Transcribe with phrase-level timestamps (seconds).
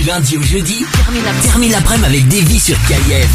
[0.00, 3.28] Du lundi au jeudi, termine la- termine l'après-midi avec Davy sur KIF.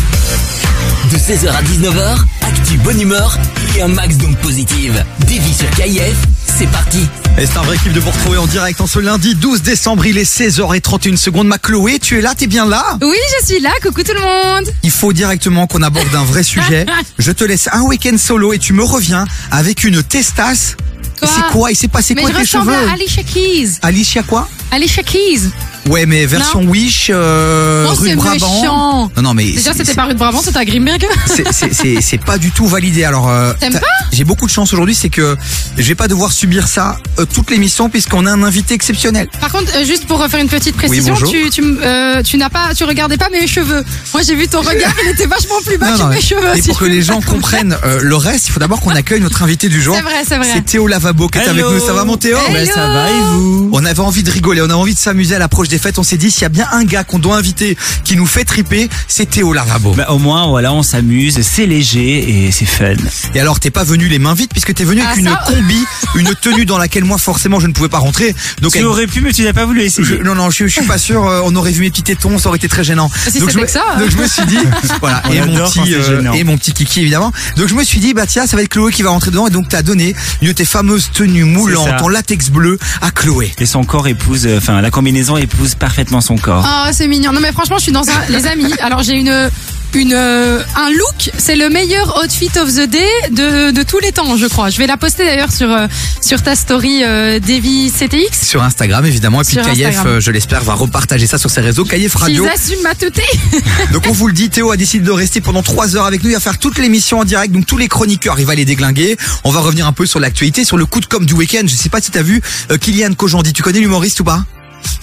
[1.12, 3.38] De 16h à 19h, actu bonne humeur
[3.78, 5.04] et un max donc positive.
[5.20, 6.16] Davy sur KIF,
[6.58, 7.08] c'est parti.
[7.38, 10.08] Et c'est un vrai kiff de vous retrouver en direct en ce lundi 12 décembre,
[10.08, 11.46] il est 16h31 secondes.
[11.48, 12.98] Ma Chloé, tu es là, t'es bien là?
[13.02, 16.42] Oui, je suis là, coucou tout le monde Il faut directement qu'on aborde un vrai
[16.44, 16.86] sujet.
[17.20, 20.76] Je te laisse un week-end solo et tu me reviens avec une testasse.
[21.22, 21.72] C'est quoi?
[21.72, 22.90] Il s'est passé Mais quoi je tes ressemble cheveux?
[22.90, 24.48] À Alicia Keys Alicia quoi?
[24.72, 25.50] Alicia Keys
[25.88, 28.34] Ouais, mais version Wish, euh, Oh, rue c'est de Brabant.
[28.62, 29.12] méchant.
[29.16, 31.74] Non, non, mais Déjà, c'est- c'était pas rue de Brabant, c'était à Grimberg c'est- c'est-
[31.74, 33.04] c'est c'est pas du tout validé.
[33.04, 33.86] Alors, euh, T'aimes t'as- pas?
[34.12, 35.38] j'ai beaucoup de chance aujourd'hui, c'est que
[35.78, 39.28] je vais pas devoir subir ça euh, toute l'émission puisqu'on a un invité exceptionnel.
[39.40, 41.30] Par contre, euh, juste pour refaire une petite précision, bonjour.
[41.32, 43.84] tu, tu, m- euh, tu n'as pas, tu regardais pas mes cheveux.
[44.14, 46.22] Moi, j'ai vu ton regard, il était vachement plus bas Non, que non, mes mais-
[46.22, 46.56] cheveux.
[46.58, 49.22] Et si pour que les gens comprennent euh, le reste, il faut d'abord qu'on accueille
[49.22, 49.96] notre invité du jour.
[49.96, 50.48] C'est vrai, c'est vrai.
[50.52, 51.74] C'est Théo Lavabo qui est avec Hello.
[51.74, 51.86] nous.
[51.86, 52.38] Ça va mon Théo?
[52.40, 52.54] Hello.
[52.54, 53.70] Ben, ça va et vous?
[53.72, 56.00] On avait envie de rigoler, on a envie de s'amuser à l'approche des fêtes.
[56.00, 58.46] On s'est dit, s'il y a bien un gars qu'on doit inviter qui nous fait
[58.46, 59.94] triper, c'est Théo Lavabo.
[59.94, 62.94] Bah, Au moins, voilà, on s'amuse, c'est léger et c'est fun.
[63.34, 65.44] Et alors, t'es pas venu les mains vides puisque t'es venu avec Ah, une ça
[65.48, 65.84] combi,
[66.16, 68.36] une tenue dans laquelle moi forcément je ne pouvais pas rentrer.
[68.62, 70.06] Donc Tu aurais pu, mais tu n'as pas voulu essayer.
[70.08, 71.26] je- non non, je, je suis pas sûr.
[71.26, 73.10] euh, on aurait vu mes petits tétons, ça aurait été très gênant.
[73.30, 74.58] si donc, je me, que ça, donc je me suis dit,
[75.00, 77.32] voilà, On et mon petit euh, et mon petit kiki évidemment.
[77.58, 79.48] Donc je me suis dit, bah tiens, ça va être Chloé qui va rentrer dedans
[79.48, 83.52] et donc t'as donné une de tes fameuses tenues moulantes en latex bleu à Chloé.
[83.60, 86.64] Et son corps épouse, euh, enfin, la combinaison épouse parfaitement son corps.
[86.68, 87.32] Oh, c'est mignon.
[87.34, 88.72] Non, mais franchement, je suis dans un, les amis.
[88.80, 89.50] Alors, j'ai une,
[89.96, 91.32] une, euh, un look.
[91.38, 94.70] C'est le meilleur outfit of the day de, de tous les temps, je crois.
[94.70, 95.88] Je vais la poster d'ailleurs sur, euh,
[96.22, 98.46] sur ta story, euh, Davy CTX.
[98.46, 101.86] Sur Instagram évidemment et puis Kayef, euh, je l'espère, va repartager ça sur ses réseaux.
[101.86, 102.46] Kayef Radio.
[102.46, 103.24] Ils assument ma teuté.
[103.94, 106.30] Donc on vous le dit, Théo a décidé de rester pendant trois heures avec nous.
[106.30, 109.18] Il va faire toute l'émission en direct, donc tous les chroniqueurs, il va les déglinguer.
[109.44, 111.62] On va revenir un peu sur l'actualité, sur le coup de com du week-end.
[111.66, 112.42] Je sais pas si t'as vu
[112.72, 113.54] euh, Kylian Kojandi.
[113.54, 114.44] Tu connais l'humoriste ou pas?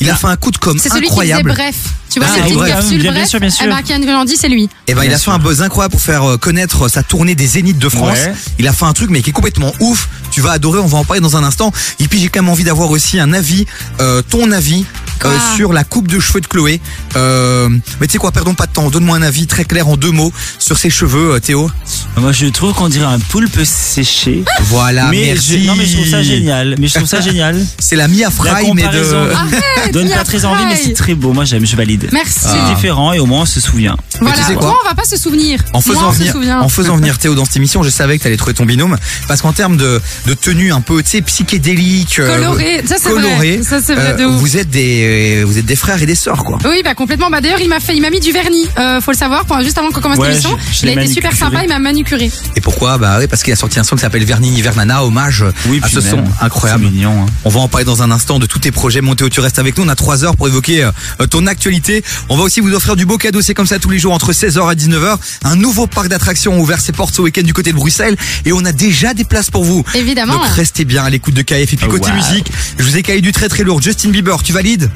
[0.00, 1.50] Il a fait un coup de com C'est celui incroyable.
[1.50, 1.76] qui faisait bref.
[2.10, 3.28] Tu vois, Ah, ces petites oui, capsules bien, bien bref.
[3.30, 3.64] sûr, bien sûr.
[3.66, 4.68] Eh ben, Kian Grandi, c'est lui.
[4.86, 7.46] Et ben il a fait un buzz incroyable pour faire euh, connaître sa tournée des
[7.46, 8.18] Zéniths de France.
[8.18, 8.34] Ouais.
[8.58, 10.08] Il a fait un truc mais qui est complètement ouf.
[10.32, 10.80] Tu vas adorer.
[10.80, 11.72] On va en parler dans un instant.
[12.00, 13.66] Et puis j'ai quand même envie d'avoir aussi un avis,
[14.00, 14.84] euh, ton avis.
[15.24, 16.80] euh, Quoi sur la coupe de cheveux de Chloé.
[17.16, 17.68] Euh,
[18.00, 18.90] mais tu sais quoi, perdons pas de temps.
[18.90, 21.70] Donne-moi un avis très clair en deux mots sur ses cheveux, euh, Théo.
[22.16, 24.44] Moi, je trouve qu'on dirait un poulpe séché.
[24.62, 25.62] Voilà, mais merci.
[25.62, 26.74] je, non, mais je trouve ça génial.
[26.78, 27.64] Mais je trouve ça génial.
[27.78, 29.30] C'est la Mia La Fry, mais comparaison de.
[29.34, 31.32] Arrête, donne Mia pas très envie, mais c'est très beau.
[31.32, 32.08] Moi, j'aime, je valide.
[32.12, 32.40] Merci.
[32.52, 33.96] C'est différent et au moins on se souvient.
[34.20, 34.36] Voilà.
[34.36, 35.60] tu sais quoi on va pas se souvenir.
[35.72, 36.60] En faisant, Moi, on se venir, souvient.
[36.60, 38.96] en faisant venir Théo dans cette émission, je savais que t'allais trouver ton binôme.
[39.28, 42.18] Parce qu'en termes de, de tenue un peu, tu sais, psychédélique.
[42.18, 42.82] euh, Coloré.
[42.86, 43.62] Ça, c'est coloré, vrai.
[43.62, 44.40] Ça, c'est vrai de euh, ouf.
[44.40, 46.58] vous êtes des, euh, vous êtes des frères et des sœurs, quoi.
[46.64, 47.28] Oui, bah complètement.
[47.30, 48.68] Bah d'ailleurs, il m'a fait, il m'a mis du vernis.
[48.78, 49.44] Euh, faut le savoir.
[49.44, 51.62] Pour, juste avant qu'on commence Ouais, l'émission, il a été super sympa.
[51.62, 52.30] Il m'a manucuré.
[52.56, 55.44] Et pourquoi Bah oui, parce qu'il a sorti un son qui s'appelle Vernini Vernana, hommage
[55.66, 56.84] Oui, à ce même, son incroyable.
[56.84, 57.22] Mignon.
[57.22, 57.26] hein.
[57.44, 59.00] On va en parler dans un instant de tous tes projets.
[59.00, 59.84] Mon Théo, tu restes avec nous.
[59.84, 62.04] On a trois heures pour évoquer euh, ton actualité.
[62.28, 63.40] On va aussi vous offrir du beau cadeau.
[63.40, 65.16] C'est comme ça tous les jours entre 16h et 19h.
[65.44, 68.16] Un nouveau parc d'attractions a ouvert ses portes ce week-end du côté de Bruxelles.
[68.44, 69.82] Et on a déjà des places pour vous.
[69.94, 70.11] Évidemment.
[70.38, 71.72] Donc restez bien à l'écoute de KF.
[71.72, 72.16] Et puis Oh, côté wow.
[72.16, 73.80] musique, je vous ai caillé du très très lourd.
[73.82, 74.90] Justin Bieber, tu valides?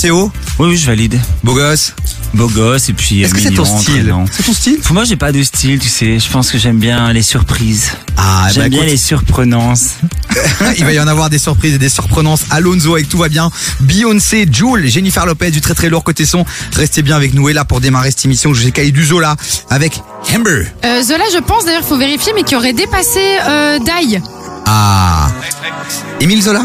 [0.00, 1.20] Théo Oui, oui, je valide.
[1.44, 1.94] Beau gosse.
[2.32, 3.22] Beau gosse et puis.
[3.22, 4.14] Est-ce euh, que c'est ton style.
[4.32, 6.18] C'est ton style Pour moi, j'ai pas de style, tu sais.
[6.18, 7.92] Je pense que j'aime bien les surprises.
[8.16, 9.96] Ah, J'aime bah, bien écoute, les surprenances.
[10.78, 12.44] Il va y en avoir des surprises et des surprenances.
[12.50, 13.50] Alonso avec tout va bien.
[13.80, 16.46] Beyoncé, Jules, Jennifer Lopez du très très lourd côté son.
[16.74, 19.04] Restez bien avec nous et là pour démarrer cette émission, je vous ai caillé du
[19.04, 19.36] Zola
[19.68, 20.00] avec
[20.34, 20.64] Amber.
[20.84, 24.20] Euh, Zola, je pense d'ailleurs, faut vérifier, mais qui aurait dépassé euh, Dai.
[24.72, 25.26] Ah.
[26.20, 26.60] Émile Zola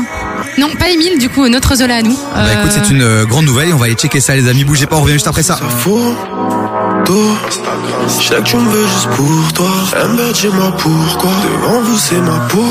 [0.59, 2.13] Non, pas Émile, du coup, notre Zola à nous.
[2.15, 4.47] Bah Euh, écoute, c'est une euh, grande nouvelle et on va aller checker ça les
[4.47, 4.63] amis.
[4.63, 5.57] Bougez pas, on revient juste après ça.
[8.07, 9.71] Je sais que tu me veux juste pour toi.
[10.05, 11.31] Amber, dis-moi pourquoi?
[11.43, 12.65] Devant vous, c'est ma peau.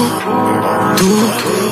[0.96, 1.28] Tout.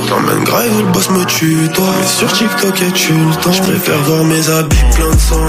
[0.09, 1.87] T'emmènes grave, le boss me tue, toi.
[2.01, 3.53] Mais sur TikTok, es-tu le temps?
[3.53, 5.47] Je préfère voir mes habits plein de sang.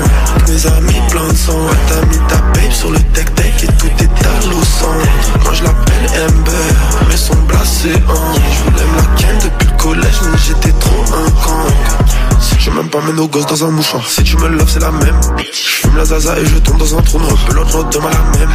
[0.48, 1.54] Mes amis plein de sang.
[1.54, 4.63] Ouais, t'as mis ta babe sur le tech-tech et tout est à l'eau
[7.84, 11.52] Je voulais me la ken depuis le collège, mais j'étais trop un con.
[12.58, 14.08] Tu m'aimes pas, mets nos gosses dans un mouchoir.
[14.08, 15.20] Si tu me loves, c'est la même.
[15.38, 17.36] Je fume la zaza et je tombe dans un trou noir.
[17.54, 18.54] L'autre demain la même.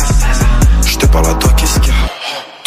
[0.87, 2.18] Je te parle à toi, qu'est-ce qu'il y a?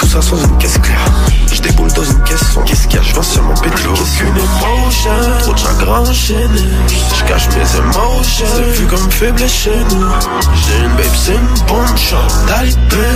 [0.01, 1.05] Tout ça sans une caisse claire.
[1.53, 3.03] Je déboule dans une caisse sans qu'est-ce qu'il y a?
[3.03, 5.11] Je sur mon qu'est-ce qu'une émotion
[5.41, 6.63] Trop de chagrin enchaîné.
[6.89, 8.45] Je cache mes émotions.
[8.55, 10.05] C'est vu comme faible chez nous.
[10.55, 12.33] J'ai une babe, c'est une bonne chance.
[12.47, 13.07] Talibé,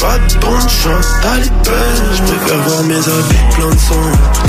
[0.00, 1.08] pas de bonne chance.
[1.22, 1.82] Talibé,
[2.14, 4.06] je préfère voir mes habits plein de sang.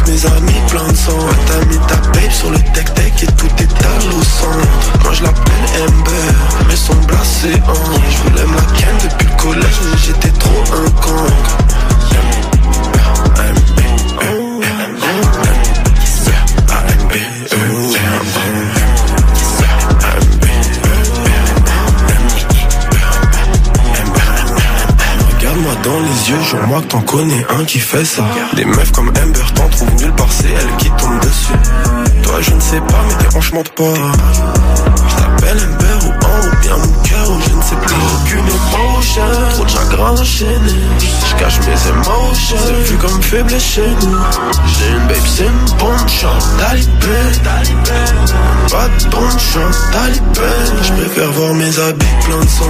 [0.07, 1.19] Mes amis plein de sang.
[1.47, 4.21] T'as mis ta babe sur le tech-tech et tout est à l'eau.
[5.03, 7.73] Moi je l'appelle Amber, mais son blasé en.
[7.73, 10.82] Je voulais me la ken depuis le collège, mais j'étais trop un
[25.43, 28.23] Regarde-moi dans les yeux, je que t'en connais un qui fait ça.
[28.53, 31.53] Des meufs comme Amber t'en trouves nulle part C'est elle qui tombe dessus.
[32.23, 33.93] Toi je ne sais pas mais tes hanches pas.
[35.07, 37.95] Je t'appelle Amber ou un ou bien mon cœur ou je ne sais plus.
[37.95, 38.49] Aucune
[39.03, 39.21] émotion,
[39.51, 40.15] trop de chagrin.
[40.15, 44.17] Je cache mes émotions, c'est vu comme faible chez nous.
[44.67, 46.47] J'ai une babe, c'est une bonne chance.
[46.57, 47.17] Talibé,
[48.71, 49.77] pas de bonne chance.
[49.91, 50.51] Talibé,
[50.81, 52.65] je préfère voir mes habits plein de sang.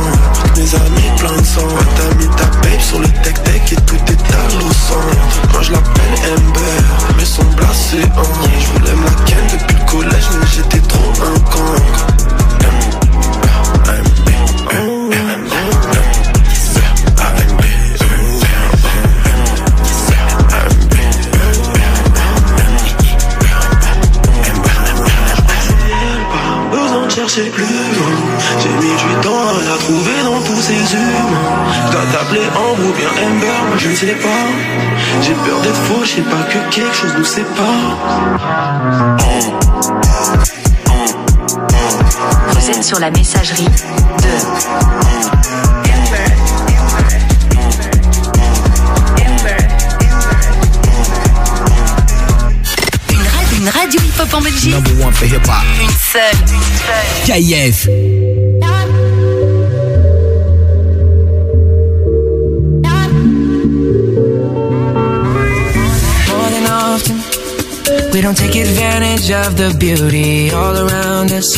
[69.34, 71.50] Of the beauty all around us.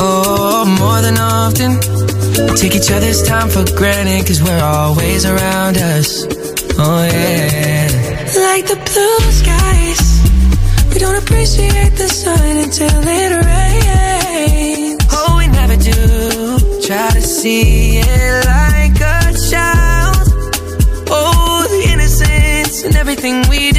[0.00, 1.78] Oh, more than often.
[2.46, 6.26] We take each other's time for granted cause we're always around us.
[6.76, 7.86] Oh, yeah.
[8.48, 10.02] Like the blue skies.
[10.92, 15.00] We don't appreciate the sun until it rains.
[15.12, 16.00] Oh, we never do.
[16.86, 20.16] Try to see it like a child.
[21.10, 23.77] Oh, the innocence in everything we do.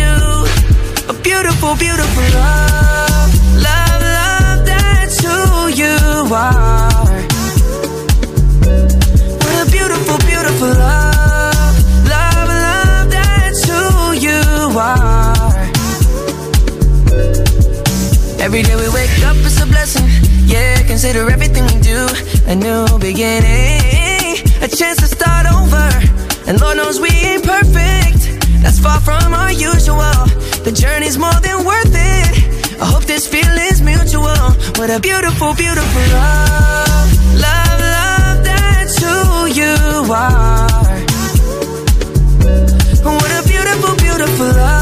[1.41, 3.31] Beautiful, beautiful love.
[3.56, 5.95] Love, love, that's who you
[6.36, 7.21] are.
[9.39, 11.75] What a beautiful, beautiful love.
[12.12, 14.41] Love, love, that's who you
[14.77, 15.56] are.
[18.41, 20.09] Every day we wake up, it's a blessing.
[20.45, 22.06] Yeah, consider everything we do
[22.47, 25.89] a new beginning, a chance to start over.
[26.50, 28.27] And Lord knows we ain't perfect.
[28.62, 30.38] That's far from our usual.
[30.69, 32.80] The journey's more than worth it.
[32.80, 34.51] I hope this feeling's mutual.
[34.77, 37.10] What a beautiful, beautiful love.
[37.33, 40.69] Love, love, that's who you are.
[43.01, 44.79] What a beautiful, beautiful love.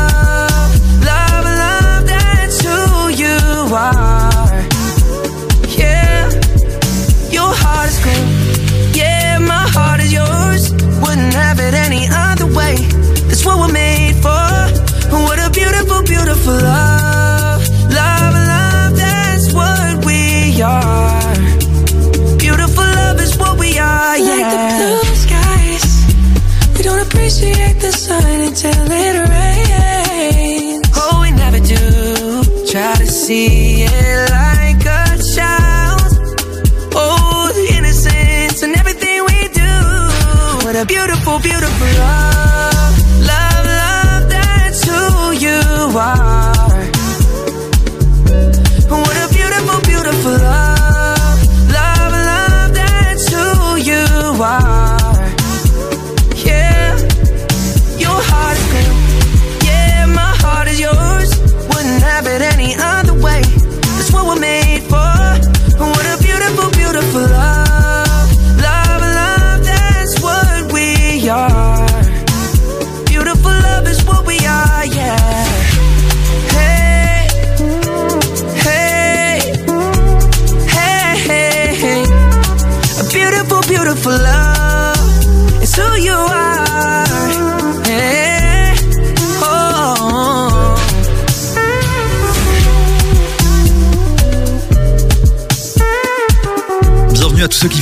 [41.18, 42.47] Beautiful, beautiful love.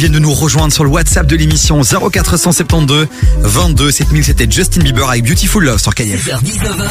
[0.06, 3.08] Viennent de nous rejoindre sur le WhatsApp de l'émission 0472
[3.40, 4.24] 22 7000.
[4.24, 6.28] C'était Justin Bieber avec Beautiful Love sur KF.
[6.28, 6.90] 19h.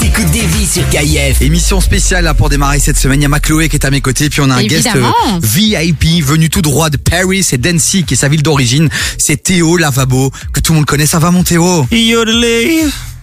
[0.00, 1.42] T'écoutes des vies sur KIF.
[1.42, 3.20] Émission spéciale là pour démarrer cette semaine.
[3.20, 5.12] Il y a ma Chloé qui est à mes côtés, puis on a un Évidemment.
[5.38, 5.46] guest euh,
[6.02, 8.88] VIP venu tout droit de Paris et Dancy qui est sa ville d'origine.
[9.18, 11.04] C'est Théo Lavabo que tout le monde connaît.
[11.06, 11.86] Ça va mon Théo?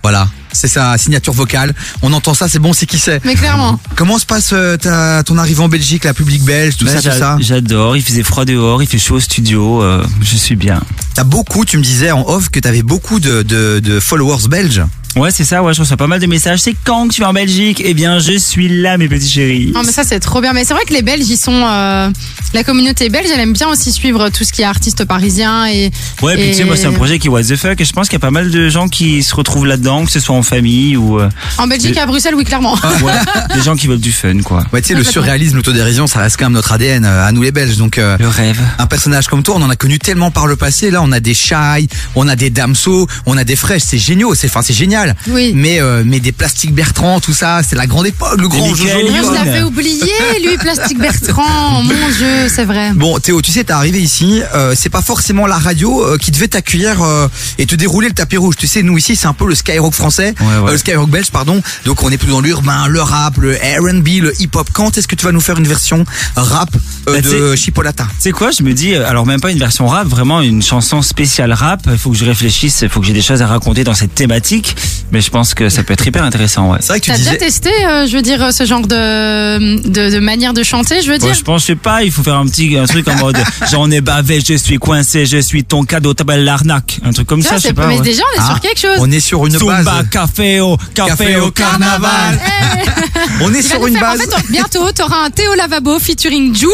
[0.04, 0.28] Voilà.
[0.60, 1.74] C'est sa signature vocale.
[2.02, 3.24] On entend ça, c'est bon, c'est qui c'est.
[3.24, 3.80] Mais clairement.
[3.96, 7.10] Comment se passe euh, ta, ton arrivée en Belgique, la public belge, tout Bah, ça,
[7.12, 7.96] tout ça J'adore.
[7.96, 9.82] Il faisait froid dehors, il fait chaud au studio.
[9.82, 10.82] euh, je suis bien.
[11.16, 14.84] T'as beaucoup, tu me disais en off que t'avais beaucoup de, de, de followers belges.
[15.16, 15.64] Ouais, c'est ça.
[15.64, 16.60] Ouais, je reçois pas mal de messages.
[16.60, 19.72] C'est quand que tu vas en Belgique Eh bien, je suis là, mes petits chéris.
[19.74, 20.54] Non mais ça c'est trop bien.
[20.54, 22.10] Mais c'est vrai que les Belges ils sont euh,
[22.54, 25.92] la communauté belge elle aime bien aussi suivre tout ce qui est artiste parisien et
[26.22, 27.80] Ouais, puis et- tu sais, moi, c'est un projet qui est what the fuck.
[27.82, 30.12] Et je pense qu'il y a pas mal de gens qui se retrouvent là-dedans, que
[30.12, 32.76] ce soit en famille ou euh, en Belgique et à Bruxelles oui clairement.
[33.04, 33.14] ouais,
[33.56, 34.64] des gens qui veulent du fun, quoi.
[34.72, 35.12] Ouais, tu sais, le Complètement.
[35.12, 37.78] surréalisme, l'autodérision, ça reste quand même notre ADN euh, à nous les Belges.
[37.78, 38.60] Donc, euh, Le rêve.
[38.78, 40.92] un personnage comme toi, on en a connu tellement par le passé.
[40.92, 43.82] Là, on a des Shai, on a des Damso, on a des Fresh.
[43.86, 44.99] C'est génial, c'est enfin, c'est génial.
[45.28, 45.54] Oui.
[45.56, 48.76] Mais euh, mais des plastiques Bertrand, tout ça, c'est la grande époque, le grand Moi,
[48.78, 50.00] je l'avais oublié
[50.44, 51.82] lui Plastique Bertrand.
[51.84, 52.92] Mon Dieu c'est vrai.
[52.96, 56.32] Bon, Théo, tu sais, t'es arrivé ici, euh, c'est pas forcément la radio euh, qui
[56.32, 57.28] devait t'accueillir euh,
[57.58, 58.56] et te dérouler le tapis rouge.
[58.58, 60.70] Tu sais, nous ici, c'est un peu le Skyrock français, Ouais, ouais.
[60.70, 61.62] euh, le Skyrock belge, pardon.
[61.86, 64.70] Donc, on est plus dans l'urbain, le rap, le R&B, le hip-hop.
[64.74, 66.04] Quand est-ce que tu vas nous faire une version
[66.36, 66.70] rap
[67.08, 68.08] euh, Bah, de Chipolata?
[68.20, 71.54] sais quoi, je me dis, alors même pas une version rap, vraiment une chanson spéciale
[71.54, 71.82] rap.
[71.92, 74.16] Il faut que je réfléchisse, il faut que j'ai des choses à raconter dans cette
[74.16, 74.76] thématique.
[75.12, 76.78] Mais je pense que ça peut être hyper intéressant, ouais.
[76.82, 77.46] C'est vrai que tu T'as déjà disais.
[77.46, 81.18] testé euh, je veux dire ce genre de, de de manière de chanter je veux
[81.18, 81.36] Bon, dire.
[81.36, 83.38] je pense, je sais pas, il faut faire un petit un truc en mode
[83.72, 87.00] j'en ai bavé, je suis coincé, je suis ton cadeau, ta belle l'arnaque.
[87.04, 87.88] Un truc comme Ça, ça, je sais pas.
[87.88, 88.02] mais ouais.
[88.04, 88.98] déjà on est Ah, sur quelque chose.
[89.00, 90.10] On est sur une Zumba, base.
[90.12, 92.40] café au, café, Café au au carnaval.
[93.42, 94.22] On est sur une faire- base.
[94.34, 96.70] En fait, bientôt, t'auras un Théo Lavabo featuring Joule.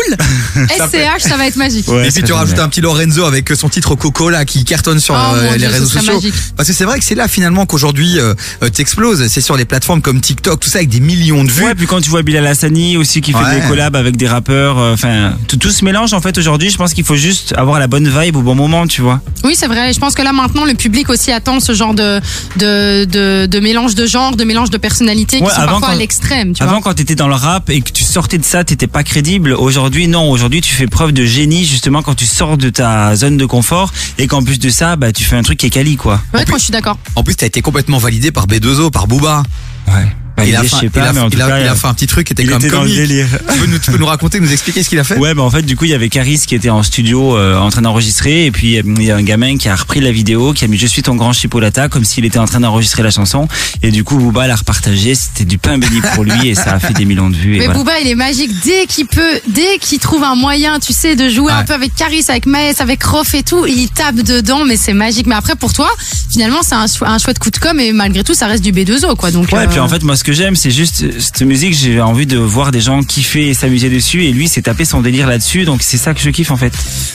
[0.69, 1.87] SCH, ça va être magique.
[1.87, 4.99] Ouais, et puis tu rajoutes un petit Lorenzo avec son titre Coco là qui cartonne
[4.99, 6.13] sur Oh, euh, les Dieu, réseaux sociaux.
[6.15, 6.33] magique.
[6.55, 8.19] Parce que c'est vrai que c'est là finalement qu'aujourd'hui
[8.63, 9.27] euh, t'exploses.
[9.27, 11.63] C'est sur les plateformes comme TikTok, tout ça avec des millions de vues.
[11.65, 13.61] Ouais, puis quand tu vois Bilal Hassani aussi qui fait Ouais.
[13.61, 16.69] des collabs avec des rappeurs, euh, enfin tout, tout se mélange en fait aujourd'hui.
[16.69, 19.21] Je pense qu'il faut juste avoir la bonne vibe au bon moment, tu vois.
[19.43, 19.93] Oui, c'est vrai.
[19.93, 22.19] Je pense que là, maintenant, le public aussi attend ce genre de,
[22.57, 25.89] de, de, de mélange de genres, de mélange de personnalités Ouais, qui sont avant, parfois
[25.89, 26.81] à l'extrême, tu Avant, vois.
[26.81, 29.51] quand t'étais dans le rap et que tu sortais de ça, t'étais pas crédible.
[29.53, 30.29] Aujourd'hui, non.
[30.31, 33.91] Aujourd'hui, tu fais preuve de génie justement quand tu sors de ta zone de confort
[34.17, 36.21] et qu'en plus de ça, bah tu fais un truc qui est quali, quoi.
[36.33, 36.97] Ouais, moi, je suis d'accord.
[37.15, 39.43] En plus t'as été complètement validé par B2O, par Booba.
[39.87, 40.07] Ouais.
[40.37, 41.59] Bah, il, a je fait, sais il, pas, a, mais en il tout a- cas,
[41.61, 43.27] il a fait un petit truc qui était quand même dans le délire.
[43.53, 45.17] tu, peux nous, tu peux nous raconter, nous expliquer ce qu'il a fait?
[45.17, 47.57] Ouais, bah en fait, du coup, il y avait Caris qui était en studio euh,
[47.57, 50.11] en train d'enregistrer, et puis euh, il y a un gamin qui a repris la
[50.11, 53.01] vidéo, qui a mis Je suis ton grand chipolata, comme s'il était en train d'enregistrer
[53.01, 53.47] la chanson,
[53.81, 56.79] et du coup, Booba l'a repartagé, c'était du pain béni pour lui, et ça a
[56.79, 57.55] fait des millions de vues.
[57.55, 57.79] Et Mais voilà.
[57.79, 61.29] Booba, il est magique dès qu'il peut, dès qu'il trouve un moyen, tu sais, de
[61.29, 61.51] jouer Ouais.
[61.51, 64.93] un peu avec Caris, avec Maës, avec Rof et tout, il tape dedans, mais c'est
[64.93, 65.27] magique.
[65.27, 65.87] Mais après, pour toi,
[66.29, 68.71] finalement, c'est un, chou- un chouette coup de com et malgré tout, ça reste du
[68.71, 69.29] B2O, quoi.
[69.31, 71.75] Donc, Ouais, euh, puis en fait, moi, ce que j'aime, c'est juste euh, cette musique.
[71.75, 74.25] J'ai envie de voir des gens kiffer et s'amuser dessus.
[74.25, 75.63] Et lui, s'est tapé son délire là-dessus.
[75.65, 76.73] Donc, c'est ça que je kiffe, en fait.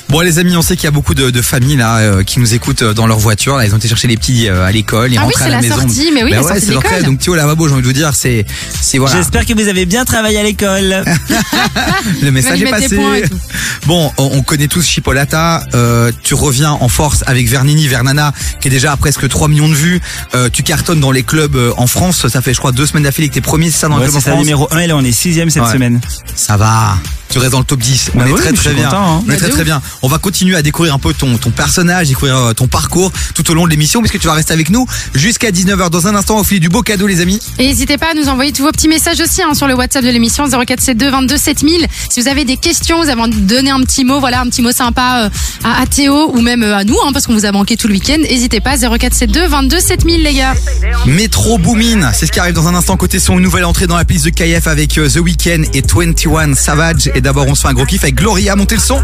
[0.09, 2.41] Bon les amis, on sait qu'il y a beaucoup de, de familles là euh, qui
[2.41, 3.57] nous écoutent euh, dans leur voiture.
[3.57, 5.45] Là, ils ont été chercher les petits euh, à l'école, ils Ah oui, rentrent à
[5.45, 5.77] c'est la, la maison.
[5.77, 7.03] sortie, mais oui, Bah la ouais, sortie c'est leur.
[7.05, 8.45] Donc Théo Lavabo, j'ai envie de vous dire, c'est
[8.81, 9.17] c'est voilà.
[9.17, 11.05] J'espère que vous avez bien travaillé à l'école.
[12.23, 12.99] Le message est passé.
[13.87, 15.65] Bon, on, on connaît tous Chipolata.
[15.75, 19.69] Euh, tu reviens en force avec Vernini, Vernana, qui est déjà à presque 3 millions
[19.69, 20.01] de vues.
[20.35, 22.27] Euh, tu cartonnes dans les clubs en France.
[22.29, 24.13] Ça fait, je crois, deux semaines d'affilée que t'es premier, c'est ça, dans Ouais, en
[24.13, 24.79] ça, France numéro 1.
[24.81, 25.73] Et là, on est sixième cette Ouais.
[25.73, 26.01] semaine.
[26.35, 26.97] Ça va.
[27.31, 28.11] Tu restes dans le top 10.
[28.15, 28.87] On Bah est oui, très je très suis bien.
[28.89, 29.23] content, hein.
[29.25, 29.81] On est Bah, très très bien.
[30.03, 33.49] On va continuer à découvrir un peu ton, ton personnage, découvrir euh, ton parcours tout
[33.53, 35.91] au long de l'émission, puisque tu vas rester avec nous jusqu'à 19h.
[35.91, 37.39] Dans un instant, on filer du beau cadeau, les amis.
[37.61, 40.05] Et n'hésitez pas à nous envoyer tous vos petits messages aussi hein, sur le WhatsApp
[40.05, 41.87] de l'émission 0472 22 7000.
[42.11, 44.47] Si vous avez des questions, vous avez envie de donner un petit mot, voilà, un
[44.49, 45.29] petit mot sympa euh,
[45.63, 47.87] à, à Théo ou même euh, à nous, hein, parce qu'on vous a manqué tout
[47.87, 48.19] le week-end.
[48.19, 50.55] N'hésitez pas 0472 22 7000 les gars.
[51.07, 53.97] Métro Boomin, c'est ce qui arrive dans un instant côté son une nouvelle entrée dans
[53.97, 57.11] la piste de KF avec euh, The Weeknd et 21 Savage.
[57.15, 58.57] Et d'abord, on se fait un gros kiff avec Gloria.
[58.57, 59.01] Montez le son.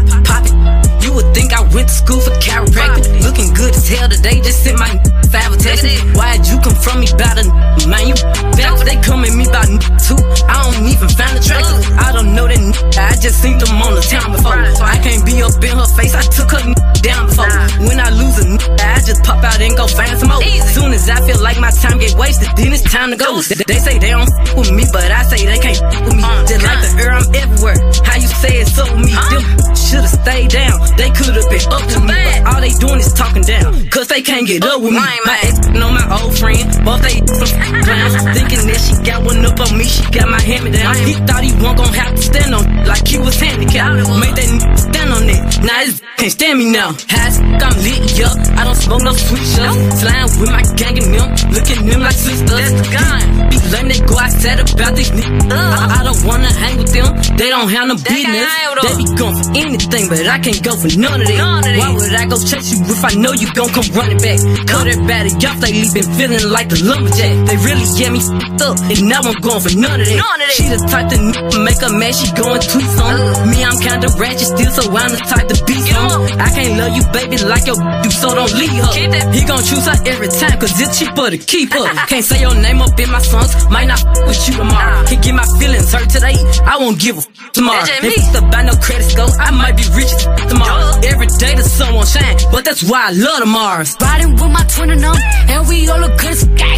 [1.01, 3.23] You would think I went to school for chiropractic.
[3.23, 4.89] Looking good as hell today, just sent my
[5.31, 5.85] five text.
[6.15, 7.45] Why'd you come from me about a
[7.87, 8.07] man?
[8.07, 8.15] You
[8.57, 9.69] back, they come at me about
[10.03, 10.17] too.
[10.49, 11.63] I don't even find the track.
[12.01, 14.57] I don't know that I just seen them on the town before.
[14.57, 16.63] I can't be up in her face, I took her
[17.05, 17.55] down before.
[17.87, 18.47] When I lose a
[18.83, 20.41] I just pop out and go find some more.
[20.73, 23.39] Soon as I feel like my time get wasted, then it's time to go.
[23.41, 26.15] They they say they don't f- with me, but I say they can't f- with
[26.17, 26.23] me.
[26.49, 27.77] Just like the air, I'm everywhere.
[28.01, 29.13] How you say it's up with me?
[29.13, 29.43] Them
[29.77, 30.75] should've stayed down.
[30.97, 33.85] They could've been up to me, but all they doing is talking down.
[33.93, 34.97] Cause they can't get up with me.
[34.97, 37.53] My ex know my old friend, both they some
[37.85, 38.17] clowns.
[38.33, 40.97] Thinking that she got one up on me, she got my hand me down.
[41.05, 43.93] He thought he wasn't gonna have to stand on like he was handicapped.
[44.17, 45.41] Made that n- stand on it.
[45.61, 46.97] Now this can't stand me now.
[47.13, 48.37] Has I'm lit up.
[48.57, 50.01] I don't smoke no sweet shots.
[50.01, 51.29] Slime with my gang and them.
[51.53, 52.49] looking at them like sisters.
[52.49, 53.47] That's the gun.
[53.71, 55.51] Letting they go outside about these niggas.
[55.51, 55.55] Uh.
[55.55, 57.07] I, I don't wanna hang with them.
[57.37, 58.47] They don't have no business.
[58.81, 61.77] They be going for anything, but I can't go for none of that.
[61.77, 64.39] Why would I go chase you if I know you gon' come running back?
[64.67, 67.33] Cut everybody off lately, been feeling like the lumberjack.
[67.47, 68.21] They really get me
[68.63, 70.51] up, and now I'm going for none of that.
[70.55, 73.19] She the type to n- make a man, she going too some.
[73.19, 73.45] Uh.
[73.51, 76.23] Me, I'm kinda ratchet still, so I'm the type to be some.
[76.39, 78.93] I can't love you, baby, like your do, so don't leave her.
[79.35, 81.85] He gon' choose her every time, cause it's cheaper to keep her.
[82.07, 85.03] Can't say your name up in my songs, might not f- with you tomorrow.
[85.05, 86.35] Can get my feelings hurt today,
[86.65, 87.83] I won't give a f- tomorrow.
[87.83, 90.11] If it's about no credit score, I might be rich
[90.49, 90.99] tomorrow.
[91.03, 93.95] Every day the sun won't shine, but that's why I love the Mars.
[94.01, 95.15] Riding with my twin and them,
[95.51, 96.37] and we all look good.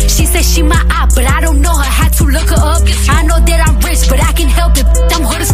[0.09, 1.83] She said she my eye, but I don't know her.
[1.99, 2.81] Had to look her up.
[3.09, 4.85] I know that I'm rich, but I can help it.
[5.13, 5.51] I'm hood as.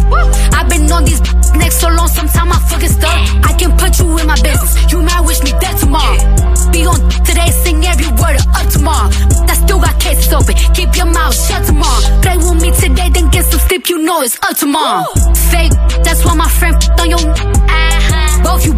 [0.54, 1.20] I've been on these
[1.60, 3.18] next so long, sometimes I fucking stuck.
[3.44, 4.72] I can put you in my business.
[4.92, 6.18] You might wish me dead tomorrow.
[6.72, 9.08] Be on today, sing every word of up tomorrow.
[9.46, 10.54] I still got cases open.
[10.74, 12.02] Keep your mouth shut tomorrow.
[12.22, 13.88] Play with me today, then get some sleep.
[13.88, 15.04] You know it's up tomorrow.
[15.50, 15.72] Fake,
[16.04, 17.20] that's why my friend f- on your.
[17.20, 18.42] Uh-huh.
[18.44, 18.74] Both you.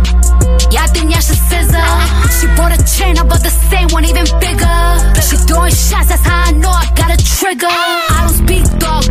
[0.72, 1.76] Yeah, I think y'all should scissor.
[1.76, 2.28] Uh-huh.
[2.36, 4.78] She bought a chain, I bought the same one, even bigger.
[5.26, 7.66] She throwing shots, that's how I know I got a trigger.
[7.66, 8.14] Uh-huh.
[8.14, 9.04] I don't speak dog,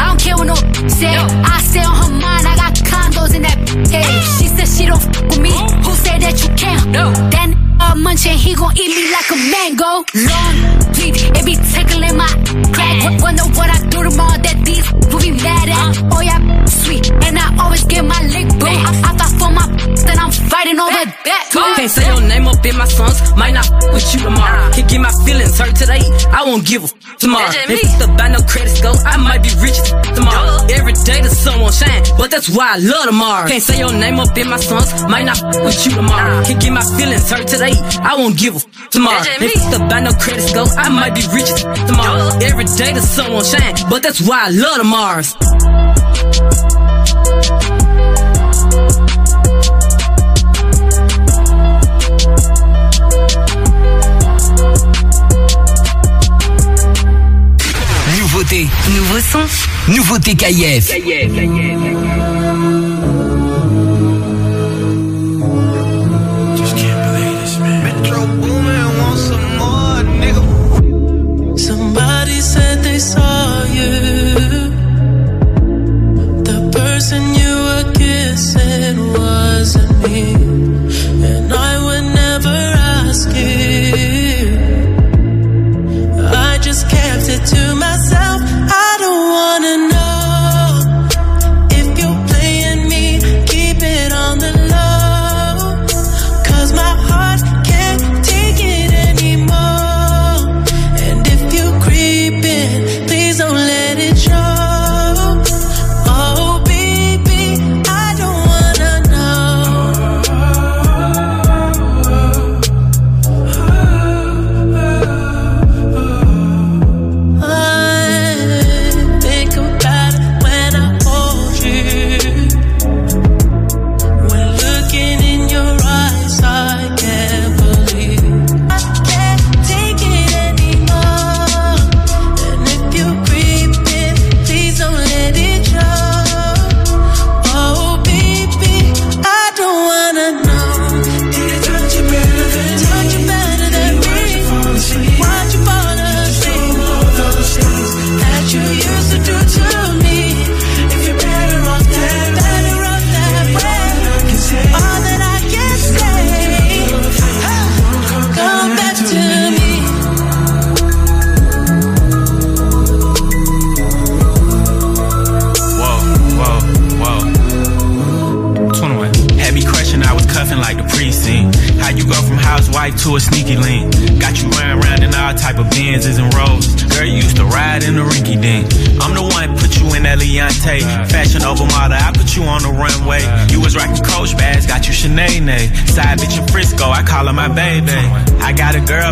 [0.00, 0.56] I don't care what no
[0.88, 1.14] say.
[1.14, 3.58] I stay on her mind, I got condos in that.
[3.94, 5.54] Hey, she said she don't f with me.
[5.84, 6.84] Who said that you can't?
[7.32, 7.48] Then
[7.82, 9.92] uh, munching, he gon' eat me like a mango.
[10.14, 10.54] Long
[10.94, 12.30] teeth, it be tickling my
[12.72, 13.20] crack.
[13.22, 15.90] Wonder what I do tomorrow that these will be mad at.
[16.14, 18.66] Oh yeah, sweet, and I always get my lick boo.
[18.66, 19.66] I, I fight for my
[20.06, 21.48] then I'm fighting over that.
[21.52, 24.70] Can't say your name up in my songs, might not f- with you tomorrow.
[24.72, 27.50] Can't get my feelings hurt today, I won't give a f- tomorrow.
[27.50, 30.64] If it's about no credit score, I might be rich as f- tomorrow.
[30.72, 33.50] Every day the sun won't shine, but that's why I love Mars.
[33.50, 36.42] Can't say your name up in my songs, might not f- with you tomorrow.
[36.44, 37.71] Can't get my feelings hurt today,
[38.02, 39.20] I won't give a f- tomorrow.
[39.22, 42.28] If it's about no credit score, I might be rich as f- tomorrow.
[42.42, 45.34] Every day the sun won't shine, but that's why I love the Mars.
[58.18, 59.92] Nouveauté, Nouveau son.
[59.92, 60.88] nouveauté KIF.
[60.88, 62.41] Just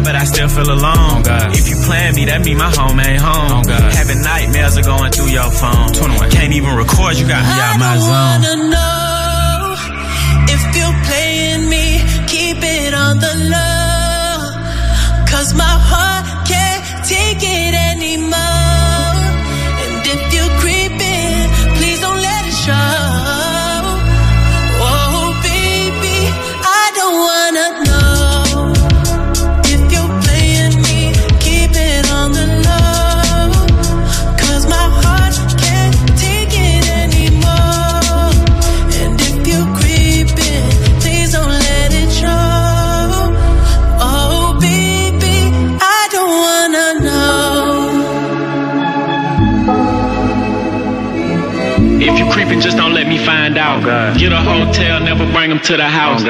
[0.00, 1.22] got but I still feel alone.
[1.26, 3.62] Oh, if you plan me, that mean my home ain't home.
[3.66, 5.88] Oh, Having nightmares are going through your phone.
[6.30, 8.10] Can't even record, you got me out my I zone.
[8.10, 9.76] wanna know
[10.54, 12.00] if you're playing me.
[12.26, 14.36] Keep it on the low,
[15.30, 18.49] cause my heart can't take it anymore.
[54.40, 56.24] Get a hotel, never bring them to the house.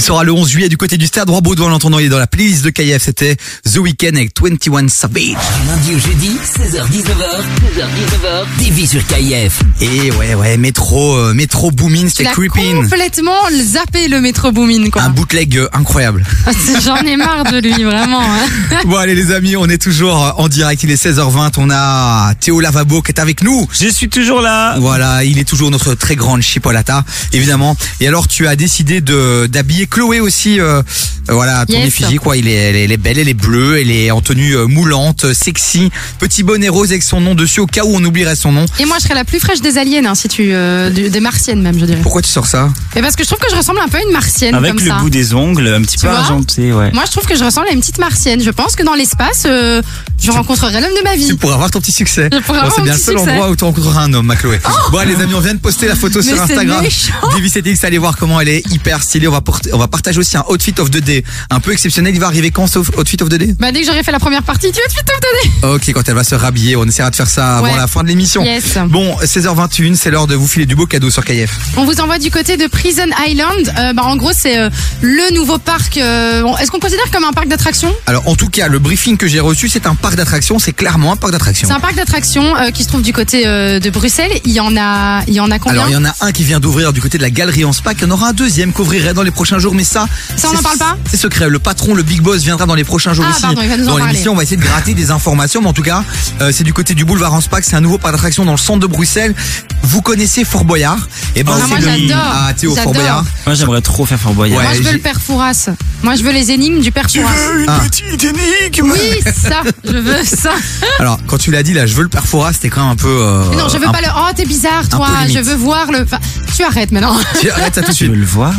[0.00, 2.18] Il sera le 11 juillet du côté du stade Roi Baudouin, l'entendant, il est dans
[2.18, 3.36] la playlist de KF, c'était
[3.70, 5.12] The Weeknd avec 21 Savage.
[5.26, 7.42] Du lundi au jeudi, 16h-19h,
[7.76, 9.60] 16h-19h, TV sur KIF.
[9.82, 12.76] Et ouais, ouais, métro, euh, métro Boomin, Il c'était a creeping.
[12.84, 15.02] complètement zappé le métro Boomin, quoi.
[15.02, 16.24] Un bootleg euh, incroyable.
[16.82, 18.22] J'en ai marre de lui, vraiment.
[18.22, 18.78] hein.
[18.86, 22.60] bon allez les amis, on est toujours en direct, il est 16h20, on a Théo
[22.60, 23.68] Lavabo qui est avec nous.
[23.78, 24.78] Je suis toujours là.
[24.78, 27.76] Voilà, il est toujours notre très grande chipolata, évidemment.
[28.00, 30.82] Et alors tu as décidé de d'habiller Chloé aussi, euh,
[31.28, 31.88] voilà, à ton Yes.
[31.88, 32.36] effigie quoi.
[32.36, 34.66] Il est, elle, est, elle est belle, elle est bleue, elle est en tenue euh,
[34.66, 38.36] moulante, euh, sexy, petit bonnet rose avec son nom dessus au cas où on oublierait
[38.36, 38.66] son nom.
[38.78, 41.20] Et moi, je serais la plus fraîche des aliens, hein, si tu, euh, du- des
[41.20, 42.00] martiennes même, je dirais.
[42.02, 42.70] Pourquoi tu sors ça?
[42.94, 44.84] Mais parce que je trouve que je ressemble un peu à une martienne Avec comme
[44.84, 44.98] le ça.
[44.98, 46.90] bout des ongles, un petit Tu peu vois argenté, ouais.
[46.92, 48.40] Moi, je trouve que je ressemble à une petite martienne.
[48.42, 49.82] Je pense que dans l'espace, euh,
[50.22, 51.26] je rencontrerai l'homme de ma vie.
[51.26, 52.28] Tu pourras avoir ton petit succès.
[52.32, 53.30] Je pourrais Bon, avoir c'est mon bien le petit seul succès.
[53.30, 54.60] Oh endroit où tu rencontreras un homme, ma Chloé.
[54.92, 56.82] bon, allez, les amis, on vient de poster la photo Mais sur c'est Instagram.
[56.82, 57.12] méchant.
[57.36, 59.28] DVCTX, allez voir comment elle est hyper stylée.
[59.28, 62.14] On va, porter- on va partager aussi un outfit of the day un peu exceptionnel.
[62.14, 63.54] Il va arriver quand, ce outfit of the day?
[63.58, 65.20] Bah, dès que j'aurai fait la première partie, tu vas te faire
[65.62, 65.74] donner.
[65.76, 67.76] Ok, quand elle va se rhabiller, on essaiera de faire ça avant Ouais.
[67.76, 68.42] la fin de l'émission.
[68.44, 68.78] Yes.
[68.88, 71.50] Bon, 16h21, c'est l'heure de vous filer du beau cadeau sur KF.
[71.76, 73.72] On vous envoie du côté de Prison Island.
[73.78, 74.70] Euh, bah, en gros, c'est euh,
[75.02, 75.96] le nouveau parc.
[75.98, 77.94] euh, Est-ce qu'on considère comme un parc d'attractions?
[78.06, 80.58] Alors, en tout cas, le briefing que j'ai reçu, c'est un parc d'attractions.
[80.58, 81.68] C'est clairement un parc d'attractions.
[81.68, 84.32] C'est un parc d'attractions qui se trouve du côté de Bruxelles.
[84.44, 85.80] Il y en a, il y en a combien?
[85.80, 87.72] Alors, il y en a un qui vient d'ouvrir du côté de la galerie en
[87.72, 87.92] Spa.
[87.92, 89.74] Il y en aura un deuxième qui ouvrirait dans les prochains jours.
[89.74, 91.48] Mais ça, Ça, on c'est- n'en parle pas C'est secret.
[91.48, 93.42] Le patron, le big boss, viendra dans les prochains jours Ah, aussi.
[93.42, 95.60] pardon, il va nous en dans l'émission, on va essayer de gratter des informations.
[95.62, 96.02] Mais en tout cas,
[96.40, 97.60] euh, c'est du côté du boulevard en Spa.
[97.60, 99.34] que C'est un nouveau parc d'attractions dans le centre de Bruxelles.
[99.82, 100.98] Vous connaissez Fort Boyard?
[101.36, 102.16] Et ben, Ah, c'est moi, le j'adore.
[102.32, 102.94] Ah, Théo, Fort J'adore.
[102.94, 103.24] Boyard.
[103.46, 104.58] Moi, j'aimerais trop faire Fort Boyard.
[104.58, 105.70] Ouais, Moi, je veux le père Fouras.
[106.02, 107.30] Moi, je veux les énigmes du père Fouras.
[107.68, 107.80] Ah.
[107.84, 108.90] petite énigme?
[108.92, 109.62] Oui, ça.
[109.84, 110.52] Je veux ça.
[110.98, 113.08] Alors, quand tu l'as dit, là, je veux le perfora, c'était quand même un peu.
[113.08, 114.08] euh, non, je veux un- pas le.
[114.16, 115.08] Oh, t'es bizarre, toi.
[115.28, 116.02] Je veux voir le.
[116.02, 116.18] Enfin,
[116.56, 117.16] tu arrêtes maintenant.
[117.40, 118.10] Tu arrêtes ça tout de Tu suite.
[118.10, 118.52] veux le voir?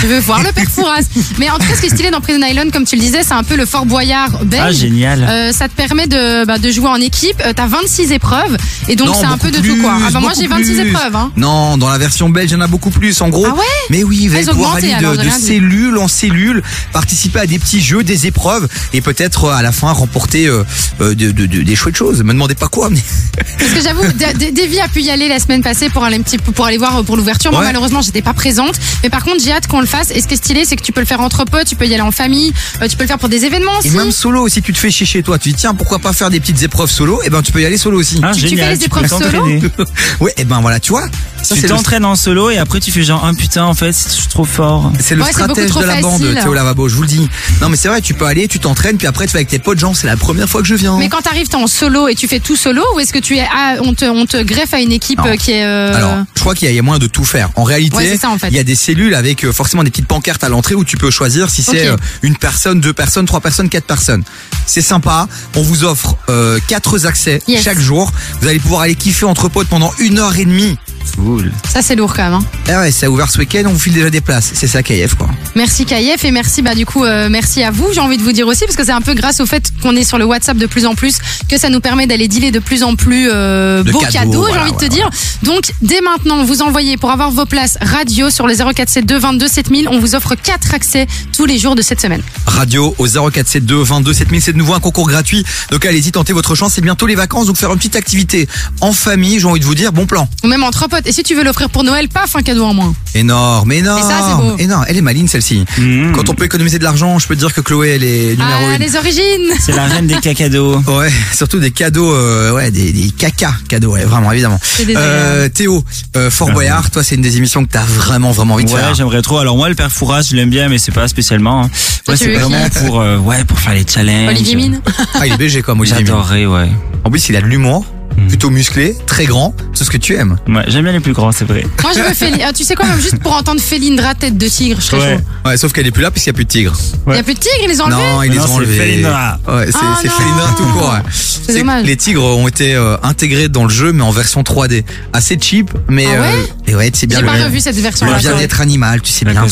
[0.00, 1.00] Je veux voir le père Fouras.
[1.38, 3.22] Mais en tout cas, ce qui est stylé dans Prison Island, comme tu le disais,
[3.22, 4.62] c'est un peu le Fort Boyard belge.
[4.64, 5.26] Ah, génial.
[5.28, 7.40] Euh, ça te permet de, bah, de jouer en équipe.
[7.44, 8.56] Euh, T'as 26 épreuves.
[8.88, 9.94] Et donc, Non, c'est un peu beaucoup de tout, quoi.
[9.96, 10.88] Ah, bah, moi, beaucoup j'ai 26 plus.
[10.88, 11.30] épreuves, hein.
[11.36, 13.20] Non, dans la version belge, il y en a beaucoup plus.
[13.20, 15.38] En gros, Ah ouais mais oui, vous allez Elles pouvoir augmentent, aller alors, de, rien
[15.38, 19.72] cellule en cellule, participer à des petits jeux, des épreuves, et peut-être euh, à la
[19.72, 20.64] fin remporter euh,
[21.00, 22.22] euh, de- de- de- des chouettes choses.
[22.22, 23.00] Me demandez pas quoi, mais
[23.58, 26.16] Parce que j'avoue, D- D- Davy a pu y aller la semaine passée pour aller
[26.16, 27.50] un petit peu, pour aller voir euh, pour l'ouverture.
[27.52, 27.66] Moi, Ouais.
[27.66, 28.74] malheureusement, j'étais pas présente.
[29.02, 30.10] Mais par contre, j'ai hâte qu'on le fasse.
[30.10, 31.86] Et ce qui est stylé, c'est que tu peux le faire entre potes, tu peux
[31.86, 33.96] y aller en famille, euh, tu peux le faire pour des événements et aussi.
[33.96, 36.30] même solo, si tu te fais chier chez toi, tu dis tiens, pourquoi pas faire
[36.30, 37.20] des petites épreuves solo?
[37.22, 38.20] Et ben, tu peux y aller solo aussi.
[38.22, 38.72] Ah, tu fais génial.
[38.72, 39.62] les tu épreuves peux solo t'entraîner.
[40.20, 41.06] ouais, et ben voilà, tu vois.
[41.42, 43.74] Ça, Tu c'est le, t'entraînes en solo et après tu fais genre un putain en
[43.74, 44.92] fait, je suis trop fort.
[45.00, 46.22] c'est le Ouais, stratège de la bande.
[46.40, 47.28] Théo Lavabo, je vous le dis.
[47.60, 49.58] Non, mais c'est vrai, tu peux aller, tu t'entraînes, puis après tu vas avec tes
[49.58, 50.96] potes, genre c'est la première fois que je viens.
[50.98, 53.36] Mais quand t'arrives, t'es en solo et tu fais tout solo ou est-ce que tu
[53.38, 55.26] es, ah, on te, on te greffe à une équipe Non.
[55.26, 57.06] euh, qui est, euh, Alors, je crois qu'il y a- il y a moyen de
[57.08, 57.50] tout faire.
[57.56, 58.48] En réalité, Ouais, c'est ça, en fait.
[58.48, 60.96] il y a des cellules avec euh, forcément des petites pancartes à l'entrée où tu
[60.96, 64.22] peux choisir si c'est euh, une personne, deux personnes, trois personnes, quatre personnes.
[64.66, 65.26] C'est sympa.
[65.56, 67.62] On vous offre euh, quatre accès Yes.
[67.64, 68.10] chaque jour.
[68.40, 70.76] Vous allez pouvoir aller kiffer entre potes pendant une heure et demie.
[71.16, 71.52] Cool.
[71.72, 72.34] ça c'est lourd quand même.
[72.34, 72.44] hein.
[72.68, 73.62] Ah ouais, ça a ouvert ce week-end.
[73.66, 74.50] On vous file déjà des places.
[74.54, 75.28] C'est ça, KF quoi.
[75.54, 77.88] Merci Kayef et merci bah du coup euh, merci à vous.
[77.92, 79.94] J'ai envie de vous dire aussi parce que c'est un peu grâce au fait qu'on
[79.96, 82.58] est sur le WhatsApp de plus en plus que ça nous permet d'aller dealer de
[82.58, 84.46] plus en plus euh, beaux cadeaux, cadeaux.
[84.52, 85.10] j'ai envie de te voilà, dire.
[85.42, 89.88] Donc dès maintenant vous envoyez pour avoir vos places radio sur le 0472 22 7000.
[89.90, 92.22] On vous offre quatre accès tous les jours de cette semaine.
[92.46, 94.42] Radio au 0472 22 7000.
[94.42, 95.44] C'est de nouveau un concours gratuit.
[95.70, 96.72] Donc allez-y, tentez votre chance.
[96.74, 97.46] C'est bientôt les vacances.
[97.46, 98.48] Donc faire une petite activité
[98.80, 99.38] en famille.
[99.40, 100.28] J'ai envie de vous dire, bon plan.
[100.44, 102.94] Ou même entre Et si tu veux l'offrir pour Noël, paf un cadeau en moins.
[103.14, 103.98] Énorme, énorme.
[103.98, 104.56] Et ça, c'est beau.
[104.58, 104.84] Énorme.
[104.88, 105.64] Elle est maligne celle-ci.
[105.78, 106.12] Mmh.
[106.12, 108.66] Quand on peut économiser de l'argent, je peux te dire que Chloé, elle est numéro
[108.70, 108.80] Ah une.
[108.80, 109.52] les origines.
[109.60, 110.80] C'est la reine des cacados.
[110.92, 114.60] Ouais, surtout des cadeaux, euh, ouais, des, des caca cadeaux, ouais, vraiment, évidemment.
[114.96, 115.82] Euh, Théo,
[116.16, 118.70] euh, Fort Ah, Boyard, toi, c'est une des émissions que t'as vraiment, vraiment envie de
[118.70, 118.94] Ouais, faire.
[118.94, 119.38] j'aimerais trop.
[119.38, 121.62] Alors moi, le père Fouras, je l'aime bien, mais c'est pas spécialement.
[121.64, 121.70] hein.
[122.08, 124.28] Ouais, tu c'est vraiment pour, euh, ouais, pour faire les challenges.
[124.28, 124.80] Olivier Mine.
[125.14, 126.06] Ah, il est BG comme Olivier Mine.
[126.08, 126.70] J'adorerais, ouais.
[127.04, 128.28] En plus, il a de l'humour, Mm.
[128.28, 130.36] plutôt musclé, très grand, c'est ce que tu aimes.
[130.48, 131.64] Ouais, j'aime bien les plus grands, c'est vrai.
[131.82, 132.40] Moi je veux Féline.
[132.44, 135.16] Ah, tu sais quoi même juste pour entendre Félindra tête de tigre, je serais Ouais.
[135.16, 135.48] chaud.
[135.48, 136.76] Ouais, sauf qu'elle est plus là puisqu'il n'y a plus de tigres.
[137.08, 137.96] Il y a plus de tigres, ils les ont enlevés.
[138.12, 138.76] Non, ils les ont c'est enlevés.
[138.78, 139.38] Felindra.
[139.48, 140.92] Ouais, c'est Ah c'est tout court.
[140.94, 141.10] ouais.
[141.44, 141.84] C'est dommage.
[141.84, 144.84] Les tigres ont été euh, intégrés dans le jeu, mais en version 3D.
[145.12, 148.06] Assez cheap, mais Ah ouais euh, et ouais, c'est bien J'ai pas revu cette version.
[148.06, 149.44] le bien-être animal, tu sais bien.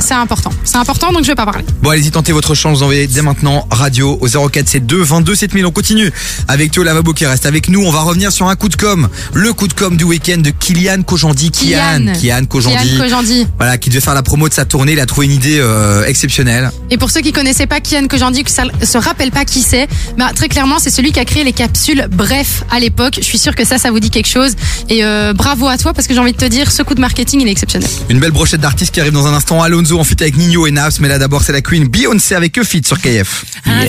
[0.00, 0.50] c'est important.
[0.64, 1.64] C'est important, donc je vais pas parler.
[1.82, 2.78] Bon, allez-y, tentez votre chance.
[2.78, 5.66] Vous envoyez dès maintenant radio au 0472 22 7000.
[5.66, 6.10] On continue
[6.48, 7.82] avec Théo Lavabo qui reste avec nous.
[7.84, 9.08] On va revenir sur un coup de com.
[9.34, 11.50] Le coup de com du week-end de Kylian Kojandi.
[11.50, 12.12] Kian.
[12.18, 13.46] Kian Kojandi.
[13.58, 14.92] Voilà, qui devait faire la promo de sa tournée.
[14.92, 16.70] Il a trouvé une idée euh, exceptionnelle.
[16.90, 19.88] Et pour ceux qui connaissaient pas Kian Kojandi, que ça se rappelle pas qui c'est,
[20.16, 23.14] bah très clairement c'est celui qui a créé les capsules Bref à l'époque.
[23.18, 24.54] Je suis sûre que ça, ça vous dit quelque chose.
[24.88, 27.00] Et euh, bravo à toi parce que j'ai envie de te dire, ce coup de
[27.00, 27.88] marketing il est exceptionnel.
[28.08, 29.62] Une belle brochette d'artistes qui arrive dans un instant.
[29.62, 31.00] Alonso en feat avec Nino et Naps.
[31.00, 33.44] Mais là d'abord c'est la Queen Beyoncé avec eux feat sur KF.
[33.66, 33.88] I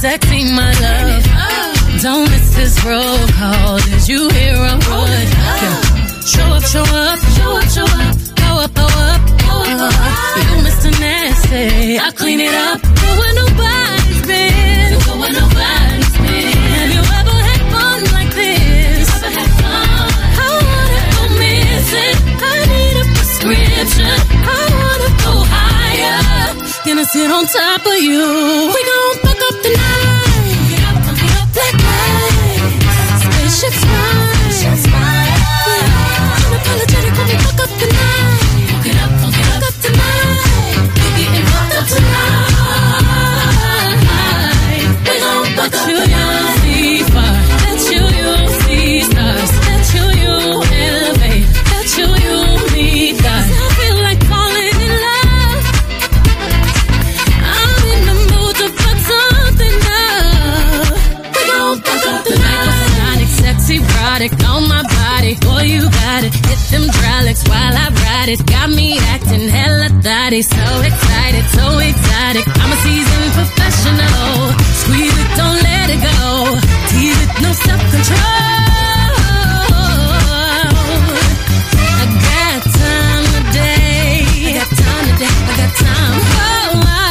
[0.00, 1.24] sexy, my love.
[2.02, 3.78] Don't miss this roll call.
[3.78, 4.84] Did you hear a word?
[4.86, 6.20] Oh, yeah.
[6.22, 8.14] Show up, show up, show up, show up.
[8.38, 9.54] Go up, go up, go
[9.86, 9.94] up.
[10.38, 10.90] You Mr.
[11.00, 11.98] Nasty.
[11.98, 12.80] I clean it up.
[12.82, 14.98] Go where nobody's been.
[15.06, 15.77] Go where nobody's
[26.98, 28.72] Gonna sit on top of you.
[28.74, 30.07] We gon' fuck up the night.
[66.20, 66.34] Got it.
[66.46, 68.44] Hit them hydraulics while I ride it.
[68.46, 70.42] Got me acting hella thotty.
[70.42, 72.44] So excited, so exotic.
[72.46, 74.52] I'm a seasoned professional.
[74.82, 76.58] Squeeze it, don't let it go.
[76.90, 78.46] Tease it, no self control.
[81.98, 84.26] I got time today.
[84.46, 85.34] I got time today.
[85.38, 86.14] I got time.
[86.38, 87.06] Oh, I,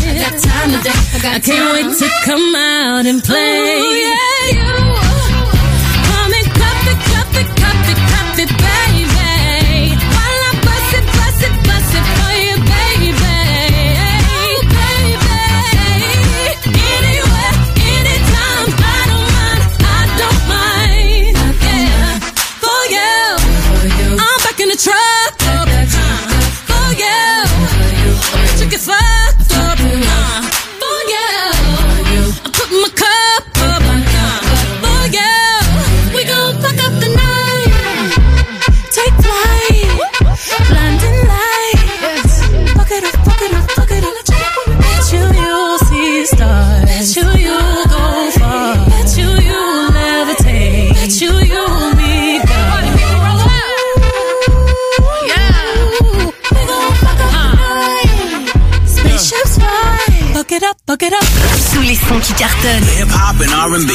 [0.00, 0.98] I got time today.
[1.12, 3.68] I, got I can't wait to come out and play.
[4.00, 4.85] yeah, you.
[60.88, 61.24] It up.
[61.72, 62.84] Sous les sons qui cartonnent.
[62.96, 63.90] Hip hop and R&B.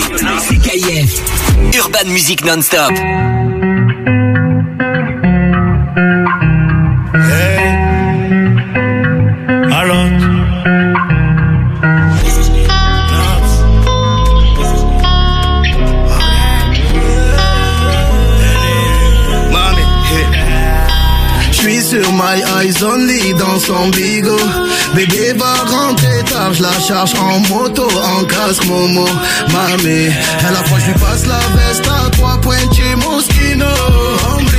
[0.62, 1.22] KF.
[1.80, 2.92] Urban Music Non-Stop.
[21.52, 24.71] Je suis sur my eyes only dans son bigot.
[24.96, 29.06] Bébé va rentrer tard, je la charge en moto, en casque Momo.
[29.54, 30.10] Mami,
[30.48, 33.66] à la fois je lui passe la veste à trois points chez Moschino.
[33.66, 34.52] Hombre,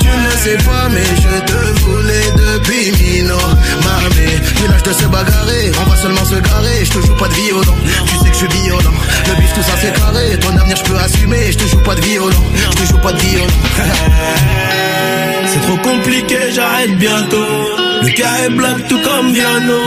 [0.00, 3.36] tu ne sais pas, mais je te voulais depuis Mino.
[3.84, 4.26] Mami,
[4.60, 6.84] village de se bagarrer, on va seulement se garer.
[6.84, 8.94] Je te joue pas de violon, tu sais que je suis violent.
[9.28, 11.52] Le bif, tout ça c'est carré, ton avenir je peux assumer.
[11.52, 13.46] Je te joue pas de violon, je te joue pas de violon.
[15.48, 17.85] C'est trop compliqué, j'arrête bientôt.
[18.02, 19.80] Le cas est black tout comme Viano.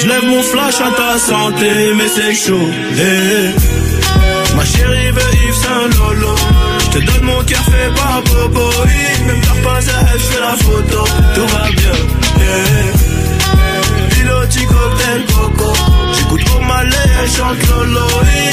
[0.00, 2.68] Je lève mon flash à ta santé, mais c'est chaud.
[2.96, 4.56] Eh.
[4.56, 6.34] Ma chérie veut Yves Saint Lolo.
[6.80, 8.70] Je te donne mon cœur fait par Bobo.
[8.84, 11.04] Oui, Même t'as pas je fais la photo.
[11.34, 11.96] Tout va bien.
[12.40, 14.14] Eh.
[14.14, 15.72] Piloti cocktail coco.
[16.14, 18.06] J'écoute au malais, elle chante Lolo.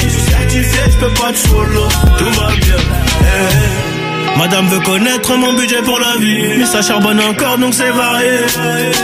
[0.04, 1.88] Je suis certifié, je peux pas te follow.
[2.18, 3.97] Tout va bien.
[4.38, 6.58] Madame veut connaître mon budget pour la vie.
[6.60, 8.38] Mais ça charbonne encore donc c'est varié.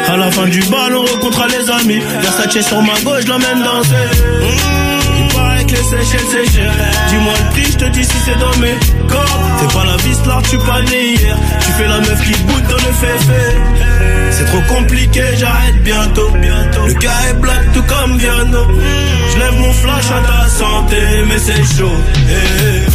[0.07, 1.99] À la fin du bal on rencontrera les amis.
[2.21, 6.71] Versace sur ma gauche, l'emmène danser Mmh, Il paraît que les Seychelles c'est cher
[7.09, 9.39] Dis-moi le prix, je te dis si c'est dans mes corps.
[9.59, 12.67] Fais pas la vis là, tu pas né hier Tu fais la meuf qui boude
[12.69, 13.43] dans le féfé.
[14.31, 16.29] C'est trop compliqué, j'arrête bientôt.
[16.87, 18.67] Le cas est black tout comme Viano.
[19.33, 21.91] Je lève mon flash à ta santé mais c'est chaud.
[22.15, 22.92] Eh, eh.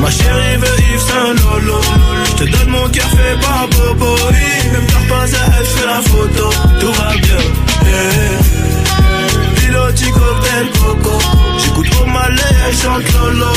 [0.00, 1.80] Ma chérie veut Yves Saint Lolo.
[2.24, 4.14] Je te donne mon cœur fait par Bobo.
[4.30, 6.50] Oui, Même t'as pas à je fais la photo.
[6.80, 7.38] Tout va bien.
[9.68, 11.18] Piloti cocktail coco
[11.58, 13.52] J'écoute au malais, elle chante Lolo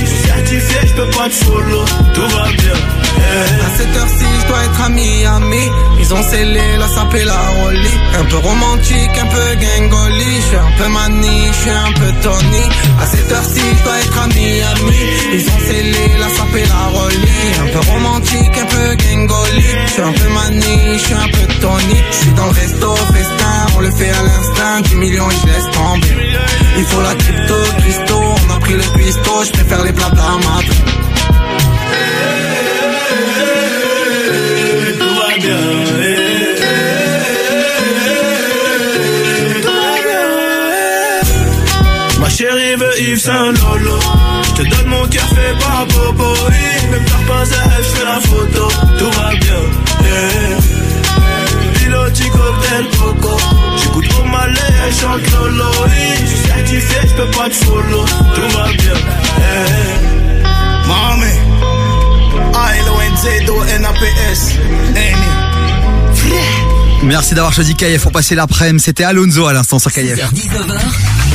[0.00, 2.78] Je suis certifié, je peux pas te follow Tout va bien
[3.18, 3.64] eh.
[3.64, 5.70] À cette heure-ci, je dois être à Miami.
[5.98, 7.98] Ils ont scellé la sape et la rollie.
[8.20, 10.34] Un peu romantique, un peu gangoli.
[10.36, 12.64] Je suis un peu mani, je suis un peu Tony.
[13.02, 14.96] À cette heure-ci, je dois être à Miami.
[15.34, 17.28] Ils ont scellé la sape et la rollie.
[17.62, 19.64] Un peu romantique, un peu gangoli.
[19.86, 21.98] Je suis un peu mani, je suis un peu Tony.
[22.10, 24.80] Je suis dans le resto, festin, on le fait à l'instinct.
[24.82, 25.36] 10 millions, je
[26.78, 28.14] Il faut la crypto, Christo.
[28.14, 30.64] On a pris le cuistot, je préfère les blabla mat.
[34.98, 35.56] Tout va bien.
[42.20, 43.98] Ma chérie veut Yves Saint Lolo
[44.42, 48.04] Je te donne mon cœur fait par Bobo Oui, Même t'as pas à je fais
[48.04, 49.62] la photo Tout va bien
[50.02, 51.78] eh.
[51.78, 53.65] Piloti cocktail coco
[53.96, 55.64] J'écoute au malais, elle chante Lolo
[56.20, 58.04] Je suis certifié, je peux pas te follow
[58.34, 58.92] Tout va bien
[59.38, 60.86] eh.
[60.86, 61.32] Mami,
[62.54, 64.52] A-L-O-N-Z-O-N-A-P-S.
[67.02, 68.84] Merci d'avoir choisi KF pour passer l'après-midi.
[68.84, 70.32] C'était Alonso à l'instant sur KF.
[70.32, 71.25] 19h.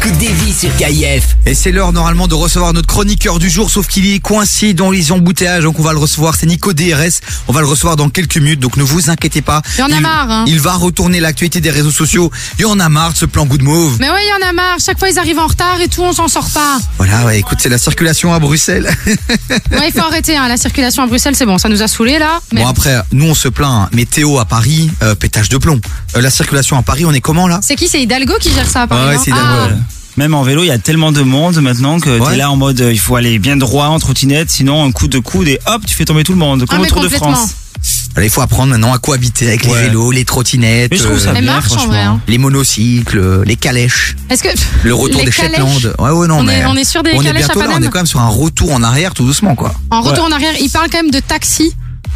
[0.00, 1.36] T'écoutes des vies sur KIF.
[1.44, 4.90] Et c'est l'heure normalement de recevoir notre chroniqueur du jour, sauf qu'il est coincé dans
[4.90, 6.36] les embouteillages, donc on va le recevoir.
[6.36, 7.20] C'est Nico DRS.
[7.48, 9.60] On va le recevoir dans quelques minutes, donc ne vous inquiétez pas.
[9.76, 10.44] Il y en a marre, hein.
[10.46, 12.30] Il va retourner l'actualité des réseaux sociaux.
[12.58, 13.98] Il y en a marre de ce plan good move.
[14.00, 14.78] Mais ouais, il y en a marre.
[14.82, 16.78] Chaque fois, ils arrivent en retard et tout, on s'en sort pas.
[16.96, 18.90] Voilà, ouais, écoute, c'est la circulation à Bruxelles.
[19.70, 20.36] Ouais, il faut arrêter.
[20.36, 20.48] Hein.
[20.48, 22.40] La circulation à Bruxelles, c'est bon, ça nous a saoulés là.
[22.52, 25.80] Mais Bon après, nous on se plaint, mais Théo à Paris, euh, pétage de plomb.
[26.16, 28.68] Euh, la circulation à Paris, on est comment là c'est qui C'est Hidalgo qui gère
[28.68, 29.46] ça, par Ah ouais, c'est Hidalgo.
[29.48, 29.68] Ah.
[30.16, 32.30] Même en vélo, il y a tellement de monde maintenant que Ouais.
[32.32, 35.06] t'es là en mode euh, il faut aller bien droit en trottinette, sinon un coup
[35.08, 36.66] de coude et hop, tu fais tomber tout le monde.
[36.66, 37.34] Comme Ah, au Tour de complètement.
[37.34, 37.54] France.
[38.20, 39.82] Il faut apprendre maintenant à cohabiter avec les Ouais.
[39.84, 41.88] vélos, les trottinettes, Mais je trouve ça euh, Mais bien, marche en franchement.
[41.92, 42.00] vrai.
[42.02, 42.20] hein.
[42.28, 44.16] les monocycles, euh, les calèches.
[44.28, 44.48] Est-ce que
[44.82, 45.94] Le retour les des calèches, Shetland.
[46.00, 47.60] Ouais, ouais, non, on, mais est, on est sur des on est calèches à bientôt
[47.60, 49.72] là, on Paname est quand même sur un retour en arrière tout doucement, quoi.
[49.90, 51.72] En retour en arrière, il parle quand même de taxi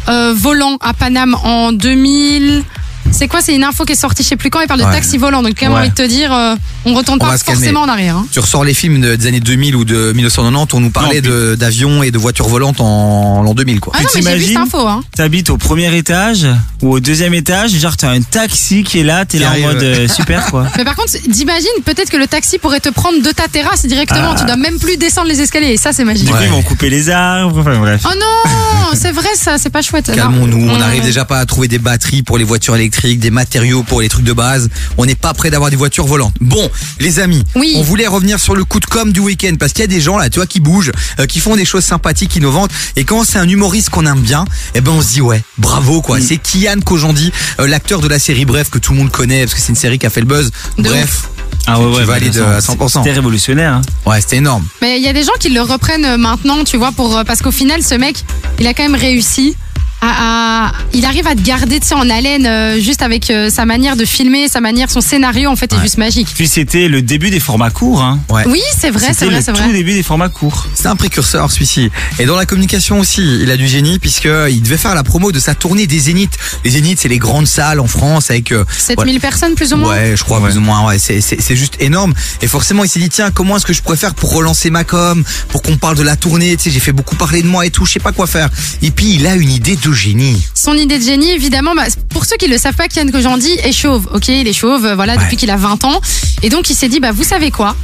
[0.09, 2.63] euh, volant à Paname en 2000.
[3.11, 4.59] C'est quoi C'est une info qui est sortie, je sais plus quand.
[4.61, 4.91] Il parle de Ouais.
[4.91, 5.41] taxi volant.
[5.41, 5.79] Donc, quand même Ouais.
[5.81, 7.59] envie de te dire, euh, on retourne On pas va se calmer.
[7.59, 8.17] forcément en arrière.
[8.17, 8.25] hein.
[8.31, 11.29] Tu ressors les films de- des années 2000 ou de 1990, on nous parlait Non,
[11.29, 13.93] de- d'avions et de voitures volantes en l'an 2000, quoi.
[13.95, 14.87] Ah non, mais j'ai vu cette t'imagines info.
[14.87, 15.03] Hein.
[15.15, 16.45] T'habites au premier étage
[16.81, 19.51] ou au deuxième étage, genre t'as un taxi qui est là, t'es Qui là en
[19.51, 20.65] arrive, mode euh, super quoi.
[20.77, 24.31] Mais par contre, t'imagines peut-être que le taxi pourrait te prendre de ta terrasse directement.
[24.33, 24.39] Ah.
[24.39, 25.73] Tu dois même plus descendre les escaliers.
[25.73, 26.25] Et ça, c'est magique.
[26.25, 26.45] Du coup Ouais.
[26.45, 28.01] ils vont couper les arbres, enfin bref.
[28.05, 30.09] Oh non, c'est vrai ça, c'est pas chouette.
[30.09, 30.15] Non.
[30.15, 31.05] Calmons-nous, on n'arrive ouais.
[31.05, 34.23] déjà pas à trouver des batteries pour les voitures électriques, des matériaux pour les trucs
[34.25, 34.69] de base.
[34.97, 36.33] On n'est pas prêt d'avoir des voitures volantes.
[36.39, 37.73] Bon, les amis, Oui.
[37.77, 40.01] on voulait revenir sur le coup de com du week-end parce qu'il y a des
[40.01, 42.71] gens là, tu vois, qui bougent, euh, qui font des choses sympathiques, innovantes.
[42.95, 46.01] Et quand c'est un humoriste qu'on aime bien, eh ben on se dit ouais, bravo
[46.01, 46.19] quoi.
[46.21, 49.53] C'est Kian Kojandi, euh, l'acteur de la série Bref que tout le monde connaît parce
[49.55, 50.51] que c'est une série qui a fait le buzz.
[50.77, 51.29] De Bref,
[51.67, 52.99] Ah ouais, Tu ouais, valides, bah, à 100%.
[52.99, 53.73] C'était révolutionnaire.
[53.75, 53.81] hein.
[54.05, 54.65] ouais, c'était énorme.
[54.81, 57.41] Mais il y a des gens qui le reprennent euh, maintenant, tu vois, pour parce
[57.41, 58.23] qu'au final, ce mec,
[58.59, 59.55] il a quand même réussi.
[60.01, 63.49] À, à- il arrive à te garder tu sais, en haleine euh, juste avec euh,
[63.49, 66.27] sa manière de filmer, sa manière, son scénario en fait est juste magique.
[66.35, 68.01] Puis c'était le début des formats courts.
[68.03, 68.19] Hein.
[68.29, 68.43] Ouais.
[68.47, 69.71] Oui, c'est vrai, c'est C'était vrai, le c'est tout vrai.
[69.73, 70.67] début des formats courts.
[70.73, 71.89] C'est un précurseur celui-ci.
[72.19, 75.31] Et dans la communication aussi, il a du génie puisque il devait faire la promo
[75.31, 76.37] de sa tournée des Zéniths.
[76.63, 79.89] Les Zéniths, c'est les grandes salles en France avec euh, 7000 personnes plus ou moins.
[79.95, 80.85] Ouais, je crois plus ou moins.
[80.87, 82.13] Ouais, c'est c'est c'est juste énorme.
[82.41, 84.83] Et forcément, il s'est dit tiens, comment est-ce que je pourrais faire pour relancer ma
[84.83, 86.55] com, pour qu'on parle de la tournée?
[86.57, 87.85] Tu sais, j'ai fait beaucoup parler de moi et tout.
[87.85, 88.49] Je sais pas quoi faire.
[88.81, 90.41] Et puis il a une idée de génie.
[90.53, 93.71] Son idée de génie, évidemment, bah, pour ceux qui le savent pas, Kian Kojandi est
[93.71, 94.07] chauve.
[94.13, 95.23] Ok, il est chauve, euh, voilà, Ouais.
[95.23, 95.99] depuis qu'il a 20 ans.
[96.43, 97.75] Et donc il s'est dit, bah vous savez quoi?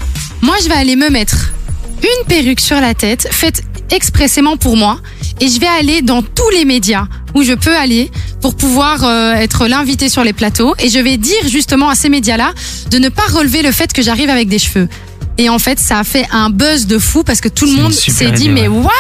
[0.42, 1.52] Moi, je vais aller me mettre
[2.04, 5.00] une perruque sur la tête, faite expressément pour moi,
[5.40, 8.10] et je vais aller dans tous les médias où je peux aller
[8.42, 10.74] pour pouvoir euh, être l'invité sur les plateaux.
[10.80, 12.54] Et je vais dire justement à ces médias-là
[12.90, 14.88] de ne pas relever le fait que j'arrive avec des cheveux.
[15.38, 17.78] Et en fait, ça a fait un buzz de fou parce que tout le C'est
[17.78, 18.92] une monde super s'est dit idée, mais what?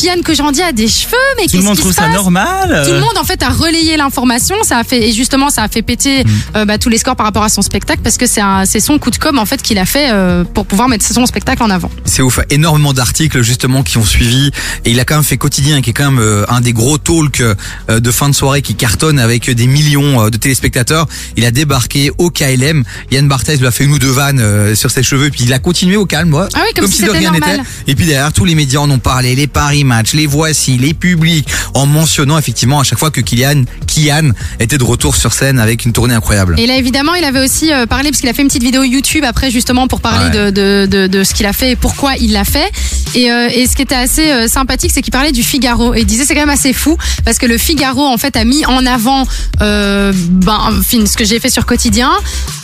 [0.00, 2.82] Kian Kojandi a des cheveux, mais Tout qu'est-ce le monde qui trouve se ça normal.
[2.86, 5.68] Tout le monde en fait a relayé l'information, ça a fait et justement ça a
[5.68, 6.28] fait péter Mm.
[6.56, 8.80] euh, bah, tous les scores par rapport à son spectacle parce que c'est un- c'est
[8.80, 11.62] son coup de com en fait qu'il a fait euh, pour pouvoir mettre son spectacle
[11.62, 11.90] en avant.
[12.04, 14.50] C'est ouf, énormément d'articles justement qui ont suivi
[14.84, 16.98] et il a quand même fait quotidien qui est quand même euh, un des gros
[16.98, 17.54] talks euh,
[18.00, 21.06] de fin de soirée qui cartonne avec des millions euh, de téléspectateurs.
[21.36, 22.84] Il a débarqué au KLM.
[23.10, 25.52] Yann Barthès lui a fait une ou deux vannes euh, sur ses cheveux puis il
[25.52, 27.58] a continué au calme, moi, Ah oui, comme si de c'était rien n'était.
[27.86, 30.94] Et puis derrière tous les médias en ont parlé, les paris match, les voici, les
[30.94, 34.30] publics, en mentionnant effectivement à chaque fois que Kylian, Kian
[34.60, 36.54] était de retour sur scène avec une tournée incroyable.
[36.58, 38.84] Et là évidemment il avait aussi euh, parlé parce qu'il a fait une petite vidéo
[38.84, 40.50] YouTube après justement pour parler Ouais.
[40.50, 42.70] de, de, de, de ce qu'il a fait et pourquoi il l'a fait.
[43.14, 46.00] Et, euh, et ce qui était assez euh, sympathique c'est qu'il parlait du Figaro et
[46.00, 48.66] il disait c'est quand même assez fou parce que le Figaro en fait a mis
[48.66, 49.26] en avant
[49.62, 52.10] euh, ben, enfin, ce que j'ai fait sur quotidien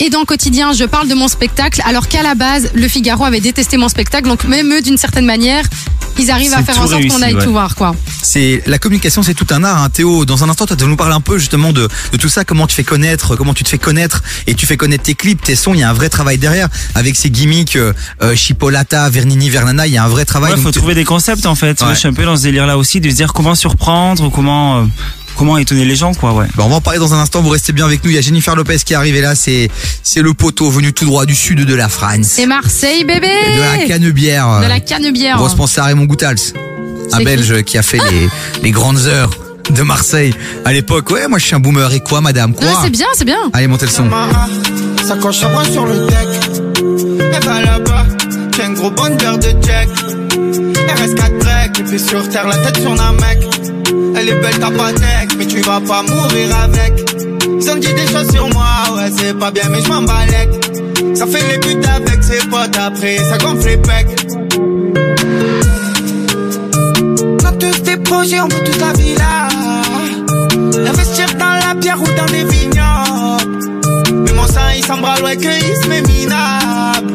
[0.01, 3.41] et dans quotidien je parle de mon spectacle alors qu'à la base le Figaro avait
[3.41, 5.65] détesté mon spectacle donc même eux d'une certaine manière
[6.19, 7.45] ils arrivent à faire en sorte qu'on réussi, aille ouais.
[7.45, 7.95] tout voir quoi.
[8.23, 9.83] C'est la communication, c'est tout un art.
[9.83, 9.91] Hein.
[9.91, 12.29] Théo, dans un instant, toi, tu vas nous parler un peu justement de, de tout
[12.29, 15.15] ça, comment tu fais connaître, comment tu te fais connaître et tu fais connaître tes
[15.15, 15.75] clips, tes sons.
[15.75, 17.93] Il y a un vrai travail derrière avec ces gimmicks, euh,
[18.23, 19.87] euh, Chipolata, Vernini, Vernana.
[19.87, 20.51] Il y a un vrai travail.
[20.53, 21.81] Ouais, Donc, faut tu- trouver des concepts en fait.
[21.81, 21.87] Ouais.
[21.87, 24.81] Moi, je suis un peu dans ce délire-là aussi, de se dire comment surprendre, comment
[24.81, 24.85] euh,
[25.37, 26.33] comment étonner les gens, quoi.
[26.33, 26.47] Ouais.
[26.57, 27.43] Bah, on va en parler dans un instant.
[27.43, 28.11] Vous restez bien avec nous.
[28.11, 29.35] Il y a Jennifer Lopez qui est arrivée là.
[29.35, 29.71] C'est
[30.03, 33.61] c'est le poteau venu tout droit du sud de la France, Et Marseille bébé de
[33.61, 34.61] la Canebière.
[34.61, 35.37] De la Canebière.
[35.37, 36.39] Grosse pensée à Raymond Goutals,
[37.13, 38.29] un Belge qui a fait les,
[38.63, 39.31] les grandes heures
[39.71, 40.35] de Marseille
[40.65, 41.11] à l'époque.
[41.11, 41.93] Ouais, moi je suis un boomer.
[41.93, 42.55] Et quoi, madame?
[42.55, 42.67] Quoi?
[42.67, 43.51] Non, c'est bien, c'est bien.
[43.53, 44.09] Allez, montez le son.
[45.07, 46.63] Ça coche à sur le deck.
[47.33, 48.07] Elle va là-bas,
[48.57, 49.89] j'ai un gros bonheur de jack.
[49.89, 53.39] RS4 trek, et puis sur terre, la tête sur un mec.
[54.17, 56.93] Elle est belle ta patek, mais tu vas pas mourir avec.
[57.61, 60.51] Ils ont dit des choses sur moi, ouais, c'est pas bien, mais je m'en balèque.
[61.15, 64.17] Ça fait les buts avec ses potes après, ça gonfle les pecs.
[67.59, 69.49] Tous des projets, on veut toute la villa.
[70.89, 73.59] Investir dans la pierre ou dans les vignobles.
[74.25, 77.15] Mais mon sang il s'embrasse ouais que il se met minable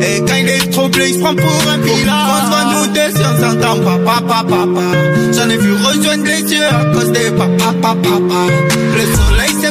[0.00, 2.86] Et quand il est troublé il se prend pour un pilote On se voit nous
[2.92, 4.86] deux si on s'entend pas papa papa
[5.32, 8.40] J'en ai vu rejoindre les yeux à cause des papa papa papa
[8.96, 9.16] Le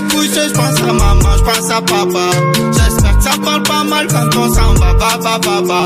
[0.02, 2.30] couché je pense à maman je pense à papa.
[2.72, 5.86] J'espère que ça parle pas mal quand on s'en va papa papa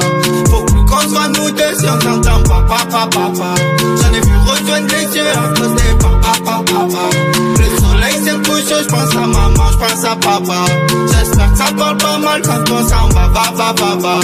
[0.49, 4.35] Faut plus qu'on se nous deux si on s'entend pas papa papa J'en ai vu
[4.45, 7.09] rejoindre les yeux à cause des papa papa papa
[7.57, 10.65] Le soleil s'est couché je pense à maman je pense à papa.
[11.07, 14.19] J'espère que ça parle pas mal quand on s'en va papa papa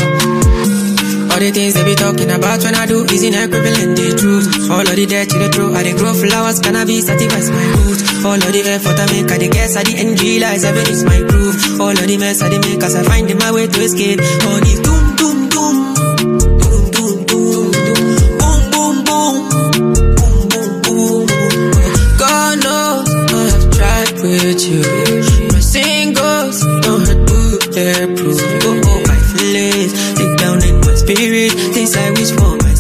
[1.36, 4.72] All the things they be talking about when I do is in equivalent the truth.
[4.72, 8.24] All of the dirt to the truth, I dey grow flowers, cannabis satisfies my roots.
[8.24, 11.04] All of the effort I make, I dey guess, I the end realize I is
[11.04, 11.60] my groove.
[11.76, 14.24] All of the mess I dey make, cause I find in my way to escape.
[14.48, 14.80] All these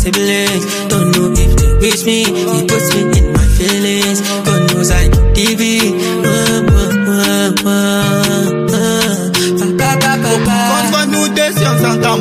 [0.06, 0.66] siblings.
[0.88, 2.24] Don't know if they wish me.
[2.28, 3.15] It puts me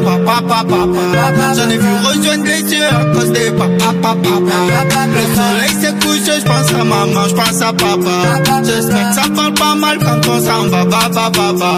[0.03, 1.55] pas papa papa.
[1.57, 5.95] J'en ai vu rejoindre les yeux à cause des papa papa papa Le soleil s'est
[6.01, 8.62] couché je pense à maman je pense à papa.
[8.64, 11.70] J'espère que ça parle pas mal quand on s'en va papa papa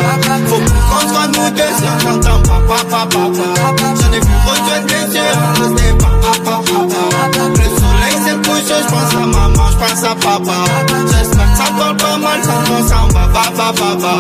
[0.47, 3.47] Faut qu'on se voit nous deux si on s'entend pas papa papa.
[4.01, 6.71] J'en ai vu rejoindre les yeux à cause des papa papa.
[7.33, 10.59] Le soleil s'est couché je pense à maman je pense à papa.
[11.11, 14.13] J'espère que ça parle pas mal quand on s'en va papa papa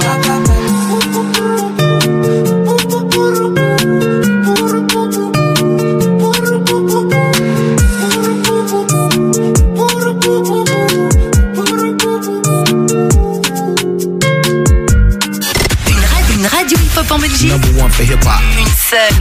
[17.48, 18.40] Number one for hip hop.
[18.58, 19.12] Une seule.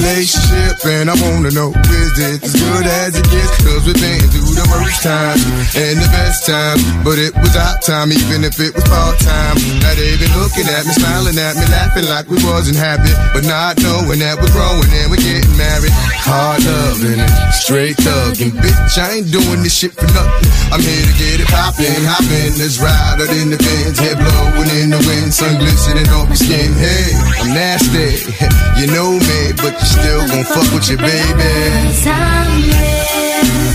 [0.00, 3.56] Relationship and I wanna know is it as good as it gets?
[3.60, 5.44] Cause we've been through the worst times
[5.76, 6.80] and the best times.
[7.04, 9.60] But it was our time even if it was part time.
[9.84, 13.12] Now they been looking at me, smiling at me, laughing like we wasn't happy.
[13.36, 15.92] But not knowing that we're growing and we're getting married.
[16.24, 17.20] Hard loving
[17.52, 18.56] straight thugging.
[18.56, 20.39] Bitch, I ain't doing this shit for nothing.
[20.72, 22.54] I'm here to get it poppin', hoppin'.
[22.54, 26.36] Let's ride out in the Benz, head blowin' in the wind, sun glistening on my
[26.38, 26.70] skin.
[26.78, 27.10] Hey,
[27.42, 28.22] I'm nasty,
[28.78, 31.50] you know me, but you still gon' fuck with your baby.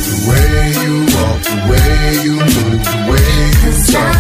[0.08, 4.16] The way you walk, the way you move, the way you talk,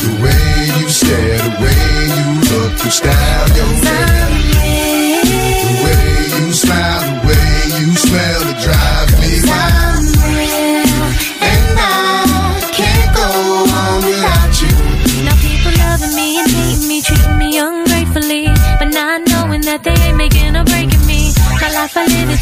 [0.00, 0.48] the way
[0.80, 1.84] you stare, the way
[2.16, 4.07] you look, your style, your hair,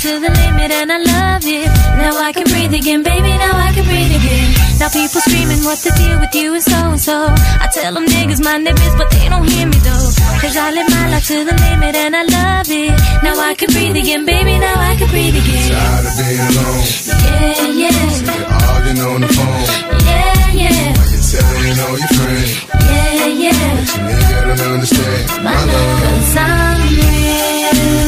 [0.07, 1.67] to the limit and I love it.
[1.99, 3.33] Now I can breathe again, baby.
[3.43, 4.49] Now I can breathe again.
[4.79, 7.17] Now people screaming what the deal with you and so and so.
[7.65, 10.09] I tell them niggas my biz, but they don't hear me though.
[10.43, 12.95] Cause I live my life to the limit and I love it.
[13.27, 14.55] Now I can breathe again, baby.
[14.63, 15.69] Now I can breathe again.
[15.75, 16.87] Tired of being alone,
[17.27, 19.65] Yeah, yeah, arguing on the phone,
[20.07, 22.53] yeah, yeah, you're telling all your friends.
[22.95, 23.63] yeah, yeah.
[24.07, 25.99] Nigga don't understand my love.
[25.99, 28.06] Cause I'm real.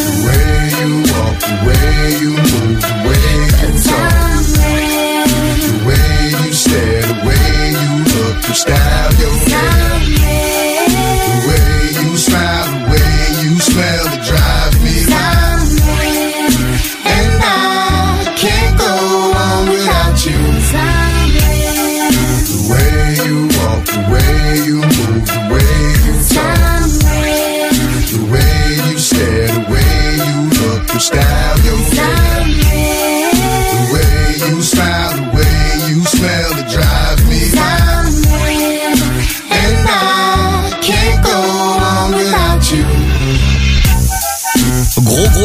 [1.48, 4.12] The way you move, the way you talk,
[5.64, 6.10] the way
[6.44, 7.48] you stare, the way
[7.82, 9.77] you look, your style, your hair,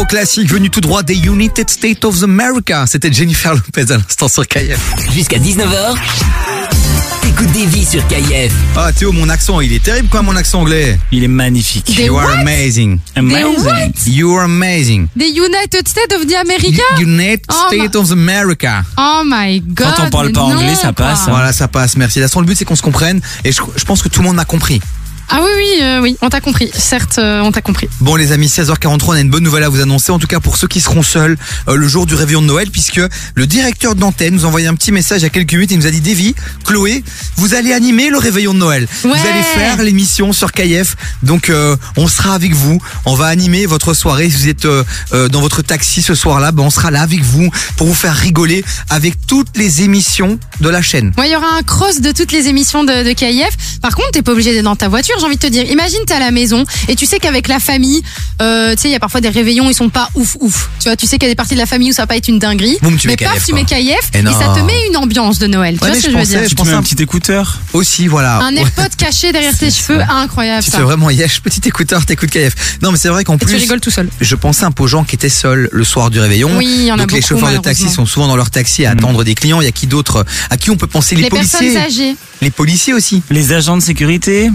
[0.03, 2.83] Gros classique venu tout droit des United States of America.
[2.87, 4.77] C'était Jennifer Lopez à l'instant sur KF.
[5.13, 5.95] Jusqu'à 19h,
[7.21, 8.51] t'écoutes des vies sur KF.
[8.75, 10.99] Ah Théo, mon accent, il est terrible quoi mon accent anglais.
[11.13, 11.97] Il est magnifique.
[11.97, 12.99] You are amazing.
[13.15, 13.63] Amazing.
[13.63, 14.05] what?
[14.05, 15.07] You are amazing.
[15.15, 16.83] Des United States of the America?
[16.99, 18.83] United Oh, States of America.
[18.97, 19.87] Oh my god.
[19.95, 21.29] Quand on parle pas anglais, non, ça passe, hein.
[21.29, 22.19] Voilà, ça passe, merci.
[22.19, 24.39] La le but c'est qu'on se comprenne et je, je pense que tout le monde
[24.39, 24.81] a compris.
[25.29, 26.69] Ah oui, oui, euh, oui, on t'a compris.
[26.73, 27.87] Certes, euh, on t'a compris.
[28.01, 30.39] Bon les amis, 16h43, on a une bonne nouvelle à vous annoncer, en tout cas
[30.39, 33.01] pour ceux qui seront seuls euh, le jour du réveillon de Noël, puisque
[33.35, 35.79] le directeur d'antenne nous a envoyé un petit message il y a quelques minutes, il
[35.79, 37.03] nous a dit Davy, Chloé,
[37.37, 38.87] vous allez animer le réveillon de Noël.
[39.03, 39.17] Vous Ouais.
[39.19, 43.93] allez faire l'émission sur KF, donc euh, on sera avec vous, on va animer votre
[43.93, 44.67] soirée, si vous êtes
[45.31, 48.63] dans votre taxi ce soir-là, ben, on sera là avec vous pour vous faire rigoler
[48.89, 51.11] avec toutes les émissions de la chaîne.
[51.17, 53.79] Moi, il y aura un cross de toutes les émissions de, de KIF.
[53.81, 55.12] Par contre, t'es pas obligé d'être dans ta voiture.
[55.19, 57.59] J'ai envie de te dire, imagine t'es à la maison et tu sais qu'avec la
[57.59, 58.01] famille,
[58.41, 60.69] euh, tu sais, il y a parfois des réveillons, ils sont pas ouf ouf.
[60.79, 62.07] Tu vois, tu sais qu'il y a des parties de la famille où ça va
[62.07, 62.77] pas être une dinguerie.
[62.81, 63.59] Boum, tu mais mets paf, tu quoi.
[63.61, 64.31] mets KIF Et et, non.
[64.37, 65.77] ça te met une ambiance de Noël.
[65.77, 66.77] Tu Ouais, vois mais ce que je je veux pensais- dire je Tu mets un-
[66.77, 67.59] un petit écouteur.
[67.73, 68.39] Aussi, voilà.
[68.39, 68.61] Un Ouais.
[68.61, 70.63] AirPod caché derrière tes cheveux, incroyable.
[70.63, 70.77] Tu ça.
[70.77, 72.77] fais vraiment yesh, petit écouteur, t'écoutes KF.
[72.81, 74.09] Non, mais c'est vrai qu'en Et tu plus, rigoles tout seul.
[74.19, 76.49] je pensais un peu aux gens qui étaient seuls le soir du réveillon.
[76.57, 78.05] Oui, il y en a Donc les beaucoup, chauffeurs de taxi malheureusement.
[78.05, 79.61] sont souvent dans leur taxi à attendre des clients.
[79.61, 81.15] Il y a qui d'autre À qui on peut penser?
[81.15, 81.73] Les, Les policiers.
[81.73, 83.21] personnes âgées, Les policiers aussi.
[83.29, 84.49] Les agents de sécurité.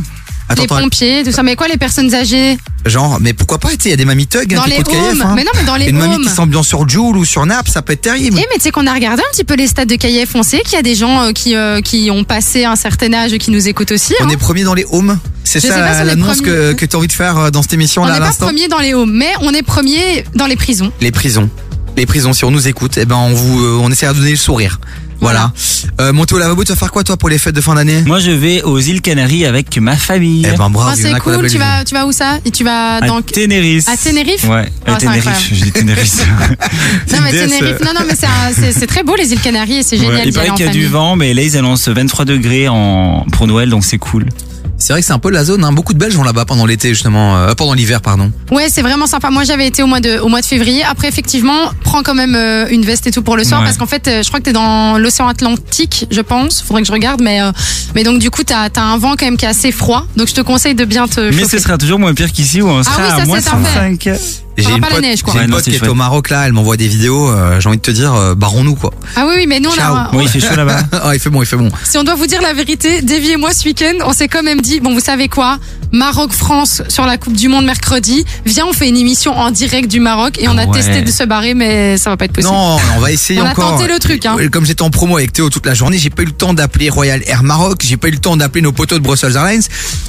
[0.49, 1.43] Attends, les pompiers, tout ça.
[1.43, 4.05] Mais quoi, les personnes âgées genre, mais pourquoi pas Tu sais, il y a des
[4.07, 4.95] mamies thugs hein, Dans qui les KF.
[5.13, 5.23] homes.
[5.23, 5.33] hein.
[5.37, 7.83] Mais non, mais dans les Une mamie qui s'ambiance sur Joule ou sur Nap, ça
[7.83, 8.39] peut être terrible.
[8.39, 10.43] Eh mais tu sais qu'on a regardé un petit peu les stats de KIF, on
[10.43, 13.37] sait qu'il y a des gens euh, qui euh, qui ont passé un certain âge
[13.39, 14.15] qui nous écoutent aussi.
[14.21, 14.31] On hein.
[14.31, 15.19] est premier dans les homes.
[15.45, 16.77] C'est Je sais pas ça si on est l'annonce que, premier.
[16.77, 18.27] que tu as envie de faire euh, dans cette émission On là n'est à pas
[18.29, 20.91] l'instant premier dans les homes, mais on est premier dans les prisons.
[21.01, 21.49] Les prisons.
[21.97, 24.31] Les prisons, si on nous écoute, eh ben on vous, euh, on essaiera de donner
[24.31, 24.79] le sourire.
[25.21, 25.53] Voilà.
[26.01, 28.03] Euh, monter au lavabo, tu vas faire quoi toi pour les fêtes de fin d'année
[28.07, 30.45] Moi, je vais aux îles Canaries avec ma famille.
[30.47, 31.35] Eh ben bravo, Ah, il y en c'est a qu'on cool.
[31.41, 32.39] appelle Tu vas, tu vas où ça?
[32.45, 33.89] Et tu vas à dans Tenerife.
[33.89, 34.45] à Tenerife?
[34.49, 35.49] Ouais, Ah, à c'est Tenerife.
[35.53, 36.27] Je dis Tenerife.
[37.13, 37.81] Non mais Tenerife.
[37.85, 40.15] Non non mais c'est un- c'est c'est très beau les îles Canaries et c'est génial
[40.15, 40.93] Ouais, il aller paraît en qu'il y a du famille.
[40.93, 43.25] vent, mais là, ils annoncent 23 degrés en...
[43.33, 44.27] pour Noël, donc c'est cool.
[44.81, 45.65] C'est vrai que c'est un peu la zone.
[45.65, 45.73] Hein.
[45.73, 48.31] Beaucoup de Belges vont là-bas pendant l'été justement, euh, pendant l'hiver pardon.
[48.53, 49.29] Ouais, c'est vraiment sympa.
[49.31, 50.85] Moi, j'avais été au mois de au mois de février.
[50.85, 53.67] Après, effectivement, prends quand même euh, une veste et tout pour le soir Ouais.
[53.67, 56.63] parce qu'en fait, euh, je crois que t'es dans l'océan Atlantique, je pense.
[56.63, 57.51] Faudrait que je regarde, mais euh,
[57.97, 60.07] mais donc du coup, t'as as un vent quand même qui est assez froid.
[60.17, 61.21] Donc, je te conseille de bien te.
[61.21, 61.59] Mais chauffer.
[61.59, 63.49] ce sera toujours moins pire qu'ici où on sera Ah oui, ça, à moins c'est
[63.51, 63.99] un fait.
[64.07, 64.48] 105.
[64.63, 65.33] J'ai une pas la pote, neige, quoi.
[65.35, 67.29] j'ai Ouais, une pote qui est au Maroc là, elle m'envoie des vidéos.
[67.31, 68.93] euh, J'ai envie de te dire, euh, barrons-nous quoi.
[69.17, 69.95] Ah oui, oui, mais nous, on Ciao.
[69.95, 70.09] a.
[70.13, 70.81] Bon, il fait chaud là-bas.
[70.93, 71.71] ah, il fait bon, il fait bon.
[71.85, 74.43] Si on doit vous dire la vérité, Davy et moi ce week-end, on s'est quand
[74.43, 75.59] même dit, bon, vous savez quoi?
[76.09, 78.25] Maroc-France sur la Coupe du Monde mercredi.
[78.47, 80.73] Viens, on fait une émission en direct du Maroc et on a Ah ouais.
[80.81, 82.53] testé de se barrer, mais ça va pas être possible.
[82.53, 83.73] Non, on va essayer On a encore.
[83.79, 84.37] tenté le truc, hein.
[84.53, 86.89] Comme j'étais en promo avec Théo toute la journée, j'ai pas eu le temps d'appeler
[86.91, 89.63] Royal Air Maroc, j'ai pas eu le temps d'appeler nos poteaux de Brussels Airlines.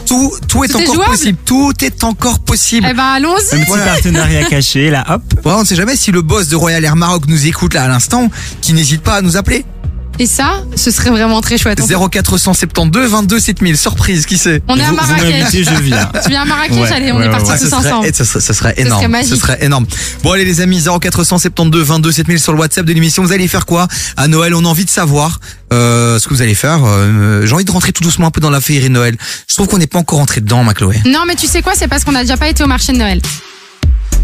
[0.05, 1.11] Tout, tout est Tout est encore jouable.
[1.11, 1.37] possible.
[1.45, 2.87] Tout est encore possible.
[2.89, 3.57] Eh ben, Un allons-y.
[3.59, 3.85] petit Voilà.
[3.85, 5.21] partenariat caché, là, hop.
[5.45, 7.83] Ouais, on ne sait jamais si le boss de Royal Air Maroc nous écoute là
[7.83, 8.29] à l'instant,
[8.61, 9.65] qui n'hésite pas à nous appeler.
[10.21, 11.79] Et ça, ce serait vraiment très chouette.
[11.81, 15.63] On- 0472 22 7000, surprise, qui sait On est à Vous, vous Marrakech.
[15.63, 16.11] je viens.
[16.23, 18.05] Tu viens à Marrakech, Ouais, allez, on ouais, est partis ouais, tous ce, ensemble.
[18.05, 19.15] serait, eh, ce, serait, ce serait serait énorme.
[19.23, 19.85] Ce serait énorme.
[20.21, 23.23] Bon allez les amis, 0472 22 7000 sur le WhatsApp de l'émission.
[23.23, 23.87] Vous allez faire quoi
[24.17, 24.53] à Noël?
[24.55, 25.39] On a envie de savoir
[25.71, 26.79] euh, ce que vous allez faire.
[26.85, 29.15] Euh, J'ai envie de rentrer tout doucement un peu dans la féerie de Noël.
[29.47, 30.97] Je trouve qu'on n'est pas encore rentré dedans, ma Chloé.
[31.05, 32.97] Non, mais tu sais quoi, c'est parce qu'on n'a déjà pas été au marché de
[32.97, 33.21] Noël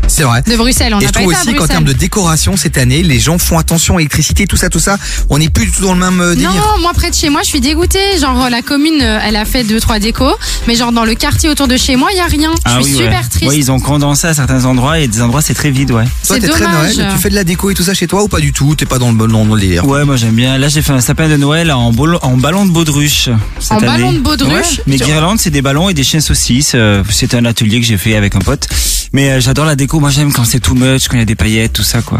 [0.08, 0.42] C'est vrai.
[0.46, 0.94] de Bruxelles.
[0.94, 1.76] On Et n'a je pas trouve été à aussi qu'en Bruxelles.
[1.76, 4.98] termes de décoration cette année, les gens font attention à l'électricité, tout ça, tout ça.
[5.30, 6.52] On n'est plus du tout dans le même euh, délire.
[6.52, 8.18] Non, moi près de chez moi, je suis dégoûtée.
[8.20, 10.36] Genre la commune, euh, elle a fait deux trois décos,
[10.68, 12.52] mais genre dans le quartier autour de chez moi, il y a rien.
[12.56, 13.28] Je Ah suis oui, super ouais.
[13.30, 13.48] triste.
[13.52, 16.04] Ouais, ils ont condensé à certains endroits et des endroits c'est très vide, ouais.
[16.04, 16.98] Toi, c'est t'es très dommage.
[16.98, 17.10] Noël.
[17.14, 18.76] Tu fais de la déco et tout ça chez toi ou pas du tout?
[18.76, 19.86] T'es pas dans le, dans le délire?
[19.88, 20.58] Ouais, moi j'aime bien.
[20.58, 23.30] Là, j'ai fait un sapin de Noël en, ballon de baudruche.
[23.60, 23.88] Cette En année.
[23.88, 24.52] ballon de baudruche?
[24.52, 24.84] Ouais.
[24.88, 26.74] Mes guirlandes, c'est des ballons et des chiens saucisses.
[26.76, 28.68] Euh, C'était un atelier que j'ai fait avec un pote.
[29.16, 30.02] Mais euh, j'adore la déco.
[30.02, 32.20] Moi, j'aime quand c'est tout much, quand il y a des paillettes, tout ça, quoi.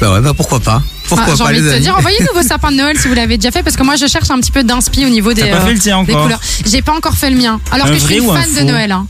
[0.00, 0.82] Bah ouais, bah pourquoi pas?
[1.08, 3.06] Pourquoi Ah, J'ai pas envie les de te dire, envoyez-nous vos sapins de Noël si
[3.06, 5.32] vous l'avez déjà fait, parce que moi je cherche un petit peu d'inspi au niveau
[5.32, 6.40] des, T'as pas fait le tien des couleurs.
[6.66, 7.60] J'ai pas encore fait le mien.
[7.70, 8.90] Alors Un que je suis une fan de Noël.
[8.90, 9.06] hein.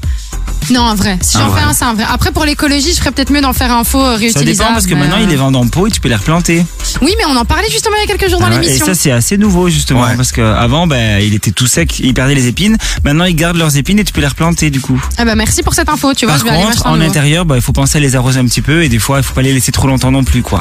[0.70, 1.18] Non, un vrai.
[1.20, 2.05] Si Un j'en fais un, c'est un vrai.
[2.11, 4.51] Après, pour l'écologie, je ferais peut-être mieux d'en faire un faux euh, Ça réutilisable.
[4.57, 6.14] dépend parce que mais, maintenant, euh, ils les vendent en pot et tu peux les
[6.16, 6.64] replanter.
[7.03, 8.61] Oui, mais on en parlait justement il y a quelques jours dans Ah ouais, et
[8.61, 8.86] l'émission.
[8.86, 10.03] ça, c'est assez nouveau, justement.
[10.03, 10.16] Ouais.
[10.16, 12.78] Parce qu'avant, ben, il était tout sec, il perdait les épines.
[13.05, 15.03] Maintenant, ils gardent leurs épines et tu peux les replanter, du coup.
[15.18, 16.14] Ah bah merci pour cette info.
[16.14, 17.09] Tu vois, Par je vais aller contre, en nouveau.
[17.11, 19.22] intérieur, bah, il faut penser à les arroser un petit peu et des fois, il
[19.22, 20.61] faut pas les laisser trop longtemps non plus, quoi.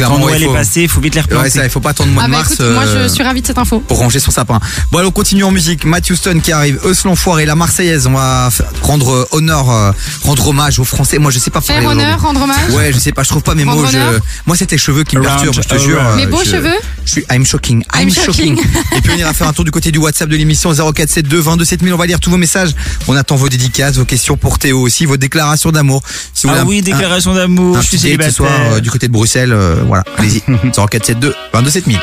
[0.00, 1.42] Clairement, Quand ouais, Noël il faut- est passé, il faut vite les replanter.
[1.44, 2.52] Ouais, ça, il faut pas attendre le mois Ah de bah mars.
[2.54, 3.80] écoute, moi euh, je suis ravie de cette info.
[3.80, 4.58] pour ranger son sapin.
[4.90, 5.84] Bon, allez, on continue en musique.
[5.84, 8.06] Matthew Stone qui arrive, Eus l'enfoiré, la Marseillaise.
[8.06, 8.48] On va
[8.82, 9.92] rendre euh, honneur, euh,
[10.24, 11.18] rendre hommage aux Français.
[11.18, 12.14] Moi, je sais pas Faire honneur, aujourd'hui.
[12.26, 12.70] rendre hommage.
[12.70, 13.88] Ouais, je sais pas, je trouve pas mes Rendre mots.
[13.90, 14.18] je-.
[14.46, 15.86] Moi, c'est tes cheveux qui me perturbent, je te around.
[15.88, 16.00] jure.
[16.06, 16.74] euh, Mes beaux je- cheveux
[17.04, 18.56] Je suis, I'm shocking, I'm, I'm shocking.
[18.56, 18.72] shocking.
[18.96, 21.64] Et puis on ira faire un tour du côté du WhatsApp de l'émission 0472 22
[21.64, 21.92] 7000.
[21.92, 22.70] On va lire tous vos messages.
[23.08, 26.02] On attend vos dédicaces, vos questions pour Théo aussi, vos déclarations d'amour.
[26.34, 28.32] Si Ah oui, déclaration d'amour, un je suis ce célibataire.
[28.34, 30.40] soir euh, du côté de Bruxelles, euh, voilà, allez-y.
[30.72, 32.00] 0472 22 7000.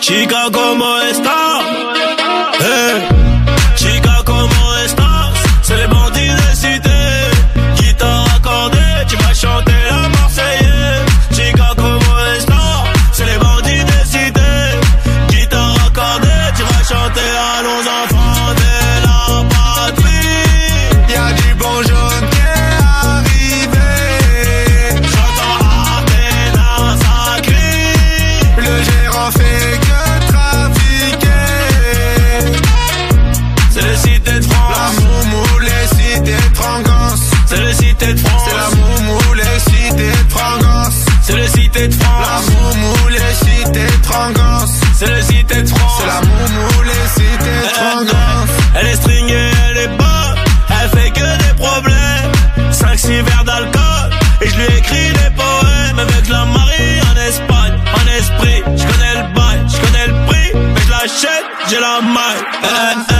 [0.00, 1.62] Chica, ¿cómo estás?
[2.60, 3.25] Eh.
[45.46, 45.92] Cité de France.
[46.00, 48.50] C'est la moumou, les cités de frangance.
[48.74, 50.38] Elle est stringée, elle est bonne.
[50.70, 52.32] Elle fait que des problèmes.
[52.70, 54.10] 5-6 verres d'alcool.
[54.40, 55.98] Et je lui écris des poèmes.
[55.98, 57.78] Avec la Marie en Espagne.
[57.94, 60.50] En esprit, je connais le bail, je connais le prix.
[60.54, 63.15] Mais je l'achète, j'ai la maille.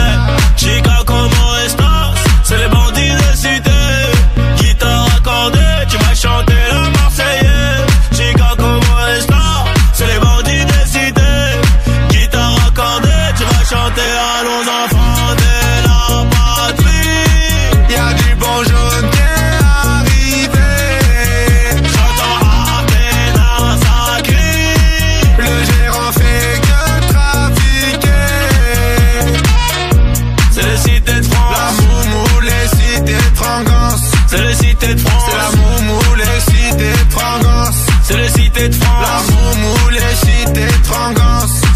[38.59, 40.67] La moumoule les JT de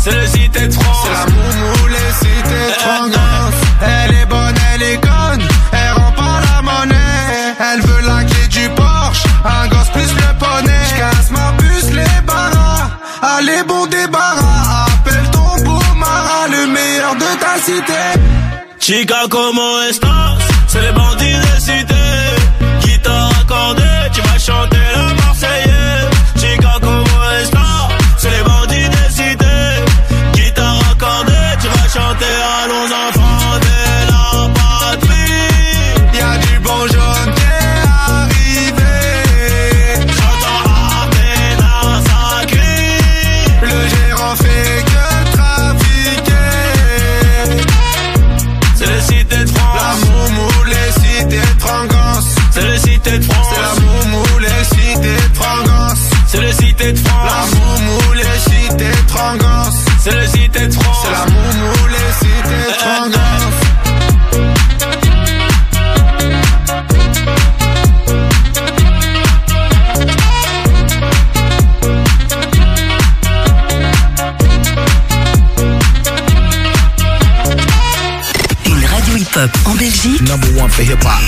[0.03, 0.97] C'est le JT de France.
[1.03, 5.47] C'est la moumoule les JT de Elle est bonne, elle est conne.
[5.73, 7.55] Elle rend pas la monnaie.
[7.59, 9.23] Elle veut la clé du Porsche.
[9.45, 10.82] Un gosse plus le poney.
[10.95, 12.89] J'casse ma puce, les barras.
[13.21, 14.88] Allez, bon débarras.
[14.88, 18.03] Appelle ton boumara, ah, le meilleur de ta cité.
[18.79, 20.39] Chica, comment estás?
[20.67, 22.11] C'est les bandits de cité.
[80.82, 81.21] for hip hop.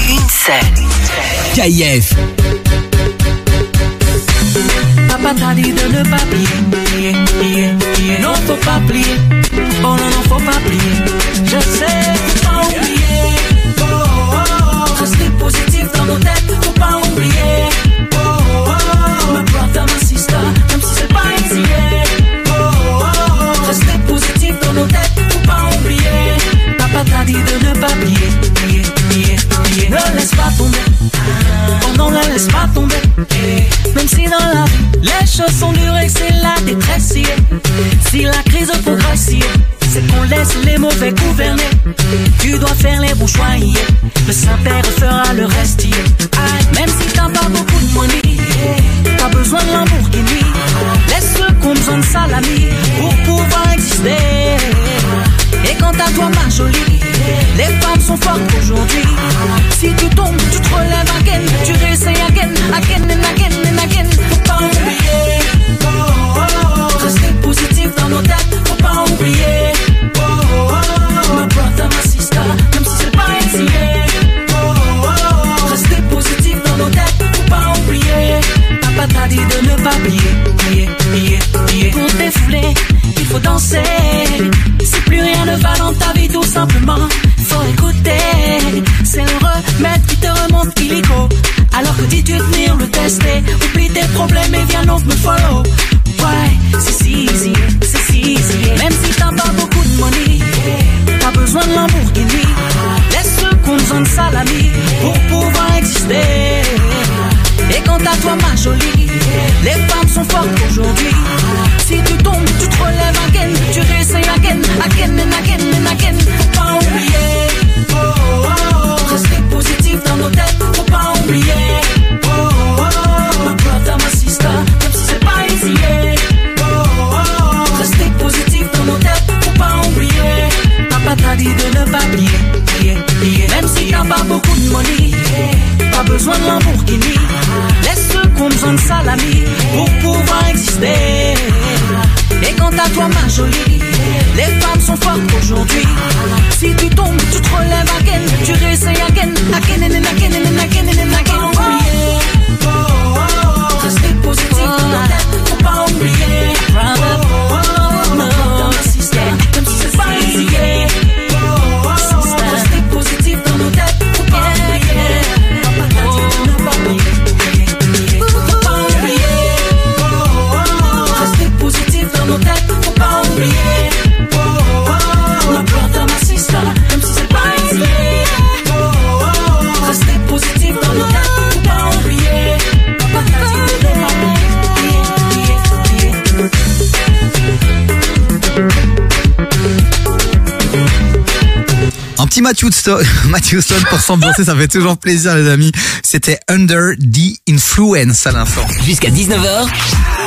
[192.53, 195.71] Matthew Stone, Matthew Stone pour s'ambiancer, ça fait toujours plaisir les amis.
[196.03, 198.67] C'était Under the Influence à l'instant.
[198.85, 200.22] Jusqu'à 19h.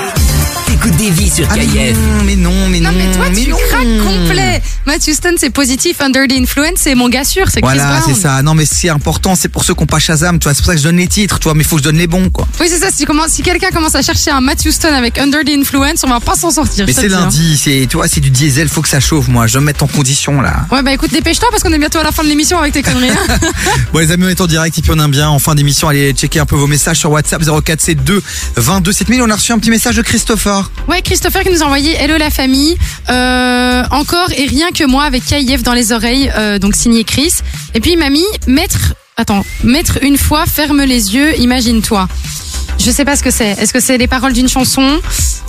[0.77, 1.65] Écoute des vies sur ah mais
[1.95, 2.91] non, mais non, mais non.
[2.95, 3.57] mais toi, mais tu non.
[3.71, 4.63] craques complet.
[4.85, 6.03] Matthew Stone, c'est positif.
[6.03, 7.47] Under the Influence, c'est mon gars sûr.
[7.47, 8.43] C'est Chris Voilà, c'est ça.
[8.43, 9.35] Non, mais c'est important.
[9.37, 10.39] C'est pour ceux qui n'ont pas Shazam.
[10.39, 11.39] Tu vois, c'est pour ça que je donne les titres.
[11.39, 12.47] Tu vois, mais il faut que je donne les bons, quoi.
[12.61, 12.89] Oui, c'est ça.
[12.91, 16.21] Si, si quelqu'un commence à chercher un Matthew Stone avec Under the Influence, on va
[16.21, 16.85] pas s'en sortir.
[16.87, 17.21] Mais c'est hein.
[17.21, 17.57] lundi.
[17.57, 18.69] C'est, tu vois, c'est du diesel.
[18.69, 19.47] Faut que ça chauffe, moi.
[19.47, 20.67] Je vais me mettre en condition, là.
[20.71, 22.83] Ouais, bah écoute, dépêche-toi parce qu'on est bientôt à la fin de l'émission avec tes
[22.83, 23.11] conneries.
[23.11, 23.37] hein.
[23.95, 24.77] Bon, les amis, on est en direct.
[24.77, 25.31] Et puis, on aime bien.
[25.31, 28.23] En fin d'émission, allez checker un peu vos messages sur WhatsApp 0472
[28.57, 29.23] 22 7000.
[29.23, 30.66] On a reçu un petit message de Christopher.
[30.89, 32.77] Ouais, Christopher qui nous a envoyé Hello la famille.
[33.11, 37.33] Euh, encore et rien que moi avec KIF dans les oreilles, euh, donc signé Chris.
[37.75, 42.09] Et puis il m'a mis mettre, attends, mettre une fois, ferme les yeux, imagine-toi.
[42.79, 43.51] Je sais pas ce que c'est.
[43.51, 45.01] Est-ce que c'est les paroles d'une chanson?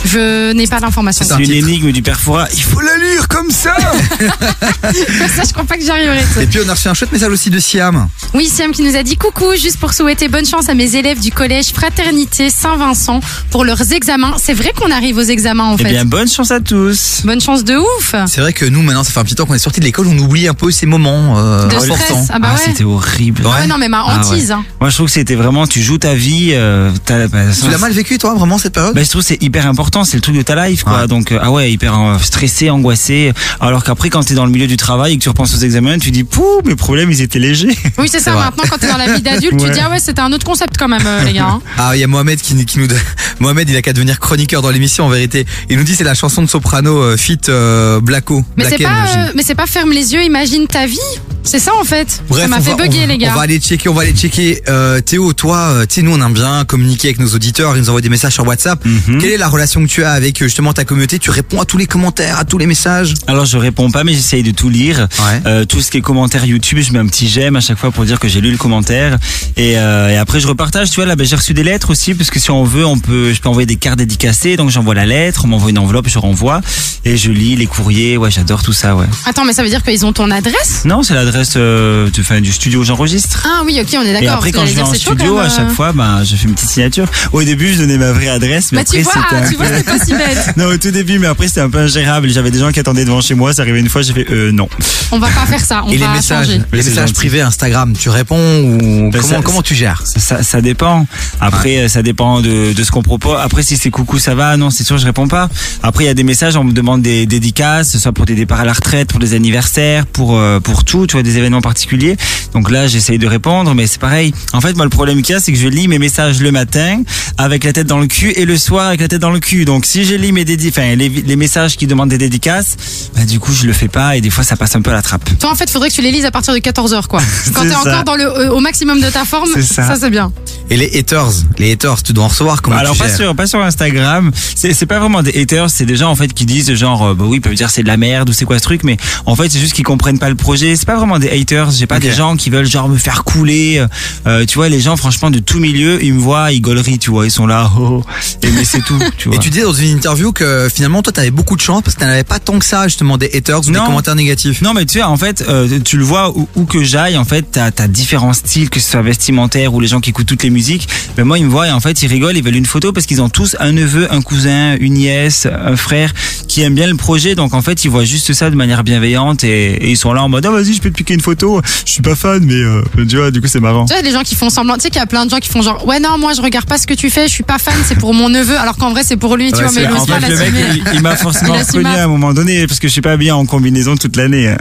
[0.06, 1.26] Je n'ai pas l'information.
[1.28, 2.48] C'est une énigme du perfora.
[2.54, 3.76] Il faut la lire comme ça
[4.46, 6.20] ça, je crois pas que j'y arriverai.
[6.42, 8.08] Et puis on a reçu un chouette message aussi de Siam.
[8.34, 11.20] Oui, Siam qui nous a dit coucou, juste pour souhaiter bonne chance à mes élèves
[11.20, 13.20] du collège Fraternité Saint-Vincent
[13.52, 14.36] pour leurs examens.
[14.42, 15.90] C'est vrai qu'on arrive aux examens en Eh fait.
[15.90, 17.22] bien, bonne chance à tous.
[17.26, 18.16] Bonne chance de ouf.
[18.28, 20.08] C'est vrai que nous, maintenant, ça fait un petit temps qu'on est sorti de l'école,
[20.08, 21.96] on oublie un peu ces moments euh, De importants.
[21.96, 22.28] stress.
[22.34, 22.62] Ah bah ouais.
[22.64, 23.42] C'était horrible.
[23.46, 24.26] Ah ouais, non, mais ma Ah ouais.
[24.28, 24.52] hantise.
[24.52, 24.64] hein.
[24.80, 26.52] Moi, je trouve que c'était vraiment, tu joues ta vie.
[26.54, 28.94] euh, bah, Tu l'as mal vécu, toi, vraiment, cette période?
[28.96, 31.08] Bah, je trouve que c'est hyper important, c'est le truc de ta life, quoi.
[31.08, 33.34] Donc, euh, ah ouais, hyper euh, stressé, angoissé.
[33.60, 35.98] Alors qu'après, quand t'es dans le milieu du travail et que tu repenses aux examens,
[35.98, 37.76] tu dis, pouh, mes problèmes, ils étaient légers.
[37.98, 38.34] Oui, c'est ça.
[38.34, 39.72] Maintenant, quand t'es dans la vie d'adulte, tu Ouais.
[39.72, 41.46] dis ah ouais, c'était un autre concept quand même, euh, les gars.
[41.48, 41.62] hein.
[41.78, 42.88] Ah, il y a Mohamed qui, qui nous
[43.40, 45.46] Mohamed, il a qu'à devenir chroniqueur dans l'émission, en vérité.
[45.70, 48.44] Il nous dit c'est la chanson de Soprano, euh, fit euh, Blacko.
[48.58, 50.98] Mais c'est pas, euh, mais c'est pas ferme les yeux, imagine ta vie.
[51.44, 52.22] C'est ça en fait.
[52.28, 53.30] Bref, ça m'a on fait va- bugger on, les gars.
[53.32, 54.62] On va aller checker, on va aller checker.
[54.68, 57.90] Euh, Théo, toi, tu sais, nous on aime bien communiquer avec nos auditeurs, ils nous
[57.90, 58.84] envoient des messages sur WhatsApp.
[58.84, 59.20] Mhm.
[59.22, 61.66] Quelle est la relation que tu as avec euh, justement ta communauté Tu réponds à
[61.66, 64.70] tous les commentaires, à tous les messages Alors je réponds pas mais j'essaye de tout
[64.70, 65.08] lire.
[65.46, 67.92] Euh, tout ce qui est commentaire YouTube, je mets un petit j'aime à chaque fois
[67.92, 69.18] pour dire que j'ai lu le commentaire.
[69.56, 70.90] Et, euh, et après je repartage.
[70.90, 73.00] Tu vois là, ben, j'ai reçu des lettres aussi parce que si on veut, on
[73.00, 74.56] peut, je peux envoyer des cartes dédicacées.
[74.58, 76.62] Donc j'envoie la lettre, on m'envoie une enveloppe, je renvoie
[77.06, 78.18] et je lis les courriers.
[78.18, 78.96] Ouais, j'adore tout ça.
[78.96, 79.06] Ouais.
[79.26, 80.84] Attends, mais ça veut dire qu'ils ont ton adresse?
[80.86, 83.44] Non, c'est l'adresse euh, du studio où j'enregistre.
[83.46, 84.36] Ah oui, ok, on est Et d'accord.
[84.36, 86.70] après, parce quand je vais en studio, à chaque fois, ben, je fais une petite
[86.70, 87.08] signature.
[87.32, 90.00] Au début, je donnais ma vraie adresse, mais Bah, après, c'était un peu- c'était pas
[90.06, 90.54] si bête.
[90.58, 92.30] non, au tout début, mais après, c'était un peu ingérable.
[92.30, 93.54] J'avais des gens qui attendaient devant chez moi.
[93.54, 94.68] Ça arrivait une fois, j'ai fait, euh, non.
[95.12, 95.84] On va pas faire ça.
[95.86, 96.62] On Et les va messages, changer.
[96.74, 100.02] les messages privés Instagram, tu réponds ou Ben, comment, ça- comment tu gères?
[100.06, 101.06] Ça, ça, ça dépend.
[101.42, 103.38] Après, euh, ça dépend de, de ce qu'on propose.
[103.42, 104.58] Après, si c'est coucou, ça va.
[104.58, 105.50] Non, c'est sûr, je réponds pas.
[105.84, 108.60] Après, il y a des messages, on me demande des dédicaces, soit pour des départs
[108.62, 112.18] à la retraite, pour des anniversaires, pour euh, pour tout, tu vois, des événements particuliers.
[112.54, 114.34] Donc là, j'essaye de répondre, mais c'est pareil.
[114.54, 116.52] En fait, moi, le problème qu'il y a, c'est que je lis mes messages le
[116.52, 117.02] matin
[117.38, 119.57] avec la tête dans le cul et le soir avec la tête dans le cul.
[119.66, 122.76] Donc, si je lis mes dédi enfin, les, les messages qui demandent des dédicaces,
[123.16, 124.94] bah, du coup, je le fais pas et des fois, ça passe un peu à
[124.94, 125.30] la trappe.
[125.40, 127.22] Toi, en fait, faudrait que tu les lises à partir de 14h, quoi.
[127.54, 129.88] Quand t'es encore dans le, euh, au maximum de ta forme, ça.
[129.88, 130.32] ça, c'est bien.
[130.70, 133.36] Et les haters, les haters, tu dois en recevoir comment Alors tu pas gères sur
[133.36, 136.46] pas sur Instagram, c'est c'est pas vraiment des haters, c'est des gens en fait qui
[136.46, 138.58] disent genre euh, bah oui, ils peuvent dire c'est de la merde ou c'est quoi
[138.58, 141.20] ce truc mais en fait c'est juste qu'ils comprennent pas le projet, c'est pas vraiment
[141.20, 143.86] des haters, j'ai pas des gens qui veulent genre me faire couler
[144.28, 147.12] euh, tu vois les gens franchement de tout milieu, ils me voient, ils gauleries, tu
[147.12, 148.04] vois, ils sont là oh,
[148.44, 149.38] et mais c'est tout, tu vois.
[149.38, 152.02] Et tu disais dans une interview que finalement toi t'avais beaucoup de chance parce que
[152.02, 153.86] t'en avais pas tant que ça justement des haters ou des Non.
[153.86, 154.62] commentaires négatifs.
[154.62, 157.26] Non mais tu sais en fait euh, tu le vois où, où que j'aille en
[157.26, 160.44] fait t'as as différents styles que ce soit vestimentaire ou les gens qui écoutent toutes
[160.44, 160.88] les musiques
[161.18, 163.06] mais moi ils me voient et en fait ils rigolent ils veulent une photo parce
[163.06, 166.14] qu'ils ont tous un neveu un cousin une nièce un frère
[166.48, 169.44] qui aiment bien le projet donc en fait ils voient juste ça de manière bienveillante
[169.44, 171.62] et, et ils sont là en mode ah vas-y je peux te piquer une photo
[171.86, 174.12] je suis pas fan mais euh, tu vois du coup c'est marrant Tu vois, les
[174.12, 175.86] gens qui font semblant, tu sais qu'il y a plein de gens qui font genre,
[175.88, 177.98] ouais, non, moi, je regarde pas ce que tu fais, je suis pas fan, c'est
[177.98, 180.06] pour mon neveu, alors qu'en vrai, c'est pour lui, tu Ouais, vois, mais il en
[180.06, 182.88] pas fait, le mec, il, il m'a forcément reconnu à un moment donné parce que
[182.88, 184.56] je suis pas bien en combinaison toute l'année.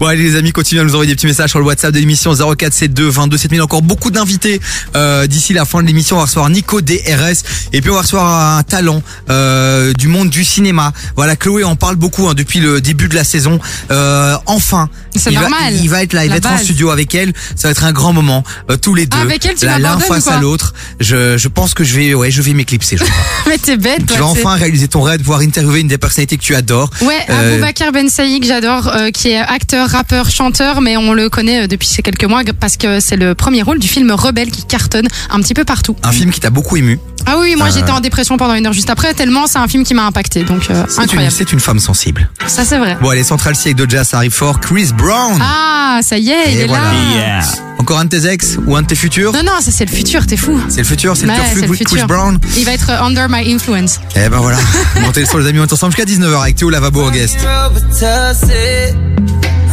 [0.00, 1.98] Bon allez les amis, continuez à nous envoyer des petits messages sur le WhatsApp de
[1.98, 3.62] l'émission 0472 22 7000.
[3.62, 4.60] Encore beaucoup d'invités
[4.96, 6.16] euh, d'ici la fin de l'émission.
[6.16, 10.30] On va recevoir Nico DRS et puis on va recevoir un talent euh, du monde
[10.30, 10.92] du cinéma.
[11.16, 13.58] Voilà, Chloé en parle beaucoup hein, depuis le début de la saison.
[13.90, 15.74] Euh, enfin, C'est il va, normal.
[15.80, 16.64] il va être là, il La va être en base.
[16.64, 17.32] studio avec elle.
[17.56, 19.16] Ça va être un grand moment, euh, tous les deux.
[19.18, 20.74] Ah, avec elle, tu Là, l'un face à l'autre.
[21.00, 22.96] Je, je pense que je vais, ouais, je vais m'éclipser.
[22.96, 23.16] Je crois.
[23.48, 26.42] Mais t'es bête, toi, vas enfin réaliser ton rêve, pouvoir interviewer une des personnalités que
[26.42, 26.90] tu adores.
[27.02, 31.12] Ouais, Euh, Aboubacar Ben Saïd, que j'adore, euh, qui est acteur, rappeur, chanteur, mais on
[31.12, 34.10] le connaît euh, depuis ces quelques mois parce que c'est le premier rôle du film
[34.12, 35.96] Rebelle qui cartonne un petit peu partout.
[36.02, 36.98] un film qui t'a beaucoup ému.
[37.26, 39.68] Ah oui, moi Euh, j'étais en dépression pendant une heure juste après, tellement c'est un
[39.68, 41.34] film qui m'a impacté, donc euh, C'est une, incroyable.
[41.36, 42.28] c'est une femme sensible.
[42.46, 42.96] Ça c'est vrai.
[43.00, 44.60] Bon, allez, Central C avec Doja, ça arrive fort.
[44.60, 45.38] Chris Brown.
[45.40, 46.84] Ah, ça y est, il est voilà.
[46.84, 47.71] là.
[47.82, 49.90] Encore un de tes ex ou un de tes futurs Non, non, ça c'est le
[49.90, 50.56] futur, t'es fou.
[50.68, 52.06] C'est le futur, c'est Ouais, le c'est futur le Chris.
[52.06, 52.38] Brown.
[52.56, 53.98] Il va être euh, under my influence.
[54.14, 54.56] Eh ben voilà.
[55.02, 57.36] Montez le son les amis, on est ensemble jusqu'à 19h avec Théo Lavabo en guest.
[57.40, 58.94] Robitussin.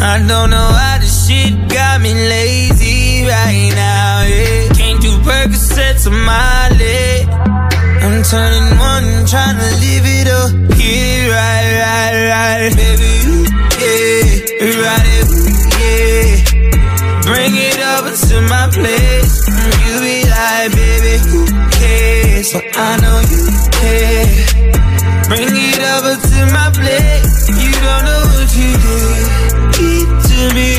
[0.01, 4.23] I don't know how this shit got me lazy right now.
[4.27, 4.73] Yeah.
[4.73, 7.27] Can't do Percocets on my leg.
[8.01, 10.49] I'm turning one, trying to live it up.
[10.69, 13.11] Get it right, right, right, baby.
[13.27, 13.45] Ooh,
[13.77, 15.58] yeah, right, it, ooh, yeah.
[17.49, 19.47] Bring it over to my place.
[19.81, 22.51] You be like, baby, who cares?
[22.51, 24.29] So I know you care.
[25.29, 27.49] Bring it over to my place.
[27.49, 29.25] You don't know what you did.
[29.73, 30.78] Keep to me.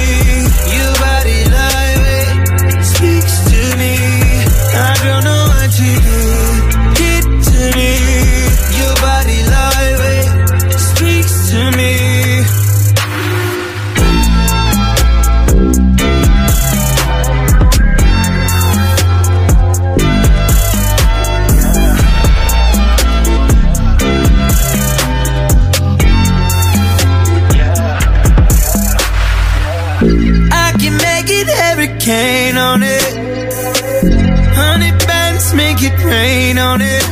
[35.80, 37.02] Make it rain on it.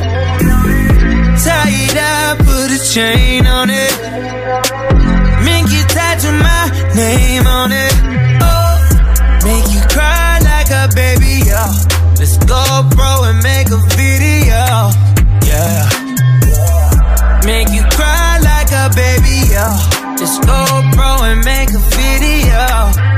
[1.43, 3.95] Tie it up, put a chain on it.
[5.45, 7.93] Make you tattoo my name on it.
[8.43, 8.77] Oh,
[9.45, 11.73] make you cry like a baby, yeah.
[12.19, 12.63] Let's go,
[12.95, 14.91] bro, and make a video,
[15.49, 15.89] yeah.
[17.45, 19.79] Make you cry like a baby, yeah.
[20.19, 23.18] Just go, bro, and make a video.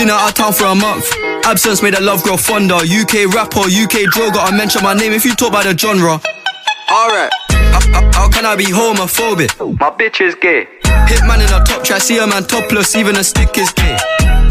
[0.00, 1.12] Been out of town for a month.
[1.44, 2.76] Absence made the love grow fonder.
[2.76, 4.40] UK rapper, UK droga.
[4.40, 6.18] I mention my name if you talk about the genre.
[6.88, 7.30] Alright.
[8.16, 9.52] How can I be homophobic?
[9.78, 10.66] My bitch is gay.
[11.04, 13.98] Hitman in a top try, see a man topless, even a stick is gay.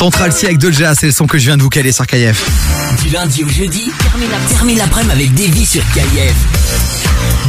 [0.00, 2.42] Central C avec Doja, c'est le son que je viens de vous caler sur KF.
[3.02, 6.34] Du lundi au jeudi, termine la- termine l'après-midi avec Davy sur KIF.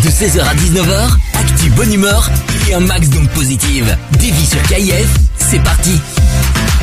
[0.03, 2.29] De 16h à 19h, actu bonne humeur
[2.69, 3.95] et un max d'ondes positives.
[4.19, 5.07] Davy sur KIF,
[5.49, 5.97] c'est parti.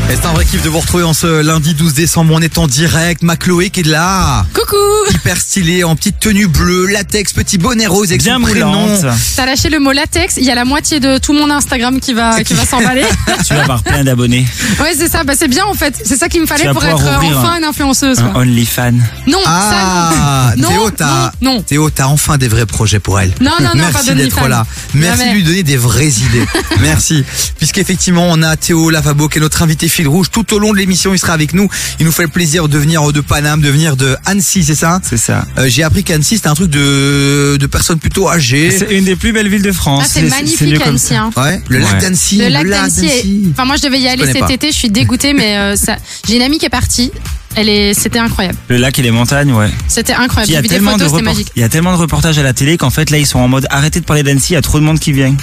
[0.08, 2.32] C'est un vrai kiff de vous retrouver en ce lundi 12 décembre.
[2.34, 3.20] On est en direct.
[3.22, 4.46] Ma Chloé qui est là.
[4.54, 4.76] Coucou
[5.10, 8.86] Hyper stylée, en petite tenue bleue, latex, petit bonnet rose avec Bien son prénom.
[8.86, 9.04] moulante.
[9.36, 12.14] T'as lâché le mot latex, il y a la moitié de tout mon Instagram qui
[12.14, 13.04] va, qui va s'emballer.
[13.46, 14.46] Tu vas avoir plein d'abonnés.
[14.80, 15.94] ouais, c'est ça, bah, c'est bien en fait.
[16.04, 18.18] C'est ça qu'il me fallait pour être euh, enfin un- une influenceuse.
[18.20, 18.40] Un quoi.
[18.42, 18.92] OnlyFan.
[19.26, 20.68] Non, Ah, ça non.
[20.68, 21.62] Théo, t'as, non, non.
[21.62, 23.32] Théo, t'as enfin des vrais projets pour elle.
[23.40, 24.66] Non, non, non, Merci pas d'être là.
[24.94, 25.30] Merci Jamais.
[25.30, 26.46] de lui donner des vraies idées.
[26.80, 27.24] Merci.
[27.58, 30.28] Puisqu'effectivement, on a Théo Lavabo qui est notre invité fil rouge.
[30.30, 31.68] Tout au long de l'émission, il sera avec nous.
[32.00, 35.00] Il nous fait le plaisir de venir de Paname, de venir de Annecy, c'est ça?
[35.02, 35.44] C'est ça.
[35.58, 38.70] Euh, J'ai appris qu'Annecy, c'était un truc de, de personnes plutôt âgées.
[38.76, 40.04] C'est une des plus belles villes de France.
[40.06, 41.30] Ah, c'est magnifique, Annecy, hein.
[41.36, 42.00] Ouais, le lac Ouais.
[42.00, 42.36] d'Annecy.
[42.38, 43.06] Le lac d'Annecy.
[43.06, 44.50] est- Enfin, moi, je devais y aller cet pas.
[44.52, 44.70] été.
[44.72, 45.96] Je suis dégoûtée, mais euh, ça...
[46.26, 47.10] j'ai une amie qui est partie.
[47.56, 48.56] Elle est, c'était incroyable.
[48.68, 49.68] Le lac et les montagnes, ouais.
[49.88, 50.48] C'était incroyable.
[50.52, 51.48] Il y, a tellement de photos, report- magique.
[51.56, 53.48] il y a tellement de reportages à la télé qu'en fait là ils sont en
[53.48, 55.34] mode arrêtez de parler d'Annecy, il y a trop de monde qui vient.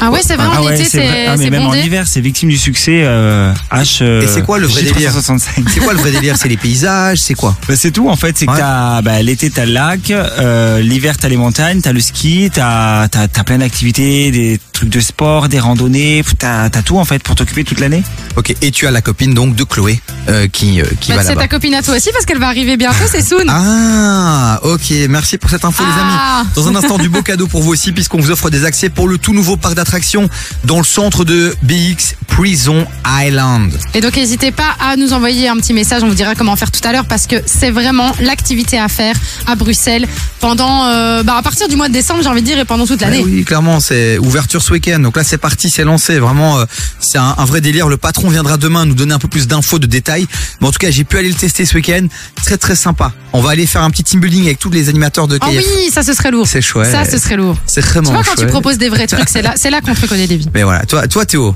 [0.00, 2.20] Ah ouais, c'est vrai, en Ah ouais, été, c'est Ah, mais même en hiver, c'est
[2.20, 3.98] victime du succès euh, H.
[4.02, 5.40] euh, Et c'est quoi le vrai délire J365.
[5.68, 8.38] C'est quoi le vrai délire C'est les paysages, c'est quoi Bah, c'est tout en fait,
[8.38, 8.58] c'est que Ouais.
[8.58, 13.08] t'as bah, l'été t'as le lac, euh, l'hiver t'as les montagnes, t'as le ski, t'as
[13.08, 17.20] t'as t'as plein d'activités, des trucs de sport, des randonnées, t'as t'as tout en fait
[17.22, 18.02] pour t'occuper toute l'année.
[18.36, 21.22] Ok, et tu as la copine donc de Chloé euh, qui, euh, qui Bah, va
[21.22, 21.40] c'est là-bas.
[21.42, 23.44] ta copine à toi aussi parce qu'elle va arriver bientôt, c'est Soon.
[23.48, 26.38] Ah, ok, merci pour cette info les Ah.
[26.40, 26.48] amis.
[26.54, 29.08] Dans un instant, du beau cadeau pour vous aussi puisqu'on vous offre des accès pour
[29.08, 30.28] le tout nouveau parc d'attractions
[30.64, 33.72] dans le centre de BX Prison Island.
[33.94, 36.70] Et donc n'hésitez pas à nous envoyer un petit message, on vous dira comment faire
[36.70, 39.16] tout à l'heure parce que c'est vraiment l'activité à faire
[39.46, 40.06] à Bruxelles
[40.40, 42.86] pendant euh, bah, à partir du mois de décembre, j'ai envie de dire et pendant
[42.86, 43.18] toute l'année.
[43.20, 44.98] Eh oui, clairement, c'est ouverture ce week-end.
[45.00, 46.18] Donc là, c'est parti, c'est lancé.
[46.18, 46.64] Vraiment, euh,
[47.00, 47.88] c'est un, un vrai délire.
[47.88, 50.26] Le patron viendra demain nous donner un peu plus d'infos, de détails.
[50.60, 52.06] Mais en tout cas, j'ai pu aller le tester ce week-end.
[52.44, 53.12] Très très sympa.
[53.32, 55.64] On va aller faire un petit team building avec tous les animateurs de Oh KF.
[55.76, 56.46] oui, ça ce serait lourd.
[56.46, 56.90] C'est chouette.
[56.92, 57.56] Ça ce serait lourd.
[57.66, 59.94] C'est Tu vraiment vois quand tu proposes des vrais trucs, c'est là, c'est là qu'on
[59.94, 60.48] te reconnaît des vies.
[60.54, 61.54] Mais voilà, toi, toi Théo,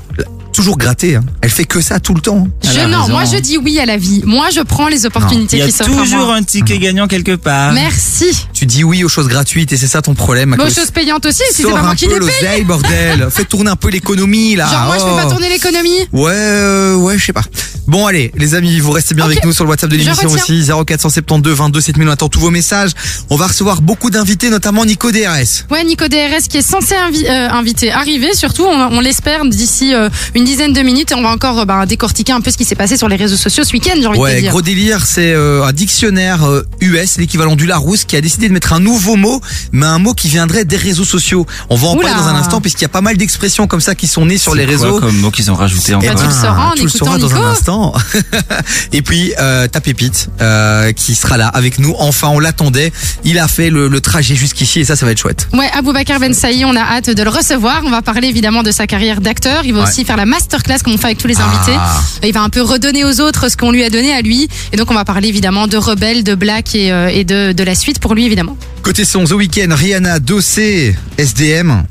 [0.53, 1.15] toujours gratté.
[1.15, 1.23] Hein.
[1.41, 2.47] Elle fait que ça tout le temps.
[2.63, 4.21] Je, non, moi je dis oui à la vie.
[4.25, 7.35] Moi je prends les opportunités Il y a qui s'offrent toujours un ticket gagnant quelque
[7.35, 7.73] part.
[7.73, 8.27] Merci.
[8.53, 10.55] Tu dis oui aux choses gratuites et c'est ça ton problème.
[10.57, 12.29] Mais aux choses payantes aussi, si c'est pas moi un qui peu les paye.
[12.41, 13.27] l'oseille, bordel.
[13.31, 14.69] Fais tourner un peu l'économie là.
[14.71, 15.29] Genre moi je fais pas Oh.
[15.31, 15.99] tourner l'économie.
[16.11, 17.43] Ouais, euh, ouais, je sais pas.
[17.87, 20.63] Bon, allez, les amis, vous restez bien avec nous sur le WhatsApp de l'émission aussi.
[20.87, 22.91] 0472 22 7000, on attend tous vos messages.
[23.29, 25.65] On va recevoir beaucoup d'invités, notamment Nico DRS.
[25.69, 29.93] Ouais, Nico DRS qui est censé invi- euh, inviter, arriver surtout, on, on l'espère d'ici
[29.93, 32.57] euh, une dizaine de minutes et on va encore euh, bah, décortiquer un peu ce
[32.57, 34.51] qui s'est passé sur les réseaux sociaux ce week-end, j'ai envie de te dire.
[34.51, 38.53] gros délire, c'est euh, un dictionnaire euh, US, l'équivalent du Larousse, qui a décidé de
[38.53, 39.41] mettre un nouveau mot,
[39.71, 41.45] mais un mot qui viendrait des réseaux sociaux.
[41.69, 42.09] On va en Oula.
[42.09, 44.37] parler dans un instant, puisqu'il y a pas mal d'expressions comme ça qui sont nées
[44.37, 44.99] sur les quoi réseaux.
[44.99, 47.27] comme mot qu'ils ont rajouté Eh encore tu le ben, sauras en tu écoutant dans
[47.27, 47.37] Nico.
[47.37, 47.93] un instant.
[48.91, 51.93] Et puis euh, ta pépite euh, qui sera là avec nous.
[51.99, 52.91] Enfin, on l'attendait.
[53.23, 55.47] Il a fait le, le trajet jusqu'ici et ça, ça va être chouette.
[55.53, 57.81] Ouais, Aboubacar Ben Saïd, on a hâte de le recevoir.
[57.85, 59.61] On va parler évidemment de sa carrière d'acteur.
[59.65, 59.89] Il va Ouais.
[59.89, 61.45] aussi faire la masterclass comme on fait avec tous les Ah.
[61.47, 61.77] invités.
[62.27, 64.47] Il va un peu redonner aux autres ce qu'on lui a donné à lui.
[64.71, 67.63] Et donc on va parler évidemment de Rebelle, de Black et, euh, et de, de
[67.63, 68.57] la suite pour lui évidemment.
[68.81, 71.83] Côté son, The Weeknd, Rihanna, Dossé, SDM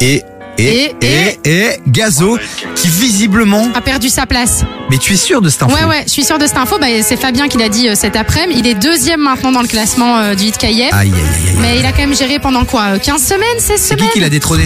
[0.00, 0.22] et
[0.58, 2.38] et, et, et, Gazo
[2.74, 4.64] qui visiblement A perdu sa place.
[4.90, 6.76] mais tu es sûr de cette info Ouais, ouais, je suis sûre de cette info.
[6.80, 8.60] Bah, c'est Fabien qui l'a dit euh, cet après-midi.
[8.60, 10.66] Il est deuxième maintenant dans le classement euh, du Hit KF.
[10.68, 11.56] Aïe, aïe, aïe, aïe.
[11.60, 14.12] Mais il a quand même géré pendant quoi euh, 15 semaines, 16 C'est semaines qui
[14.14, 14.64] qui l'a détrôné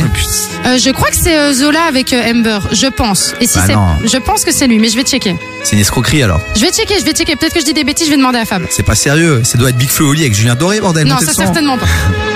[0.66, 3.34] Euh, Je crois que c'est euh, Zola avec euh, Amber, je pense.
[3.40, 3.86] Et si Bah c'est, non.
[4.04, 5.36] je pense que c'est lui, mais je vais checker.
[5.62, 6.40] C'est une escroquerie alors.
[6.56, 7.36] Je vais checker, je vais checker.
[7.36, 8.62] Peut-être que je dis des bêtises, je vais demander à Fab.
[8.70, 9.42] C'est pas sérieux.
[9.44, 11.06] Ça doit être Big Flo au lit avec Julien Doré, bordel.
[11.06, 11.42] Non, montez ça le son.
[11.42, 11.86] certainement pas.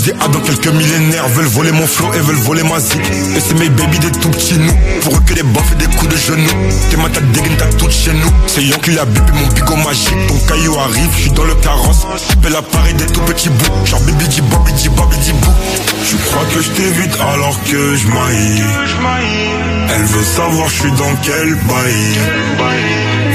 [0.01, 3.01] dit ah dans quelques millénaires veulent voler mon flow et veulent voler ma zik.
[3.35, 4.73] Et c'est mes baby des tout petits nous.
[5.01, 6.49] Pour eux que des baffes et des coups de genoux.
[6.89, 8.31] T'es ma tête dégaine t'as tout chez nous.
[8.47, 10.27] C'est Yon qui l'a bébé mon bigot magique.
[10.27, 12.05] Ton caillou arrive, je suis dans le carrosse.
[12.41, 13.85] Belle appareil des tout petits bouts.
[13.85, 15.51] Genre baby dit baby dit baby dit bou.
[16.07, 18.63] Tu crois que je t'évite alors que je maille.
[19.93, 22.19] Elle veut savoir je suis dans quel bail.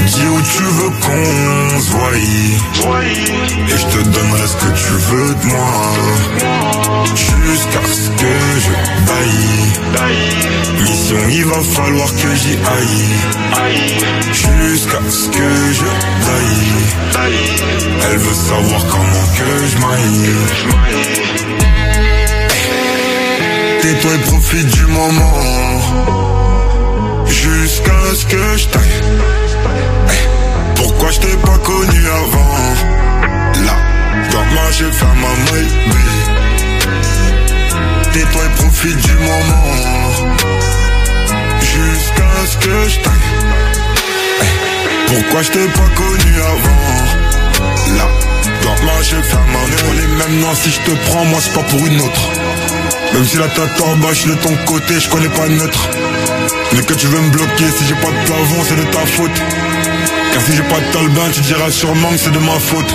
[0.07, 2.11] Dis où tu veux qu'on se voie.
[2.17, 6.46] Et je te donnerai ce que tu veux de moi.
[7.15, 8.75] Jusqu'à ce que je
[9.07, 9.55] taille.
[10.83, 13.07] Mission, il va falloir que j'y aille.
[14.33, 15.91] Jusqu'à ce que je
[16.27, 16.73] taille.
[18.11, 20.35] Elle veut savoir comment que je maille.
[23.81, 25.81] Tais-toi et profite du moment.
[27.27, 29.03] Jusqu'à ce que je taille.
[30.77, 32.57] Pourquoi je t'ai pas connu avant?
[34.31, 35.75] Quand marcher, faire ma maille,
[38.13, 39.65] Tais-toi et profite du moment.
[41.61, 43.13] Jusqu'à ce que je t'aille.
[44.41, 47.97] Eh, Pourquoi je t'ai pas connu avant?
[47.97, 48.09] Là,
[48.63, 49.85] dois marcher, faire ma maille.
[49.91, 52.31] On est même si je te prends, moi c'est pas pour une autre.
[53.13, 55.89] Même si la tête en bas, je de ton côté, je connais pas neutre.
[56.73, 59.43] Mais que tu veux me bloquer, si j'ai pas de plafond, c'est de ta faute.
[60.33, 62.95] Car si j'ai pas de talbin, tu diras sûrement que c'est de ma faute.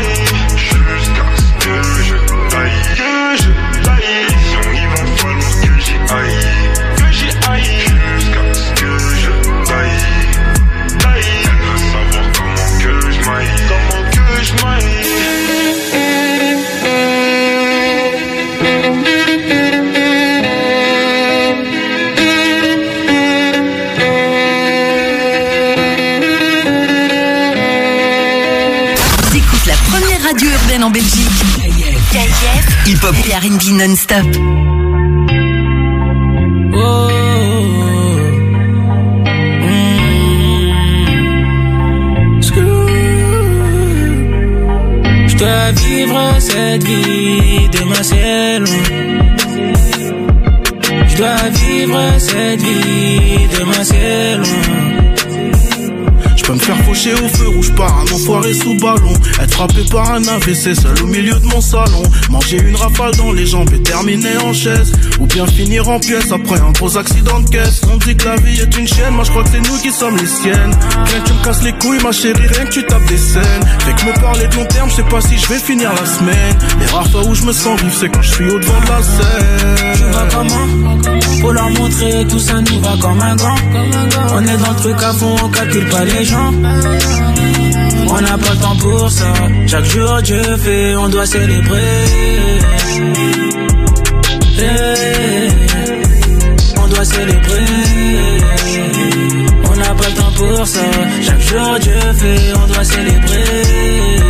[32.85, 32.97] KIF.
[32.97, 34.25] Hip Hop et R&B non-stop.
[45.27, 48.65] Je dois vivre cette vie de ma ciel.
[51.07, 54.41] Je dois vivre cette vie de ma ciel.
[56.51, 59.13] Peux me faire faucher au feu rouge par un enfoiré sous ballon.
[59.41, 62.03] Être frappé par un AVC seul au milieu de mon salon.
[62.29, 64.91] Manger une rafale dans les jambes et terminer en chaise.
[65.21, 67.79] Ou bien finir en pièces après un gros accident de caisse.
[67.89, 69.91] On dit que la vie est une chaîne, moi je crois que c'est nous qui
[69.91, 70.77] sommes les siennes.
[71.05, 73.63] Rien que tu me casses les couilles, ma chérie, rien que tu tapes des scènes.
[73.85, 76.05] Fait que me parler de long terme, je sais pas si je vais finir la
[76.05, 76.57] semaine.
[76.81, 78.89] Les rares fois où je me sens vivre, c'est quand je suis au devant de
[78.89, 79.95] la scène.
[79.95, 80.91] Tu vas comment
[81.53, 83.55] leur montrer tout ça nous va comme un grand.
[84.33, 86.40] On est dans le truc à fond, on calcule pas les gens.
[88.07, 89.33] On n'a pas le temps pour ça.
[89.67, 91.79] Chaque jour Dieu fait, on doit célébrer.
[96.77, 97.65] On doit célébrer.
[99.71, 100.79] On n'a pas le temps pour ça.
[101.23, 103.43] Chaque jour Dieu fait, on doit célébrer.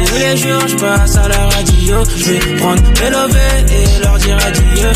[0.05, 2.03] Tous les jours je passe à la radio.
[2.15, 4.91] Je vais prendre mes lovés et leur dire adieu.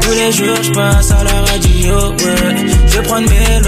[0.00, 2.12] Tous les jours je passe à la radio.
[2.12, 2.66] Ouais.
[2.86, 3.60] Je vais prendre mes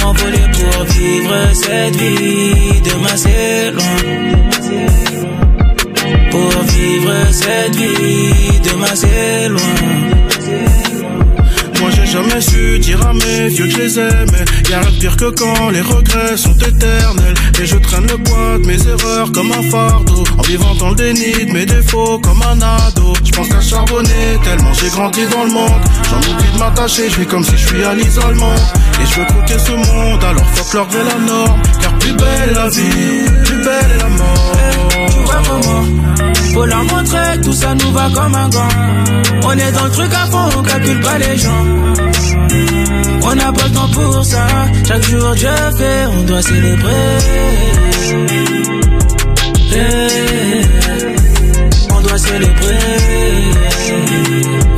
[0.00, 2.80] m'envoler pour vivre cette vie.
[2.82, 3.96] Demain c'est loin.
[6.30, 8.60] Pour vivre cette vie.
[8.64, 10.19] Demain c'est loin.
[11.94, 14.44] J'ai jamais su dire à mes vieux que je les aimais.
[14.70, 17.34] Y'a rien de pire que quand les regrets sont éternels.
[17.60, 20.24] Et je traîne le poids de mes erreurs comme un fardeau.
[20.38, 23.12] En vivant dans le déni de mes défauts comme un ado.
[23.24, 25.80] Je pense qu'à charbonner tellement j'ai grandi dans le monde.
[26.10, 28.54] J'en oublie de m'attacher, je vis comme si je suis à l'isolement.
[29.00, 31.62] Et je veux croquer ce monde, alors faut leur la norme.
[31.80, 34.52] Car plus belle est la vie, plus belle est la mort.
[35.10, 35.84] Tu vois comment?
[36.52, 39.19] Faut leur montrer, tout ça nous va comme un gant.
[39.42, 41.64] On est dans le truc à fond, on calcule pas les gens.
[43.22, 44.46] On n'a pas le temps pour ça.
[44.86, 47.18] Chaque jour Dieu fait, on doit célébrer.
[51.90, 52.78] On doit célébrer.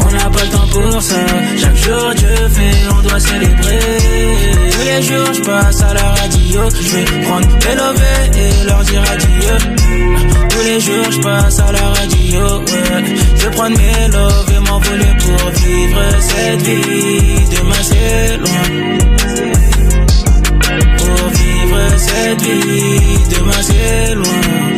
[0.01, 1.17] On n'a pas le temps pour ça.
[1.61, 3.79] Chaque jour Dieu fait, célébrer.
[4.73, 6.61] Tous les jours je passe à la radio.
[6.81, 9.57] Je vais prendre mes lovés et leur dire adieu.
[10.51, 12.61] Tous les jours je passe à la radio.
[12.61, 13.05] Ouais.
[13.37, 17.45] Je vais prendre mes loves et m'envoler pour vivre cette vie.
[17.57, 18.65] Demain c'est loin.
[20.99, 23.19] Pour vivre cette vie.
[23.31, 24.72] Demain c'est loin.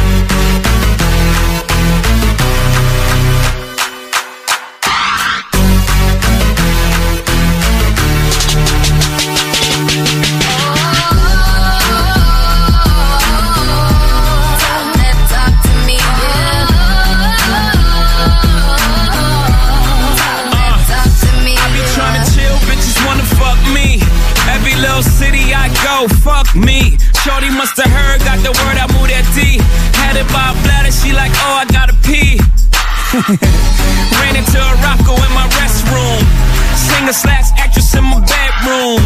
[33.22, 36.26] Ran into a Rocco in my restroom.
[36.74, 38.98] Singer slash actress in my bedroom.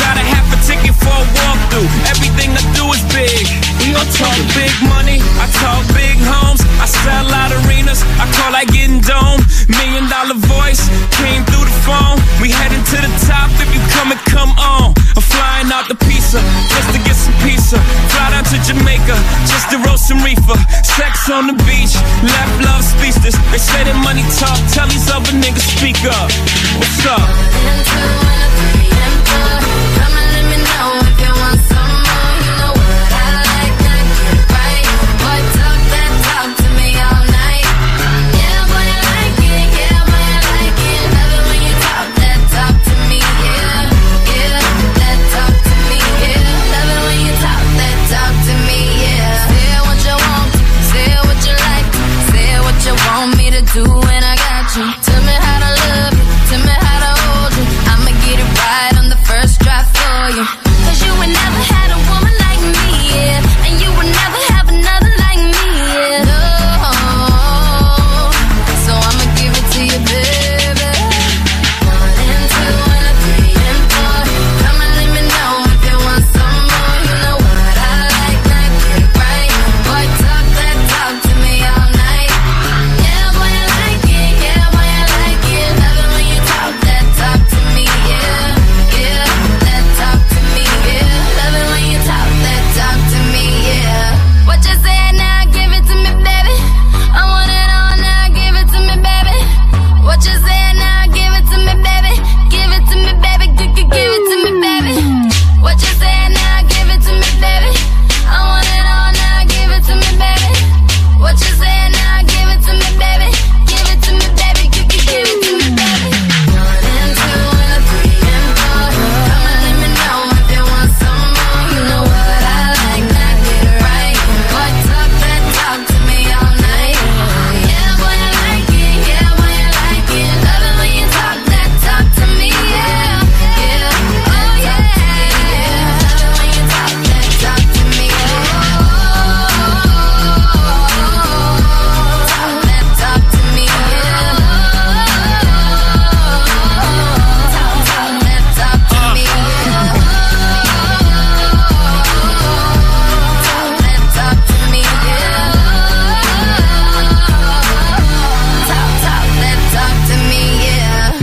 [0.00, 1.88] Got a half a ticket for a walkthrough.
[2.08, 3.44] Everything I do is big.
[3.84, 5.20] We all talk big money.
[5.36, 6.64] I talk big homes.
[6.80, 8.00] I sell out arenas.
[8.16, 9.44] I call like getting dome.
[9.68, 10.88] Million dollar voice
[11.20, 12.16] came through the phone.
[12.40, 13.52] We heading to the top.
[13.60, 14.96] If you come and come on.
[15.12, 16.40] I'm flying out the pizza
[16.72, 17.76] just to get some pizza.
[18.16, 19.12] Fly down to Jamaica
[19.44, 20.56] just to roast some reefer.
[20.82, 21.94] Sex on the beach.
[22.22, 23.36] Left love speechless.
[23.50, 24.58] They say that money talk.
[24.74, 26.30] Tell these other niggas speak up.
[26.78, 28.32] What's up?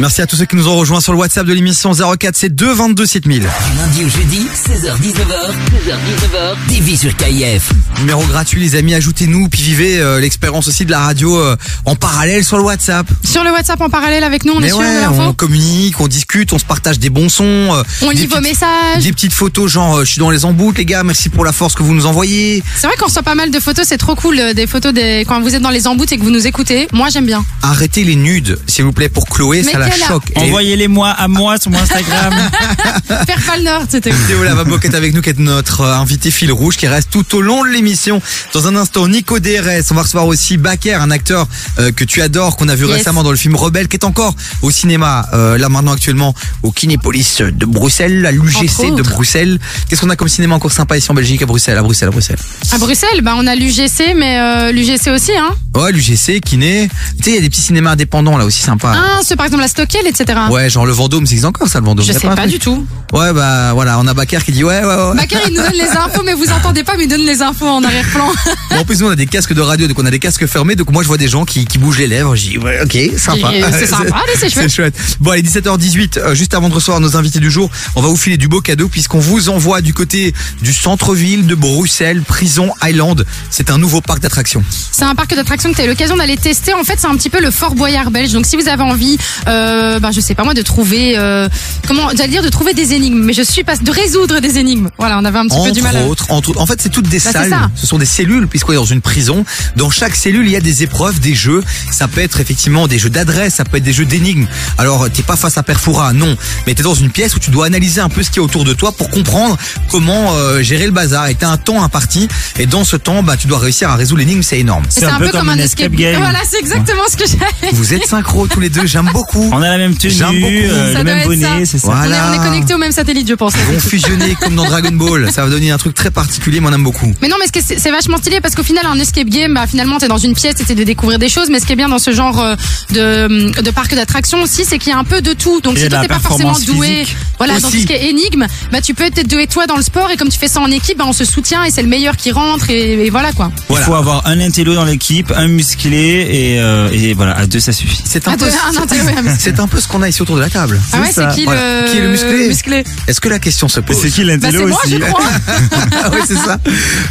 [0.09, 2.49] Merci à tous ceux qui nous ont rejoints sur le WhatsApp de l'émission 04 c'est
[2.49, 3.41] 222 7000.
[3.41, 3.45] Du
[3.77, 5.51] lundi au jeudi, 16h-19h,
[5.85, 7.71] 16h-19h, TV sur KIF.
[7.99, 11.55] Numéro gratuit les amis, ajoutez-nous puis vivez euh, l'expérience aussi de la radio euh,
[11.85, 13.05] en parallèle sur le WhatsApp.
[13.23, 16.01] Sur le WhatsApp en parallèle avec nous, on est Mais sûr ouais, l'info on communique,
[16.01, 17.43] on discute, on se partage des bons sons.
[17.73, 19.03] euh, On des lit vos messages.
[19.03, 21.51] Des petites photos genre euh, je suis dans les embouts les gars, merci pour la
[21.51, 22.63] force que vous nous envoyez.
[22.75, 25.25] C'est vrai qu'on reçoit pas mal de photos, c'est trop cool, euh, des photos des...
[25.27, 26.87] quand vous êtes dans les emboutes et que vous nous écoutez.
[26.93, 27.43] Moi, j'aime bien.
[27.63, 30.23] Arrêtez les nudes s'il vous plaît pour Chloé, Mais ça la choque.
[30.35, 32.33] Et- Envoyez-les-moi à moi sur mon Instagram.
[33.07, 34.11] Faire pas le nord, c'était.
[34.27, 37.09] Théo Lavabo qui est avec nous, qui est notre euh, invité fil rouge, qui reste
[37.11, 38.21] tout au long de l'émission.
[38.53, 39.83] Dans un instant, Nico DRS.
[39.91, 41.47] On va recevoir aussi Baker, un acteur
[41.79, 42.97] euh, que tu adores, qu'on a vu Yes.
[42.97, 46.18] récemment dans le film Rebelle, qui est encore au cinéma, euh, là maintenant actuellement
[46.63, 49.01] au Kinépolis de Bruxelles, à l'UGC de.
[49.01, 49.59] Bruxelles.
[49.87, 52.11] Qu'est-ce qu'on a comme cinéma encore sympa ici en Belgique, à Bruxelles, à Bruxelles, à
[52.11, 52.39] Bruxelles?
[52.71, 55.49] À Bruxelles, bah, on a l'UGC, mais euh, l'UGC aussi, hein.
[55.75, 56.89] Ouais, l'UGC, Kiné.
[57.17, 58.93] Tu sais, il y a des petits cinémas indépendants là aussi sympas.
[58.95, 60.39] Ah, ceux par exemple la Stockel, etc.
[60.49, 62.05] Ouais, genre le Vendôme, c'est encore ça le Vendôme.
[62.05, 62.85] Je sais pas truc du tout.
[63.13, 65.15] Ouais, bah voilà, on a Baker qui dit ouais, ouais, ouais.
[65.15, 67.67] Bakar, il nous donne les infos, mais vous entendez pas, mais il donne les infos
[67.67, 68.31] en arrière-plan.
[68.69, 70.45] Bon, en plus, nous, on a des casques de radio, donc on a des casques
[70.45, 72.35] fermés, donc moi, je vois des gens qui, qui bougent les lèvres.
[72.35, 73.51] Je dis, ouais, ok, sympa.
[73.71, 74.69] C'est sympa, c'est chouette.
[74.69, 74.95] Chouette.
[75.19, 78.17] Bon, allez, 17h18, euh, juste avant de recevoir nos invités du jour, on va vous
[78.17, 83.25] filer du beau cadeau, puisqu'on vous envoie du côté du centre-ville de Bruxelles, Prison Island.
[83.49, 84.63] C'est un nouveau parc d'attractions.
[84.91, 86.73] C'est un parc d'attractions que tu as eu l'occasion d'aller tester.
[86.73, 88.31] En fait, c'est un petit peu le Fort Boyard belge.
[88.31, 89.17] Donc, si vous avez envie,
[89.47, 91.47] euh, ben, je sais pas moi, de trouver, euh,
[91.87, 94.89] comment, j'allais dire de trouver des énigmes, mais je suis pas, de résoudre des énigmes.
[94.97, 95.99] Voilà, on avait un petit peu du mal à...
[95.99, 96.57] Entre autres, entre.
[96.57, 97.69] En fait, c'est toutes des Bah, salles.
[97.75, 99.45] Ce sont des cellules, puisqu'on est dans une prison.
[99.75, 101.63] Dans chaque cellule, il y a des épreuves, des jeux.
[101.91, 104.47] Ça peut être effectivement des jeux d'adresse, ça peut être des jeux d'énigmes.
[104.77, 106.35] Alors, t'es pas face à Perfura, non.
[106.65, 108.63] Mais t'es dans une pièce où tu dois analyser un peu ce qui est autour
[108.63, 109.57] de toi pour comprendre
[109.89, 111.27] comment euh, gérer le bazar.
[111.27, 112.27] Et t'as un temps imparti.
[112.57, 114.41] Et dans ce temps, bah, tu dois réussir à résoudre l'énigme.
[114.43, 114.83] C'est énorme.
[114.89, 116.17] C'est un, peu comme, un escape game.
[116.17, 117.71] Voilà, c'est exactement ce que j'ai.
[117.73, 119.49] Vous êtes synchro tous les deux, j'aime beaucoup.
[119.51, 120.45] On a la même tenue, J'aime beaucoup.
[120.47, 121.89] euh, le même bonnet, c'est ça.
[121.89, 123.53] On est, on est connecté au même satellite, je pense.
[123.55, 125.31] Ils vont fusionner comme dans Dragon Ball.
[125.31, 127.11] Ça va donner un truc très particulier, mais on aime beaucoup.
[127.21, 130.07] Mais non, mais c'est vachement stylé parce qu'au final, un escape game, bah, finalement, t'es
[130.07, 131.49] dans une pièce, t'essaies de découvrir des choses.
[131.49, 132.55] Mais ce qui est bien dans ce genre euh,
[132.91, 135.61] de, de parc d'attractions aussi, c'est qu'il y a un peu de tout.
[135.61, 137.15] Donc Et si de toi la t'es pas forcément performance doué, physique.
[137.37, 137.81] voilà, dans tout Aussi.
[137.81, 140.29] ce qui est énigme, bah tu peux être doué toi dans le sport et comme
[140.29, 142.69] tu fais ça en équipe, bah on se soutient et c'est le meilleur qui rentre
[142.69, 143.51] et, et voilà quoi.
[143.69, 147.59] Il faut avoir un intello dans l'équipe, un musclé et, euh, et voilà, à deux
[147.59, 148.01] ça suffit.
[148.05, 150.09] C'est un Ah, peu, de- un intello, ouais, mais- c'est un peu ce qu'on a
[150.09, 150.79] ici autour de la table.
[150.93, 151.81] Ah ouais, c'est qui, Voilà.
[151.83, 151.89] le...
[151.91, 152.09] Qui est le
[152.47, 155.21] musclé Est-ce que la question se pose C'est qui Bah l'intello aussi crois.
[156.03, 156.59] Ah ouais, c'est ça.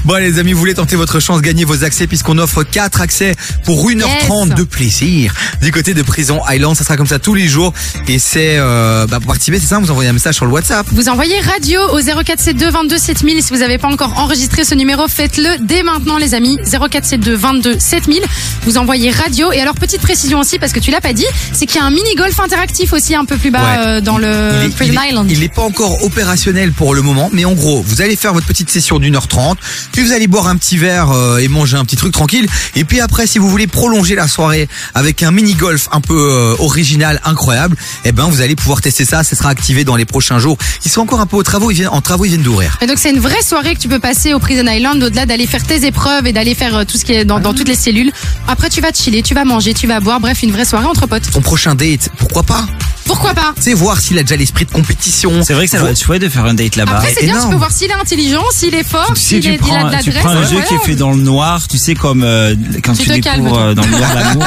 [0.04, 3.00] Bon, allez, les amis, vous voulez tenter votre chance, gagner vos accès puisqu'on offre 4
[3.00, 3.34] accès
[3.64, 4.54] pour 1h30 Yes.
[4.56, 6.76] de plaisir du côté de Prison Island.
[6.76, 7.72] Ça sera comme ça tous les jours.
[8.08, 8.67] Et c'est, euh,
[9.06, 10.86] bah, pour participer, c'est ça, vous envoyez un message sur le WhatsApp.
[10.92, 13.42] Vous envoyez radio au 0472 22 7000.
[13.42, 16.58] Si vous n'avez pas encore enregistré ce numéro, faites-le dès maintenant, les amis.
[16.64, 18.22] 0472 22 7000.
[18.64, 19.52] Vous envoyez radio.
[19.52, 21.86] Et alors, petite précision aussi, parce que tu l'as pas dit, c'est qu'il y a
[21.86, 23.76] un mini-golf interactif aussi un peu plus bas Ouais.
[23.78, 25.30] euh, dans Il le est- Prison il est- Island.
[25.30, 28.46] Il n'est pas encore opérationnel pour le moment, mais en gros, vous allez faire votre
[28.46, 29.58] petite session d'une heure trente,
[29.92, 32.46] puis vous allez boire un petit verre euh, et manger un petit truc tranquille,
[32.76, 36.14] et puis après, si vous voulez prolonger la soirée avec un mini golf un peu
[36.16, 39.22] euh, original, incroyable, eh ben vous allez pouvoir tester ça.
[39.24, 40.56] Ça sera activé dans les prochains jours.
[40.84, 42.76] Ils sont encore un peu aux travaux, ils viennent en travaux, ils viennent d'ouvrir.
[42.80, 45.46] Et donc c'est une vraie soirée que tu peux passer au Prison Island au-delà d'aller
[45.46, 47.74] faire tes épreuves et d'aller faire euh, tout ce qui est dans, dans toutes les
[47.74, 48.12] cellules.
[48.46, 50.86] Après tu vas te chiller, tu vas manger, tu vas boire, bref une vraie soirée
[50.86, 51.30] entre potes.
[51.30, 52.66] Ton prochain date, pourquoi pas?
[53.04, 53.54] Pourquoi pas?
[53.58, 55.42] C'est voir s'il a déjà l'esprit de compétition.
[55.42, 56.96] C'est vrai que ça doit être chouette de faire un date là-bas.
[56.98, 59.40] Après c'est bien, tu peux voir s'il est intelligent, s'il est fort, Tu sais, s'il
[59.40, 60.14] tu est- il a prends, de tu l'adresse.
[60.22, 62.54] prends un ouais, jeu qui est fait dans le noir, tu sais, comme euh,
[62.84, 64.44] quand Tu tu, calmes, découvres euh, dans le noir l'amour.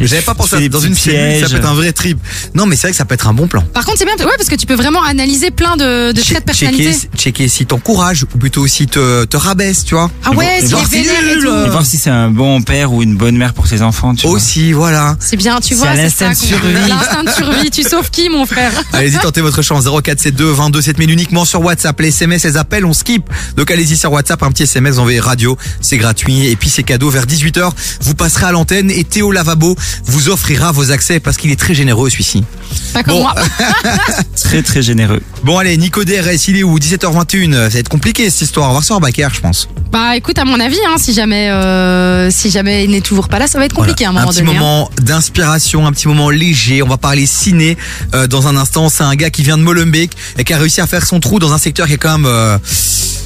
[0.00, 2.18] J'avais pas Tu pensé à dans une cellule, ça peut être un vrai trip.
[2.54, 3.62] Non, mais c'est vrai que ça peut être un bon plan.
[3.72, 6.40] Par contre c'est bien, ouais parce que tu peux vraiment analyser plein de, de traits
[6.40, 6.92] de personnalité.
[6.92, 10.10] checker, checker si t'encourage ou plutôt si te, te rabaisse, tu vois.
[10.24, 11.04] Ah ouais, s'il voir si- et
[11.40, 11.48] tout.
[11.66, 14.26] Et voir si c'est un bon père ou une bonne mère pour ses enfants, tu
[14.26, 14.36] vois.
[14.36, 15.16] Aussi, voilà.
[15.20, 16.46] C'est bien, tu vois, c'est l'instinct ça.
[16.46, 16.88] de qu'on- survie.
[16.88, 17.70] L'instinct de survie.
[17.70, 18.72] Tu sauves qui, mon frère?
[18.92, 19.84] Allez-y, tentez votre chance.
[19.84, 21.98] 0472 22 7000 uniquement sur WhatsApp.
[22.00, 23.24] Les SMS, les appels, on skip.
[23.56, 25.56] Donc allez-y sur WhatsApp, un petit SMS, envoyez radio.
[25.80, 26.46] C'est gratuit.
[26.46, 27.10] Et puis c'est cadeau.
[27.10, 27.70] Vers 18h,
[28.00, 31.74] vous passerez à l'antenne et Théo Lavabo vous offrira vos accès parce qu'il est très
[31.74, 32.44] généreux, celui-ci.
[33.04, 33.22] Comme Bon.
[33.22, 33.34] moi.
[34.42, 35.20] Très très généreux.
[35.42, 36.78] Bon, allez, Nico DRS, il est où?
[36.78, 37.52] 17h21.
[37.52, 38.68] Ça va être compliqué, cette histoire.
[38.70, 39.68] On va recevoir Baker, je pense.
[39.90, 43.38] Bah écoute, à mon avis, hein, si jamais, euh, si jamais il n'est toujours pas
[43.38, 44.18] là, ça va être compliqué Voilà.
[44.18, 44.56] à un moment petit donné.
[44.56, 44.60] hein.
[44.60, 46.82] moment d'inspiration, un petit moment léger.
[46.82, 47.76] On va parler ciné
[48.14, 48.88] euh, dans un instant.
[48.88, 51.38] C'est un gars qui vient de Molenbeek et qui a réussi à faire son trou
[51.38, 52.58] dans un secteur qui est quand même euh,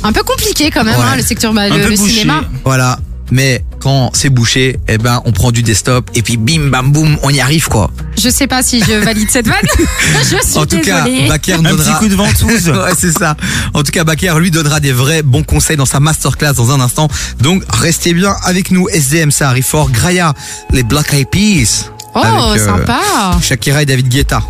[0.03, 1.05] Un peu compliqué quand même, Ouais.
[1.13, 2.43] hein, le secteur, bah, un le, le cinéma.
[2.65, 2.99] Voilà.
[3.31, 7.19] Mais quand c'est bouché, eh ben on prend du desktop et puis bim bam boum,
[7.23, 7.91] on y arrive quoi.
[8.19, 9.57] Je sais pas si je valide cette vanne.
[10.23, 11.05] je suis En tout cas.
[11.29, 11.93] Baker nous Un donnera...
[11.93, 12.69] petit coup de ventouse.
[12.69, 13.37] ouais, c'est ça.
[13.75, 16.81] En tout cas, Baker lui donnera des vrais bons conseils dans sa masterclass dans un
[16.81, 17.09] instant.
[17.41, 18.89] Donc restez bien avec nous.
[18.89, 19.91] SDM, ça arrive fort.
[19.91, 20.35] Graya,
[20.73, 21.91] les Black Eyed Peas.
[22.15, 23.01] Oh, Avec, euh, sympa.
[23.43, 24.43] Shakira et David Guetta.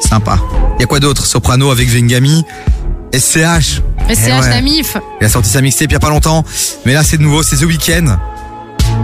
[0.00, 0.38] Sympa.
[0.78, 1.24] Il y a quoi d'autre?
[1.24, 2.44] Soprano avec Vengami.
[3.12, 3.82] SCH.
[4.08, 4.48] Eh SCH ouais.
[4.50, 4.96] Namif.
[5.20, 6.44] Il a sorti sa mixtape il y a pas longtemps.
[6.84, 8.16] Mais là, c'est de nouveau, c'est The Weeknd.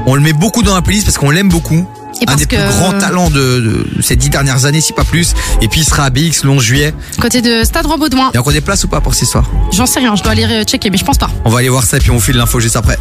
[0.06, 1.86] On le met beaucoup dans la playlist parce qu'on l'aime beaucoup.
[2.20, 5.02] Et Un des que- plus grands talents de, de ces dix dernières années, si pas
[5.02, 5.34] plus.
[5.60, 6.94] Et puis il sera à BX le 11 juillet.
[7.20, 8.30] Côté de Stade Robaudouin.
[8.32, 10.22] Il y a encore des places ou pas pour cette histoire J'en sais rien, je
[10.22, 11.30] dois aller euh, checker, mais je pense pas.
[11.44, 12.96] On va aller voir ça et puis on vous file l'info juste après.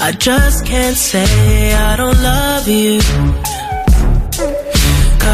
[0.00, 1.24] I just can't say
[1.74, 3.00] I don't love you.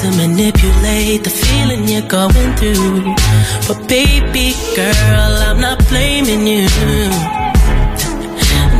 [0.00, 3.14] to manipulate the feeling you're going through.
[3.68, 6.64] But baby girl, I'm not blaming you.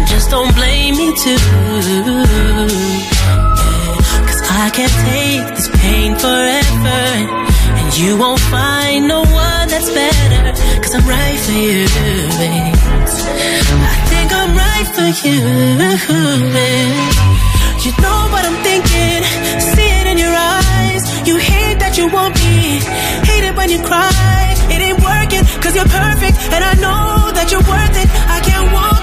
[0.09, 1.37] Just don't blame me too.
[4.29, 7.03] Cause I can't take this pain forever.
[7.79, 10.43] And you won't find no one that's better.
[10.81, 11.85] Cause I'm right for you,
[12.41, 12.77] babe.
[13.93, 15.39] I think I'm right for you,
[16.57, 17.31] babe.
[17.85, 19.20] You know what I'm thinking
[22.01, 22.81] you want me,
[23.29, 24.57] hate it when you cry.
[24.73, 28.09] It ain't working, cause you're perfect, and I know that you're worth it.
[28.37, 29.00] I can't walk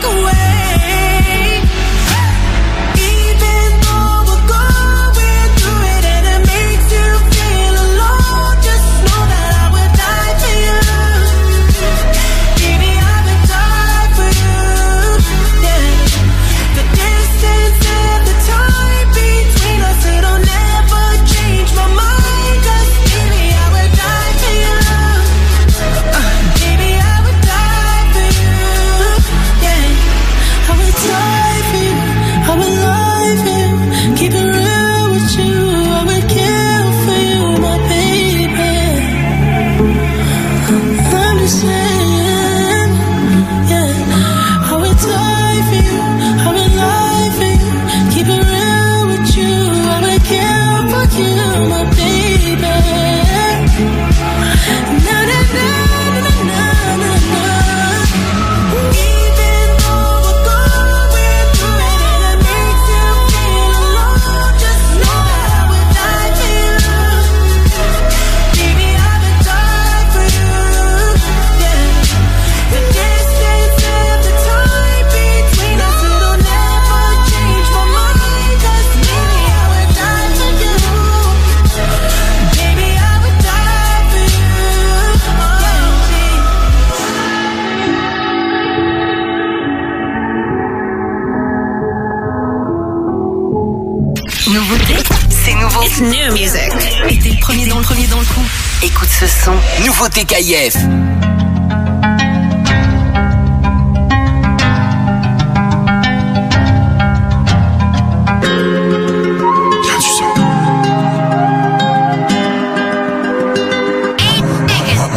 [97.88, 98.46] premier dans le premier dans le coup.
[98.84, 99.54] Écoute ce son.
[99.86, 100.76] Nouveauté KIF.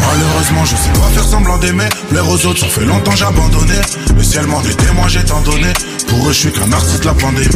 [0.07, 1.83] Malheureusement, je sais pas faire semblant d'aimer.
[2.09, 3.73] Plaire aux autres, ça fait longtemps j'ai abandonné.
[4.15, 5.73] Le ciel m'en est témoin, j'ai tant donné.
[6.07, 7.47] Pour eux, je suis qu'un artiste de la pandémie.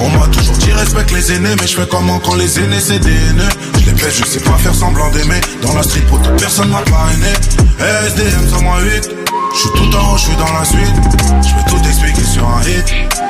[0.00, 2.98] On m'a toujours dit respecte les aînés, mais je fais comment quand les aînés c'est
[2.98, 3.48] des haineux.
[4.08, 5.40] Je sais pas faire semblant d'aimer.
[5.62, 7.32] Dans la street, pour personne m'a parrainé.
[8.06, 9.10] SDM 108.
[9.52, 10.94] Je suis tout en haut, je suis dans la suite.
[11.42, 12.88] Je peux tout expliquer sur un hit.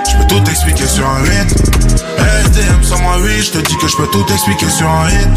[0.08, 1.50] Je peux tout expliquer sur un hit.
[2.46, 5.28] SDM 108, je te dis que je peux tout expliquer sur un hit.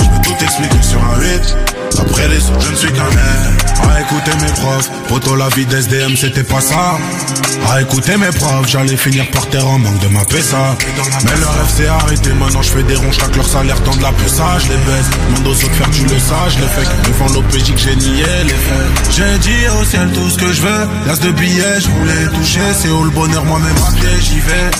[0.00, 1.56] Je peux tout expliquer sur un hit.
[1.98, 3.67] Après les autres, je ne suis qu'un air.
[3.90, 6.98] À écouter mes profs, poto la vie d'SDM, c'était pas ça.
[7.70, 10.76] À écouter mes profs, j'allais finir par terre en manque de ma ça.
[11.24, 14.02] Mais leur rêve s'est arrêté, maintenant je fais des ronds, chaque leur salaire tend de
[14.02, 15.10] la ça, je les baisse.
[15.28, 17.08] Demande aux autres faire, tu le je les fais.
[17.08, 19.12] Devant l'OPJ que j'ai nié les faits.
[19.16, 20.88] J'ai dit au ciel tout ce que je veux.
[21.06, 22.60] L'as de billets, je voulais toucher.
[22.74, 24.70] C'est où le bonheur, moi-même à pied, j'y vais.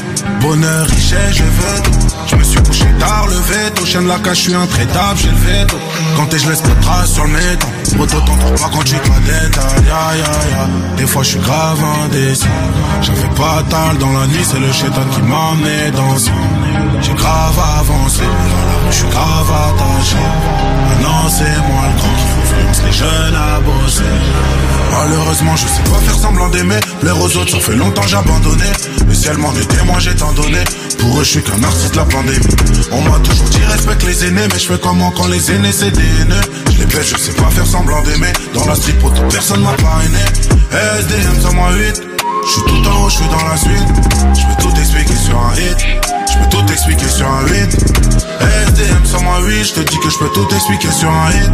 [0.41, 2.09] Bonheur, richesse, je veux tout.
[2.31, 3.85] Je me suis couché tard, levé tôt.
[3.85, 5.77] Chien de la cage, je suis intraitable, j'ai le veto.
[6.17, 7.69] Quand t'es, je laisse des traces sur le métal.
[7.97, 9.85] Moto, t'en trouves pas quand tu te la détailles.
[9.87, 10.69] Ya, ya, ya.
[10.97, 12.47] Des fois, je suis grave indécis.
[13.03, 16.17] J'avais pas tal dans la nuit, c'est le chétan qui m'a amené dans
[17.01, 18.23] J'ai grave avancé,
[18.91, 20.17] je suis grave attaché.
[20.89, 24.03] Maintenant, c'est moi le grand qui influence les jeunes à bosser.
[24.91, 26.81] Malheureusement, je sais pas faire semblant d'aimer.
[27.01, 28.65] Plaire aux autres, ça fait longtemps j'ai abandonné.
[29.07, 30.59] Le ciel m'en est témoin, j'ai tant donné.
[30.99, 32.47] Pour eux, je suis qu'un artiste de la pandémie.
[32.93, 35.91] On m'a toujours dit respecte les aînés, mais je fais comment quand les aînés c'est
[35.91, 36.41] des haineux?
[36.73, 38.33] Je les baisse, je sais pas faire semblant d'aimer.
[38.55, 40.19] Dans la street, pour toute personne m'a parrainé.
[40.71, 42.03] SDM 108.
[42.45, 43.89] Je suis tout en haut, je suis dans la suite.
[44.35, 45.79] Je peux tout expliquer sur un hit.
[46.31, 47.77] Je peux tout expliquer sur un hit.
[48.69, 51.53] SDM 108, je te dis que je peux tout expliquer sur un hit.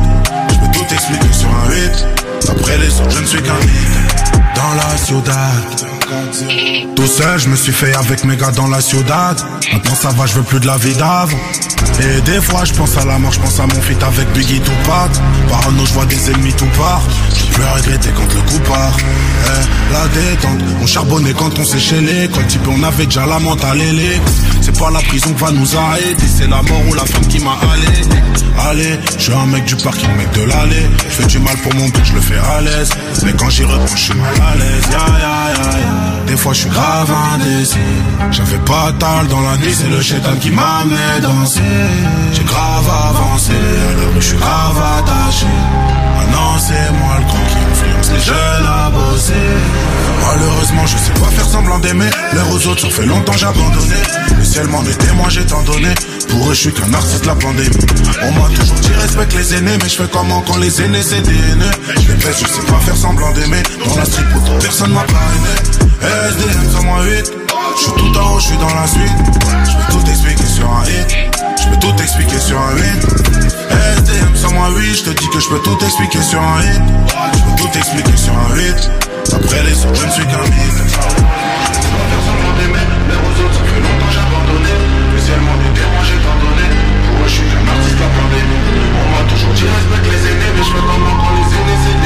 [0.51, 2.07] Je peux tout expliquer sur un hit.
[2.49, 4.35] Après les autres, je ne suis qu'un hit.
[4.55, 5.94] Dans la ciudad.
[6.95, 9.37] Tout seul, je me suis fait avec mes gars dans la ciudad.
[9.73, 10.95] Maintenant ça va, je veux plus de la vie.
[12.01, 14.61] Et des fois, je pense à la mort, je pense à mon feat avec Biggie
[14.61, 15.11] Tupac.
[15.49, 17.03] Parano, je vois des ennemis tout part.
[17.37, 18.97] Je peux regretter quand le coup part.
[18.99, 23.79] Eh, la détente, on charbonnait quand on séchait les Quand on avait déjà la mentale.
[24.65, 27.39] C'est pas la prison qui va nous arrêter, c'est la mort ou la femme qui
[27.39, 28.01] m'a allé.
[28.71, 30.89] Allez, je suis un mec du parking, mec de l'allée.
[31.07, 32.89] Je fais du mal pour mon but, je le fais à l'aise.
[33.27, 34.85] Mais quand j'y reprends, je suis mal à l'aise.
[34.91, 36.27] Ya, ya, ya.
[36.27, 37.77] Des fois, je suis grave indécis.
[38.31, 41.61] J'avais pas tal dans la nuit, c'est le chétan qui m'a mis danser.
[42.33, 45.47] J'ai grave avancé, rue, je suis grave attaché.
[46.17, 49.35] Maintenant, c'est moi le grand qui influence les jeunes à bosser.
[50.27, 52.09] Malheureusement, je sais pas faire semblant d'aimer.
[52.33, 54.24] L'air aux autres, ça fait longtemps j'ai abandonné.
[54.39, 55.89] Le ciel m'en est témoin, j'ai tant donné.
[56.29, 57.71] Pour eux, je suis qu'un artiste la pandémie.
[58.23, 61.21] On m'a toujours dit respecte les aînés, mais je fais comment quand les aînés c'est
[61.23, 61.33] des.
[61.33, 63.63] Je les je sais pas faire semblant d'aimer.
[63.87, 65.55] Dans la street, pourtant personne m'a parrainé.
[66.03, 67.33] SDM, sans moi 8.
[67.77, 69.13] Je suis tout en haut, je suis dans la suite.
[69.65, 71.17] Je peux tout expliquer sur un hit.
[71.61, 72.83] Je peux tout expliquer sur un 8.
[73.97, 74.95] SDM, sans moi 8.
[74.95, 76.83] Je te dis que je peux tout expliquer sur un hit.
[77.35, 78.91] Je peux tout expliquer sur un 8.
[79.33, 80.99] Après les autres, je ne suis qu'un mythe.
[89.65, 91.97] Dit respecte les aînés, mais je fais comment quand les aînés c'est.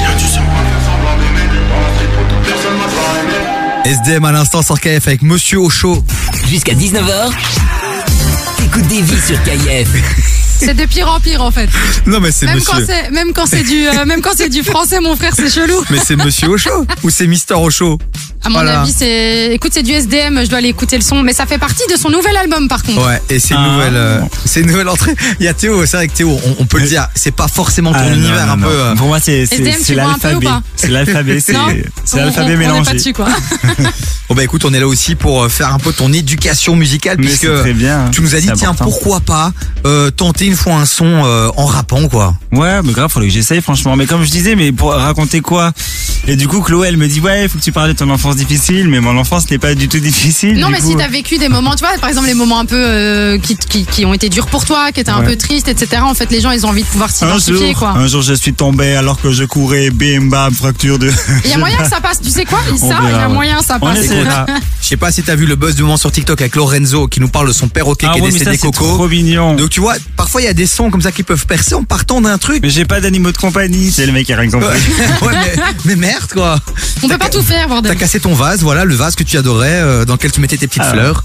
[0.00, 1.46] J'ai tu sais pas faire semblant d'aimer.
[1.70, 3.96] Dans la street, pourtant personne m'a pas aimé.
[4.04, 6.02] SDM à l'instant sur KF avec Monsieur chaud.
[6.48, 7.30] Jusqu'à 19h,
[8.56, 9.88] t'écoutes des vies sur KF.
[10.56, 11.68] C'est de pire en pire en fait.
[12.06, 12.86] Non mais c'est Même quand Monsieur.
[12.86, 15.74] c'est même quand c'est du euh, même quand c'est du français mon frère c'est chelou.
[15.90, 17.98] Mais c'est Monsieur chaud ou c'est Mister chaud?
[18.44, 18.82] À mon Voilà.
[18.82, 21.56] avis c'est écoute c'est du SDM je dois aller écouter le son mais ça fait
[21.58, 23.06] partie de son nouvel album par contre.
[23.06, 23.72] Ouais, et c'est une Ah.
[23.72, 25.14] nouvelle, euh, c'est une nouvelle entrée.
[25.40, 27.48] Il y a Théo, c'est vrai que Théo, on, on peut le dire, c'est pas
[27.48, 28.66] forcément ton Ah, non, univers non, un non.
[28.68, 28.72] peu.
[28.74, 30.46] euh, Pour moi, c'est c'est- SDM, c'est tu vois un peu ou l'alphabet.
[30.46, 31.66] pas C'est l'alphabet, c'est Non
[32.04, 32.84] c'est On- on- l'alphabet on mélangé.
[32.90, 33.28] pas dessus quoi.
[34.28, 37.16] Bon bah écoute, on est là aussi pour euh, faire un peu ton éducation musicale
[37.18, 38.84] Mais puisque c'est très bien, tu nous as dit c'est tiens important.
[38.90, 39.52] pourquoi pas
[39.84, 42.34] euh, tenter une fois un son euh, en rappant quoi.
[42.50, 43.96] Ouais, mais grave, faudrait que j'essaye, franchement.
[43.96, 45.72] Mais comme je disais, mais pour raconter quoi?
[46.26, 48.08] Et du coup, Chloé, elle me dit, ouais, il faut que tu parles de ton
[48.08, 50.58] enfance difficile, mais mon enfance n'est pas du tout difficile.
[50.58, 50.90] Non du mais coup.
[50.90, 53.56] si t'as vécu des moments tu vois par exemple les moments un peu euh, qui,
[53.56, 55.26] qui, qui ont été durs pour toi qui étaient un Ouais.
[55.26, 57.90] peu tristes etc en fait les gens ils ont envie de pouvoir s'identifier quoi.
[57.90, 61.10] un jour, je suis tombé alors que je courais, bim bam, fracture de.
[61.44, 63.58] Il y a moyen que ça passe tu sais quoi ça il y a moyen
[63.58, 63.98] que ça On passe.
[64.84, 67.18] Je sais pas si t'as vu le buzz du moment sur TikTok avec Lorenzo qui
[67.20, 68.84] nous parle de son perroquet Ah qui est ouais, mais décédé ça, Coco.
[68.96, 69.54] trop mignon.
[69.54, 71.84] Donc tu vois, parfois il y a des sons comme ça qui peuvent percer en
[71.84, 72.58] partant d'un truc.
[72.62, 74.66] Mais j'ai pas d'animaux de compagnie, c'est le mec qui a rien compris.
[75.22, 75.54] Ouais, mais,
[75.86, 76.58] mais merde quoi.
[77.02, 77.92] On peut pas tout faire bordel.
[77.92, 80.56] T'as cassé ton vase, voilà, le vase que tu adorais, euh, dans lequel tu mettais
[80.56, 80.92] tes petites Ah.
[80.92, 81.24] fleurs.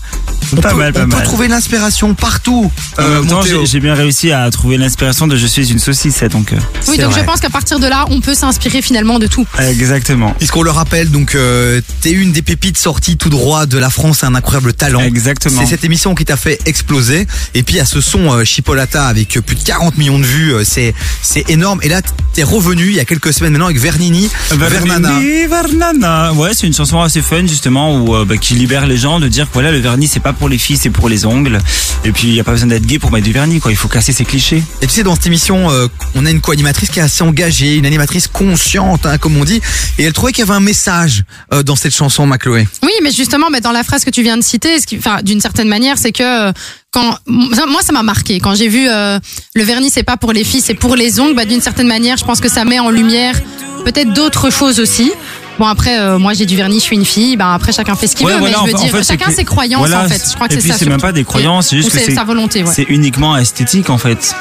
[0.51, 1.23] On Pas peut, mal, pas on peut mal.
[1.23, 2.69] trouver l'inspiration partout.
[2.99, 3.65] Euh, Théo.
[3.65, 6.51] j'ai bien réussi à trouver l'inspiration de Je suis une saucisse, donc.
[6.51, 6.57] euh,
[6.87, 7.21] Oui donc vrai.
[7.21, 9.45] je pense qu'à partir de là on peut s'inspirer finalement de tout.
[9.59, 10.33] Exactement.
[10.37, 14.23] Puisqu'on le rappelle, donc euh, t'es une des pépites sorties tout droit de la France,
[14.25, 14.99] un incroyable talent.
[15.01, 15.61] Exactement.
[15.61, 17.27] C'est cette émission qui t'a fait exploser.
[17.53, 20.53] Et puis à ce son euh, Chipolata avec euh, plus de 40 millions de vues,
[20.53, 21.79] euh, c'est c'est énorme.
[21.83, 22.01] Et là,
[22.33, 25.09] t'es revenu il y a quelques semaines maintenant avec Vernini, Vernana.
[25.11, 26.33] Vernini, Vernana.
[26.33, 29.27] Ouais, c'est une chanson assez fun justement où euh, bah, qui libère les gens de
[29.27, 31.59] dire que voilà le vernis c'est pas pour les filles, c'est pour les ongles.
[32.03, 33.71] Et puis il y a pas besoin d'être gay pour mettre du vernis quoi.
[33.71, 34.63] Il faut casser ces clichés.
[34.81, 37.75] Et tu sais, dans cette émission, euh, on a une co-animatrice qui est assez engagée,
[37.75, 39.61] une animatrice consciente, hein, comme on dit.
[39.97, 42.67] Et elle trouvait qu'il y avait un message euh, dans cette chanson, Macloé.
[42.83, 45.97] Oui, mais justement, dans la phrase que tu viens de citer, enfin, d'une certaine manière,
[45.97, 46.51] c'est que euh,
[46.91, 49.19] quand moi, ça m'a marqué quand j'ai vu euh,
[49.53, 51.35] le vernis, c'est pas pour les filles, c'est pour les ongles.
[51.35, 53.35] Bah, d'une certaine manière, je pense que ça met en lumière
[53.85, 55.11] peut-être d'autres choses aussi.
[55.59, 57.35] Bon après, euh, moi j'ai du vernis, je suis une fille.
[57.37, 58.39] Bah après, chacun fait ce qu'il Ouais, veut.
[58.39, 60.05] voilà, mais je veux en fait- dire, en fait, c'est chacun que- ses croyances voilà,
[60.05, 60.23] en fait.
[60.29, 60.77] Je crois que et c'est puis ça.
[60.79, 62.63] c'est même pas des croyances, c'est juste Ou que c'est sa volonté.
[62.63, 62.71] Ouais.
[62.73, 64.33] C'est uniquement esthétique en fait.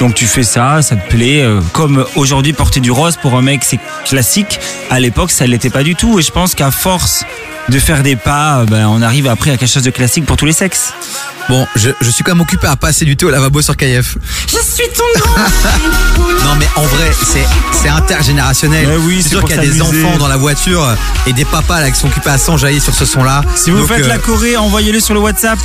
[0.00, 1.42] Donc tu fais ça, ça te plaît.
[1.42, 4.58] euh, comme aujourd'hui porter du rose pour un mec c'est classique.
[4.90, 6.18] À l'époque ça l'était pas du tout.
[6.18, 7.24] Et je pense qu'à force
[7.68, 10.36] de faire des pas, euh, ben, on arrive après à quelque chose de classique pour
[10.36, 10.92] tous les sexes.
[11.48, 14.16] Bon, je, je suis quand même occupé à passer du thé au lavabo sur KF.
[14.48, 15.34] Je suis ton grand.
[16.44, 18.86] Non mais en vrai, c'est c'est intergénérationnel.
[18.86, 20.04] Ouais, oui, c'est c'est sûr pour qu'il y a des s'amuser.
[20.04, 20.94] enfants dans la voiture euh,
[21.26, 23.42] et des papas là qui sont occupés à s'enjailler sur ce son-là.
[23.56, 25.58] Si vous Donc, faites euh, la Corée, envoyez-le sur le WhatsApp.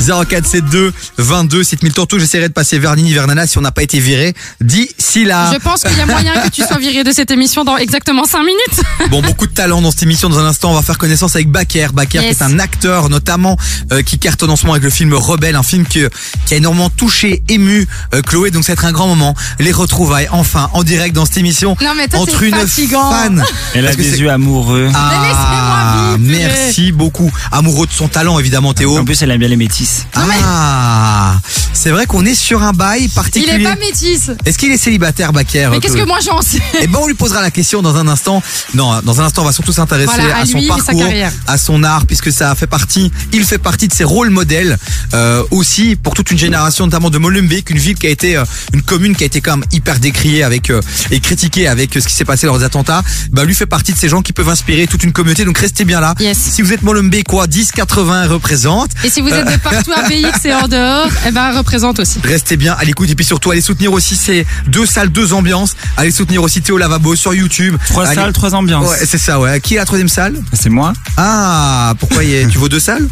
[0.00, 2.06] 0472 22 7000 tours.
[2.18, 5.50] J'essaierai de passer Vernini Vernana si on n'a pas été viré d'ici là.
[5.52, 8.24] Je pense qu'il y a moyen que tu sois viré de cette émission dans exactement
[8.24, 9.10] 5 minutes.
[9.10, 10.28] Bon, beaucoup de talent dans cette émission.
[10.30, 11.88] Dans un instant, on va faire connaissance avec Baker.
[11.92, 12.36] Baker, Yes.
[12.38, 13.56] qui est un acteur, notamment,
[13.92, 16.08] euh, qui cartonne en ce moment avec le film Rebelle, un film que-
[16.46, 18.50] qui a énormément touché, ému euh, Chloé.
[18.50, 19.34] Donc, ça va être un grand moment.
[19.58, 21.76] Les retrouvailles, enfin, en direct dans cette émission.
[21.82, 23.10] Non, mais toi, entre une fatigant.
[23.10, 23.44] fan.
[23.82, 24.88] Elle a des yeux amoureux.
[24.94, 27.30] Ah, merci beaucoup.
[27.50, 28.96] Amoureux de son talent, évidemment, Théo.
[28.98, 30.06] En plus, elle aime bien les métisses.
[30.14, 31.36] Ah,
[31.72, 33.60] c'est vrai qu'on est sur un bail Il particulier.
[33.60, 34.30] est pas métis.
[34.44, 37.14] Est-ce qu'il est célibataire, Baker Mais qu'est-ce que moi j'en sais Eh ben, on lui
[37.14, 38.42] posera la question dans un instant.
[38.74, 41.04] Non, dans un instant, on va surtout s'intéresser Voilà, à à son lui parcours,
[41.48, 44.78] à son art, puisque ça fait partie, il fait partie de ses rôles modèles,
[45.14, 48.44] euh, aussi pour toute une génération, notamment de Molenbeek, une ville qui a été, euh,
[48.72, 50.80] une commune qui a été quand même hyper décriée avec euh,
[51.10, 53.02] et critiquée avec euh, ce qui s'est passé lors des attentats.
[53.32, 55.46] Bah, lui fait partie de ces gens qui peuvent inspirer toute une communauté.
[55.46, 56.14] Donc restez bien là.
[56.34, 58.90] Si vous êtes Molenbeek, quoi, 10 80 représente.
[59.02, 61.98] Et si vous êtes Euh, de partout à BX et en dehors, eh ben représente
[61.98, 62.18] aussi.
[62.22, 65.74] Restez bien à l'écoute et puis surtout allez soutenir aussi ces deux salles, deux ambiances.
[65.96, 67.76] Allez soutenir aussi Théo Lavabo sur YouTube.
[67.88, 68.90] Trois Allez- salles, trois ambiances.
[68.90, 69.58] Ouais, c'est ça, ouais.
[69.62, 70.34] Qui est la troisième salle?
[70.52, 70.92] C'est moi.
[71.16, 73.08] Ah, pourquoi y est- tu vaux deux salles?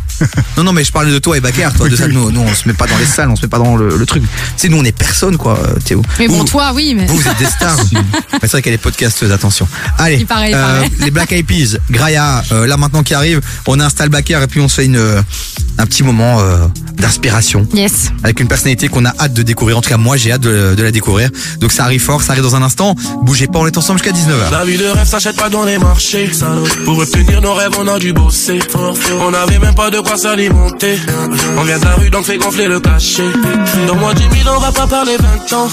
[0.59, 1.70] Non, non, mais je parlais de toi et Baker.
[1.74, 3.49] Toi, deux salles, nous, nous, on se met pas dans les salles, on se met
[3.49, 4.23] pas dans le, le truc.
[4.59, 6.03] C'est nous, on est personne, quoi, euh, Théo.
[6.19, 7.07] Mais bon, Vous- toi, oui, mais.
[7.07, 7.78] Vous, vous êtes des stars.
[7.93, 9.66] Mais c'est vrai qu'elle est podcasteuse, attention.
[9.99, 11.05] Allez, Il paraît, il paraît.
[11.05, 14.61] les Black Eyed Peas, Graya, euh, là maintenant qui arrive, on installe Baker et puis
[14.61, 15.21] on se fait une, euh,
[15.79, 17.67] un petit moment euh, d'inspiration.
[17.75, 18.11] Yes.
[18.23, 19.79] Avec une personnalité qu'on a hâte de découvrir.
[19.79, 21.31] En tout cas, moi, j'ai hâte de, de la découvrir.
[21.61, 22.95] Donc ça arrive fort, ça arrive dans un instant.
[23.23, 24.51] Bougez pas, on est ensemble jusqu'à 19h.
[24.51, 26.31] La vie de rêve s'achète pas dans les marchés.
[26.85, 28.59] Pour obtenir nos rêves, on a dû bosser.
[29.21, 30.99] On avait même pas de quoi s'alimenter.
[31.57, 33.31] On vient de la rue, donc fait gonfler le cachet.
[33.87, 35.17] Dans moins 10 000, on va pas parler
[35.49, 35.69] 20 ans.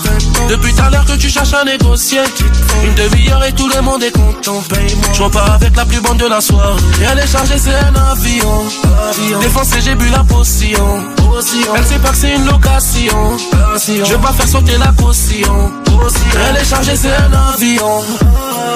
[0.50, 2.20] Depuis tout à l'heure que tu cherches à négocier.
[2.86, 4.57] Une demi-heure et tout le monde est content.
[5.14, 6.82] Je repars avec la plus bonne de la soirée.
[7.02, 8.64] Et elle est chargée, c'est un avion.
[9.42, 11.04] Défoncé, j'ai bu la potion.
[11.76, 13.38] Elle sait pas que c'est une location.
[13.86, 15.72] Je vais pas faire sauter la caution.
[16.50, 18.04] Elle est chargée, c'est un avion.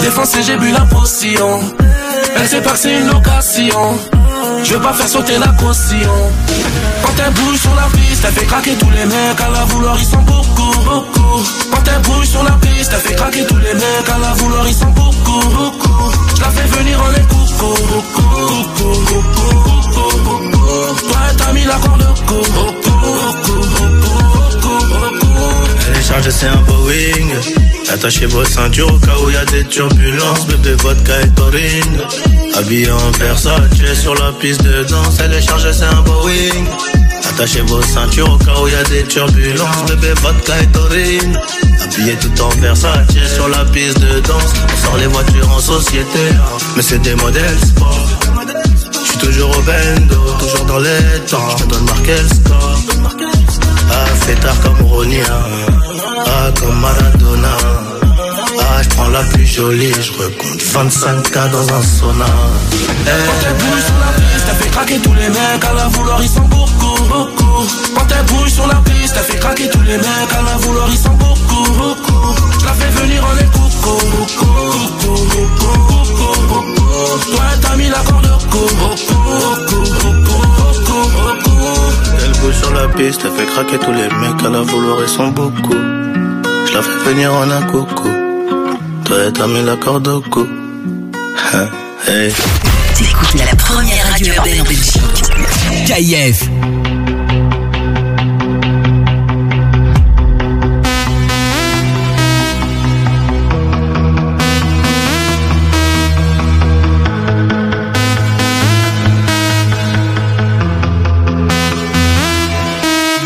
[0.01, 1.59] Défoncé, j'ai bu la potion.
[2.35, 3.99] Elle sait pas que c'est une location.
[4.63, 6.11] Je veux pas faire sauter la caution.
[7.03, 9.41] Quand elle bouge sur la piste, elle fait craquer tous les mecs.
[9.41, 11.43] À la vouloir, ils sont beaucoup, beaucoup.
[11.71, 14.09] Quand elle bouge sur la piste, elle fait craquer tous les mecs.
[14.13, 15.10] À la vouloir, ils sont beaucoup,
[16.35, 17.73] Je venir en les coucou,
[21.37, 21.75] t'as mis la
[26.29, 27.29] c'est un Boeing.
[27.89, 30.45] Attachez vos ceintures au cas où y des turbulences.
[30.47, 31.97] Bébé, vodka et taurine.
[32.55, 33.61] Habillé en Versace
[34.01, 35.17] sur la piste de danse.
[35.23, 36.65] Elle c'est un Boeing.
[37.29, 39.85] Attachez vos ceintures au cas où y a des turbulences.
[39.87, 41.39] Bébé, vodka et taurine.
[41.93, 44.53] Habillé tout en Versace sur la piste de danse.
[44.63, 46.19] On sort les voitures en société.
[46.75, 48.07] Mais c'est des modèles sport.
[49.05, 51.57] J'suis toujours au bendo, toujours dans les temps.
[51.59, 52.79] Je donne marquer le score.
[53.91, 54.77] Ah, c'est tard comme.
[56.25, 57.70] Ah, comme Maradona.
[59.01, 62.25] Prends la plus jolie, je recompte 25K dans un sauna.
[62.25, 65.65] Quand elle bouge sur la piste, elle fait craquer tous les mecs.
[65.67, 67.65] À la vouloir, ils sont beaucoup, beaucoup.
[67.95, 70.33] Quand elle bouge sur la piste, elle fait craquer tous les mecs.
[70.37, 72.35] À la vouloir, ils sont beaucoup, beaucoup.
[72.59, 74.53] Je la fais venir en les coucou, coucou,
[75.01, 75.73] coucou,
[76.45, 77.35] coucou.
[77.35, 78.85] Toi, t'as mis la corde coucou.
[82.23, 84.45] Elle bouge sur la piste, elle fait craquer tous les mecs.
[84.45, 85.73] À la vouloir, ils sont beaucoup.
[86.67, 88.30] Je la fais venir en un coucou.
[89.05, 90.47] Toi, t'as mis la corde au cou.
[91.53, 91.67] Hein,
[92.07, 92.31] hey.
[92.95, 95.01] T'écoutes la première radio urbaine en Belgique.
[95.85, 96.49] KIF.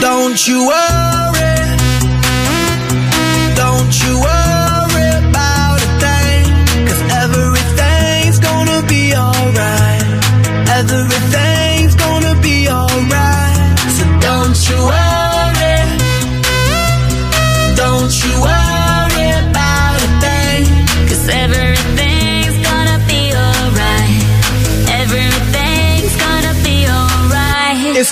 [0.01, 0.94] Don't you worry,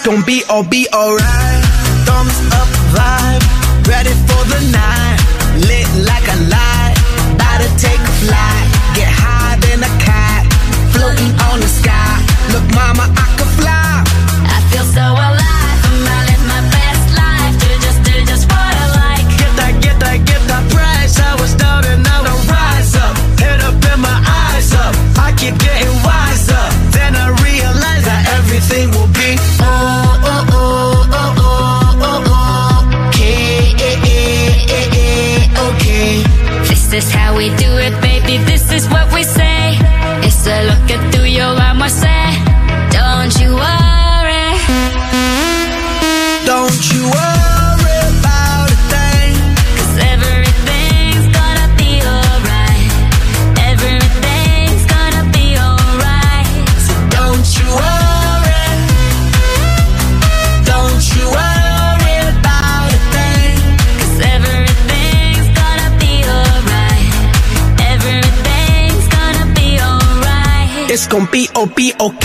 [0.04, 1.64] gonna be all be alright.
[2.06, 4.12] Thumbs up vibe, ready
[37.44, 37.73] we do
[71.76, 72.23] be oh be okay.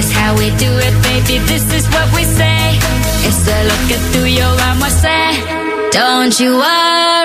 [0.00, 1.36] Is how we do it, baby.
[1.52, 2.62] This is what we say.
[3.28, 4.54] It's a look through your
[4.88, 5.30] I say.
[5.90, 7.19] Don't you worry.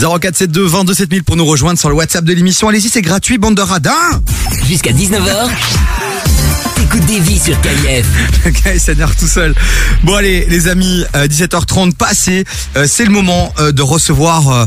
[0.00, 2.68] 0472 22 7000 pour nous rejoindre sur le WhatsApp de l'émission.
[2.68, 3.92] Allez-y, c'est gratuit, bande de radins.
[4.66, 5.50] Jusqu'à 19h,
[6.74, 8.78] t'écoutes des vies sur KIF.
[8.78, 9.54] S'énerve tout seul.
[10.02, 12.46] Bon, allez, les amis, euh, 17h30 passé.
[12.76, 14.64] Euh, c'est le moment euh, de recevoir euh,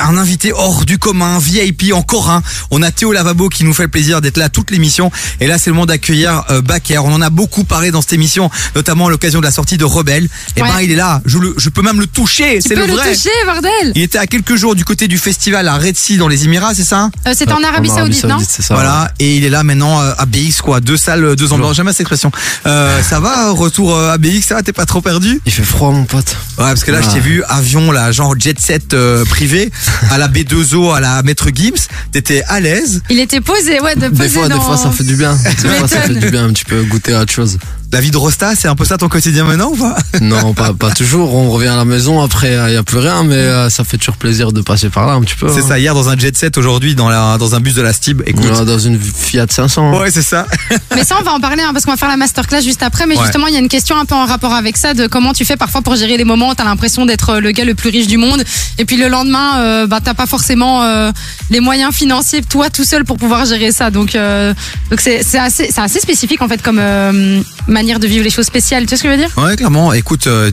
[0.00, 2.42] un invité hors du commun, VIP encore un.
[2.70, 5.10] On a Théo Lavabo qui nous fait le plaisir d'être là toute l'émission.
[5.40, 6.98] Et là, c'est le moment d'accueillir euh, Baker.
[6.98, 9.84] On en a beaucoup parlé dans cette émission, notamment à l'occasion de la sortie de
[9.84, 10.28] Rebelle.
[10.56, 10.68] Et Ouais.
[10.68, 11.20] ben, il est là.
[11.24, 12.56] Je, le, je peux même le toucher.
[12.62, 15.18] Tu C'est peux le le toucher, bordel Il était à quelques jours du côté du
[15.18, 17.10] festival à Red Sea dans les Émirats, c'est ça?
[17.26, 18.38] Euh, C'était en Arabie Saoudite, non?
[18.70, 21.86] Voilà, et il est là maintenant euh, à BX quoi, deux salles, deux ambiances, j'aime
[21.86, 22.30] bien cette expression.
[22.66, 25.40] Euh, ça va, retour euh, à BX, ça va, t'es pas trop perdu?
[25.46, 26.36] Il fait froid mon pote.
[26.58, 27.20] Ouais, parce que là, je t'ai Ah.
[27.20, 29.61] vu avion, là, genre jet set euh, privé,
[30.10, 33.02] à la B2O, à la Maître Gims, t'étais à l'aise.
[33.10, 34.56] Il était posé, ouais, de poser Des fois, dans...
[34.56, 35.34] des fois ça fait du bien.
[35.62, 37.58] Des fois ça fait du bien un petit peu goûter à autre chose.
[37.92, 40.72] La vie de Rosta, c'est un peu ça ton quotidien maintenant ou pas Non, pas,
[40.72, 41.34] pas toujours.
[41.34, 43.98] On revient à la maison, après il y a plus rien, mais euh, ça fait
[43.98, 45.48] toujours plaisir de passer par là un petit peu.
[45.52, 45.68] C'est hein.
[45.68, 48.22] ça, hier dans un jet set, aujourd'hui dans, la, dans un bus de la Stib,
[48.26, 48.44] écoute.
[48.44, 50.00] Ouais, dans une Fiat 500.
[50.00, 50.46] Ouais, c'est ça.
[50.96, 53.06] Mais ça, on va en parler hein, parce qu'on va faire la masterclass juste après.
[53.06, 53.24] Mais Ouais.
[53.24, 55.44] justement, il y a une question un peu en rapport avec ça de comment tu
[55.44, 57.90] fais parfois pour gérer les moments où t'as l'impression d'être euh, le gars le plus
[57.90, 58.42] riche du monde.
[58.78, 61.12] Et puis le lendemain, euh, bah, t'as pas forcément euh,
[61.50, 63.90] les moyens financiers, toi tout seul, pour pouvoir gérer ça.
[63.90, 64.54] Donc, euh,
[64.90, 68.30] donc c'est c'est assez, c'est assez spécifique en fait comme euh, manière de vivre les
[68.30, 68.84] choses spéciales.
[68.84, 70.50] Tu vois ce que je veux dire Ouais, clairement, écoute, euh,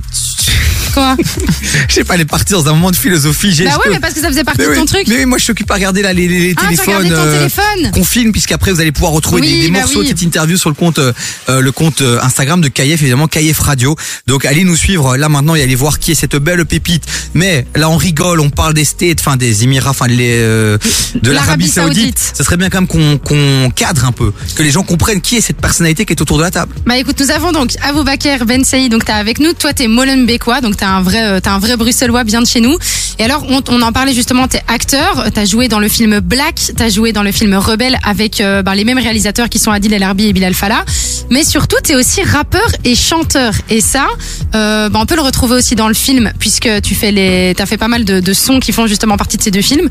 [0.94, 1.16] Quoi
[1.88, 3.54] je sais pas, elle est partie dans un moment de philosophie.
[3.54, 5.04] J'ai- Bah ouais, mais parce que ça faisait partie Mais de ton oui, truc.
[5.08, 6.96] Mais oui, moi je suis occupé à regarder là, les, les- les Ah, tu téléphones.
[7.06, 10.00] regardais ton téléphone Qu'on filme, puisqu'après vous allez pouvoir retrouver Oui, des, des bah morceaux
[10.00, 10.06] oui.
[10.06, 11.14] de cette interview sur le compte, euh,
[11.50, 13.96] euh, le compte euh, Instagram de KF, évidemment KF Radio.
[14.26, 17.04] Donc allez nous suivre là maintenant et allez voir qui est cette belle pépite.
[17.36, 20.80] Mais là on rigole, on parle des States, enfin des Émirats, enfin les euh,
[21.14, 22.18] de l'Arabie L'Arabie Saoudite.
[22.18, 22.36] Saoudite.
[22.38, 25.38] Ça serait bien quand même qu'on qu'on cadre un peu, que les gens comprennent qui
[25.38, 26.74] est cette personnalité qui est autour de la table.
[26.88, 29.54] Bah écoute, nous avons donc Aboubaker Ben Saïd, donc t'es avec nous.
[29.54, 32.78] Toi, t'es Molenbeekois, donc t'es un euh, un vrai Bruxellois bien de chez nous.
[33.20, 35.28] Et alors, on, en parlait justement, t'es acteur.
[35.34, 38.76] T'as joué dans le film Black, t'as joué dans le film Rebelle avec euh, bah,
[38.76, 40.84] les mêmes réalisateurs qui sont Adil El Arbi et Bilal Fallah.
[41.30, 43.54] Mais surtout, t'es aussi rappeur et chanteur.
[43.70, 44.08] Et ça,
[44.56, 47.66] euh, bah, on peut le retrouver aussi dans le film, puisque tu fais les, t'as
[47.66, 49.88] fait pas mal de, de sons qui font justement partie de ces deux films.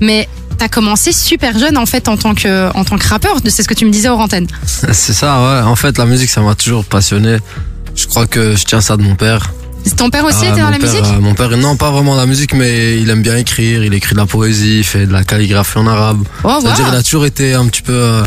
[0.00, 3.36] Mais t'as commencé super jeune en fait en tant que, en tant que rappeur.
[3.46, 4.46] C'est ce que tu me disais hors antenne.
[4.92, 5.62] C'est ça, ouais.
[5.66, 7.38] En fait, la musique, ça m'a toujours passionné.
[7.94, 9.50] Je crois que je tiens ça de mon père.
[9.96, 12.14] Ton père aussi Ah, était dans la père, musique euh, Mon père, non, pas vraiment
[12.14, 13.82] la musique, mais il aime bien écrire.
[13.84, 16.22] Il écrit de la poésie, il fait de la calligraphie en arabe.
[16.44, 16.92] Oh, C'est-à-dire, wow.
[16.92, 18.22] il a toujours été un petit peu euh,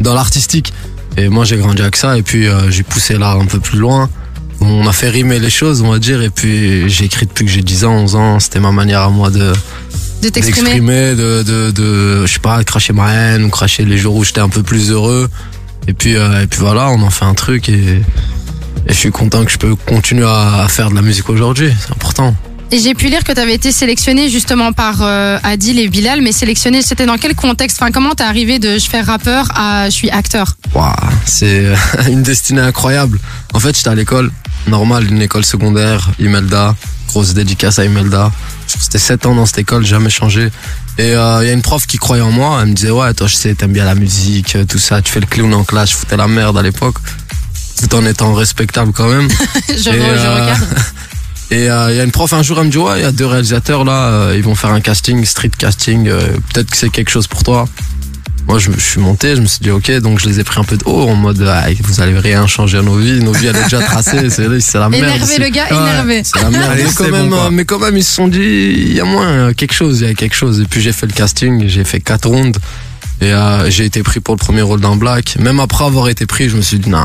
[0.00, 0.72] dans l'artistique.
[1.16, 2.16] Et moi, j'ai grandi avec ça.
[2.16, 4.08] Et puis, euh, j'ai poussé l'art un peu plus loin.
[4.60, 6.22] On a fait rimer les choses, on va dire.
[6.22, 8.40] Et puis, j'ai écrit depuis que j'ai 10 ans, 11 ans.
[8.40, 9.52] C'était ma manière à moi de
[10.22, 11.14] De t'exprimer.
[11.14, 11.42] de,
[11.72, 14.62] de, je sais pas, cracher ma haine ou cracher les jours où j'étais un peu
[14.62, 15.28] plus heureux.
[15.88, 18.00] Et puis, euh, et puis voilà, on en fait un truc et,
[18.86, 21.72] je suis content que je peux continuer à faire de la musique aujourd'hui.
[21.78, 22.34] C'est important.
[22.74, 26.22] Et j'ai pu lire que tu avais été sélectionné justement par euh, Adil et Bilal,
[26.22, 27.76] mais sélectionné, c'était dans quel contexte?
[27.78, 30.56] Enfin, comment t'es arrivé de je fais rappeur à je suis acteur?
[30.74, 30.90] Waouh,
[31.26, 31.76] c'est euh,
[32.08, 33.18] une destinée incroyable.
[33.52, 34.30] En fait, j'étais à l'école,
[34.68, 36.74] normale, une école secondaire, Imelda,
[37.08, 38.32] grosse dédicace à Imelda.
[38.66, 40.48] Je restais 7 ans dans cette école, jamais changé.
[40.96, 43.12] Et euh, il y a une prof qui croyait en moi, elle me disait ouais,
[43.12, 45.90] toi je sais, t'aimes bien la musique, tout ça, tu fais le clown en classe,
[45.90, 46.96] je foutais la merde à l'époque,
[47.78, 49.28] tout en étant respectable quand même.
[49.68, 50.60] je, Et, je euh, regarde.
[51.52, 53.06] Et euh, il y a une prof un jour, elle me dit ouais, il y
[53.06, 56.20] a deux réalisateurs là, euh, ils vont faire un casting, street casting, euh,
[56.52, 57.68] peut-être que c'est quelque chose pour toi.
[58.48, 60.44] Moi, je, me- je suis monté, je me suis dit ok, donc je les ai
[60.44, 63.20] pris un peu de haut en mode ah, vous allez rien changer à nos vies,
[63.22, 65.04] nos vies elles sont déjà tracées, c'est c'est la merde.
[65.04, 66.22] Énervé, le gars, Ouais, énervé.
[66.24, 66.70] C'est la merde.
[66.72, 68.40] Allez, mais, quand même, mais quand même, ils se sont dit
[68.74, 70.58] il y a moins euh, quelque chose, il y a quelque chose.
[70.60, 72.58] Et puis j'ai fait le casting, j'ai fait quatre rounds
[73.20, 75.36] et euh, j'ai été pris pour le premier rôle d'un black.
[75.38, 77.04] Même après avoir été pris, je me suis dit non.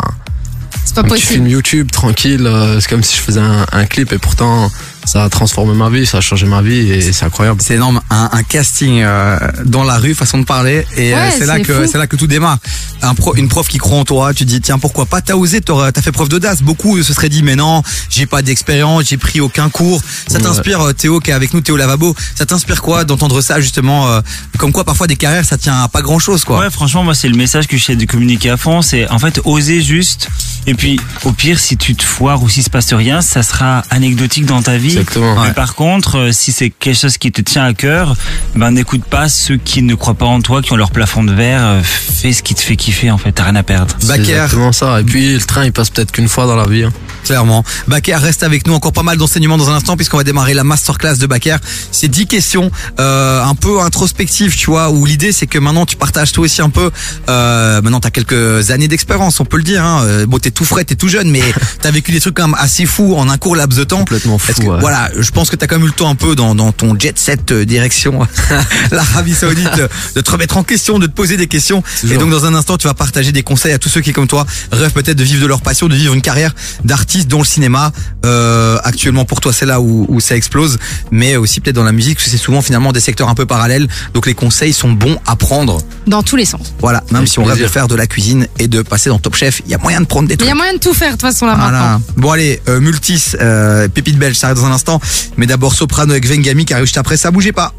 [0.88, 1.34] C'est pas petit possible.
[1.34, 4.72] film YouTube tranquille, euh, c'est comme si je faisais un, un clip et pourtant
[5.08, 7.62] ça a transformé ma vie, ça a changé ma vie et c'est incroyable.
[7.64, 11.34] C'est énorme, un, un casting euh, dans la rue, façon de parler, et euh, Ouais,
[11.36, 12.58] c'est là que c'est là que tout démarre.
[13.02, 15.62] Un pro, une prof qui croit en toi, tu dis tiens pourquoi pas, t'as osé,
[15.62, 16.62] t'as fait preuve d'audace.
[16.62, 20.02] Beaucoup se seraient dit mais non, j'ai pas d'expérience, j'ai pris aucun cours.
[20.28, 22.16] Ça t'inspire euh, Théo qui est avec nous, Théo Lavabo.
[22.36, 24.22] Ça t'inspire quoi d'entendre ça justement, euh,
[24.58, 26.60] comme quoi parfois des carrières ça tient à pas grand chose quoi?
[26.60, 28.82] Ouais, franchement, moi, c'est le message que j'essaie de communiquer à fond.
[28.82, 30.28] C'est en fait oser juste.
[30.66, 33.84] Et puis, au pire, si tu te foires ou s'il se passe rien, ça sera
[33.90, 34.97] anecdotique dans ta vie.
[35.00, 35.36] Exactement.
[35.42, 35.54] Mais Ouais.
[35.54, 38.16] par contre, euh, si c'est quelque chose qui te tient à cœur,
[38.56, 41.34] ben n'écoute pas ceux qui ne croient pas en toi, qui ont leur plafond de
[41.34, 41.62] verre.
[41.64, 43.12] euh, Fais ce qui te fait kiffer.
[43.12, 43.96] En fait, t'as rien à perdre.
[44.00, 45.00] C'est exactement ça.
[45.00, 46.84] Et puis le train il passe peut-être qu'une fois dans la vie.
[46.84, 46.92] hein.
[47.24, 47.64] Clairement.
[47.88, 50.64] Baker reste avec nous encore pas mal d'enseignements dans un instant puisqu'on va démarrer la
[50.64, 51.58] masterclass de Baker.
[51.92, 55.96] C'est 10 questions euh, un peu introspectives, tu vois, où l'idée c'est que maintenant tu
[55.98, 56.90] partages toi aussi un peu.
[57.30, 59.84] Euh, maintenant t'as quelques années d'expérience, on peut le dire.
[59.84, 60.04] Hein.
[60.06, 61.42] Euh, Bon, t'es tout frais, t'es tout jeune, mais
[61.82, 64.00] t'as vécu des trucs quand même assez fous en un court laps de temps.
[64.00, 64.52] Complètement fou.
[64.52, 64.80] Est-ce que- ouais.
[64.90, 66.98] Voilà, je pense que t'as quand même eu le temps un peu dans, dans ton
[66.98, 68.26] jet set euh, direction
[68.92, 69.68] l'Arabie Saoudite
[70.16, 71.84] de, te remettre en question, de te poser des questions.
[72.10, 74.28] Et donc dans un instant, tu vas partager des conseils à tous ceux qui, comme
[74.28, 76.56] toi, rêvent peut-être de vivre de leur passion, de vivre une carrière
[76.86, 77.92] d'artiste dans le cinéma.
[78.26, 80.80] Euh, actuellement, pour toi, c'est là où, où ça explose,
[81.12, 83.46] mais aussi peut-être dans la musique, parce que c'est souvent finalement des secteurs un peu
[83.46, 83.90] parallèles.
[84.14, 85.82] Donc les conseils sont bons à prendre.
[86.08, 86.74] Dans tous les sens.
[86.80, 89.20] Voilà, même Avec si on rêve de faire de la cuisine et de passer dans
[89.20, 90.48] Top Chef, il y a moyen de prendre des Mais il trucs.
[90.48, 91.72] y a moyen de tout faire de toute façon là Voilà.
[91.80, 92.02] maintenant.
[92.16, 95.00] Bon allez, euh, Multis, euh, Pépite Belge, ça arrive dans un instant.
[95.38, 97.74] Mais d'abord Soprano avec Vengami qui arrive juste après, ça bougez pas.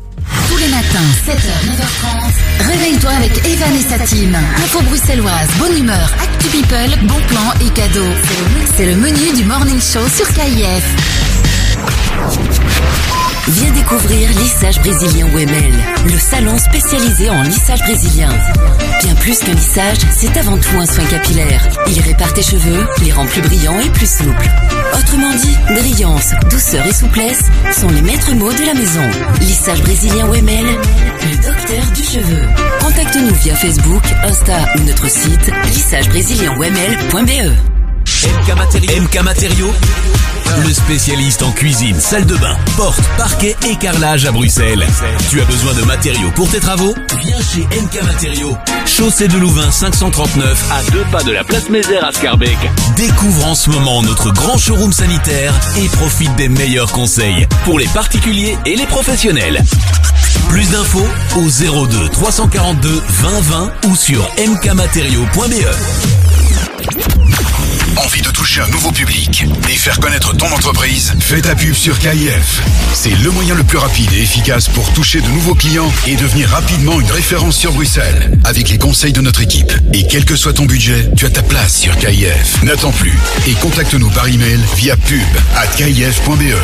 [0.48, 4.36] Tous les matins, 7h, 9h30, réveille-toi avec Evan et sa team.
[4.56, 8.12] Info bruxelloise, bonne humeur, actu people, bon plan et cadeaux.
[8.76, 10.84] C'est le menu du morning show sur KIF.
[13.50, 15.72] Viens découvrir lissage brésilien Wemel,
[16.04, 18.28] le salon spécialisé en lissage brésilien.
[19.02, 21.66] Bien plus qu'un lissage, c'est avant tout un soin capillaire.
[21.86, 24.50] Il répare tes cheveux, les rend plus brillants et plus souples.
[24.98, 29.08] Autrement dit, brillance, douceur et souplesse sont les maîtres mots de la maison.
[29.40, 32.42] Lissage brésilien Wemel, le docteur du cheveu.
[32.80, 37.77] Contacte-nous via Facebook, Insta ou notre site lissagebrésilien-wemel.be.
[38.08, 39.72] MK Matériaux.
[40.64, 44.86] Le spécialiste en cuisine, salle de bain, porte, parquet et carrelage à Bruxelles.
[45.28, 46.94] Tu as besoin de matériaux pour tes travaux?
[47.20, 48.56] Viens chez MK Matériaux.
[48.86, 52.56] Chaussée de Louvain 539 à deux pas de la place Mézère à Scarbeck.
[52.96, 57.88] Découvre en ce moment notre grand showroom sanitaire et profite des meilleurs conseils pour les
[57.88, 59.62] particuliers et les professionnels.
[60.48, 61.06] Plus d'infos
[61.36, 65.66] au 02 342 20 20 ou sur mkmatériaux.be.
[68.04, 71.12] Envie de toucher un nouveau public et faire connaître ton entreprise?
[71.20, 72.62] Fais ta pub sur KIF.
[72.94, 76.48] C'est le moyen le plus rapide et efficace pour toucher de nouveaux clients et devenir
[76.48, 78.38] rapidement une référence sur Bruxelles.
[78.44, 79.72] Avec les conseils de notre équipe.
[79.92, 82.62] Et quel que soit ton budget, tu as ta place sur KIF.
[82.62, 85.20] N'attends plus et contacte-nous par email via pub
[85.56, 86.54] à kif.be.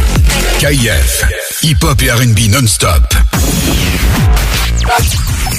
[0.61, 1.24] KIF.
[1.62, 3.15] Hip-hop et R&B non-stop.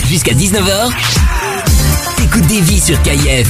[0.07, 0.91] Jusqu'à 19h,
[2.17, 3.47] t'écoutes des vies sur KIF.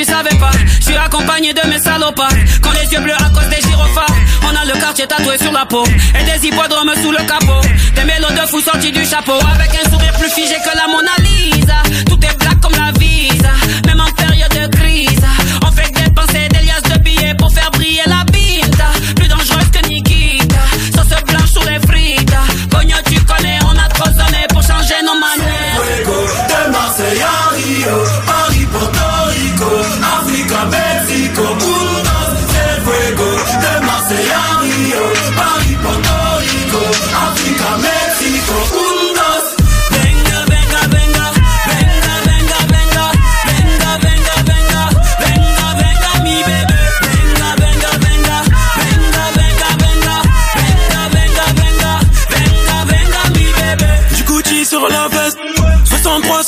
[0.00, 0.50] Tu savais pas.
[0.80, 2.32] Je suis accompagné de mes salopards.
[2.62, 4.16] Quand les yeux bleus à cause des gyrophares.
[4.44, 5.84] On a le quartier tatoué sur la peau.
[5.84, 7.60] Et des hippodromes sous le capot.
[7.94, 9.38] Des mélos de fous sortis du chapeau.
[9.54, 11.82] Avec un sourire plus figé que la Mona Lisa.
[12.06, 13.50] Tout est black comme la visa.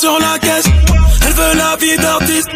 [0.03, 0.69] Sur la caisse.
[1.25, 2.49] Elle veut la vie d'artiste,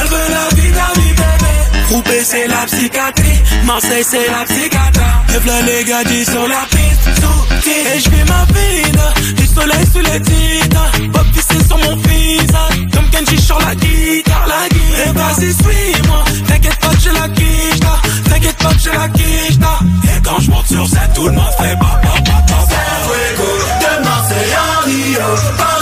[0.00, 1.54] elle veut la vie vie bébé.
[1.90, 5.00] Roubaix c'est la psychiatrie, Marseille c'est la psychiatre.
[5.34, 10.04] Et v'là les gadis sur la piste, sous Et je ma vie, du soleil sous
[10.08, 10.86] les titres.
[11.12, 15.06] Pop c'est sur mon visage, comme Kenji sur la guitare, la guitare.
[15.06, 17.94] Et vas-y suis-moi, t'inquiète pas j'ai la quiche là,
[18.28, 19.58] t'inquiète pas j'ai la quiche.
[20.04, 22.58] Et quand je monte sur scène, tout le monde fait ba ba ba ba.
[23.06, 23.50] Fuego
[23.82, 25.79] de Marseille à Rio,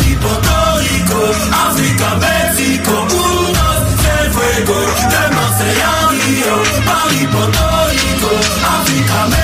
[7.29, 8.31] Igbo no Igbo
[8.75, 9.38] Africa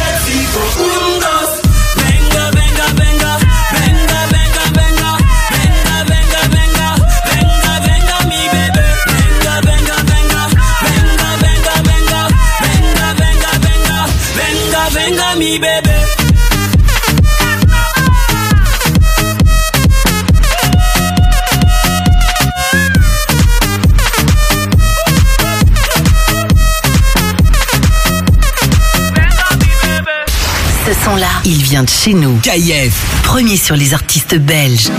[31.75, 32.39] vient de chez nous.
[32.39, 32.95] KIF.
[33.25, 34.93] Premier sur les artistes belges.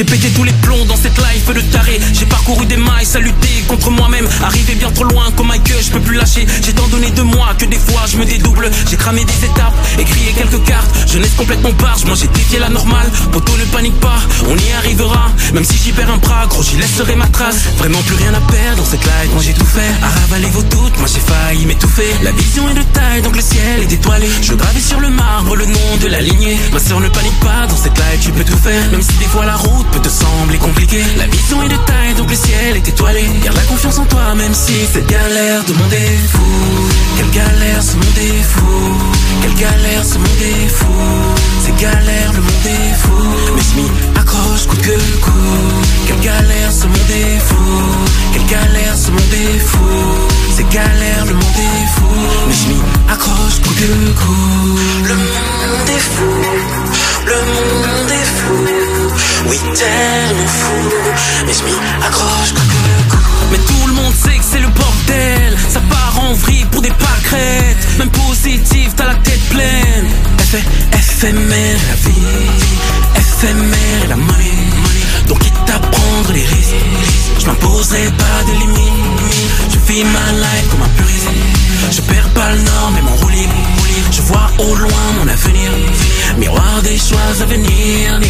[0.00, 2.00] J'ai pété tous les plombs dans cette life de taré.
[2.14, 4.26] J'ai parcouru des mailles, à lutter contre moi-même.
[4.42, 6.46] Arrivé bien trop loin comme Mike, je peux plus lâcher.
[6.64, 8.70] J'ai tant donné de moi que des fois je me dédouble.
[8.88, 10.88] J'ai cramé des étapes, écrit quelques cartes.
[11.06, 13.10] Jeunesse complètement barge, moi j'ai défié la normale.
[13.30, 14.16] Poto ne panique pas,
[14.48, 15.32] on y arrivera.
[15.52, 17.58] Même si j'y perds un bras, gros j'y laisserai ma trace.
[17.76, 19.92] Vraiment plus rien à perdre dans cette life, moi j'ai tout fait.
[20.02, 22.08] À ravaler vos doutes, moi j'ai failli m'étouffer.
[22.22, 24.30] La vision est de taille, donc le ciel est étoilé.
[24.40, 26.58] Je gravais sur le marbre le nom de la lignée.
[26.72, 28.90] Ma sœur ne panique pas, dans cette life tu peux tout faire.
[28.92, 32.14] Même si des fois la route peut te sembler compliquée La vision est de taille,
[32.16, 33.24] donc le ciel est étoilé.
[33.42, 36.40] Garde la confiance en toi, même si cette galère de est fou
[37.16, 38.68] Quelle galère ce monde est fou
[39.42, 40.86] Quelle galère ce monde est fou
[41.64, 45.88] C'est galère, le est fou Mais je accroche coûte que coûte.
[46.06, 47.56] Quelle galère ce monde est fou
[48.32, 49.78] Quelle galère ce monde est fou
[50.56, 52.14] C'est galère, le monde est fou
[52.48, 55.08] Mais je accroche coûte que coûte.
[55.08, 56.89] Le monde est fou
[57.26, 59.10] Le monde est fou
[59.46, 60.90] oui, tellement fou,
[61.46, 63.18] mais je m'y accroche comme le coup.
[63.50, 65.56] Mais tout le monde sait que c'est le bordel.
[65.68, 67.98] Ça part en vrille pour des pâquerettes.
[67.98, 70.06] Même positif, t'as la tête pleine.
[70.92, 74.52] Éphémère la vie, éphémère la money.
[75.26, 76.74] Donc quitte à prendre les risques,
[77.38, 79.70] je m'imposerai pas de limites.
[79.70, 81.28] Je vis ma life comme un puriste.
[81.90, 83.48] Je perds pas le nord, mais mon roulis.
[84.10, 85.70] Je vois au loin mon avenir.
[86.38, 88.20] Miroir des choix à venir.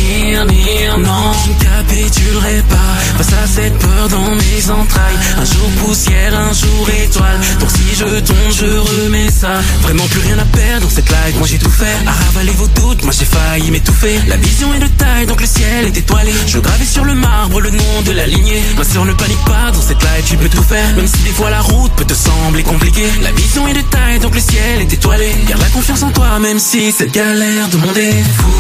[0.99, 5.19] Non, je ne capitulerai pas face à cette peur dans mes entrailles.
[5.39, 7.41] Un jour poussière, un jour étoile.
[7.59, 9.61] Donc si je tombe, je remets ça.
[9.83, 11.37] Vraiment plus rien à perdre dans cette life.
[11.39, 11.97] Moi j'ai tout fait.
[12.07, 14.21] À ravaler vos doutes, moi j'ai failli m'étouffer.
[14.29, 14.89] La vision est de
[15.27, 16.33] donc le ciel est étoilé.
[16.47, 18.63] Je gravais sur le marbre le nom de la lignée.
[18.77, 20.95] Ma sœur ne panique pas dans cette life, tu peux tout faire.
[20.97, 23.11] Même si des fois la route peut te sembler compliquée.
[23.23, 25.35] La vision est de taille, donc le ciel est étoilé.
[25.49, 28.51] Garde la confiance en toi, même si cette galère de monde est fou.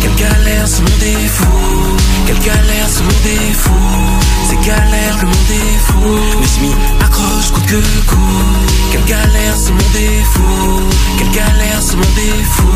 [0.00, 1.46] Quelle galère ce monde est fou.
[2.26, 3.70] Quelle galère ce monde est fou.
[4.48, 6.00] C'est galère, le monde est fou.
[6.62, 8.70] Mais accroche coûte que coûte.
[8.92, 10.80] Quelle galère ce monde est fou.
[11.18, 12.66] Quelle galère ce monde est fou.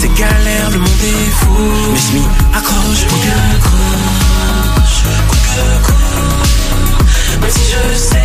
[0.00, 1.52] C'est galère, le monde est fou.
[1.92, 2.24] Mais je m'y
[2.54, 5.00] accroche coûte que coûte.
[5.28, 7.40] Coûte que coûte.
[7.40, 8.19] Même si je sais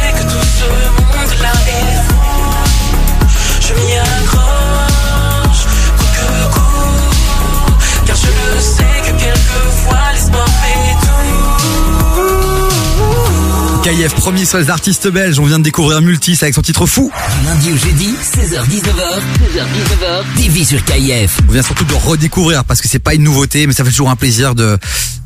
[13.96, 15.40] KIF, premier sur les artistes belges.
[15.40, 17.12] On vient de découvrir Multis avec son titre fou.
[17.40, 19.22] Du lundi au jeudi, 16h-19h,
[19.56, 21.40] 16h-19h, TV sur KIF.
[21.48, 24.10] On vient surtout de redécouvrir parce que c'est pas une nouveauté, mais ça fait toujours
[24.10, 24.78] un plaisir de,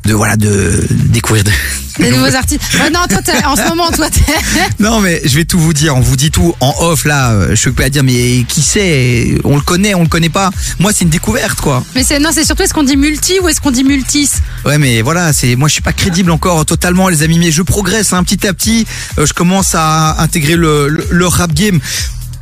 [0.04, 1.44] de voilà, de découvrir.
[1.44, 1.50] De...
[1.98, 2.62] Les nouveaux artistes.
[2.74, 4.20] Ouais, non, toi, t'es- en ce moment, toi, t'es.
[4.78, 7.54] Non mais je vais tout vous dire, on vous dit tout en off là, euh,
[7.54, 10.50] je peux pas dire mais qui c'est On le connaît, on le connaît pas.
[10.78, 11.84] Moi c'est une découverte quoi.
[11.94, 14.30] Mais c'est, non, c'est surtout est-ce qu'on dit multi ou est-ce qu'on dit multis?
[14.64, 17.60] Ouais mais voilà, c'est moi je suis pas crédible encore totalement les amis, mais je
[17.62, 18.86] progresse hein, petit à petit.
[19.18, 21.78] Euh, je commence à intégrer le, le, le rap game.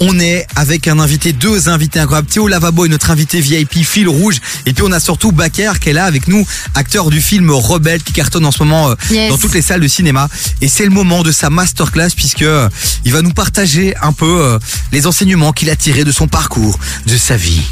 [0.00, 2.28] On est avec un invité, deux invités incroyables.
[2.28, 4.36] Théo Lavabo est notre invité VIP fil rouge.
[4.66, 8.02] Et puis on a surtout Baker qui est là avec nous, acteur du film Rebelle
[8.02, 9.30] qui cartonne en ce moment euh, Yes.
[9.30, 10.28] dans toutes les salles de cinéma.
[10.60, 12.68] Et c'est le moment de sa masterclass puisque euh,
[13.04, 14.58] il va nous partager un peu euh,
[14.92, 17.62] les enseignements qu'il a tirés de son parcours, de sa vie.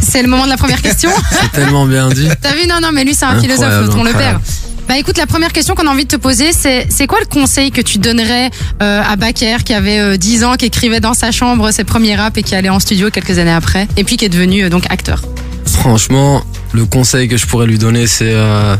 [0.00, 1.10] C'est le moment de la première question.
[1.40, 2.28] C'est tellement bien dit.
[2.40, 2.66] T'as vu?
[2.68, 4.40] Non, non, mais lui, c'est un Incroyable, philosophe, on le perd.
[4.88, 7.26] Bah écoute, la première question qu'on a envie de te poser, c'est c'est quoi le
[7.26, 8.50] conseil que tu donnerais
[8.80, 12.14] euh, à Baker qui avait euh, 10 ans, qui écrivait dans sa chambre ses premiers
[12.14, 14.68] raps et qui allait en studio quelques années après, et puis qui est devenu euh,
[14.68, 15.22] donc acteur?
[15.64, 18.76] Franchement, le conseil que je pourrais lui donner, c'est euh,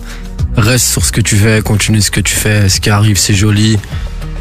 [0.57, 2.69] reste sur ce que tu fais, continue ce que tu fais.
[2.69, 3.77] Ce qui arrive, c'est joli.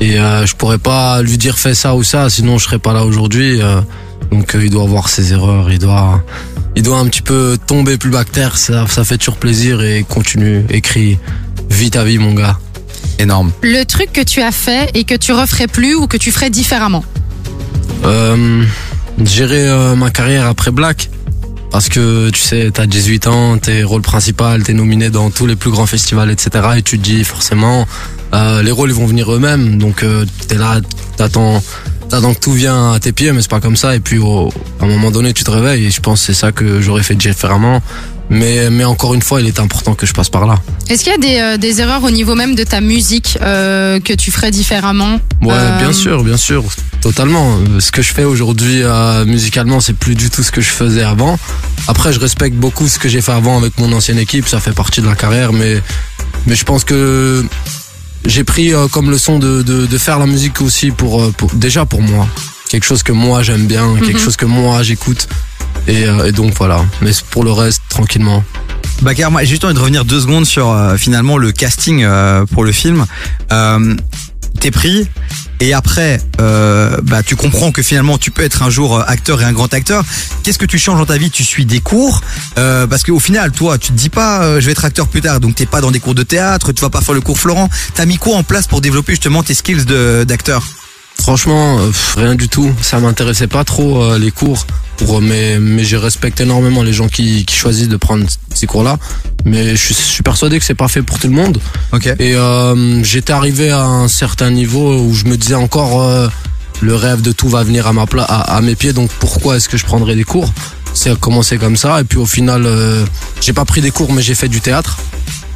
[0.01, 3.05] Et je pourrais pas lui dire fais ça ou ça, sinon je serais pas là
[3.05, 3.61] aujourd'hui.
[4.29, 6.21] donc il doit voir ses erreurs, il doit,
[6.75, 8.57] il doit un petit peu tomber plus terre.
[8.57, 11.17] Ça, ça fait toujours plaisir et continue, écris,
[11.69, 12.57] vis ta vie mon gars.
[13.19, 13.51] Énorme.
[13.61, 16.49] Le truc que tu as fait et que tu referais plus ou que tu ferais
[16.49, 17.03] différemment
[18.03, 18.63] Euh,
[19.23, 21.09] gérer euh, ma carrière après Black.
[21.71, 25.55] Parce que tu sais, t'as 18 ans, t'es rôle principal, t'es nominé dans tous les
[25.55, 26.49] plus grands festivals, etc.
[26.77, 27.85] Et tu te dis forcément,
[28.33, 29.77] euh, les rôles ils vont venir eux-mêmes.
[29.77, 30.79] Donc euh, t'es là,
[31.17, 31.61] t'attends,
[32.09, 33.95] t'attends que tout vient à tes pieds, mais c'est pas comme ça.
[33.95, 35.85] Et puis au, à un moment donné, tu te réveilles.
[35.85, 37.81] Et je pense que c'est ça que j'aurais fait différemment.
[38.31, 40.55] Mais, mais encore une fois, il est important que je passe par là.
[40.89, 43.99] Est-ce qu'il y a des, euh, des erreurs au niveau même de ta musique euh,
[43.99, 45.19] que tu ferais différemment?
[45.43, 46.63] Ouais, Euh, bien sûr, bien sûr,
[47.01, 47.57] totalement.
[47.57, 50.69] Euh, Ce que je fais aujourd'hui euh, musicalement, c'est plus du tout ce que je
[50.69, 51.37] faisais avant.
[51.87, 54.73] Après, je respecte beaucoup ce que j'ai fait avant avec mon ancienne équipe, ça fait
[54.73, 55.79] partie de la carrière, mais
[56.47, 57.45] mais je pense que
[58.25, 61.51] j'ai pris euh, comme leçon de, de, de faire la musique aussi pour, euh, pour
[61.53, 62.27] déjà pour moi.
[62.69, 64.23] Quelque chose que moi j'aime bien, quelque Mhm.
[64.23, 65.27] chose que moi j'écoute.
[65.87, 66.83] Et, euh, et donc voilà.
[67.01, 68.43] Mais pour le reste, tranquillement.
[69.01, 72.45] Bakar, moi, j'ai juste envie de revenir deux secondes sur euh, finalement le casting euh,
[72.45, 73.05] pour le film.
[74.71, 75.07] Pris
[75.61, 79.41] et après, euh, bah, tu comprends que finalement tu peux être un jour euh, acteur
[79.41, 80.03] et un grand acteur.
[80.43, 81.31] Qu'est-ce que tu changes dans ta vie?
[81.31, 82.21] Tu suis des cours
[82.57, 85.21] euh, parce qu'au final, toi, tu te dis pas euh, je vais être acteur plus
[85.21, 87.39] tard, donc t'es pas dans des cours de théâtre, tu vas pas faire le cours
[87.39, 87.69] Florent.
[87.93, 89.85] T'as mis quoi en place pour développer justement tes skills
[90.25, 90.63] d'acteur?
[91.19, 92.71] Franchement, euh, rien du tout.
[92.81, 94.65] Ça m'intéressait pas trop euh, les cours.
[94.97, 98.97] Pour, mais mais je respecte énormément les gens qui, qui choisissent de prendre ces cours-là.
[99.43, 101.59] Mais je suis, je suis persuadé que c'est pas fait pour tout le monde.
[102.19, 106.27] Et euh, j'étais arrivé à un certain niveau où je me disais encore euh,
[106.81, 108.93] le rêve de tout va venir à ma pla à, à mes pieds.
[108.93, 110.51] Donc pourquoi est-ce que je prendrais des cours?
[110.93, 112.01] C'est commencé comme ça.
[112.01, 113.05] Et puis au final, euh,
[113.41, 114.97] j'ai pas pris des cours, mais j'ai fait du théâtre.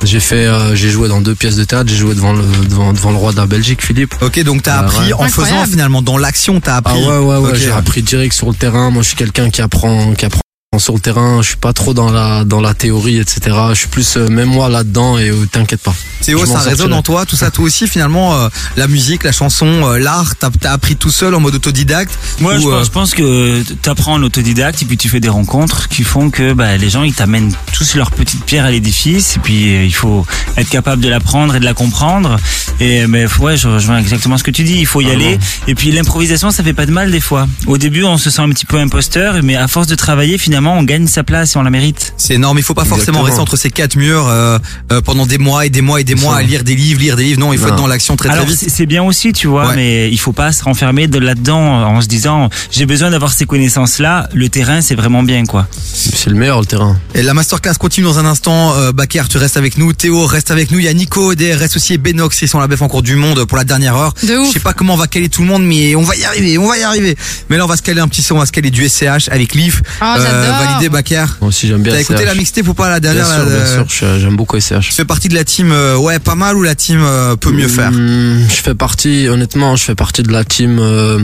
[0.04, 1.90] J'ai fait, euh, j'ai joué dans deux pièces de théâtre.
[1.90, 4.16] J'ai joué devant le devant, devant le roi de la Belgique, Philippe.
[4.22, 5.14] Ok, donc t'as Ah, appris ouais.
[5.14, 7.02] en faisant finalement dans l'action, t'as appris.
[7.06, 8.90] Ah ouais, ouais, ouais, j'ai appris direct sur le terrain.
[8.92, 10.40] Moi, je suis quelqu'un qui apprend, qui apprend
[10.78, 11.42] sur le terrain.
[11.42, 13.58] Je suis pas trop dans la, dans la théorie, etc.
[13.70, 15.96] Je suis plus, euh, même moi là-dedans et euh, t'inquiète pas.
[16.22, 19.24] Théo, Je m'en ça résonne en toi, tout ça, toi aussi finalement, euh, la musique,
[19.24, 22.68] la chanson, euh, l'art, t'as as appris tout seul en mode autodidacte Moi, ou, je,
[22.68, 25.88] euh, pense, je pense que tu apprends en autodidacte et puis tu fais des rencontres
[25.88, 29.40] qui font que bah, les gens ils t'amènent tous leur petite pierre à l'édifice et
[29.40, 30.24] puis euh, il faut
[30.56, 32.38] être capable de l'apprendre et de la comprendre.
[32.80, 34.76] Et mais ouais, je rejoins exactement ce que tu dis.
[34.78, 35.40] Il faut y Ah aller.
[35.68, 37.48] Et puis l'improvisation, ça fait pas de mal des fois.
[37.66, 40.59] Au début, on se sent un petit peu imposteur, mais à force de travailler, finalement,
[40.68, 42.14] on gagne sa place et on la mérite.
[42.18, 43.24] C'est énorme, il faut pas forcément Exactement.
[43.26, 44.58] rester entre ces quatre murs euh,
[44.92, 47.16] euh, pendant des mois et des mois et des mois à lire des livres, lire
[47.16, 47.40] des livres.
[47.40, 47.74] Non, il faut Non.
[47.74, 48.58] être dans l'action très très vite.
[48.68, 52.08] c'est- bien aussi, tu vois, mais il faut pas se renfermer de là-dedans en se
[52.08, 54.28] disant j'ai besoin d'avoir ces connaissances-là.
[54.34, 55.68] Le terrain, c'est vraiment bien, quoi.
[55.94, 56.98] C'est le meilleur le terrain.
[57.14, 58.74] Et la masterclass continue dans un instant.
[58.78, 59.94] Euh, Bakar, tu restes avec nous.
[59.94, 60.80] Théo reste avec nous.
[60.80, 63.04] Il y a Nico, des reste aussi et Benox qui sont la bef en cours
[63.04, 64.14] du monde pour la dernière heure.
[64.24, 66.58] Je sais pas comment on va caler tout le monde, mais on va y arriver,
[66.58, 67.16] on va y arriver.
[67.50, 69.30] Mais là, on va se caler un petit son, on va se caler du SCH
[69.32, 69.82] avec Leaf.
[70.02, 70.49] Ah, j'adore.
[70.52, 71.38] Validé Bakar.
[71.42, 71.94] Moi aussi, j'aime bien.
[71.94, 74.58] T'as écouté la mixtape ou pas la dernière Bien sûr, bien sûr, je- j'aime beaucoup
[74.60, 74.80] SCH.
[74.82, 77.52] Tu fais partie de la team, euh, ouais, pas mal ou la team euh, peut
[77.52, 77.92] mieux faire?
[77.92, 80.78] Hmm, Je fais partie, honnêtement, je fais partie de la team.
[80.80, 81.20] euh,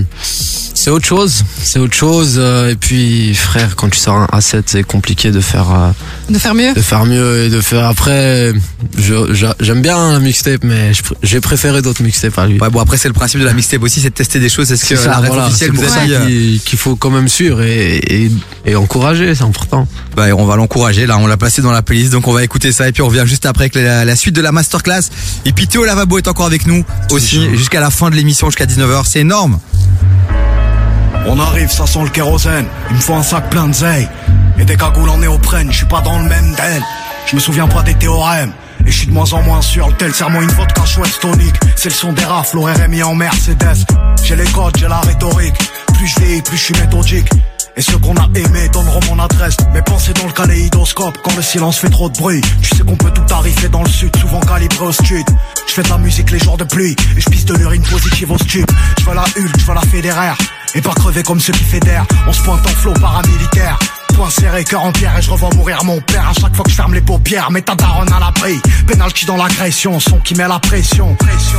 [0.77, 2.35] c'est autre chose, c'est autre chose.
[2.37, 5.89] euh, et puis, frère, quand tu sors un A7, c'est compliqué de faire, euh,
[6.33, 6.73] De faire mieux?
[6.73, 8.53] de faire mieux et de faire après.
[8.97, 12.59] je- j'a- J'aime bien la mixtape, mais je pr- j'ai préféré d'autres mixtapes à lui.
[12.59, 14.71] Ouais, bon, après, c'est le principe de la mixtape aussi, c'est de tester des choses.
[14.71, 16.25] Est-ce que C'est la ça, ref voilà, officielle c'est vous pour a ça dit, euh,
[16.25, 18.31] qu'il qu'il faut quand même suivre et, et,
[18.65, 18.75] et
[19.15, 19.87] c'est important.
[20.15, 21.05] Bah, on va l'encourager.
[21.05, 23.07] Là, on l'a placé dans la playlist, donc on va écouter ça et puis on
[23.07, 25.09] revient juste après avec la, la suite de la masterclass.
[25.45, 28.65] Et puis Théo Lavabo est encore avec nous aussi jusqu'à la fin de l'émission, jusqu'à
[28.65, 29.03] 19h.
[29.05, 29.59] C'est énorme.
[31.27, 32.65] On arrive, ça sent le kérosène.
[32.91, 34.07] Il me faut un sac plein de zeille.
[34.59, 36.83] Et des cagoules en néoprène, je suis pas dans le même den.
[37.25, 38.51] Je me souviens pas des théorèmes.
[38.85, 41.55] Et je suis de moins en moins sûr, le tel serment une vodka chouette tonique.
[41.75, 43.85] C'est le son des rafles, au RMI en Mercedes.
[44.23, 45.55] J'ai les codes, j'ai la rhétorique.
[45.95, 47.29] Plus je vieillis, plus je suis méthodique.
[47.77, 49.57] Et ceux qu'on a aimés donneront mon adresse.
[49.73, 52.41] Mes pensées dans le kaléidoscope quand le silence fait trop de bruit.
[52.61, 55.25] Tu sais qu'on peut tout arriver dans le sud, souvent calibré au stud.
[55.67, 58.31] Je fais de la musique les jours de pluie et je pisse de l'urine positive
[58.31, 58.71] au stup.
[58.99, 60.37] Je veux la Hulk, je veux la fédéraire.
[60.73, 62.05] Et pas crever comme ceux qui fédèrent.
[62.27, 63.77] On se pointe en flot paramilitaire.
[64.15, 66.71] Point serré, cœur en pierre et je revois mourir mon père à chaque fois que
[66.71, 67.51] je ferme les paupières.
[67.51, 68.61] Mais ta daronne à l'abri.
[68.87, 71.17] Penalty dans l'agression, son qui met la pression.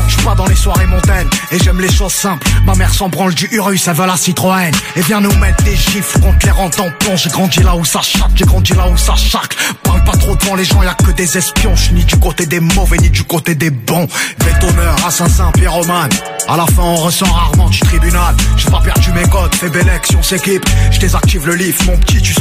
[0.09, 2.47] Je suis pas dans les soirées montaines et j'aime les choses simples.
[2.65, 4.73] Ma mère s'en branle du Urus, elle veut la Citroën.
[4.97, 7.17] Et vient nous mettre des chiffres contre les rentes en plomb.
[7.17, 9.55] J'ai grandi là où ça chaque, j'ai grandi là où ça chaque.
[9.83, 11.77] Parle pas trop devant les gens, y a que des espions.
[11.77, 14.09] Je suis ni du côté des mauvais ni du côté des bons.
[14.39, 16.11] Bétonneur, assassin, pyromane.
[16.49, 18.35] À la fin, on ressent rarement du tribunal.
[18.57, 20.65] J'ai pas perdu mes codes, fais belle action, s'équipe.
[20.93, 22.33] Je désactive le livre, mon petit, tu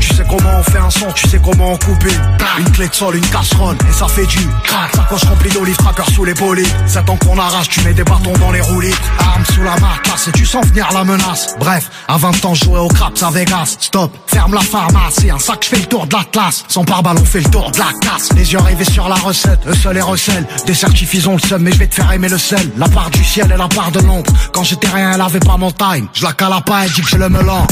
[0.00, 2.72] Tu sais comment on fait un son, tu sais comment on coupe une.
[2.72, 4.94] Clé de sol, une casserole, et ça fait du crack.
[4.94, 6.66] Sacoche remplie d'olives, tracker sous les polies.
[6.86, 8.94] C'est temps qu'on arrache, tu mets des bâtons dans les roulis.
[9.18, 11.54] Arme sous la marcasse, et tu sens venir la menace.
[11.58, 13.76] Bref, à 20 ans, je jouais au craps à Vegas.
[13.80, 16.64] Stop, ferme la pharmacie, un sac, je fais le tour de la classe.
[16.68, 18.32] Sans pare-ballon, fait le tour de la casse.
[18.34, 20.46] Les yeux rivés sur la recette, eux seuls les recèlent.
[20.66, 22.70] Des certifs, ont le seum, mais je vais te faire aimer le sel.
[22.76, 24.32] La part du ciel et la part de l'ombre.
[24.52, 26.08] Quand j'étais rien, elle avait pas mon time.
[26.12, 27.66] Je la cala pas, elle dit que j'ai le melon.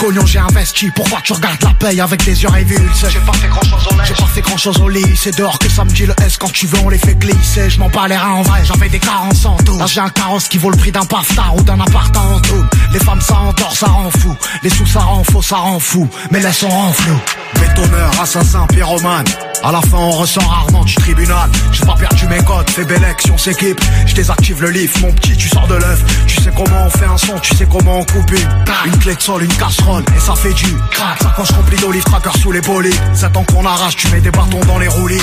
[0.00, 3.08] Cognon, j'ai investi, pourquoi tu regardes la paye avec des yeux révulsés?
[3.10, 5.58] J'ai pas fait grand chose au J'ai pas fait grand chose au lit, c'est dehors
[5.58, 6.38] que ça me dit le S.
[6.38, 7.68] Quand tu veux on les fait glisser.
[7.68, 10.08] Je m'en bats les reins en vrai, j'avais des carences en tout Là j'ai un
[10.08, 12.64] carrosse qui vaut le prix d'un paftar ou d'un appart en tout.
[12.94, 14.34] Les femmes ça endort, ça rend fou.
[14.62, 16.08] Les sous ça rend faux, ça rend fou.
[16.30, 17.18] Mais laisse on rend flou.
[17.60, 19.26] Bétonneur, assassin, pyromane.
[19.62, 21.50] À la fin on ressent rarement du tribunal.
[21.72, 23.78] J'ai pas perdu mes codes, fais belle action, s'équipe.
[24.06, 26.02] Je désactive le livre, mon petit tu sors de l'œuf.
[26.26, 29.14] Tu sais comment on fait un son, tu sais comment on coupe une Une clé
[29.14, 32.60] de sol, une casserole et ça fait du crack Sacoche remplie d'olives, tracker sous les
[32.60, 35.20] polies C'est temps qu'on arrache, tu mets des bâtons dans les roulis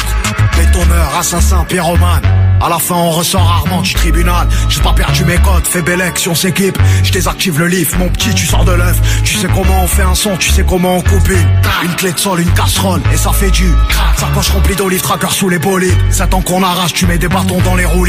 [0.57, 2.21] Bétonneur, assassin, pyromane
[2.61, 4.47] À la fin, on ressort rarement du tribunal.
[4.69, 6.77] J'ai pas perdu mes codes, fais belle action, s'équipe.
[7.03, 8.99] Je désactive le lift, mon petit, tu sors de l'œuf.
[9.23, 11.47] Tu sais comment on fait un son, tu sais comment on coupe une.
[11.83, 13.71] Une clé de sol, une casserole, et ça fait du.
[14.17, 15.97] Sacoche remplie d'olive tracker sous les bolides.
[16.09, 18.07] C'est temps qu'on arrache, tu mets des bâtons dans les roues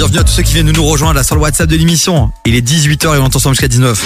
[0.00, 2.32] Bienvenue à tous ceux qui viennent de nous rejoindre là sur le WhatsApp de l'émission.
[2.46, 4.02] Il est 18h et on est ensemble jusqu'à 19.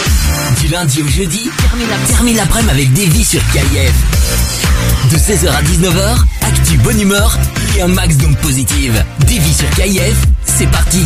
[0.60, 3.92] Du lundi au jeudi, termine la- termine l'après-midi avec Davy sur KIF.
[5.12, 6.16] De 16h à 19h,
[6.48, 7.38] actu bonne humeur
[7.78, 9.04] et un max donc positive.
[9.20, 10.98] Davy sur KIF, c'est parti.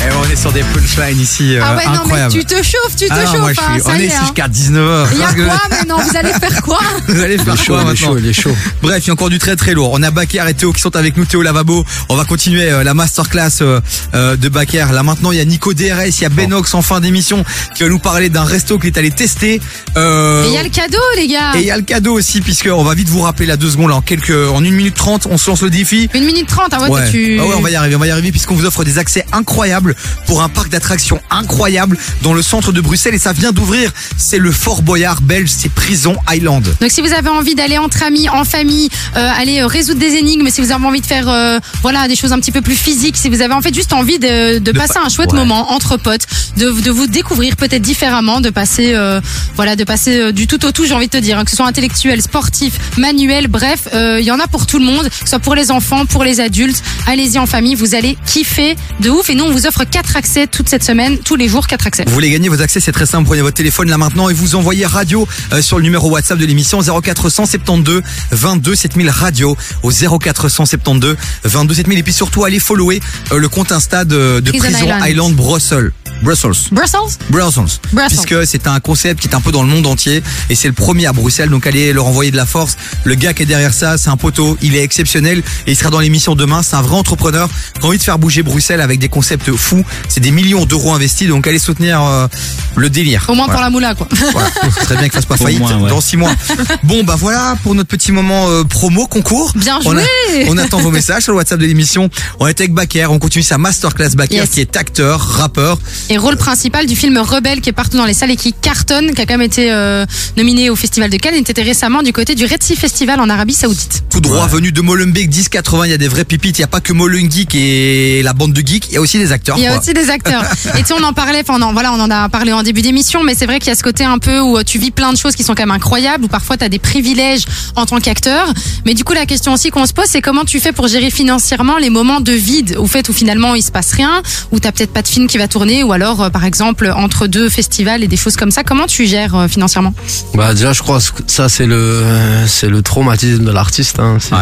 [0.00, 2.96] Et on est sur des punchlines ici, euh, Ah ouais, non, mais tu te chauffes,
[2.98, 3.40] tu te Ah non, chauffes.
[3.40, 4.20] moi, je hein, suis, ça on est hein.
[4.22, 5.06] jusqu'à 19h.
[5.12, 7.64] Il y a que- quoi maintenant Vous allez faire quoi Vous allez faire Il est
[7.64, 8.56] chaud, quoi il est maintenant chaud, il est chaud.
[8.82, 9.90] Bref, il y a encore du très très lourd.
[9.92, 11.84] On a Baker et Théo qui sont avec nous, Théo Lavabo.
[12.08, 13.80] On va continuer euh, la masterclass euh,
[14.14, 14.86] euh, de Baker.
[14.92, 17.44] Là maintenant, il y a Nico DRS, il y a Benox en fin d'émission
[17.74, 19.60] qui va nous parler d'un resto qu'il est allé tester.
[19.96, 21.52] Euh, Et il y a le cadeau, les gars.
[21.54, 23.70] et il y a le cadeau aussi, puisque on va vite vous rappeler là deux
[23.70, 26.08] secondes, là, en quelques, en une minute trente, on se lance le défi.
[26.14, 27.38] Une minute trente, ah ouais, tu.
[27.40, 29.24] Ah ouais, on va y arriver, on va y arriver puisqu'on vous offre des accès
[29.32, 29.94] incroyables
[30.26, 33.90] pour un parc d'attractions incroyable dans le centre de Bruxelles et ça vient d'ouvrir.
[34.16, 36.64] C'est le Fort Boyard belge, c'est Prison Island.
[36.80, 40.14] Donc si vous avez envie d'aller entre amis, en famille, euh, aller euh, résoudre des
[40.16, 42.74] énigmes, si vous avez envie de faire euh, voilà des choses un petit peu plus
[42.76, 45.32] physiques, si vous avez en fait juste envie de, de, De passer pa- un chouette
[45.32, 45.38] ouais.
[45.38, 46.26] moment entre potes,
[46.56, 49.20] de, de vous découvrir peut-être différemment, de passer euh,
[49.56, 51.50] voilà de passer euh, du tout au tout, j'ai envie de te dire, hein, que
[51.50, 55.08] ce soit intellectuel, sportif, manuel, bref, euh, il y en a pour tout le monde,
[55.08, 56.82] que ce soit pour les enfants, pour les adultes.
[57.06, 59.28] Allez-y en famille, vous allez kiffer de ouf.
[59.30, 62.04] Et nous on vous offre quatre accès toute cette semaine, tous les jours quatre accès.
[62.06, 63.26] Vous voulez gagner vos accès, c'est très simple.
[63.26, 66.46] Prenez votre téléphone là maintenant et vous envoyez radio euh, sur le numéro WhatsApp de
[66.46, 73.00] l'émission 0472 22 7000 radio au 0472 22 7000 et puis surtout allez follower
[73.36, 75.02] le compte Insta de, de Prison Prison Island.
[75.08, 75.92] Island, Brussels.
[76.22, 76.52] Brussels.
[76.70, 77.00] Brussels?
[77.30, 77.78] Brussels.
[77.92, 78.08] Brussels.
[78.08, 80.74] Puisque c'est un concept qui est un peu dans le monde entier et c'est le
[80.74, 81.48] premier à Bruxelles.
[81.50, 82.76] Donc allez leur envoyer de la force.
[83.02, 84.56] Le gars qui est derrière ça, c'est un poteau.
[84.62, 86.62] Il est exceptionnel et il sera dans l'émission demain.
[86.62, 87.48] C'est un vrai entrepreneur
[87.80, 89.84] qui a envie de faire bouger Bruxelles avec des concepts fous.
[90.08, 91.26] C'est des millions d'euros investis.
[91.26, 92.28] Donc allez soutenir euh,
[92.76, 93.24] le délire.
[93.28, 94.06] Au moins pour la moula quoi.
[94.32, 94.48] Voilà.
[94.78, 95.88] Ce serait bien qu'il fasse pas Au faillite moins, ouais.
[95.90, 96.30] dans six mois.
[96.84, 99.52] Bon bah voilà pour notre petit moment euh, promo concours.
[99.56, 100.46] Bien On, a- joué.
[100.48, 102.08] on attend vos messages sur le WhatsApp de l'émission.
[102.38, 103.06] On est avec Baker.
[103.10, 104.50] On continue sa masterclass Baker Yes.
[104.50, 105.78] qui est acteur, rappeur.
[106.08, 109.14] et rôle principal du film Rebelle qui est partout dans les salles et qui cartonne,
[109.14, 110.04] qui a quand même été euh,
[110.36, 113.28] nominé au Festival de Cannes et était récemment du côté du Red Sea Festival en
[113.28, 114.04] Arabie Saoudite.
[114.10, 115.84] Tout droit venu de Molenbeek 1080.
[115.86, 116.58] Il y a des vrais pipites.
[116.58, 118.86] Il y a pas que Molengeek et la bande de geeks.
[118.88, 119.56] Il y a aussi des acteurs.
[119.58, 119.80] Il y a quoi.
[119.80, 120.42] aussi des acteurs.
[120.78, 122.82] Et tu sais, on en parlait, enfin, en- voilà, on en a parlé en début
[122.82, 124.90] d'émission, mais c'est vrai qu'il y a ce côté un peu où euh, tu vis
[124.90, 127.42] plein de choses qui sont quand même incroyables, où parfois tu as des privilèges
[127.76, 128.52] en tant qu'acteur.
[128.86, 131.10] Mais du coup, la question aussi qu'on se pose, c'est comment tu fais pour gérer
[131.10, 134.22] financièrement les moments de vide, au fait où finalement il se passe rien,
[134.52, 137.26] où t'as peut-être pas de film qui va tourner, ou alors, euh, par exemple, entre
[137.26, 138.62] deux festivals et des choses comme ça.
[138.62, 139.94] Comment tu gères euh, financièrement?
[140.34, 142.02] Bah déjà, je crois que ça c'est le
[142.46, 143.98] c'est le traumatisme de l'artiste.
[143.98, 144.18] Hein.
[144.20, 144.36] C'est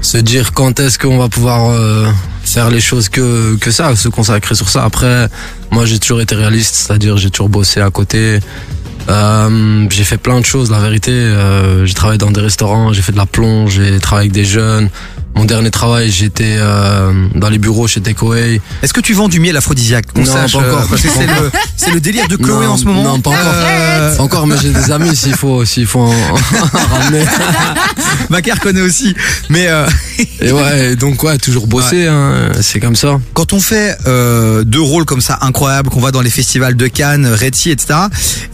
[0.00, 2.06] se dire quand est-ce qu'on va pouvoir euh,
[2.42, 4.84] faire les choses que que ça, se consacrer sur ça.
[4.84, 5.28] Après,
[5.70, 8.40] moi j'ai toujours été réaliste, c'est-à-dire j'ai toujours bossé à côté.
[9.08, 11.12] Euh, j'ai fait plein de choses, la vérité.
[11.12, 14.44] Euh, j'ai travaillé dans des restaurants, j'ai fait de la plonge, j'ai travaillé avec des
[14.44, 14.90] jeunes.
[15.38, 18.60] Mon dernier travail, j'étais euh, dans les bureaux chez Takeaway.
[18.82, 20.06] Est-ce que tu vends du miel aphrodisiaque?
[20.16, 20.88] Non, sache, pas encore.
[20.92, 23.04] euh, c'est le, c'est le délire de Chloé Non, en ce moment.
[23.04, 23.40] Non, pas encore.
[23.54, 27.24] Euh, encore, mais j'ai des amis s'il faut, s'il faut en, en ramener.
[28.30, 29.14] Bacar connaît aussi.
[29.48, 29.68] Mais
[30.40, 33.20] Et ouais, donc ouais, toujours bosser, hein, c'est comme ça.
[33.32, 33.96] quand on fait
[34.64, 37.94] deux rôles comme ça incroyables, qu'on va dans les festivals de Cannes, Red Sea, etc.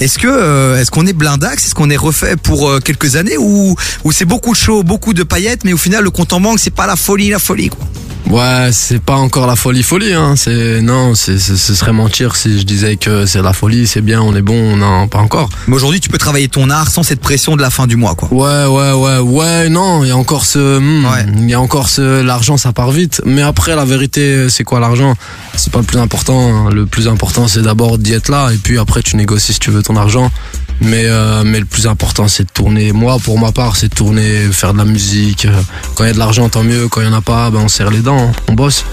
[0.00, 3.38] Est-ce que est-ce qu'on est blindax, est-ce qu'on est refait pour quelques années?
[3.38, 3.74] Ou
[4.04, 6.58] ou c'est beaucoup de show, beaucoup de paillettes, mais au final le compte en banque
[6.60, 7.86] c'est pas la folie, la folie quoi.
[8.30, 10.32] Ouais, c'est pas encore la folie folie, hein.
[10.34, 14.22] C'est non, c'est ce serait mentir si je disais que c'est la folie, c'est bien,
[14.22, 15.50] on est bon, non, pas encore.
[15.68, 18.14] Mais aujourd'hui tu peux travailler ton art sans cette pression de la fin du mois
[18.14, 18.32] quoi.
[18.32, 21.06] Ouais, ouais, ouais, ouais, non, il y a encore ce, hmm,
[21.36, 23.20] il y a encore ce, l'argent, ça part vite.
[23.26, 25.14] Mais après, la vérité, c'est quoi l'argent?
[25.54, 26.66] C'est pas le plus important.
[26.66, 26.70] hein.
[26.72, 29.70] Le plus important, c'est d'abord d'y être là, et puis après, tu négocies si tu
[29.70, 30.30] veux ton argent.
[30.80, 32.90] Mais, euh, mais le plus important, c'est de tourner.
[32.92, 35.46] Moi, pour ma part, c'est de tourner, faire de la musique.
[35.94, 36.86] Quand il y a de l'argent, tant mieux.
[36.88, 38.84] Quand il y en a pas, ben on serre les dents, on bosse.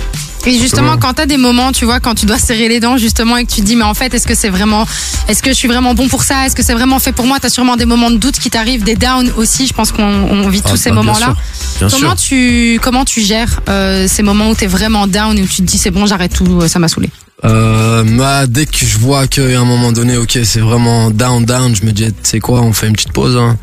[0.47, 3.37] Et justement, quand t'as des moments, tu vois, quand tu dois serrer les dents, justement,
[3.37, 4.87] et que tu te dis, mais en fait, est-ce que c'est vraiment,
[5.27, 6.47] est-ce que je suis vraiment bon pour ça?
[6.47, 7.37] Est-ce que c'est vraiment fait pour moi?
[7.39, 9.67] T'as sûrement des moments de doute qui t'arrivent, des downs aussi.
[9.67, 11.35] Je pense qu'on on vit Ah, tous ces bah, moments-là.
[11.79, 12.15] Comment sûr.
[12.15, 15.61] tu, comment tu gères euh, ces moments où t'es vraiment down et où tu te
[15.61, 17.11] dis, c'est bon, j'arrête tout, euh, ça m'a saoulé?
[17.45, 21.75] Euh, bah, dès que je vois qu'à un moment donné, ok, c'est vraiment down, down,
[21.75, 23.37] je me dis, tu sais quoi, on fait une petite pause.
[23.37, 23.57] Hein.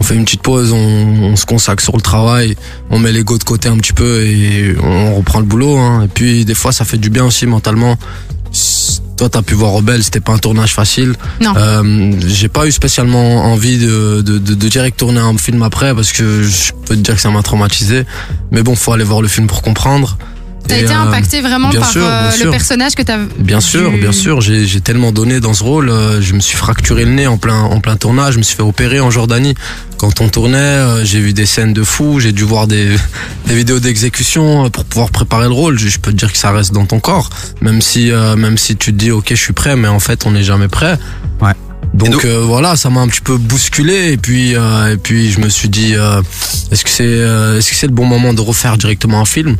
[0.00, 2.56] On fait une petite pause, on, on se consacre sur le travail,
[2.90, 5.78] on met l'ego de côté un petit peu et on reprend le boulot.
[5.78, 6.02] Hein.
[6.04, 7.96] Et puis des fois, ça fait du bien aussi mentalement.
[9.16, 11.14] Toi, t'as pu voir Rebelle, c'était pas un tournage facile.
[11.40, 11.52] Non.
[11.56, 15.94] Euh, j'ai pas eu spécialement envie de, de, de, de direct tourner un film après
[15.94, 18.04] parce que je peux te dire que ça m'a traumatisé.
[18.50, 20.18] Mais bon, faut aller voir le film pour comprendre.
[20.66, 22.50] T'as été euh, impacté vraiment bien par sûr, euh, bien le sûr.
[22.50, 23.18] personnage que t'as.
[23.38, 25.90] Bien sûr, bien sûr, j'ai tellement donné dans ce rôle.
[25.90, 28.34] euh, Je me suis fracturé le nez en plein en plein tournage.
[28.34, 29.54] Je me suis fait opérer en Jordanie.
[29.98, 32.18] Quand on tournait, euh, j'ai vu des scènes de fou.
[32.20, 32.88] J'ai dû voir des
[33.46, 35.78] des vidéos d'exécution pour pouvoir préparer le rôle.
[35.78, 37.28] Je, je peux te dire que ça reste dans ton corps,
[37.60, 40.24] même si euh, même si tu te dis ok, je suis prêt, mais en fait,
[40.26, 40.98] on n'est jamais prêt.
[41.42, 41.52] Ouais.
[41.92, 45.38] Donc, euh, voilà, ça m'a un petit peu bousculé et puis euh, et puis je
[45.40, 46.22] me suis dit euh,
[46.72, 49.56] est-ce que c'est euh, est-ce que c'est le bon moment de refaire directement un film?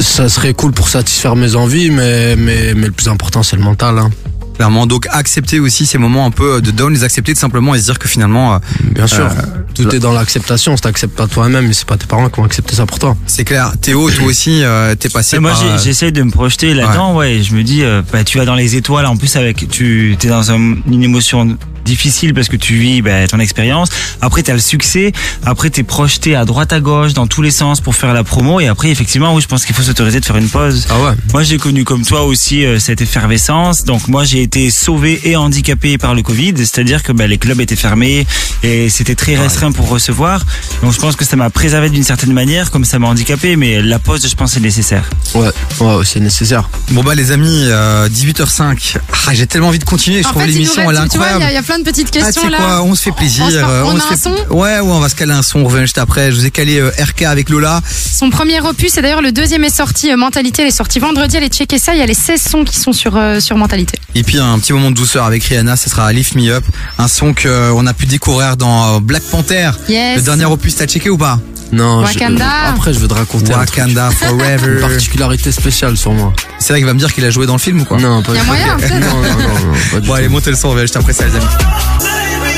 [0.00, 3.62] Ça serait cool pour satisfaire mes envies, mais, mais, mais le plus important, c'est le
[3.62, 3.98] mental.
[3.98, 4.10] Hein.
[4.56, 7.80] Clairement, donc accepter aussi ces moments un peu de down, les accepter tout simplement et
[7.80, 8.58] se dire que finalement, euh,
[8.92, 9.30] Bien sûr, euh,
[9.74, 10.76] tout est dans l'acceptation.
[10.76, 13.16] Si t'acceptes pas toi-même, c'est pas tes parents qui vont accepter ça pour toi.
[13.26, 13.72] c'est clair.
[13.80, 15.60] Théo, toi aussi, euh, t'es passé Et moi, par.
[15.60, 17.42] j'ai- euh, j'essaye de me projeter là-dedans, ouais.
[17.42, 19.06] Je me dis, euh, bah, tu vas dans les étoiles.
[19.06, 23.26] En plus, avec, tu, es dans un- une émotion difficile parce que tu vis bah,
[23.28, 23.88] ton expérience.
[24.20, 25.12] Après, t'as le succès.
[25.44, 28.60] Après, t'es projeté à droite à gauche dans tous les sens pour faire la promo.
[28.60, 30.86] Et après, effectivement, oui, je pense qu'il faut s'autoriser de faire une pause.
[30.90, 31.12] Ah ouais.
[31.32, 33.84] Moi, j'ai connu comme toi aussi euh, cette effervescence.
[33.84, 37.60] Donc, moi, j'ai été sauvé et handicapé par le Covid, c'est-à-dire que bah, les clubs
[37.60, 38.26] étaient fermés
[38.62, 40.44] et c'était très restreint pour recevoir.
[40.82, 43.56] Donc, je pense que ça m'a préservé d'une certaine manière, comme ça m'a handicapé.
[43.56, 45.08] Mais la pause, je pense, est nécessaire.
[45.34, 45.48] Ouais,
[45.80, 46.68] ouais, c'est nécessaire.
[46.90, 48.96] Bon bah les amis, euh, 18h05.
[49.26, 50.22] Ah, j'ai tellement envie de continuer.
[50.22, 51.44] Je En trouve l'émission elle est tu vois, il y, incroyable.
[51.44, 52.56] a- y a plein de petites Ah, questions là.
[52.58, 53.44] quoi, on se fait plaisir.
[53.46, 55.42] On se- euh, on a un fait- son Ouais, ouais, on va se caler un
[55.42, 55.60] son.
[55.60, 56.30] On revient juste après.
[56.32, 57.80] Je vous ai calé euh, RK avec Lola.
[57.90, 61.36] Son premier opus, et d'ailleurs le deuxième est sorti, euh, Mentalité, elle est sortie vendredi,
[61.36, 63.98] allez checker ça, il y a les 16 sons qui sont sur, euh, sur Mentalité.
[64.14, 66.64] Et puis un petit moment de douceur avec Rihanna, ce sera Lift Me Up,
[66.98, 69.70] un son qu'on a pu découvrir dans euh, Black Panther.
[69.88, 70.16] Yes.
[70.16, 71.38] Le dernier opus, t'as checké ou pas?
[71.72, 72.46] Non, je- Wakanda.
[72.68, 73.78] après, je veux te raconter un truc.
[73.78, 74.80] Wakanda une Forever.
[74.80, 76.32] particularité spéciale sur moi.
[76.58, 78.22] C'est vrai qu'il va me dire qu'il a joué dans le film ou quoi Non,
[78.22, 78.88] pas Il y a du tout.
[78.88, 79.00] moyen.
[79.00, 81.12] Non, non, non, non, pas du Bon allez, montez le son, on revient juste après
[81.12, 81.44] ça les amis.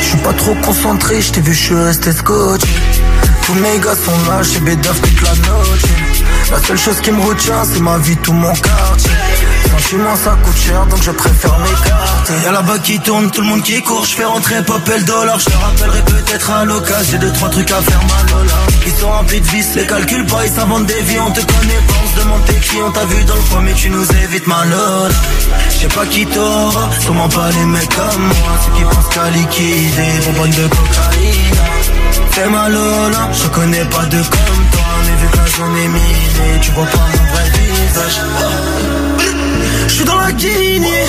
[0.02, 2.66] Je suis pas trop concentré, je t'ai vu, je suis resté scotché.
[3.46, 5.80] Tous mes gars sont là, j'ai bédaf toute la noche.
[6.50, 9.10] La seule chose qui me retient, c'est ma vie, tout mon quartier.
[9.78, 12.32] Sentiment, ça coûte cher, donc je préfère m'écarter.
[12.44, 15.38] Y'a là-bas qui tourne, tout le monde qui court, je fais rentrer Popel dollar.
[15.38, 18.46] Je te rappellerai peut-être à l'occasion, j'ai deux, trois trucs à faire mal.
[18.86, 21.82] Ils sont remplis de vices, les calculs pas, ils s'inventent des vies, on te connaît
[21.86, 24.04] pas, on se demande tes qui, on t'a vu dans le coin, mais tu nous
[24.24, 25.14] évites ma Lola.
[25.70, 29.30] Je sais pas qui t'aura, sûrement pas les mecs comme moi, ceux qui pensent qu'à
[29.30, 31.56] liquider, bonbonne de cocaïne.
[32.30, 35.88] Fais ma Lola, je connais pas de comme toi, mais vu que la journée est
[35.88, 38.20] minée, tu vois pas mon vrai visage.
[39.97, 41.06] Je suis dans la Guinée,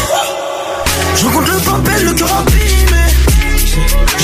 [1.18, 3.04] je rencontre le papel, le cœur abîmé.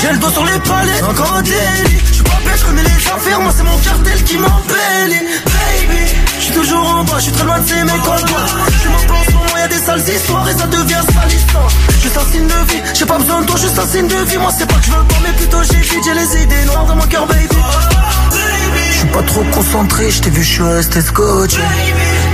[0.00, 2.00] J'ai le doigt sur les palettes, encore un délit.
[2.06, 5.20] Je suis pas bête, je connais les affaires, moi c'est mon cartel qui m'embellit.
[5.44, 8.40] Baby, je suis toujours en bas, je suis très loin de ces mecs en toi.
[8.82, 11.68] Je m'en pense, pour moi y'a des sales histoires et ça devient salissant.
[12.02, 14.38] Juste un signe de vie, j'ai pas besoin de toi, juste un signe de vie.
[14.38, 16.86] Moi c'est pas que je veux pas, mais plutôt j'ai vite, j'ai les idées noires
[16.86, 17.54] dans mon cœur, baby.
[18.88, 21.60] Je suis pas trop concentré, je t'ai vu, je suis resté scotché.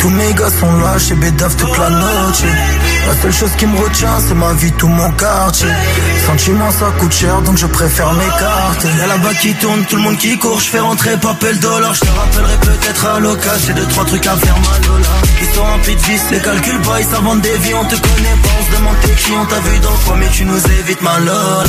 [0.01, 2.43] Tous mes gars sont là, chez Bédaf toute la noche.
[3.07, 5.69] La seule chose qui me retient, c'est ma vie, tout mon quartier.
[6.27, 8.89] Sentiment, ça coûte cher, donc je préfère m'écarter.
[8.99, 11.93] Y'a là-bas qui tourne, tout le monde qui court, je fais rentrer papel dollar.
[11.93, 14.81] Je te rappellerai peut-être à l'occasion, j'ai deux, trois trucs à faire mal.
[15.43, 18.39] Ils sont remplis de vices, les calculs pas, ils s'inventent des vies, on te connaît
[18.43, 21.03] pas, on se demande t'es qui, on t'a vu dans coin, mais tu nous évites
[21.03, 21.65] ma Lola.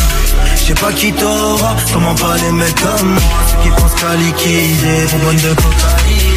[0.56, 4.16] Je sais pas qui t'aura, comment pas les mecs comme moi, ceux qui pensent qu'à
[4.16, 6.31] liquider, bonbonne de cocaïne.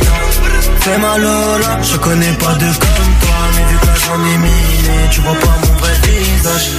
[0.84, 5.08] Fais ma Lola, je connais pas de comme toi, mais vu que la journée minée,
[5.10, 6.72] tu vois pas mon vrai visage.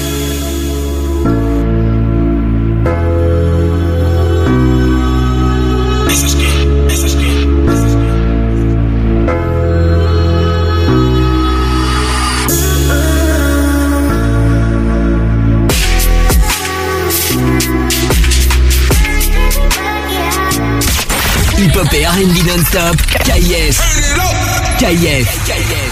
[21.65, 22.95] Hip-hop et R&B non-stop.
[23.23, 23.81] KIF.
[24.77, 25.27] KIF.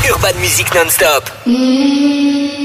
[0.08, 1.32] Urban Music non-stop.
[1.48, 2.63] Lift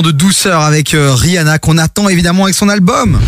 [0.00, 3.20] moment de douceur avec euh, Rihanna qu'on attend évidemment avec son album.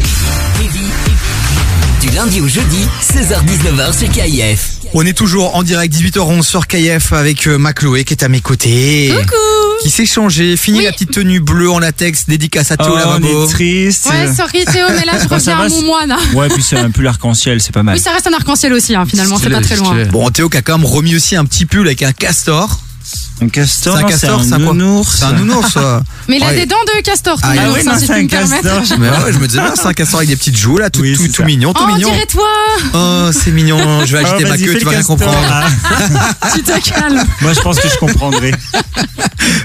[2.01, 4.71] Du lundi au jeudi, 16h-19h sur KIF.
[4.95, 8.29] On est toujours en direct 18h11 sur KF avec euh, ma Chloé qui est à
[8.29, 9.13] mes côtés.
[9.15, 9.35] Coucou.
[9.83, 12.99] Qui s'est changé, fini la petite tenue bleue en latex, dédicace à Théo Oh, on
[12.99, 13.45] Lavabo.
[13.47, 14.07] est triste.
[14.11, 16.13] Ouais, sorry Théo, mais là je reviens à mon moine.
[16.13, 16.19] hein.
[16.35, 17.97] Ouais, puis c'est un peu l'arc-en-ciel, c'est pas mal.
[17.97, 19.89] Oui, ça reste un arc-en-ciel aussi, hein, finalement, c'est pas très loin.
[19.91, 20.05] stylé.
[20.07, 22.81] Bon, Théo qui a quand même remis aussi un petit pull avec un castor.
[23.41, 25.17] Un castor, C'est un castor, c'est un nounours.
[25.19, 25.77] C'est un nounours.
[26.33, 26.55] Mais il a Ouais.
[26.61, 28.63] des dents de castor, ton Ah, nounours, oui, hein, si je me permettre.
[28.63, 28.99] castor.
[28.99, 31.03] Mais ouais, je me disais, ah, c'est un castor avec des petites joues là, tout,
[31.03, 32.11] tout, tout mignon, tout Oh, on mignon.
[32.11, 32.49] dirait toi
[32.95, 33.77] Oh, c'est mignon.
[34.07, 35.39] Je vais agiter Oh, ma queue, tu vas rien comprendre.
[35.51, 35.67] Ah.
[36.55, 37.23] Tu te calmes.
[37.43, 38.53] Moi, je pense que je comprendrai.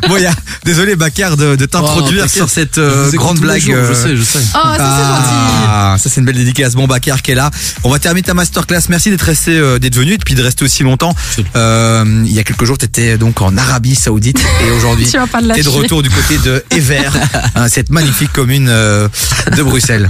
[0.07, 0.33] Bon, il y a,
[0.63, 2.37] désolé, Bakar, de, de t'introduire t'inquiète.
[2.37, 3.61] sur cette euh, grande blague.
[3.61, 4.39] jours, je sais, je sais.
[4.55, 6.73] Oh, ça, c'est Ah, ça c'est une belle dédicace.
[6.75, 7.49] Bon, Bakar qui est là.
[7.83, 8.81] On va terminer ta masterclass.
[8.89, 11.13] Merci d'être resté, euh, d'être venu et puis de rester aussi longtemps.
[11.55, 15.17] Euh, il y a quelques jours, tu étais donc en Arabie Saoudite et aujourd'hui, Tu
[15.17, 17.09] vas pas le t'es de retour du côté de Ever,
[17.55, 19.07] hein, cette magnifique commune euh,
[19.55, 20.09] de Bruxelles.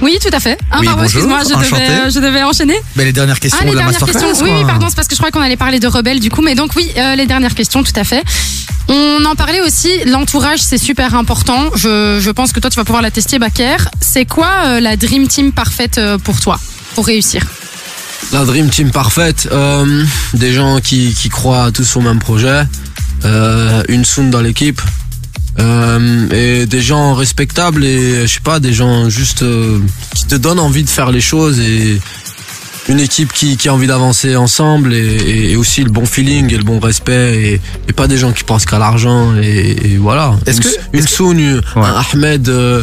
[0.00, 0.56] Oui, tout à fait.
[0.70, 2.76] Ah, Oui, pardon, excuse-moi, je devais, euh, je devais enchaîner.
[2.94, 4.28] Ben, les dernières questions Ah, les de la dernières masterclass.
[4.28, 4.44] questions.
[4.46, 6.40] Oui, oui, pardon, c'est parce que je crois qu'on allait parler de rebelles du coup,
[6.40, 8.22] mais donc oui, euh, les dernières questions, tout à fait.
[8.88, 11.70] On en parlait aussi, l'entourage, c'est super important.
[11.74, 13.76] Je, je pense que toi, tu vas pouvoir la tester, Baker.
[14.00, 16.58] C'est quoi euh, la dream team parfaite euh, pour toi,
[16.94, 17.42] pour réussir?
[18.32, 20.04] La Dream Team parfaite, euh,
[20.34, 22.64] des gens qui, qui croient tous au même projet,
[23.24, 24.82] euh, une sound dans l'équipe,
[25.60, 29.80] euh, et des gens respectables et je sais pas, des gens juste euh,
[30.14, 32.00] qui te donnent envie de faire les choses et
[32.88, 36.64] une équipe qui, qui a envie d'avancer ensemble et, aussi le bon feeling et le
[36.64, 40.36] bon respect et, et pas des gens qui pensent qu'à l'argent et, et voilà.
[40.46, 42.82] Est-ce une, que- une Soun, un Ahmed, euh,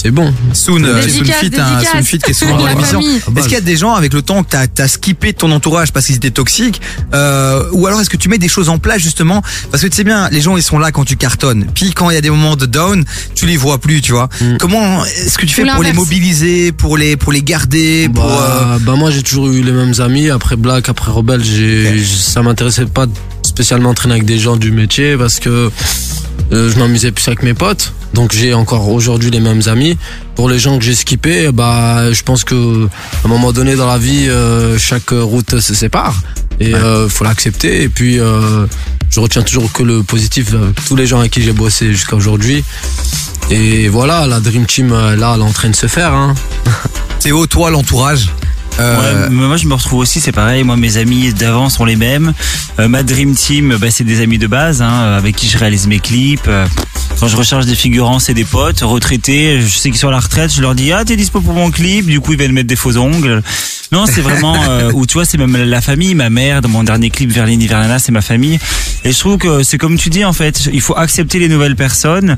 [0.00, 0.32] c'est bon.
[0.52, 1.80] Soon, euh, Soon Fit, hein.
[1.92, 3.00] Soon Fit qui est souvent dans La l'émission.
[3.00, 5.92] Est-ce qu'il y a des gens avec le temps que t'as as skippé ton entourage
[5.92, 6.80] parce qu'ils étaient toxiques
[7.14, 9.42] euh, Ou alors est-ce que tu mets des choses en place justement?
[9.72, 11.66] Parce que tu sais bien, les gens ils sont là quand tu cartonnes.
[11.74, 13.04] Puis quand il y a des moments de down,
[13.34, 14.28] tu les vois plus, tu vois.
[14.60, 18.24] Comment est-ce que tu fais Ou pour les mobiliser, pour les pour les garder, pour
[18.24, 20.30] euh, Bah, bah, moi j'ai toujours eu les mêmes amis.
[20.30, 23.06] Après Black, après Rebelle, j'ai, ça m'intéressait pas
[23.58, 25.72] spécialement de traîner avec des gens du métier parce que
[26.52, 27.92] euh, je m'amusais plus avec mes potes.
[28.14, 29.98] Donc j'ai encore aujourd'hui les mêmes amis.
[30.36, 33.88] Pour les gens que j'ai skippés, bah je pense que à un moment donné dans
[33.88, 36.22] la vie, euh, chaque route se sépare
[36.60, 37.82] et euh, faut l'accepter.
[37.82, 38.64] Et puis euh,
[39.10, 42.14] je retiens toujours que le positif avec tous les gens avec qui j'ai bossé jusqu'à
[42.14, 42.62] aujourd'hui.
[43.50, 46.12] Et voilà, la Dream Team là, elle est en train de se faire.
[46.12, 46.36] Hein.
[47.18, 48.30] Théo, toi l'entourage?
[48.80, 50.62] Euh, Ouais, moi je me retrouve aussi, c'est pareil.
[50.64, 52.32] Moi mes amis d'avant sont les mêmes.
[52.78, 55.86] Euh, ma dream team, bah, c'est des amis de base, hein, avec qui je réalise
[55.86, 56.48] mes clips.
[57.20, 59.60] Quand je recherche des figurants, c'est des potes retraités.
[59.60, 60.52] Je sais qu'ils sont à la retraite.
[60.54, 62.06] Je leur dis ah t'es dispo pour mon clip?
[62.06, 63.42] Du coup ils viennent mettre des faux ongles.
[63.90, 66.84] Non, c'est vraiment euh, où tu vois, c'est même la famille, ma mère dans mon
[66.84, 68.58] dernier clip Verlini Vernana, c'est ma famille.
[69.04, 71.76] Et je trouve que c'est comme tu dis en fait, il faut accepter les nouvelles
[71.76, 72.36] personnes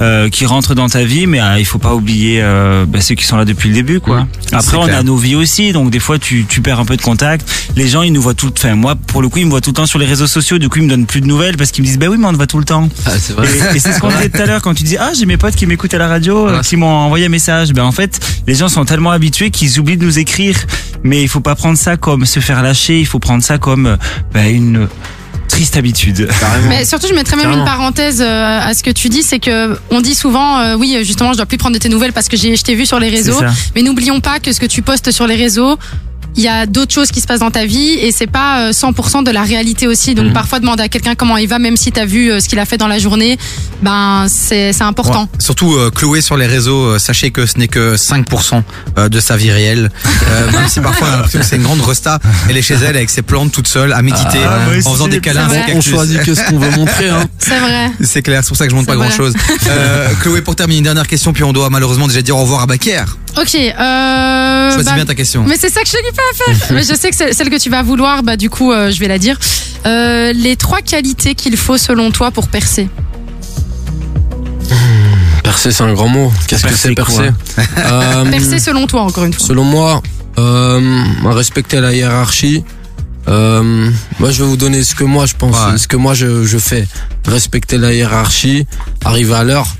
[0.00, 3.14] euh, qui rentrent dans ta vie, mais euh, il faut pas oublier euh, bah, ceux
[3.14, 4.26] qui sont là depuis le début, quoi.
[4.48, 4.98] c'est Après, on clair.
[4.98, 7.48] a nos vies aussi, donc des fois tu, tu perds un peu de contact.
[7.76, 9.60] Les gens, ils nous voient tout le Enfin, moi, pour le coup, ils me voient
[9.60, 10.58] tout le temps sur les réseaux sociaux.
[10.58, 12.26] Du coup, ils me donnent plus de nouvelles parce qu'ils me disent, bah oui, mais
[12.26, 12.88] on te voit tout le temps.
[13.18, 13.48] c'est vrai.
[13.72, 15.36] Et, et c'est ce qu'on disait tout à l'heure quand tu dis, ah, j'ai mes
[15.36, 17.72] potes qui m'écoutent à la radio, euh, qui m'ont envoyé un message.
[17.72, 20.56] Ben en fait, les gens sont tellement habitués qu'ils oublient de nous écrire.
[21.04, 23.00] Mais il faut pas prendre ça comme se faire lâcher.
[23.00, 23.96] Il faut prendre ça comme euh,
[24.32, 24.88] ben, une
[25.52, 26.28] triste habitude.
[26.68, 27.62] Mais surtout, je mettrais même Carrément.
[27.62, 30.96] une parenthèse euh, à ce que tu dis, c'est que on dit souvent, euh, oui,
[31.04, 32.98] justement, je dois plus prendre de tes nouvelles parce que j'ai, je t'ai vu sur
[32.98, 33.40] les réseaux.
[33.74, 35.78] Mais n'oublions pas que ce que tu postes sur les réseaux,
[36.36, 38.72] il y a d'autres choses qui se passent dans ta vie et c'est pas euh,
[38.72, 40.14] 100% de la réalité aussi.
[40.14, 42.58] Donc parfois demander à quelqu'un comment il va, même si t'as vu euh, ce qu'il
[42.58, 43.38] a fait dans la journée,
[43.82, 45.22] ben c'est c'est important.
[45.22, 45.40] Ouais.
[45.40, 48.62] Surtout euh, Chloé sur les réseaux, euh, sachez que ce n'est que 5%
[48.98, 49.90] euh, de sa vie réelle.
[50.32, 52.18] Euh, même si parfois on a l'impression que c'est une grande resta,
[52.48, 55.08] elle est chez elle avec ses plantes toute seule à méditer Ah, aussi, en faisant
[55.08, 55.48] des câlins.
[55.74, 57.24] On choisit que ce qu'on veut montrer, hein.
[57.38, 57.90] C'est vrai.
[58.00, 59.34] C'est clair, c'est pour ça que je montre pas grand chose.
[59.68, 62.62] Euh, Chloé, pour terminer, une dernière question, puis on doit malheureusement déjà dire au revoir
[62.62, 63.04] à Baker.
[63.36, 63.54] Ok.
[63.54, 65.44] Euh, Choisis bien ta question.
[65.46, 66.66] Mais c'est ça que je n'ai pas à faire.
[66.74, 69.08] mais je sais que celle que tu vas vouloir, bah du coup, euh, je vais
[69.08, 69.38] la dire.
[69.86, 72.88] Euh, les trois qualités qu'il faut selon toi pour percer?
[75.42, 76.32] Percer, c'est un grand mot.
[76.46, 77.30] Qu'est-ce que c'est Percer?
[77.56, 79.46] percer Euh, Percer selon toi, encore une fois.
[79.46, 80.02] Selon moi,
[80.38, 82.64] euh, respecter la hiérarchie.
[83.28, 86.44] Euh, moi, je vais vous donner ce que moi je pense, ce que moi je,
[86.44, 86.86] je fais.
[87.26, 88.66] Respecter la hiérarchie,
[89.04, 89.76] arriver à l'heure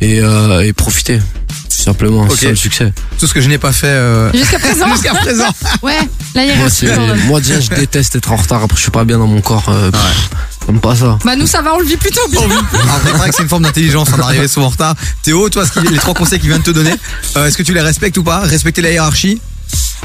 [0.00, 1.18] et, euh, et profiter.
[1.18, 2.92] Tout simplement, c'est le succès.
[3.18, 4.88] Tout ce que je n'ai pas fait euh, Jusqu'à présent.
[4.92, 5.44] Jusqu'à présent.
[5.82, 5.96] Ouais,
[6.34, 6.74] la Moi, hiérarchie.
[6.76, 7.20] c'est- quand même.
[7.26, 8.62] moi, déjà, je déteste être en retard.
[8.64, 9.68] Après, je suis pas bien dans mon corps.
[9.68, 10.30] Euh, pff,
[10.66, 11.16] J'aime pas ça.
[11.24, 12.40] Bah nous ça va, on le vit plutôt bien.
[12.40, 12.60] Alors,
[13.04, 14.96] c'est vrai que c'est une forme d'intelligence hein, d'arriver souvent en retard.
[15.22, 16.92] Théo, toi, ce qui- les trois conseils qu'il vient de te donner,
[17.36, 18.40] euh, est-ce que tu les respectes ou pas?
[18.40, 19.40] Respecter la hiérarchie?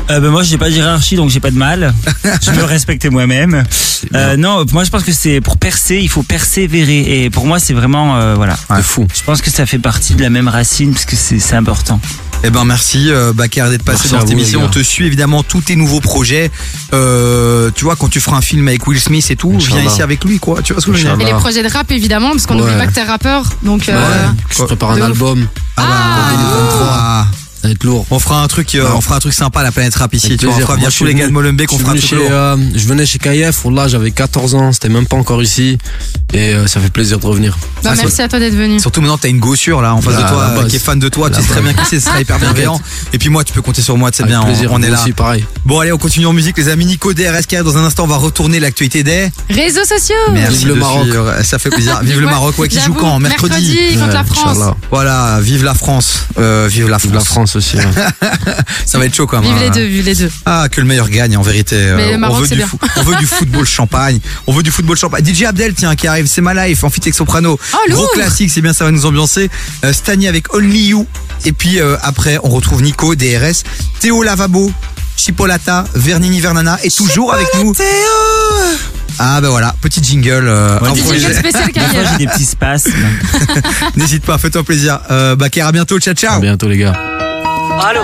[0.09, 1.93] Euh, ben moi j'ai pas de hiérarchie donc j'ai pas de mal.
[2.41, 3.63] Je me respecte moi-même.
[4.15, 7.59] Euh, non, moi je pense que c'est pour percer, il faut persévérer et pour moi
[7.59, 8.57] c'est vraiment euh, voilà.
[8.75, 9.07] C'est fou.
[9.15, 11.99] Je pense que ça fait partie de la même racine parce que c'est important.
[12.43, 14.63] Eh ben merci euh, Bakar d'être passé Merci dans cette émission.
[14.63, 16.49] On te suit évidemment tous tes nouveaux projets.
[16.93, 20.01] Euh, tu vois quand tu feras un film avec Will Smith et tout, viens ici
[20.01, 20.61] avec lui quoi.
[20.63, 22.55] Tu vois ce que je veux dire Et les projets de rap évidemment, parce qu'on
[22.55, 22.79] n'oublie Ouais.
[22.79, 23.43] pas que t'es rappeur.
[23.61, 25.03] Donc euh, Je prépare un ouf.
[25.03, 25.47] album.
[25.77, 27.27] Ah bah,
[27.61, 28.05] Ça va être lourd.
[28.09, 30.35] on fera un truc, euh, on fera un truc sympa à la planète rap ici.
[30.37, 31.95] Tu vois, on fera je tous suis les gars de Molenbeek, on je fera un
[31.95, 32.29] venais truc chez, lourd.
[32.31, 35.77] euh, Je venais chez KF, là j'avais 14 ans, c'était même pas encore ici.
[36.33, 37.57] Et euh, ça fait plaisir de revenir.
[37.83, 38.79] Bah, merci à toi d'être venu.
[38.79, 40.69] Surtout maintenant, t'as une gossure là en face Là, de toi euh, base.
[40.69, 41.29] qui est fan de toi.
[41.29, 42.79] Tu La sais très bien qui c'est, ce sera hyper bienveillant.
[43.13, 44.41] Et puis moi, tu peux compter sur moi, c'est bien.
[44.41, 45.01] on- plaisir, on, est vous là.
[45.01, 45.45] aussi, pareil.
[45.65, 46.85] Bon, allez, on continue en musique, les amis.
[46.85, 48.05] Nico DRS qui dans un instant.
[48.05, 49.29] On va retourner l'actualité des.
[49.49, 50.15] Réseaux sociaux.
[50.31, 51.07] Merci Vive le Maroc.
[51.43, 51.99] Ça fait plaisir.
[52.01, 53.53] Vive le Maroc, ouais, qui joue quand Mercredi.
[53.67, 54.57] mercredi contre la France.
[54.89, 56.27] Voilà, vive la France.
[56.37, 57.50] Vive la France.
[57.55, 57.77] Aussi.
[58.85, 59.51] Ça va être chaud quand même.
[59.51, 59.71] Vive les hein.
[59.73, 60.31] deux, vive les deux.
[60.45, 61.75] Ah, que le meilleur gagne en vérité.
[61.95, 62.67] Mais Euh, le Maroc, on, veut du bien.
[62.67, 64.19] fou- on veut du football champagne.
[64.47, 65.23] On veut du football champagne.
[65.25, 67.59] DJ Abdel, tiens, qui arrive, c'est ma life en fit avec soprano.
[67.73, 67.77] Oh.
[67.89, 69.49] Gros classique, c'est bien, ça va nous ambiancer.
[69.85, 71.07] Euh, Stani avec Only You.
[71.45, 73.63] Et puis euh, après, on retrouve Nico, DRS,
[73.99, 74.71] Théo Lavabo,
[75.17, 77.73] Chipolata, Vernini Vernana et toujours avec nous.
[79.19, 80.47] Ah ben voilà, petit jingle.
[80.47, 82.09] euh, Ouais, petit jingle spécial carrière.
[82.11, 82.91] j'ai des petits spasmes.
[83.95, 84.99] N'hésite pas, fais-toi plaisir.
[85.11, 86.37] Euh, Baker, à bientôt, ciao ciao.
[86.37, 86.93] À bientôt les gars.
[87.83, 88.01] Allô?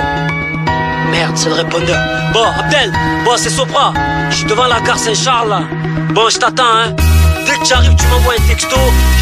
[1.12, 1.98] Merde, c'est le répondeur.
[2.34, 2.92] Bon, Abdel,
[3.24, 3.94] bon, c'est Sopra.
[4.30, 5.62] Je suis devant la gare Saint-Charles, là.
[6.14, 6.94] Bon, je t'attends, hein.
[7.46, 8.76] Dès que tu arrives, tu m'envoies un texto,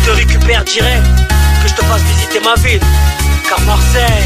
[0.04, 1.06] je te récupère direct.
[1.64, 2.80] Que je te fasse visiter ma ville.
[3.48, 4.24] Car Marseille.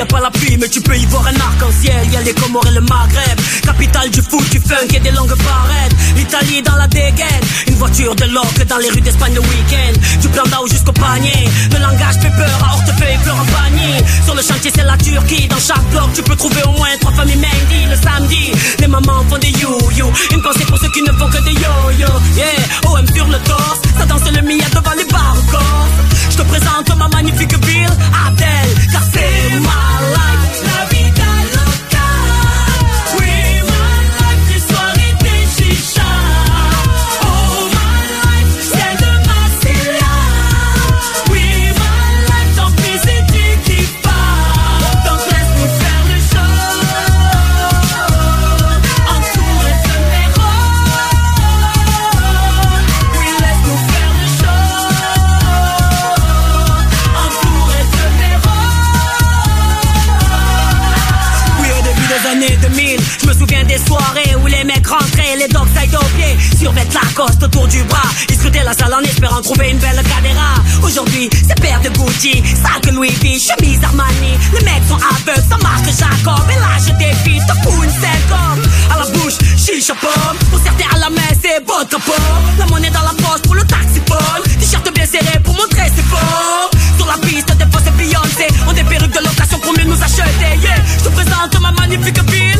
[0.00, 2.10] Y a pas la pluie, mais tu peux y voir un arc-en-ciel.
[2.10, 5.36] Y a les Comores et le Maghreb, capitale du foot, du funk et des longues
[5.44, 5.94] barrettes.
[6.16, 9.92] L'Italie dans la dégaine, une voiture de loc dans les rues d'Espagne le week-end.
[10.22, 14.02] Du plan d'Ao jusqu'au panier, le langage fait peur à hortefeuille, fleurs en panier.
[14.24, 15.46] Sur le chantier, c'est la Turquie.
[15.48, 17.84] Dans chaque bloc, tu peux trouver au moins trois familles Mendy.
[17.90, 20.10] Le samedi, les mamans font des you-you.
[20.32, 22.08] Une pensée pour ceux qui ne font que des yo-yo.
[22.36, 25.36] Yeah, OM sur le torse, ça danse le mia devant les bars
[26.30, 27.86] Je te présente ma magnifique ville,
[28.26, 29.80] Adèle, car c'est ma
[30.16, 31.19] life, la vida
[64.60, 68.10] les mecs rentraient, les dogs side au pied, survêtent la coste autour du bras.
[68.28, 70.54] Ils scrutaient la salle en espérant trouver une belle cadéra.
[70.82, 74.36] Aujourd'hui, c'est paire de Gucci, sac Louis V, chemise Armani.
[74.52, 76.44] Les mecs sont aveugles, ça marque Jacob.
[76.50, 80.36] Et là, je défie, te fous une scène comme à la bouche, chicha pomme.
[80.50, 82.58] Pour certains à la main, c'est vodka pomme.
[82.58, 84.44] La monnaie dans la poche pour le taxi pomme.
[84.60, 86.70] T-shirt bien serré pour montrer ses fort.
[86.98, 88.46] Sur la piste, des fois c'est Beyoncé.
[88.68, 90.52] On des perruques de location pour mieux nous acheter.
[90.60, 92.59] Yeah, je te présente ma magnifique ville.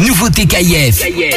[0.00, 0.46] Nouveauté.
[0.46, 1.30] Baby,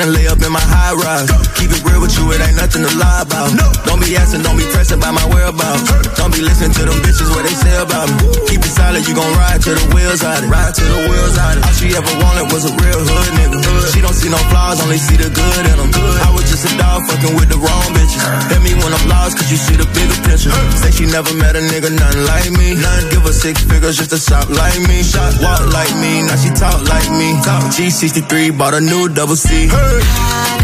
[0.00, 1.30] and lay up in my high rise.
[1.54, 3.52] Keep it real with you, it ain't nothing to lie about.
[3.86, 5.86] Don't be asking, don't be pressing by my whereabouts.
[6.18, 8.53] Don't be listening to them bitches what they say about me.
[8.74, 10.50] Keep it solid, you gon' ride till the wheels out it.
[10.50, 11.62] Ride till the wheels out it.
[11.62, 13.62] All she ever wanted was a real hood nigga.
[13.94, 15.90] She don't see no flaws, only see the good in them.
[16.26, 18.22] I was just a dog fucking with the wrong bitches.
[18.50, 20.50] Hit me when I'm lost, cause you see the bigger picture.
[20.74, 22.74] Say she never met a nigga, nothing like me.
[22.74, 25.06] None give her six figures just to shop like me.
[25.06, 27.38] Shop, walk like me, now she talk like me.
[27.46, 29.70] Talk G63, bought a new double C.
[29.70, 30.63] Connection,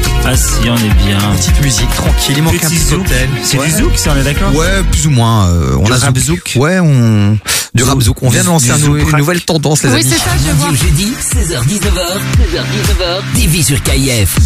[0.23, 1.17] Ah si, on est bien.
[1.35, 2.99] Petite musique tranquille, il manque un Petit zouk.
[2.99, 3.29] cocktail.
[3.43, 3.65] C'est Ouais.
[3.67, 4.53] du zouk, ça, on est d'accord?
[4.55, 5.47] Ouais, plus ou moins.
[5.47, 6.53] euh, on Du a rap zouk.
[6.55, 7.37] Ouais, on
[7.73, 8.17] du rap zouk.
[8.21, 10.09] On vient de lancer un une nouvelle tendance, les Oui, amis.
[10.09, 10.73] c'est ça, je vois.
[10.73, 14.37] jeudi, 16h-19h, 16h-19h, TV sur KIF.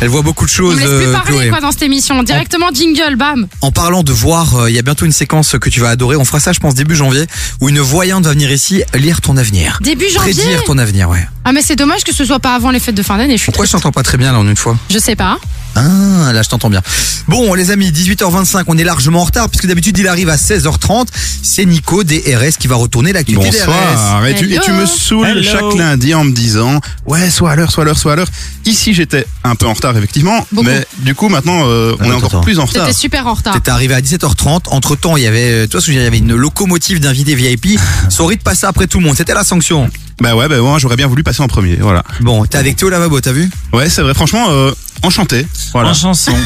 [0.00, 1.48] Elle voit beaucoup de On choses, me laisse plus euh, parler Chloé.
[1.48, 2.22] quoi dans cette émission.
[2.22, 3.48] Directement jingle, bam.
[3.62, 6.14] En parlant de voir, euh, il y a bientôt une séquence que tu vas adorer.
[6.14, 7.26] On fera ça, je pense, début janvier,
[7.60, 9.78] où une voyante va venir ici lire ton avenir.
[9.82, 10.34] Début janvier.
[10.34, 11.26] Prédire ton avenir, ouais.
[11.44, 13.36] Ah mais c'est dommage que ce soit pas avant les fêtes de fin d'année.
[13.36, 14.76] Je suis Pourquoi je t'entends pas très bien là en une fois?
[14.88, 15.38] Je sais pas.
[15.78, 16.82] Ah, là je t'entends bien.
[17.28, 21.06] Bon, les amis, 18h25, on est largement en retard puisque d'habitude il arrive à 16h30.
[21.42, 23.66] C'est Nico des RS qui va retourner l'activité des RS.
[23.66, 24.26] Bonsoir.
[24.26, 25.42] Et tu, et tu me saoules Hello.
[25.42, 28.28] chaque lundi en me disant ouais, soit à l'heure, soit à l'heure, soit à l'heure.
[28.64, 30.46] Ici, j'étais un peu en retard, effectivement.
[30.52, 32.86] Mais du coup, maintenant, euh, on est encore plus en retard.
[32.86, 33.54] T'étais super en retard.
[33.54, 34.68] T'étais arrivé à 17h30.
[34.70, 37.78] Entre temps, il y avait, toi, il y avait une locomotive d'invités VIP.
[38.08, 39.16] Sorry de passer après tout le monde.
[39.16, 39.90] C'était la sanction.
[40.20, 41.76] Bah ouais, bah moi, j'aurais bien voulu passer en premier.
[41.76, 42.02] Voilà.
[42.20, 43.48] Bon, t'es avec Théo Lavabo, t'as vu?
[43.72, 44.14] Ouais, c'est vrai.
[44.14, 45.46] Franchement, euh, enchanté.
[45.72, 45.90] Voilà.
[45.90, 46.32] En chanson.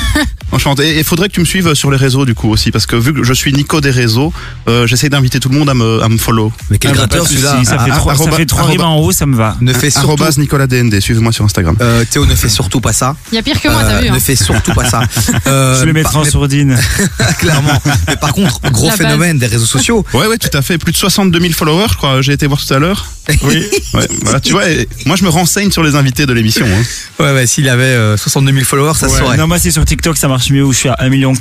[0.55, 0.99] Enchanté.
[0.99, 3.15] Et faudrait que tu me suives sur les réseaux du coup aussi, parce que vu
[3.15, 4.35] que je suis Nico des réseaux,
[4.69, 6.53] euh, j'essaie d'inviter tout le monde à me, à me follow.
[6.69, 7.53] Mais quel Ah bah, gratteur celui-là.
[7.53, 9.57] souci, Ça fait Ah, trois, ça fait trois arroba- rimes en haut, ça me va.
[9.63, 11.01] Ne fais surtout, Nicolas DND.
[11.01, 11.75] Suivez-moi sur Instagram.
[11.81, 13.17] euh, Théo ne fait surtout pas ça.
[13.33, 14.11] Il y a pire que moi, Euh, t'as vu.
[14.11, 14.21] ne hein.
[14.21, 15.01] fais surtout pas ça.
[15.47, 16.79] Euh, Je le mettrai par- en sourdine.
[17.39, 17.81] clairement.
[18.09, 18.99] Mais par contre, gros La base.
[19.07, 20.05] phénomène des réseaux sociaux.
[20.13, 20.77] Ouais, ouais, tout à fait.
[20.77, 22.21] Plus de 62 000 followers, je crois.
[22.21, 23.07] J'ai été voir tout à l'heure.
[23.45, 23.65] Oui.
[23.95, 24.65] Ouais, voilà, tu vois,
[25.07, 26.67] moi je me renseigne sur les invités de l'émission.
[26.67, 27.23] Hein.
[27.23, 29.37] Ouais, ouais, s'il avait euh, 62 000 followers, ça se saurait.
[29.37, 31.33] Non, moi c'est sur TikTok, ça marche mieux où je suis à 1,4 million.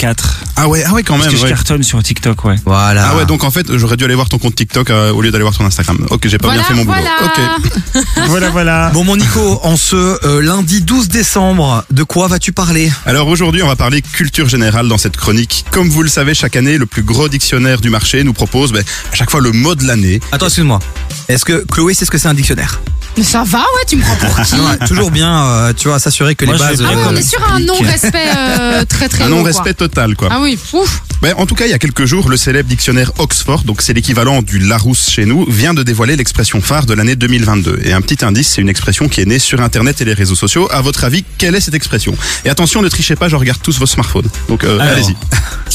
[0.55, 1.33] Ah ouais, ah ouais, quand Parce même.
[1.33, 1.49] que je ouais.
[1.49, 2.55] cartonne sur TikTok, ouais.
[2.65, 3.09] Voilà.
[3.11, 5.31] Ah ouais, donc en fait, j'aurais dû aller voir ton compte TikTok euh, au lieu
[5.31, 5.97] d'aller voir ton Instagram.
[6.09, 6.97] Ok, j'ai pas Voilà, bien fait mon boulot.
[7.01, 7.55] voilà.
[7.95, 8.03] Ok.
[8.27, 8.89] voilà, voilà.
[8.93, 12.91] Bon, mon Nico, en ce euh, lundi 12 décembre, de quoi vas-tu parler?
[13.05, 15.65] Alors aujourd'hui, on va parler culture générale dans cette chronique.
[15.71, 18.83] Comme vous le savez, chaque année, le plus gros dictionnaire du marché nous propose ben,
[19.11, 20.19] à chaque fois le mot de l'année.
[20.31, 20.79] Attends, excuse-moi.
[21.27, 22.81] Est-ce que Chloé sait ce que c'est un dictionnaire?
[23.17, 25.99] Mais ça va, ouais, tu me prends pour qui Ouais, Toujours bien, euh, tu vois,
[25.99, 26.79] s'assurer que Moi, les je bases.
[26.81, 29.73] vais Ah ouais, on euh, est sur un non-respect euh, très très Un haut, non-respect
[29.73, 30.29] total, quoi.
[30.29, 30.37] quoi.
[30.37, 31.01] Ah oui, ouf.
[31.21, 33.93] Ben, en tout cas, il y a quelques jours, le célèbre dictionnaire Oxford, donc c'est
[33.93, 37.81] l'équivalent du Larousse chez nous, vient de dévoiler l'expression phare de l'année 2022.
[37.83, 40.35] Et un petit indice, c'est une expression qui est née sur Internet et les réseaux
[40.35, 40.69] sociaux.
[40.71, 42.15] À votre avis, quelle est cette expression?
[42.45, 44.29] Et attention, ne trichez pas, je regarde tous vos smartphones.
[44.47, 44.93] Donc euh, Alors.
[44.93, 45.15] allez-y.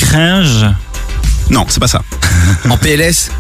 [0.05, 0.67] Cringe.
[1.51, 2.03] Non, c'est pas ça.
[2.71, 3.31] En PLS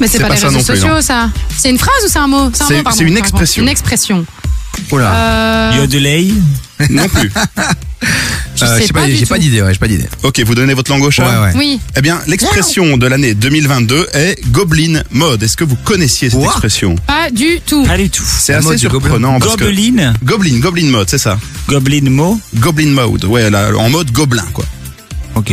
[0.00, 1.00] Mais c'est pas, pas les ça réseaux non plus, sociaux, non.
[1.02, 1.30] ça.
[1.56, 3.62] C'est une phrase ou c'est un mot C'est- une expression.
[3.62, 4.26] Une expression.
[4.90, 5.12] Oula.
[5.14, 6.28] Euh, Yodelay.
[6.90, 7.30] Non plus.
[8.56, 10.08] je Euh, sais j'ai pas, j'ai pas d'idée, ouais, j'ai pas d'idée.
[10.24, 11.52] Ok, vous donnez votre langue au chat Ouais, ouais.
[11.54, 11.80] Oui.
[11.96, 15.42] Eh bien, l'expression de l'année 2022 est Goblin Mode.
[15.44, 16.96] Est-ce que vous connaissiez cette What expression?
[17.06, 17.84] Pas du tout.
[17.84, 18.24] Pas du tout.
[18.26, 20.14] C'est assez mode surprenant parce que Gobeline.
[20.24, 21.38] Goblin, Goblin Mode, c'est ça.
[21.68, 22.40] Goblin Mo.
[22.56, 24.64] Goblin Mode, ouais, là, en mode gobelin, quoi.
[25.34, 25.52] Ok.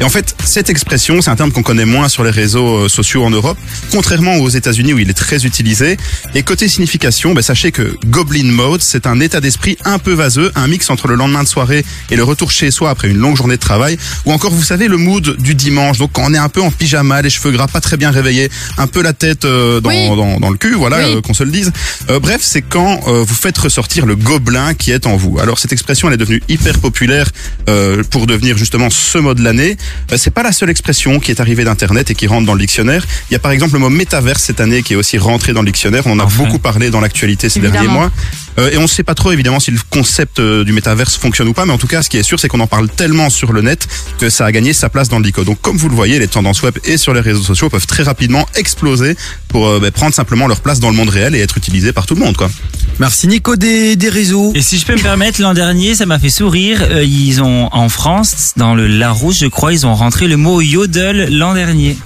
[0.00, 2.88] Et en fait, cette expression, c'est un terme qu'on connaît moins sur les réseaux euh,
[2.88, 3.58] sociaux en Europe,
[3.90, 5.96] contrairement aux États-Unis où il est très utilisé.
[6.36, 10.52] Et côté signification, ben, sachez que Goblin Mode, c'est un état d'esprit un peu vaseux,
[10.54, 13.36] un mix entre le lendemain de soirée et le retour chez soi après une longue
[13.36, 16.38] journée de travail, ou encore, vous savez, le mood du dimanche, donc quand on est
[16.38, 19.46] un peu en pyjama, les cheveux gras, pas très bien réveillés, un peu la tête
[19.46, 20.06] euh, dans, Oui.
[20.16, 21.14] dans, dans le cul, voilà, Oui.
[21.16, 21.72] euh, qu'on se le dise.
[22.08, 25.40] Euh, bref, c'est quand euh, vous faites ressortir le gobelin qui est en vous.
[25.40, 27.28] Alors cette expression, elle est devenue hyper populaire
[27.68, 29.76] euh, pour devenir justement ce mot de l'année.
[30.12, 32.60] Euh, c'est pas la seule expression qui est arrivée d'Internet et qui rentre dans le
[32.60, 33.04] dictionnaire.
[33.30, 35.62] Il y a par exemple le mot métaverse cette année qui est aussi rentré dans
[35.62, 36.06] le dictionnaire.
[36.06, 36.44] On en a Enfin.
[36.44, 37.82] beaucoup parlé dans l'actualité ces Évidemment.
[37.82, 38.10] derniers mois.
[38.58, 41.48] Euh, et on ne sait pas trop évidemment si le concept euh, du métaverse fonctionne
[41.48, 43.30] ou pas, mais en tout cas, ce qui est sûr, c'est qu'on en parle tellement
[43.30, 43.86] sur le net
[44.18, 45.44] que ça a gagné sa place dans le dico.
[45.44, 48.02] Donc, comme vous le voyez, les tendances web et sur les réseaux sociaux peuvent très
[48.02, 49.16] rapidement exploser
[49.48, 52.06] pour euh, ben, prendre simplement leur place dans le monde réel et être utilisés par
[52.06, 52.50] tout le monde, quoi.
[52.98, 54.52] Merci Nico des, des réseaux.
[54.54, 56.82] Et si je peux me permettre, l'an dernier, ça m'a fait sourire.
[56.82, 60.60] Euh, ils ont, en France, dans le Larousse, je crois, ils ont rentré le mot
[60.60, 61.96] yodel l'an dernier.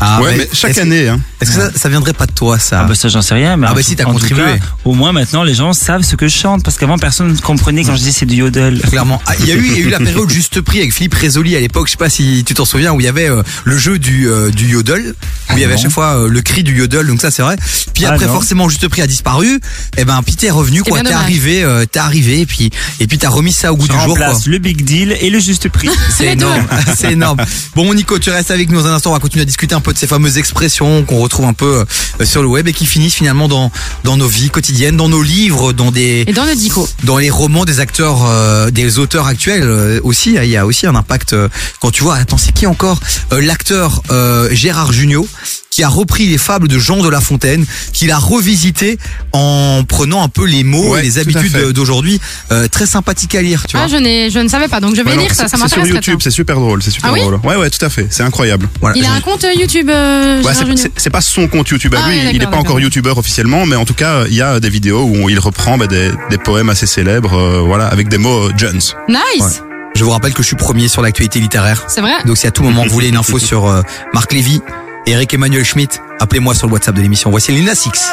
[0.00, 1.20] Ah, ouais, mais chaque est-ce que- année, hein.
[1.40, 3.56] Est-ce que ça, ça viendrait pas de toi, ça Ah bah ça j'en sais rien
[3.58, 4.42] mais Ah bah si, t'as contribué.
[4.42, 7.36] cas, au moins maintenant les gens savent ce que je chante parce qu'avant personne ne
[7.38, 8.80] comprenait quand je disais c'est du yodel.
[8.88, 9.20] Clairement.
[9.26, 11.14] Ah, il y a eu, il y a eu la période juste prix avec Philippe
[11.14, 11.86] Résoli à l'époque.
[11.88, 14.28] Je sais pas si tu t'en souviens où il y avait euh, le jeu du
[14.28, 15.14] euh, du yodel
[15.50, 17.06] où il y avait à chaque fois euh, le cri du yodel.
[17.06, 17.56] Donc ça c'est vrai.
[17.94, 18.32] Puis Ah, après non.
[18.32, 19.60] forcément juste prix a disparu.
[19.98, 21.02] Et ben puis t'es revenu quoi.
[21.02, 23.92] T'es arrivé, euh, t'es arrivé et puis et puis t'as remis ça au goût Je
[23.92, 24.16] du jour.
[24.16, 24.32] Quoi.
[24.46, 25.90] le big deal et le juste prix.
[26.10, 26.66] C'est énorme,
[26.96, 27.38] c'est énorme.
[27.74, 29.10] Bon Nico, tu restes avec nous dans un instant.
[29.10, 31.84] On va continuer à discuter un peu de ces fameuses expressions qu'on retrouve un peu
[32.20, 33.70] euh, sur le web et qui finissent finalement dans
[34.04, 36.88] dans nos vies quotidiennes, dans nos livres, dans des Et dans le dico.
[37.04, 40.86] dans les romans des acteurs, euh, des auteurs actuels euh, aussi, il y a aussi
[40.86, 41.32] un impact.
[41.32, 41.48] euh,
[41.80, 42.98] quand tu vois, attends, c'est qui encore
[43.32, 45.26] Euh, L'acteur euh, Gérard Jugnot
[45.70, 48.98] qui a repris les fables de Jean de La Fontaine, qu'il a revisité
[49.32, 52.18] en prenant un peu les mots Ouais, et les habitudes d'aujourd'hui.
[52.50, 53.84] Euh, très sympathique à lire, tu vois.
[53.84, 55.68] Ah, je, n'ai- je ne savais pas, donc je vais lire ça, ça c'est- C'est
[55.68, 55.94] sur m'intéresse.
[56.06, 57.40] YouTube, c'est super drôle, c'est super Ah oui drôle.
[57.44, 58.68] Ouais, ouais, tout à fait, c'est incroyable.
[58.94, 60.52] Il a un compte euh, YouTube, euh, Ouais,
[60.96, 62.80] c'est- pas son compte YouTube à Ah lui, ouais, il est d'accord, pas encore.
[62.80, 65.86] YouTubeur officiellement, mais en tout cas, il y a des vidéos où il reprend bah,
[65.86, 68.80] des, des poèmes assez célèbres, euh, voilà, avec des mots euh, Jones.
[69.08, 69.62] Nice
[69.94, 71.84] Je vous rappelle que je suis premier sur l'actualité littéraire.
[71.88, 73.82] C'est vrai Donc si à tout moment vous voulez une info sur euh,
[74.14, 74.60] Marc Lévy,
[75.06, 77.30] Eric Emmanuel Schmitt, appelez-moi sur le WhatsApp de l'émission.
[77.30, 78.12] Voici Lina Six.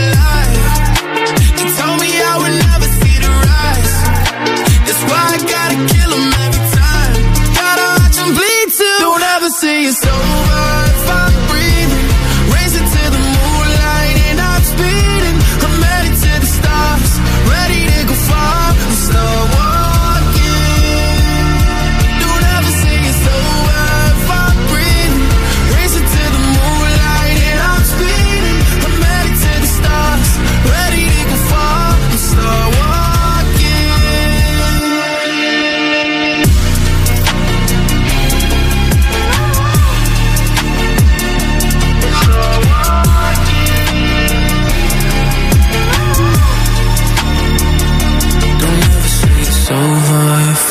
[9.83, 10.70] it's over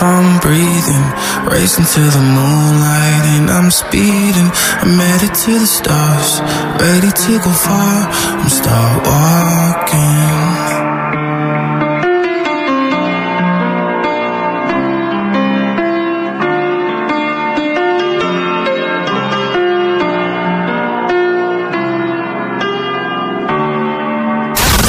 [0.02, 1.04] I'm breathing.
[1.44, 4.50] Racing to the moonlight and I'm speeding.
[4.80, 6.40] I'm headed to the stars,
[6.80, 8.08] ready to go far.
[8.40, 10.30] I'm start walking.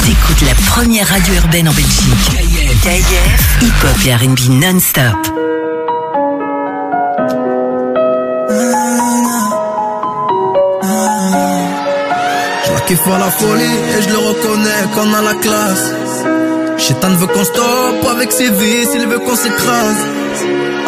[0.05, 2.50] T'écoutes la première radio urbaine en Belgique.
[2.83, 5.03] KIF, hip-hop et R&B non-stop.
[12.65, 15.93] Je kiffe à la folie et je le reconnais comme dans la classe.
[16.79, 20.03] Chétan veut qu'on stoppe avec ses vices, il veut qu'on s'écrase.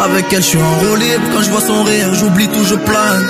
[0.00, 1.22] Avec elle, je suis en libre.
[1.32, 3.24] Quand je vois son rire, j'oublie tout, je plane.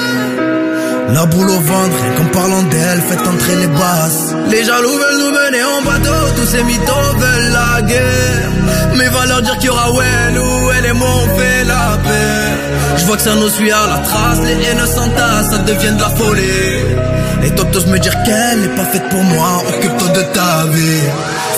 [1.13, 4.35] La boule au ventre, rien qu'en parlant d'elle, faites entrer les basses.
[4.49, 5.14] Les jaloux veulent
[5.55, 8.51] mener en bateau, tous ces mythos veulent la guerre.
[8.97, 11.99] Mais va leur dire qu'il y aura ouais, nous, elle et moi, on fait la
[12.05, 12.97] paix.
[12.97, 16.01] Je vois que ça nous suit à la trace, les haines s'entassent, ça devient de
[16.01, 17.45] la folie.
[17.45, 21.03] Et t'oses me dire qu'elle n'est pas faite pour moi, occupe-toi de ta vie.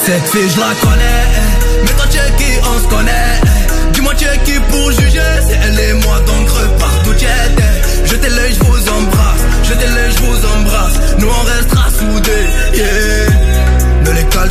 [0.05, 1.25] Cette fille, je la connais,
[1.85, 3.16] mais toi, tu es qui, on se connaît.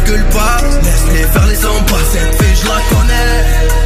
[0.05, 1.95] Calcule pas, laisse-les faire les 100 pas.
[2.11, 3.31] Cette fille, je la connais,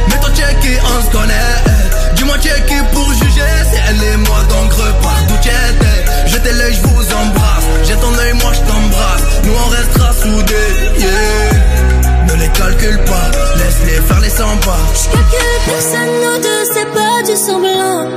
[0.08, 2.14] mais tu es qui, on se connaît.
[2.14, 2.48] Dis-moi, qui
[2.92, 6.28] pour juger, c'est elle et moi, donc repars d'où tu étais.
[6.28, 9.22] Jetez l'œil, je vous embrasse, jette ton œil, moi, je t'embrasse.
[9.44, 10.72] Nous, on restera soudés.
[12.28, 14.78] Ne les calcule pas, laisse-les faire les 100 pas.
[15.12, 18.08] que personne nous deux, c'est pas du semblant.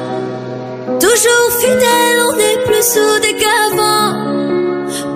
[1.00, 4.23] Toujours fidèle, on est plus soudés qu'avant.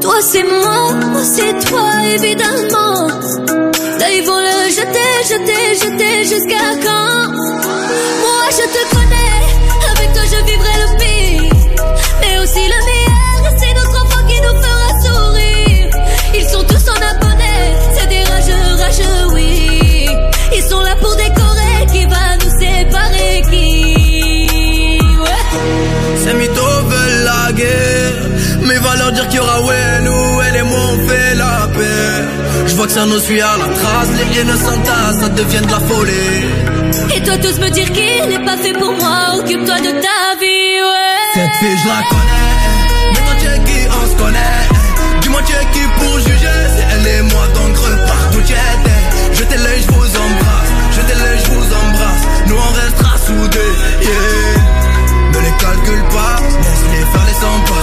[0.08, 3.08] Toi c'est moi, moi c'est toi évidemment.
[4.00, 7.34] Là ils vont le jeter, jeter, jeter jusqu'à quand?
[7.34, 8.87] Moi je te
[29.38, 32.14] y aura ouais nous Elle et moi on fait la paix.
[32.68, 34.10] Je vois que ça nous suit à la trace.
[34.18, 37.16] Les haines s'entassent, ça devient de la folie.
[37.16, 40.74] Et toi tous me dire qu'il n'est pas fait pour moi, occupe-toi de ta vie,
[40.92, 41.24] ouais.
[41.36, 42.56] Cette fille je la connais.
[43.14, 43.80] Mais toi tu es qui?
[44.00, 44.62] On se connaît.
[45.22, 46.60] Dis-moi tu es qui pour juger?
[46.76, 49.02] C'est elle et moi donc repars d'où tu étais.
[49.38, 50.72] Jetez l'œil je vous embrasse.
[50.96, 52.24] Jetez l'œil je vous embrasse.
[52.48, 54.58] Nous on restera soudés yeah.
[55.34, 56.36] Ne les calcule pas.
[56.64, 57.77] Laisse-les faire les 100 pas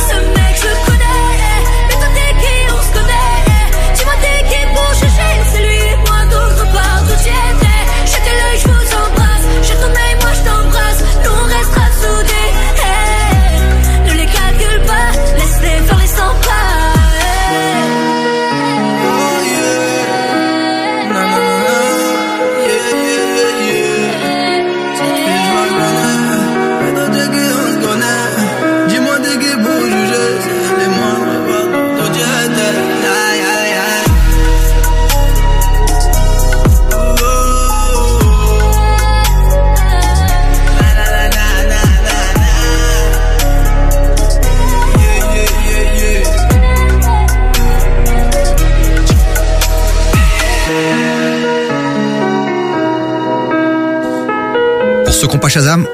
[55.49, 55.87] Shazam,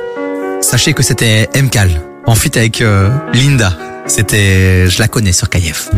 [0.61, 1.91] sachez que c'était Mcal
[2.27, 3.77] en feat avec euh, Linda.
[4.07, 5.91] C'était, je la connais sur KF.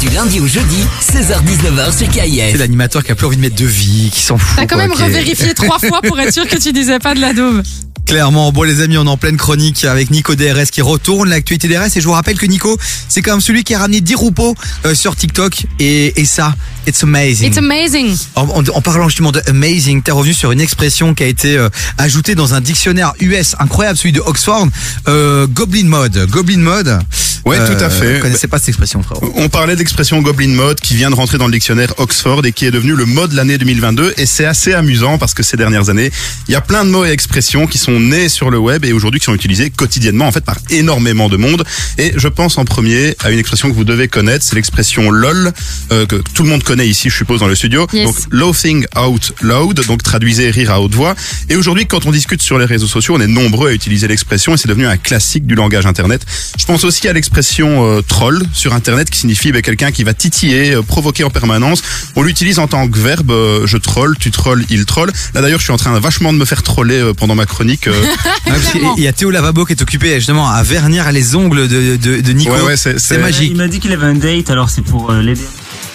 [0.00, 2.58] Du lundi au jeudi, 16h-19h sur C'est KIF.
[2.58, 4.56] l'animateur qui a plus envie de mettre de vie, qui s'en fout.
[4.56, 6.98] T'as quand quoi, même qui est- revérifié trois fois pour être sûr que tu disais
[6.98, 7.62] pas de la daube.
[8.06, 11.68] Clairement, bon les amis, on est en pleine chronique avec Nico DRS qui retourne l'actualité
[11.68, 12.76] DRS et je vous rappelle que Nico,
[13.08, 16.54] c'est quand même celui qui a ramené 10 roupeaux euh, sur TikTok et, et ça,
[16.86, 17.48] it's amazing.
[17.48, 18.14] It's amazing.
[18.34, 21.56] En, en- en parlant justement de amazing, t'es revenu sur une expression qui a été
[21.56, 24.68] euh, ajoutée dans un dictionnaire US incroyable, celui de Oxford,
[25.08, 26.26] euh, Goblin Mode.
[26.30, 26.98] Goblin Mode.
[27.46, 28.16] Ouais, euh, tout à fait.
[28.16, 29.18] Je connaissais pas cette expression, frère.
[29.34, 32.64] On parlait d'expression Goblin Mode qui vient de rentrer dans le dictionnaire Oxford et qui
[32.66, 35.88] est devenu le mot de l'année 2022 et c'est assez amusant parce que ces dernières
[35.90, 36.10] années,
[36.48, 38.92] il y a plein de mots et expressions qui sont nés sur le web et
[38.92, 41.64] aujourd'hui qui sont utilisés quotidiennement en fait par énormément de monde
[41.98, 45.52] et je pense en premier à une expression que vous devez connaître, c'est l'expression LOL
[45.92, 47.86] euh, que tout le monde connaît ici je suppose dans le studio.
[47.92, 48.06] Yes.
[48.06, 51.14] Donc laughing out loud, donc traduisez rire à haute voix
[51.48, 54.54] et aujourd'hui quand on discute sur les réseaux sociaux, on est nombreux à utiliser l'expression
[54.54, 56.22] et c'est devenu un classique du langage internet.
[56.58, 60.14] Je pense aussi à l'expression euh, troll sur internet qui signifie ben, quelqu'un qui va
[60.14, 61.82] titiller, euh, provoquer en permanence.
[62.16, 65.10] On l'utilise en tant que verbe euh, je troll, tu trolls, il troll.
[65.34, 67.83] Là d'ailleurs, je suis en train vachement de me faire troller euh, pendant ma chronique.
[68.96, 72.20] Il y a Théo Lavabo qui est occupé justement à vernir les ongles de, de,
[72.20, 72.52] de Nico.
[72.52, 73.50] Ouais, ouais, c'est- magique.
[73.50, 75.40] Il m'a dit qu'il avait un date, alors c'est pour euh, l'aider.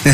[0.06, 0.14] ouais,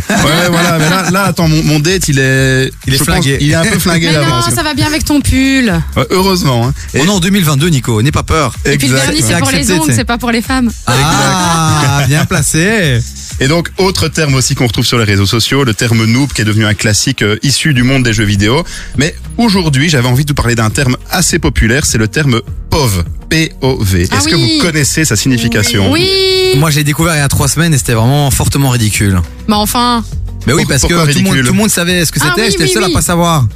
[0.50, 3.38] voilà, mais là, là attends, mon, mon date, il est, Il est pense, flingué.
[3.40, 5.72] il est un peu flingué Mais non, ça va bien avec ton pull.
[5.96, 6.68] Ouais, heureusement.
[6.68, 6.74] Hein.
[6.96, 8.56] Et- On est en 2022, Nico, n'aie pas peur.
[8.66, 10.72] Et puis le vernis, c'est pour les ongles, c'est pas pour les femmes.
[10.88, 13.00] Ah, bien placé.
[13.42, 16.42] Et donc, autre terme aussi qu'on retrouve sur les réseaux sociaux, le terme noob qui
[16.42, 18.64] est devenu un classique euh, issu du monde des jeux vidéo.
[18.98, 23.04] Mais aujourd'hui, j'avais envie de vous parler d'un terme assez populaire, c'est le terme POV.
[23.30, 24.08] P-O-V.
[24.12, 24.58] Ah Est-ce que oui.
[24.58, 25.92] vous connaissez sa signification?
[25.92, 26.08] Oui.
[26.56, 29.20] Moi, je l'ai découvert il y a trois semaines et c'était vraiment fortement ridicule.
[29.50, 30.04] Mais enfin.
[30.48, 31.46] Mais oui, Pour- parce que pourquoi tout le, monde, ridicule?
[31.48, 32.92] tout le monde savait ce que Ah c'était, oui, j'étais le oui, seul oui.
[32.92, 33.48] à pas savoir.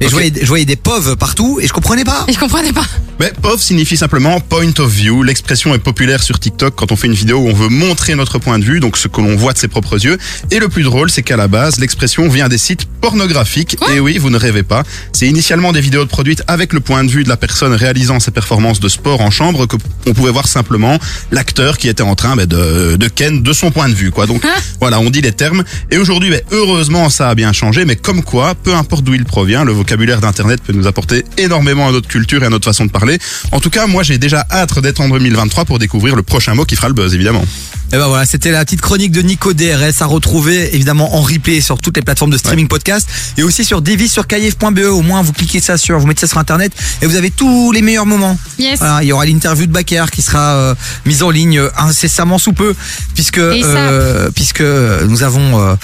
[0.00, 0.10] Et Ok.
[0.10, 2.24] je, voyais, je voyais des pauvres partout et je comprenais pas.
[2.28, 2.84] Et je comprenais pas.
[3.18, 5.22] Mais POV signifie simplement point of view.
[5.22, 8.38] L'expression est populaire sur TikTok quand on fait une vidéo où on veut montrer notre
[8.38, 10.18] point de vue, donc ce que l'on voit de ses propres yeux.
[10.50, 13.78] Et le plus drôle, c'est qu'à la base, l'expression vient des sites pornographiques.
[13.94, 14.82] et oui, vous ne rêvez pas.
[15.12, 18.32] C'est initialement des vidéos produites avec le point de vue de la personne réalisant ses
[18.32, 19.76] performances de sport en chambre que
[20.06, 20.98] on pouvait voir simplement
[21.30, 24.10] l'acteur qui était en train ben, de, de ken de son point de vue.
[24.10, 24.26] Quoi.
[24.26, 24.44] Donc
[24.78, 25.64] voilà, on dit les termes.
[25.90, 27.86] Et aujourd'hui, ben, heureusement, ça a bien changé.
[27.86, 31.86] Mais comme quoi, peu importe d'où il provient, le vocabulaire d'Internet peut nous apporter énormément
[31.86, 33.20] à notre culture et à notre façon de parler.
[33.52, 36.64] En tout cas, moi, j'ai déjà hâte d'être en 2023 pour découvrir le prochain mot
[36.64, 37.44] qui fera le buzz, évidemment.
[37.92, 41.60] Et ben voilà, c'était la petite chronique de Nico DRS à retrouver évidemment en replay
[41.60, 43.08] sur toutes les plateformes de streaming podcast
[43.38, 44.80] et aussi sur Devis sur KF.be.
[44.90, 47.70] Au moins, vous cliquez ça sur, vous mettez ça sur internet et vous avez tous
[47.70, 48.36] les meilleurs moments.
[48.58, 48.80] Yes.
[48.80, 50.74] Voilà, il y aura l'interview de Baker qui sera euh,
[51.04, 52.74] mise en ligne euh, incessamment sous peu
[53.14, 55.76] puisque euh, puisque nous avons euh,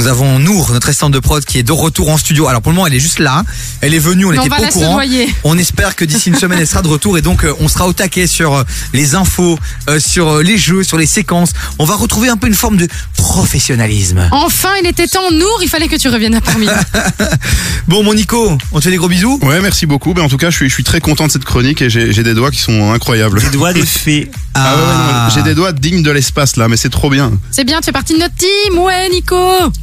[0.00, 2.48] nous avons Nour, notre assistante de prod, qui est de retour en studio.
[2.48, 3.44] Alors pour le moment, elle est juste là.
[3.80, 5.00] Elle est venue, on Mais on n'était pas au courant.
[5.44, 7.86] On espère que d'ici une semaine, elle sera de retour et donc euh, on sera
[7.88, 8.62] au taquet sur euh,
[8.92, 11.52] les infos, euh, sur euh, les jeux, sur les séquences.
[11.78, 14.28] On va retrouver un peu une forme de professionnalisme.
[14.32, 16.72] Enfin, il était temps, Nour, il fallait que tu reviennes à parmi nous.
[17.88, 19.38] Bon, mon Nico, on te fait des gros bisous.
[19.42, 20.14] Ouais, merci beaucoup.
[20.14, 22.22] Ben, en tout cas, je suis, je suis très content de cette chronique et j'ai
[22.22, 23.40] des doigts qui sont incroyables.
[23.40, 24.30] Des doigts de fée.
[24.52, 27.30] Ah ouais, j'ai des doigts dignes de l'espace là, mais c'est trop bien.
[27.52, 29.36] C'est bien, tu fais partie de notre team, ouais, Nico.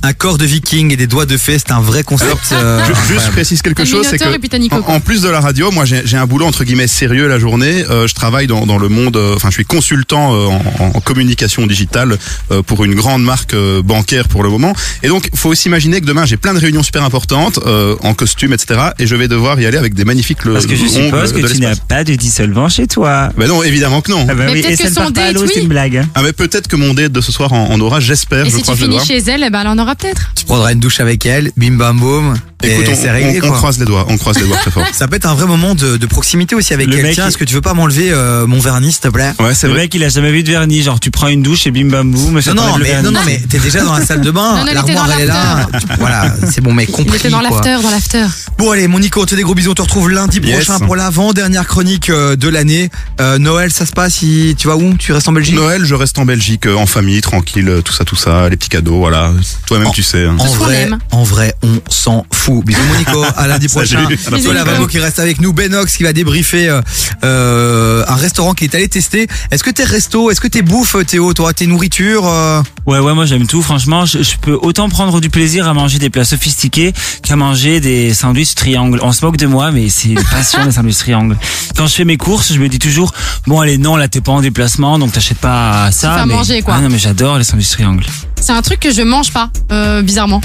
[0.03, 2.37] Un corps de viking et des doigts de fée, c'est un vrai concept.
[2.51, 3.35] euh, Ju- Juste, incroyable.
[3.61, 6.45] Précise quelque chose, c'est que en, plus de la radio, moi j'ai j'ai un boulot
[6.45, 7.83] entre guillemets sérieux la journée.
[7.89, 10.47] Euh, je travaille dans, dans le monde, euh, enfin je suis consultant euh,
[10.79, 12.17] en, en communication digitale
[12.51, 14.73] euh, pour une grande marque euh, bancaire pour le moment.
[15.03, 18.13] Et donc faut aussi imaginer que demain j'ai plein de réunions super importantes euh, en
[18.13, 18.79] costume, etc.
[18.99, 21.47] Et je vais devoir y aller avec des magnifiques le- Parce que je suppose que
[21.51, 23.29] tu n'as pas de dissolvant chez toi.
[23.37, 24.25] Ben non, évidemment que non.
[24.29, 25.49] Ah bah Mais oui, peut-être et que son date, oui.
[25.53, 26.05] c'est une blague.
[26.15, 28.45] Ah mais peut-être que mon date de ce soir en, en aura, j'espère.
[28.45, 30.31] Et je si crois tu finis chez elle, eh ben, elle en aura peut-être.
[30.35, 32.35] Tu prendras une douche avec elle, bim bam boum.
[32.63, 34.83] Écoute, on, c'est réglé on- croise les doigts, on croise les doigts très fort.
[34.91, 37.53] Ça peut être un vrai moment de, de proximité aussi avec est- est-ce que tu
[37.53, 39.31] veux pas m'enlever euh, mon vernis, s'il te plaît?
[39.39, 39.83] Ouais, c'est Le vrai.
[39.83, 40.81] mec, il a jamais vu de vernis.
[40.81, 42.41] Genre, tu prends une douche et bim bam boum.
[42.41, 43.03] ça Non, non, mais, vernis.
[43.05, 45.07] non, non, mais t'es déjà dans la salle de bain, Non, non, il était l'armoire
[45.07, 45.67] dans elle est là.
[45.99, 47.17] Voilà, c'est bon, mais Il compris.
[47.17, 48.25] était dans l'after, dans l'after.
[48.57, 49.71] Bon allez, mon Nico, on te fait des gros bisous.
[49.71, 50.65] On te retrouve lundi Yes.
[50.65, 52.89] prochain pour l'avant-dernière chronique euh, de l'année.
[53.21, 54.95] Euh, Noël, ça se passe si tu vas où?
[54.97, 55.55] Tu restes en Belgique?
[55.55, 58.97] Noël, je reste en Belgique, en famille, tranquille, tout ça, tout ça, les petits cadeaux,
[58.97, 59.31] voilà.
[59.67, 60.25] Toi-même, tu sais.
[60.25, 60.37] hein.
[60.57, 62.46] Vrai, en vrai, on s'en fout.
[62.47, 64.07] Bisous mon Nico, à lundi prochain.
[64.31, 64.53] Bisous.
[64.53, 66.81] Lavabo qui reste avec nous, Benox qui va débriefer euh,
[67.25, 69.27] euh, un restaurant qu'il est allé tester.
[69.51, 73.13] Est-ce que t'es resto, est-ce que t'es bouffe Théo, toi, tes nourritures euh, Ouais, ouais,
[73.13, 73.61] moi j'aime tout.
[73.61, 77.81] Franchement, je, je peux autant prendre du plaisir à manger des plats sophistiqués qu'à manger
[77.81, 78.99] des sandwichs triangles.
[79.03, 81.35] On se moque de moi, mais c'est une passion les sandwichs triangles.
[81.75, 83.13] Quand je fais mes courses, je me dis toujours,
[83.45, 86.25] bon allez, non, là t'es pas en déplacement, donc t'achètes pas ça.
[86.25, 86.33] mais...
[86.33, 86.75] manger, quoi.
[86.77, 88.05] Ah non, mais j'adore les sandwichs triangles.
[88.41, 90.41] C'est un truc que je mange pas, euh, bizarrement.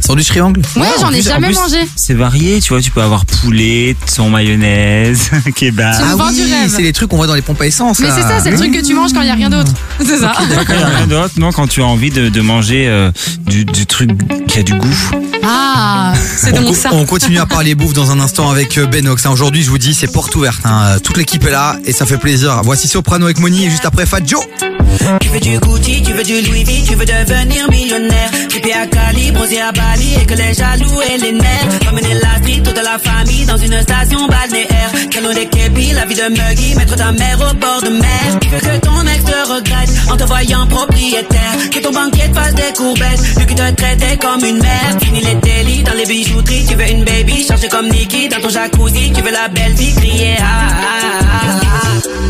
[0.00, 1.76] Sandwich triangle Ouais, en j'en ai plus- en jamais plus, mangé.
[1.94, 5.94] C'est varié, tu vois, tu peux avoir poulet, son mayonnaise, kebab.
[6.02, 6.72] Ah du oui, rêve.
[6.74, 7.98] c'est les trucs qu'on voit dans les pompes à essence.
[8.00, 8.14] Mais là.
[8.16, 9.70] c'est ça, c'est le truc que tu manges quand il y a rien d'autre.
[10.00, 10.32] C'est ça.
[10.36, 10.44] Quand
[10.74, 13.10] il y a rien d'autre, non, quand tu as envie de, de manger euh,
[13.46, 14.10] du, du truc
[14.48, 14.96] qui a du goût.
[15.42, 16.88] Ah, c'est On, donc co- ça.
[16.92, 19.26] on continue à parler bouffe dans un instant avec euh, Benox.
[19.26, 19.30] hein.
[19.30, 20.60] Aujourd'hui, je vous dis, c'est porte ouverte.
[20.64, 20.96] hein.
[21.02, 22.60] Toute l'équipe est là et ça fait plaisir.
[22.64, 24.42] Voici Soprano avec Moni et juste après Fat Joe.
[25.20, 27.04] Tu veux du Gucci, tu veux du Louis V, tu veux
[27.40, 28.30] devenir millionnaire.
[28.48, 31.88] Trippé à Cali, bronzé à Bali et que les jaloux et les nerfs.
[31.88, 34.90] Emmener la street, toute la famille dans une station balnéaire.
[35.10, 38.38] Calon des képis, la vie de Muggy, mettre ta mère au bord de mer.
[38.40, 41.70] Tu veux que ton ex te regrette en te voyant propriétaire.
[41.70, 44.98] Que ton banquier te fasse des courbettes, lui qui te traitait comme une mère.
[45.02, 48.48] Fini les délits dans les bijouteries, tu veux une baby, chargée comme Nikki dans ton
[48.48, 49.12] jacuzzi.
[49.12, 52.19] Tu veux la belle vie, crier ah, ah, ah.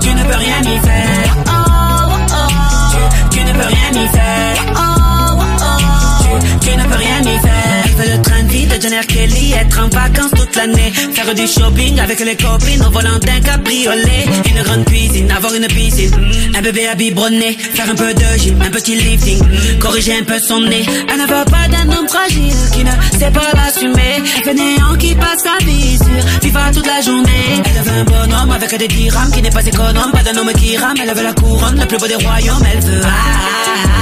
[0.00, 1.36] tu, ne peux rien y faire.
[2.92, 4.56] Tu, tu ne peux rien y faire.
[6.20, 7.84] Tu, tu ne peux rien y faire.
[7.96, 8.41] Veut
[8.82, 10.92] Jenner Kelly, être en vacances toute l'année.
[11.14, 14.24] Faire du shopping avec les copines au volant d'un cabriolet.
[14.50, 16.10] Une grande cuisine, avoir une piscine.
[16.56, 19.40] Un bébé à biberonner, faire un peu de gym, un petit lifting.
[19.78, 20.84] Corriger un peu son nez.
[21.08, 24.20] Elle ne veut pas d'un homme fragile qui ne sait pas l'assumer.
[24.42, 27.62] Fainéant qui passe sa vie sur FIFA toute la journée.
[27.64, 30.10] Elle veut un bonhomme avec des dirhams qui n'est pas économe.
[30.12, 32.64] Pas d'un homme qui rame, elle veut la couronne, le plus beau des royaumes.
[32.72, 33.00] Elle veut.
[33.04, 34.01] ah, ah, ah.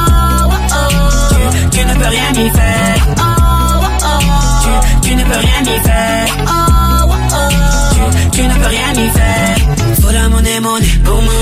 [1.71, 3.07] tu ne peux rien y faire.
[3.17, 3.85] Oh.
[4.63, 6.27] Tu, tu ne peux rien y faire.
[7.93, 9.60] Tu, tu ne peux rien y faire.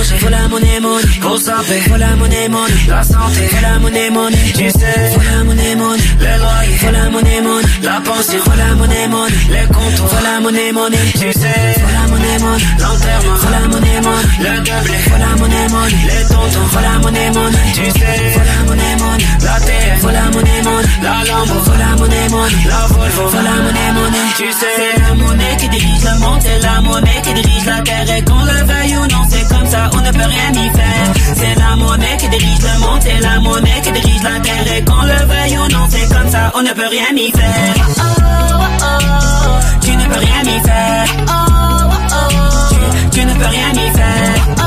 [0.03, 1.19] Tu, monnaie, monnaie.
[1.21, 2.73] Pour saper, faut la monnaie, monnaie.
[2.87, 4.53] La santé, la monnaie, monnaie.
[4.55, 6.01] Tu sais, la monnaie, monnaie.
[6.19, 7.67] Les loyers, la monnaie, monnaie.
[7.83, 9.33] La faut la monnaie, monnaie.
[9.49, 10.97] Les faut la monnaie, monnaie.
[11.13, 12.65] Tu sais, la monnaie, monnaie.
[12.79, 14.27] L'enterrement, la monnaie, monnaie.
[14.39, 15.95] Le faut la monnaie, monnaie.
[16.07, 17.71] Les tontons, la monnaie, monnaie.
[17.73, 19.25] Tu sais, la monnaie, monnaie.
[19.43, 19.59] La
[19.99, 20.87] faut la monnaie, monnaie.
[21.03, 22.67] La Lambo, faut la monnaie, monnaie.
[22.67, 24.29] La Volvo, la monnaie, monnaie.
[24.37, 27.81] Tu sais, c'est la monnaie qui dirige le monde, c'est la monnaie qui dirige la
[27.81, 28.17] terre.
[28.17, 31.13] Et qu'on le veuille ou non, c'est comme ça, on ne peut rien y faire.
[31.35, 34.77] C'est la monnaie qui dirige le monde, c'est la monnaie qui dirige la terre.
[34.77, 37.75] Et qu'on le veuille ou non, c'est comme ça, on ne peut rien y faire.
[37.97, 39.59] Oh, oh, oh.
[39.81, 41.05] Tu ne peux rien y faire.
[41.27, 41.33] Oh,
[42.11, 42.29] oh.
[42.69, 44.41] Tu, tu ne peux rien y faire.
[44.57, 44.63] Oh,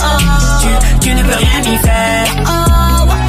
[0.00, 0.18] oh.
[0.60, 2.26] Tu, tu ne peux rien y faire.
[2.46, 2.50] Oh,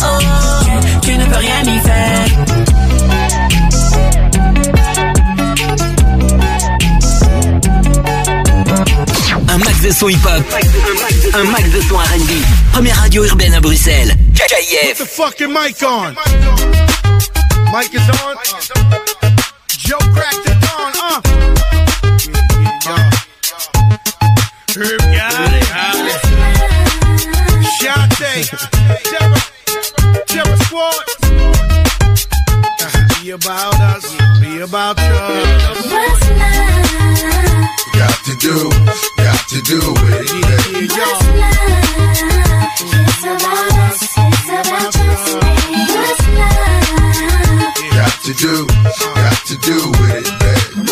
[0.04, 0.20] oh.
[0.64, 2.26] Tu, tu ne peux rien y faire.
[9.52, 10.44] Un max de son hip-hop.
[11.34, 12.32] Un max de son R&B.
[12.74, 14.16] Première radio urbaine à Bruxelles.
[14.34, 14.98] Put KIF.
[14.98, 16.16] the fucking mic on.
[17.72, 18.36] Mic is on.
[19.78, 20.92] Joe cracked it on.
[21.02, 21.22] Uh.
[24.76, 25.70] Herb got it.
[29.04, 29.40] Terror.
[30.28, 31.06] Terror Squad.
[33.22, 34.06] Be about us.
[34.42, 35.04] Be about you.
[35.90, 37.49] Got
[38.30, 38.70] to do,
[39.18, 40.30] got to do it.
[40.70, 40.88] baby.
[47.90, 48.68] Got to do,
[49.16, 50.86] got to do with it, baby.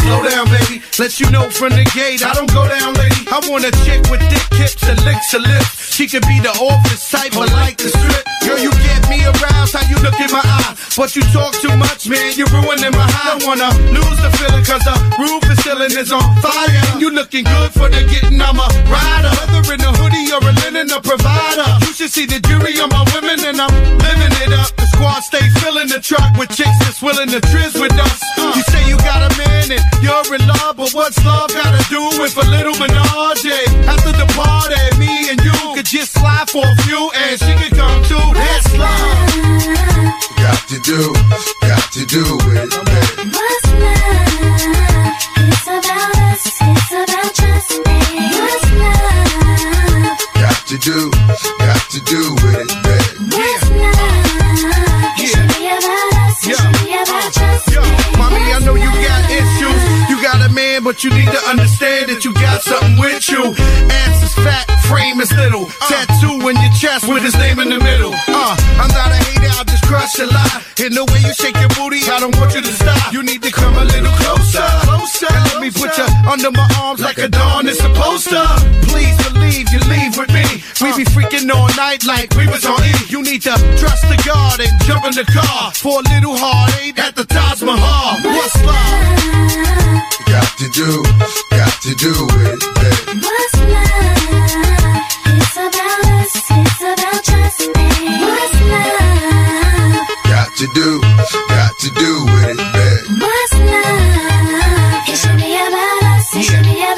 [0.00, 0.82] Slow down, baby.
[0.98, 2.24] Let you know from the gate.
[2.24, 3.26] I don't go down, lady.
[3.26, 5.94] I want a chick with thick hips and licks her lips.
[5.94, 8.24] She could be the office type, but like the strip.
[8.44, 9.74] Girl, you get me aroused.
[9.74, 10.74] How you look in my eye.
[10.96, 12.32] But you talk too much, man.
[12.36, 13.38] You're ruining my high.
[13.38, 16.82] Don't wanna lose the feeling, cause the roof is ceiling is on fire.
[16.98, 18.40] You looking good for the getting.
[18.40, 19.32] I'm a rider.
[19.36, 21.68] Whether in a hoodie or a linen, a provider.
[21.84, 24.70] You should see the jury on my women, and I'm living it up.
[24.76, 28.20] The squad stay filling the truck with chicks that's willing to trizz with us.
[28.38, 32.00] You say you got a man and you're in love, but what's love gotta do
[32.20, 33.44] with a little menage?
[33.90, 37.75] After the party, me and you could just slide for a few, and she could
[40.76, 41.12] to do,
[41.62, 43.30] got to do with it, baby.
[50.34, 51.10] Got to do,
[51.58, 53.26] got to do with it, baby.
[58.18, 60.10] Mommy, I know you got issues.
[60.10, 63.54] You got a man, but you need to understand that you got something with you.
[63.90, 65.66] Ass is fat, frame is little.
[65.88, 68.12] Tattoo in your chest with his name in the middle.
[68.28, 68.56] Uh,
[70.06, 70.62] I'll just crush a lot.
[70.78, 73.12] In the way you shake your booty, I don't want you to stop.
[73.12, 74.62] You need to come a little closer.
[74.86, 75.26] Closer.
[75.26, 78.42] And let me put you under my arms like a dawn is supposed to.
[78.86, 80.46] Please believe you leave with me.
[80.78, 82.92] We be freaking all night like we was on E.
[83.08, 86.98] You need to trust the God and jump in the car for a little heartache
[86.98, 88.22] at the Taj Mahal.
[88.22, 89.26] What's love?
[90.30, 91.02] Got to do,
[91.50, 93.25] got to do with it, baby.
[100.76, 101.00] Do,
[101.48, 103.16] got to do with it, baby.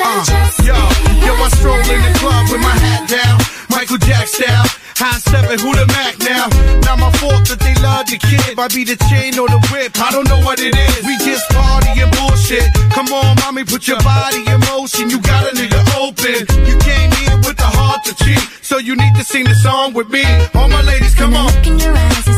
[0.02, 0.24] Uh,
[0.66, 0.74] yo,
[1.22, 3.38] yo, I stroll in the club with my hat down.
[3.70, 4.66] Michael Jack style.
[4.98, 6.50] High seven, who the Mac now?
[6.82, 8.56] Not my fault that they love the kid.
[8.56, 11.06] Might be the chain or the whip, I don't know what it is.
[11.06, 12.66] We just party and bullshit.
[12.90, 15.06] Come on, mommy, put your body in motion.
[15.08, 16.50] You got a nigga open.
[16.66, 18.42] You came in with the heart to cheat.
[18.60, 20.26] So you need to sing the song with me.
[20.58, 21.46] All my ladies, come on.
[21.46, 22.37] Look in your eyes, there's no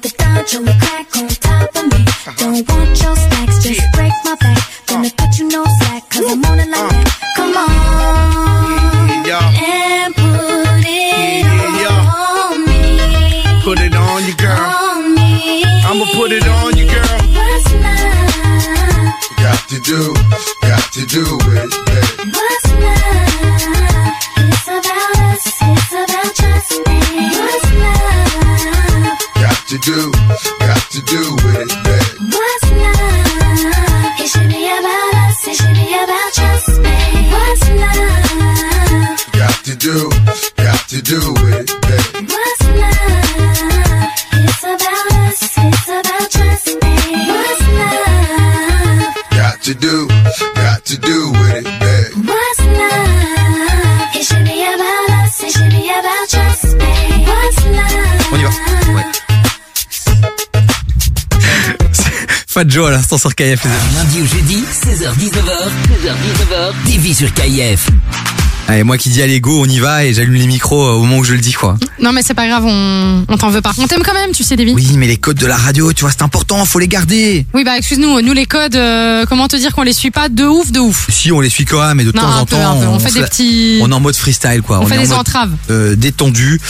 [0.00, 2.00] The Dodge on the crack on top of me.
[2.00, 2.32] Uh-huh.
[2.38, 4.56] Don't want your snacks, just break my back.
[4.86, 5.16] Gonna uh-huh.
[5.18, 7.04] cut you no slack, cause I'm on it like uh-huh.
[7.04, 7.36] that.
[7.36, 7.68] Come on.
[9.60, 11.44] And put it
[11.92, 12.80] on me.
[13.62, 14.56] Put it on you, girl.
[14.56, 15.64] On me.
[15.84, 17.20] I'ma put it on you, girl.
[19.36, 20.14] Got to do,
[20.62, 21.24] got to do
[21.60, 21.89] it,
[62.70, 63.64] Joe à l'instant sur KF.
[63.96, 67.88] Lundi au jeudi, 16h-19h, 16h-19h, TV sur KIF.
[68.68, 71.00] Allez, moi qui dis allez go, on y va et j'allume les micros euh, au
[71.00, 71.76] moment où je le dis quoi.
[72.00, 73.72] Non, mais c'est pas grave, on, on t'en veut pas.
[73.78, 74.72] On t'aime quand même, tu sais, Davy.
[74.72, 77.44] Oui, mais les codes de la radio, tu vois, c'est important, faut les garder.
[77.52, 80.44] Oui, bah excuse-nous, nous les codes, euh, comment te dire qu'on les suit pas de
[80.44, 81.08] ouf, de ouf?
[81.10, 82.80] Si, on les suit quand même, et de Non, temps un en peu, temps, un
[82.80, 82.86] peu.
[82.86, 84.78] On fait des la- petits- On est en mode freestyle quoi.
[84.80, 85.50] On fait est en des mode, entraves.
[85.70, 86.60] euh, détendu.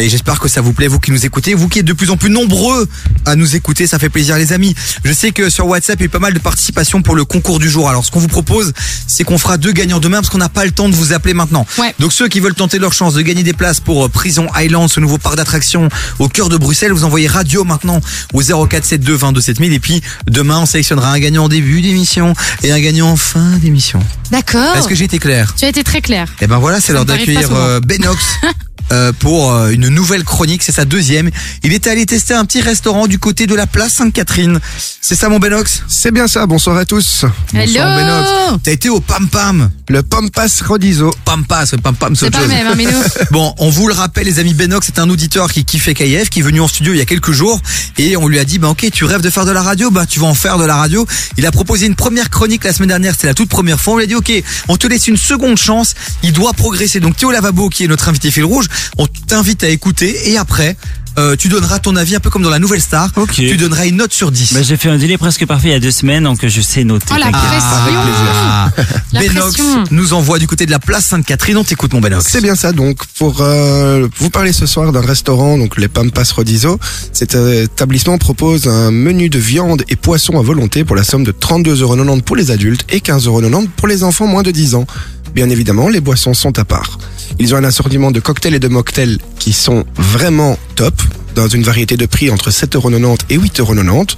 [0.00, 2.08] Et j'espère que ça vous plaît, vous qui nous écoutez, vous qui êtes de plus
[2.08, 2.88] en plus nombreux
[3.26, 4.74] à nous écouter, ça fait plaisir les amis.
[5.04, 7.26] Je sais que sur WhatsApp, il y a eu pas mal de participation pour le
[7.26, 7.86] concours du jour.
[7.90, 8.72] Alors ce qu'on vous propose,
[9.06, 11.34] c'est qu'on fera deux gagnants demain parce qu'on n'a pas le temps de vous appeler
[11.34, 11.66] maintenant.
[11.98, 14.88] Donc ceux qui veulent tenter leur chance de gagner des places pour euh, Prison Island,
[14.88, 18.00] ce nouveau parc d'attractions au cœur de Bruxelles, vous envoyez radio maintenant
[18.32, 22.72] au 0472 22 7000 et puis demain on sélectionnera un gagnant en début d'émission et
[22.72, 24.00] un gagnant en fin d'émission.
[24.30, 24.76] D'accord.
[24.76, 25.54] Est-ce que j'ai été clair?
[25.58, 26.26] Tu as été très clair.
[26.40, 28.24] eh ben voilà, c'est l'heure d'accueillir euh, Benox
[28.92, 30.62] euh, pour euh, une nouvelle chronique.
[30.62, 31.30] C'est sa deuxième.
[31.62, 34.58] Il était allé tester un petit restaurant du côté de la place Sainte-Catherine.
[35.00, 35.82] C'est ça, mon Benox?
[35.88, 36.46] C'est bien ça.
[36.46, 37.24] Bonsoir à tous.
[37.54, 38.60] Hello Bonsoir Benox.
[38.62, 39.70] T'as été au Pam Pam.
[39.88, 41.10] Le Pampas Rodizo.
[41.24, 42.52] Pampas, Pam Pam, C'est autre pas chose.
[42.52, 43.02] même, hein.
[43.30, 46.40] Bon, on vous le rappelle, les amis, Benox c'est un auditeur qui kiffait KF, qui
[46.40, 47.60] est venu en studio il y a quelques jours,
[47.98, 50.06] et on lui a dit, bah ok, tu rêves de faire de la radio, bah
[50.06, 51.06] tu vas en faire de la radio.
[51.36, 53.94] Il a proposé une première chronique la semaine dernière, c'était la toute première fois.
[53.94, 54.32] On lui a dit, ok,
[54.68, 57.00] on te laisse une seconde chance, il doit progresser.
[57.00, 58.66] Donc Théo Lavabo, qui est notre invité fil rouge,
[58.98, 60.76] on t'invite à écouter, et après,
[61.18, 63.10] euh, tu donneras ton avis un peu comme dans la Nouvelle Star.
[63.32, 64.54] Tu donneras une note sur 10.
[64.54, 66.84] Bah, j'ai fait un délai presque parfait il y a deux semaines, donc je sais
[66.84, 67.06] noter.
[67.10, 67.30] Oh, la.
[67.32, 68.70] Ah,
[69.12, 69.84] La Benox pression.
[69.90, 71.56] nous envoie du côté de la place Sainte-Catherine.
[71.56, 72.24] On t'écoute, mon Benox.
[72.28, 72.72] C'est bien ça.
[72.72, 76.78] Donc, pour euh, vous parler ce soir d'un restaurant, donc les Pampas Rodizo,
[77.12, 81.24] cet euh, établissement propose un menu de viande et poisson à volonté pour la somme
[81.24, 84.86] de 32,90€ pour les adultes et 15,90€ pour les enfants moins de 10 ans.
[85.34, 86.98] Bien évidemment, les boissons sont à part.
[87.38, 90.94] Ils ont un assortiment de cocktails et de mocktails qui sont vraiment top,
[91.34, 94.16] dans une variété de prix entre 7,90€ et 8,90€.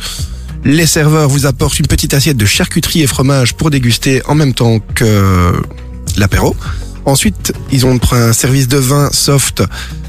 [0.65, 4.55] Les serveurs vous apportent une petite assiette de charcuterie et fromage pour déguster en même
[4.55, 5.53] temps que
[6.17, 6.57] l'apéro.
[7.05, 9.63] Ensuite, ils ont un service de vin soft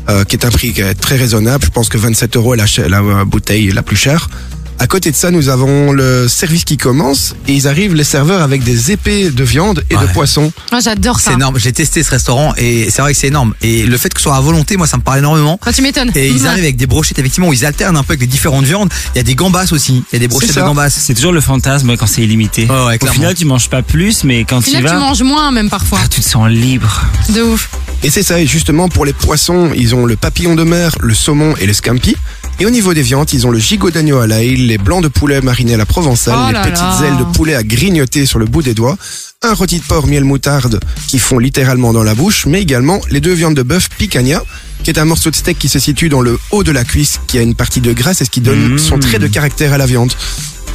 [0.09, 1.65] euh, qui est un prix très raisonnable.
[1.65, 4.29] Je pense que 27 euros est la euh, bouteille la plus chère.
[4.79, 8.41] À côté de ça, nous avons le service qui commence et ils arrivent les serveurs
[8.41, 10.51] avec des épées de viande et de poisson.
[10.71, 11.29] Moi, j'adore ça.
[11.29, 11.57] C'est énorme.
[11.57, 13.53] J'ai testé ce restaurant et c'est vrai que c'est énorme.
[13.61, 15.57] Et le fait que ce soit à volonté, moi, ça me parle énormément.
[15.65, 16.11] Ah, tu m'étonnes.
[16.15, 18.65] Et ils arrivent avec des brochettes, effectivement, où ils alternent un peu avec les différentes
[18.65, 18.89] viandes.
[19.15, 20.03] Il y a des gambas aussi.
[20.11, 20.89] Il y a des brochettes de gambas.
[20.89, 22.63] C'est toujours le fantasme quand c'est illimité.
[22.63, 23.11] Au clairement.
[23.13, 25.51] final, tu manges pas plus, mais quand Au tu y final, tu vas, manges moins,
[25.51, 25.99] même parfois.
[26.09, 27.03] tu te sens libre.
[27.29, 27.69] De ouf.
[28.03, 31.13] Et c'est ça, et justement pour les poissons, ils ont le papillon de mer, le
[31.13, 32.17] saumon et le scampi.
[32.59, 35.07] Et au niveau des viandes, ils ont le gigot d'agneau à l'ail, les blancs de
[35.07, 37.01] poulet marinés à la provençale, Oh les petites là.
[37.07, 38.95] ailes de poulet à grignoter sur le bout des doigts,
[39.41, 43.19] un rôti de porc miel moutarde qui font littéralement dans la bouche, mais également les
[43.19, 44.43] deux viandes de bœuf picanha,
[44.83, 47.19] qui est un morceau de steak qui se situe dans le haut de la cuisse,
[47.27, 49.77] qui a une partie de graisse et ce qui donne son trait de caractère à
[49.77, 50.13] la viande.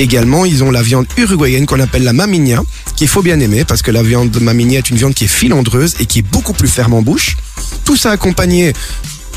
[0.01, 2.63] Également, ils ont la viande uruguayenne qu'on appelle la mamigna,
[2.97, 5.29] qu'il faut bien aimer parce que la viande de mamigna est une viande qui est
[5.29, 7.37] filandreuse et qui est beaucoup plus ferme en bouche.
[7.85, 8.73] Tout ça accompagné,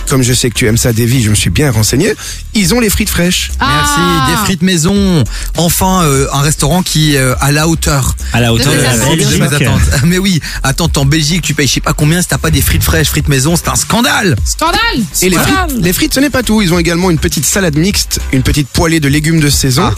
[0.07, 2.13] comme je sais que tu aimes ça, Davy, je me suis bien renseigné,
[2.53, 3.51] ils ont les frites fraîches.
[3.59, 5.23] Merci, des frites maison.
[5.57, 8.15] Enfin, euh, un restaurant qui est euh, à la hauteur.
[8.33, 9.81] À la hauteur de, de la mes attentes.
[10.05, 12.61] Mais oui, attends, en Belgique, tu payes je sais pas combien si t'as pas des
[12.61, 14.35] frites fraîches, frites maison, c'est un scandale.
[14.43, 14.77] Scandale
[15.21, 16.61] Et les frites, les frites, ce n'est pas tout.
[16.61, 19.89] Ils ont également une petite salade mixte, une petite poêlée de légumes de saison.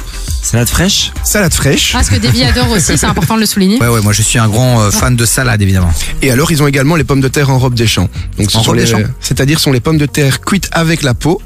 [0.42, 1.96] salade fraîche Salade fraîche.
[1.98, 3.80] Ah, ce que Davy adore aussi, c'est important de le souligner.
[3.80, 5.92] Ouais, ouais, moi je suis un grand euh, fan de salade, évidemment.
[6.22, 8.10] Et alors, ils ont également les pommes de terre en robe des champs.
[8.38, 10.70] Donc, ce En sont robe les, des champs c'est-à-dire sont les pommes de terre cuites
[10.72, 11.42] avec la peau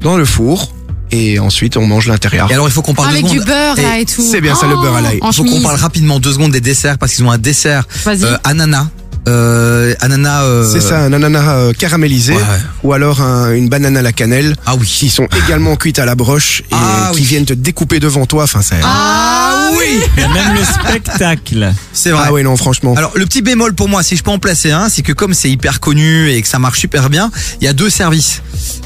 [0.00, 0.72] dans le four.
[1.12, 2.50] Et ensuite, on mange l'intérieur.
[2.50, 4.22] Et alors il faut qu'on parle Avec deux du beurre, là, et tout.
[4.28, 5.20] C'est bien ça, le beurre à l'ail.
[5.22, 8.36] Il faut qu'on parle rapidement deux secondes des desserts parce qu'ils ont un dessert euh,
[8.42, 8.88] ananas.
[9.28, 10.42] Euh, ananas.
[10.44, 12.44] euh, C'est ça, un ananas euh, caramélisé Ouais, ouais.
[12.84, 14.54] ou alors un- une banane à la cannelle.
[14.66, 14.86] Ah oui.
[14.86, 17.24] Qui sont également cuites à la broche et Ah qui oui.
[17.26, 18.44] viennent te découper devant toi.
[18.44, 18.76] Enfin, c'est.
[18.84, 21.72] Ah oui Il y a même le spectacle.
[21.92, 22.22] C'est vrai.
[22.26, 22.94] Ah oui, non, franchement.
[22.96, 25.34] Alors le petit bémol pour moi, si je peux en placer un, c'est que comme
[25.34, 27.30] c'est hyper connu et que ça marche super bien,
[27.60, 28.42] il y a deux services.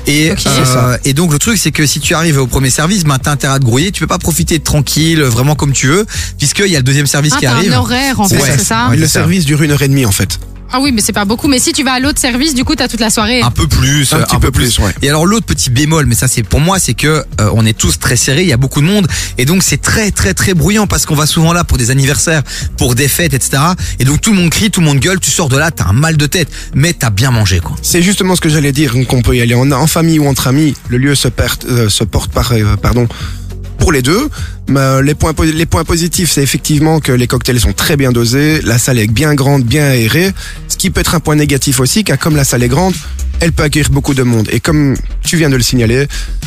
[0.07, 3.19] Et, euh, et donc le truc c'est que si tu arrives au premier service, ben
[3.19, 6.07] t'as intérêt à te grouiller, tu peux pas profiter de tranquille, vraiment comme tu veux,
[6.39, 7.73] puisqu'il y a le deuxième service Ah, qui arrive.
[7.75, 8.47] un horaire, en fait, ça.
[8.57, 10.30] c'est ça Ouais, le service dure une heure et demie en fait.
[10.73, 11.49] Ah oui, mais c'est pas beaucoup.
[11.49, 13.41] Mais si tu vas à l'autre service, du coup, t'as toute la soirée.
[13.43, 14.93] Un peu plus, Un petit peu plus, ouais.
[15.03, 17.07] Et alors l'autre petit bémol, mais ça c'est pour moi, c'est que
[17.41, 19.07] euh, on est tous très serrés, il y a beaucoup de monde,
[19.39, 22.43] et donc c'est très très très bruyant parce qu'on va souvent là pour des anniversaires,
[22.77, 23.63] pour des fêtes, etc.
[23.99, 25.87] Et donc tout le monde crie, tout le monde gueule, tu sors de là, t'as
[25.87, 27.75] un mal de tête, mais t'as bien mangé quoi.
[27.83, 30.47] C'est justement ce que j'allais dire, qu'on peut y aller en, en famille ou entre
[30.47, 30.75] amis.
[30.89, 33.09] Le lieu se, perd- euh, se porte par, euh, pardon,
[33.79, 34.29] pour les deux.
[34.77, 38.13] Euh, les points po- les points positifs, c'est effectivement que les cocktails sont très bien
[38.13, 40.33] dosés, la salle est bien grande, bien aérée.
[40.69, 42.95] Ce qui peut être un point négatif aussi, car comme la salle est grande,
[43.41, 44.49] elle peut accueillir beaucoup de monde.
[44.53, 46.07] Et comme tu viens de le signaler,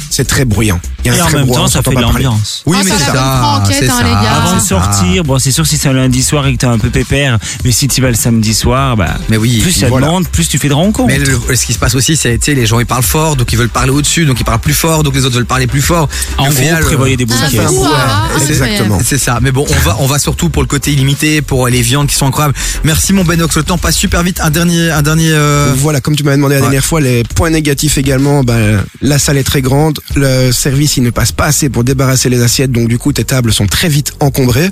[0.10, 0.80] c'est très bruyant.
[1.04, 2.62] Il y a Et un en très même temps, ça fait de l'ambiance.
[2.66, 3.12] Oui, Oh, mais ça c'est ça.
[3.68, 4.04] c'est hein, ça.
[4.04, 4.36] les gars.
[4.44, 6.78] Avant de sortir, bon, c'est sûr si c'est un lundi soir et que t'es un
[6.78, 9.86] peu pépère, mais si tu vas le samedi soir, bah, Mais oui, plus il y
[9.86, 10.08] a voilà.
[10.08, 11.08] de monde, plus tu fais de rencontres.
[11.08, 13.36] Mais le- ce qui se passe aussi, c'est tu sais, les gens ils parlent fort,
[13.36, 15.68] donc ils veulent parler au-dessus, donc ils parlent plus fort, donc les autres veulent parler
[15.68, 16.08] plus fort.
[16.38, 17.58] En gros, final, prévoyez des euh, bouquets.
[18.50, 19.00] Exactement.
[19.04, 19.40] C'est ça.
[19.42, 22.16] Mais bon, on va, on va surtout pour le côté illimité, pour les viandes qui
[22.16, 22.54] sont incroyables.
[22.84, 24.40] Merci mon Benox, le temps passe super vite.
[24.42, 25.32] Un dernier, un dernier.
[25.32, 26.66] euh, Voilà, comme tu m'avais demandé la Ouais.
[26.68, 31.04] dernière fois, les points négatifs également, ben, la salle est très grande, le service il
[31.04, 33.90] ne passe pas assez pour débarrasser les assiettes, donc du coup tes tables sont très
[33.90, 34.70] vite encombrées.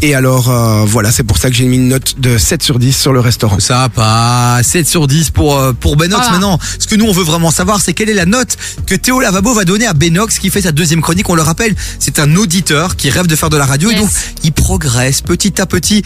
[0.00, 2.78] Et alors euh, voilà, c'est pour ça que j'ai mis une note de 7 sur
[2.78, 3.58] 10 sur le restaurant.
[3.58, 6.32] Ça pas 7 sur 10 pour euh, pour Benox Voilà.
[6.32, 6.58] maintenant.
[6.78, 9.52] Ce que nous on veut vraiment savoir c'est quelle est la note que Théo Lavabo
[9.54, 11.28] va donner à Benox qui fait sa deuxième chronique.
[11.28, 14.08] On le rappelle, c'est un auditeur qui rêve de faire de la radio et donc
[14.44, 16.04] il progresse petit à petit.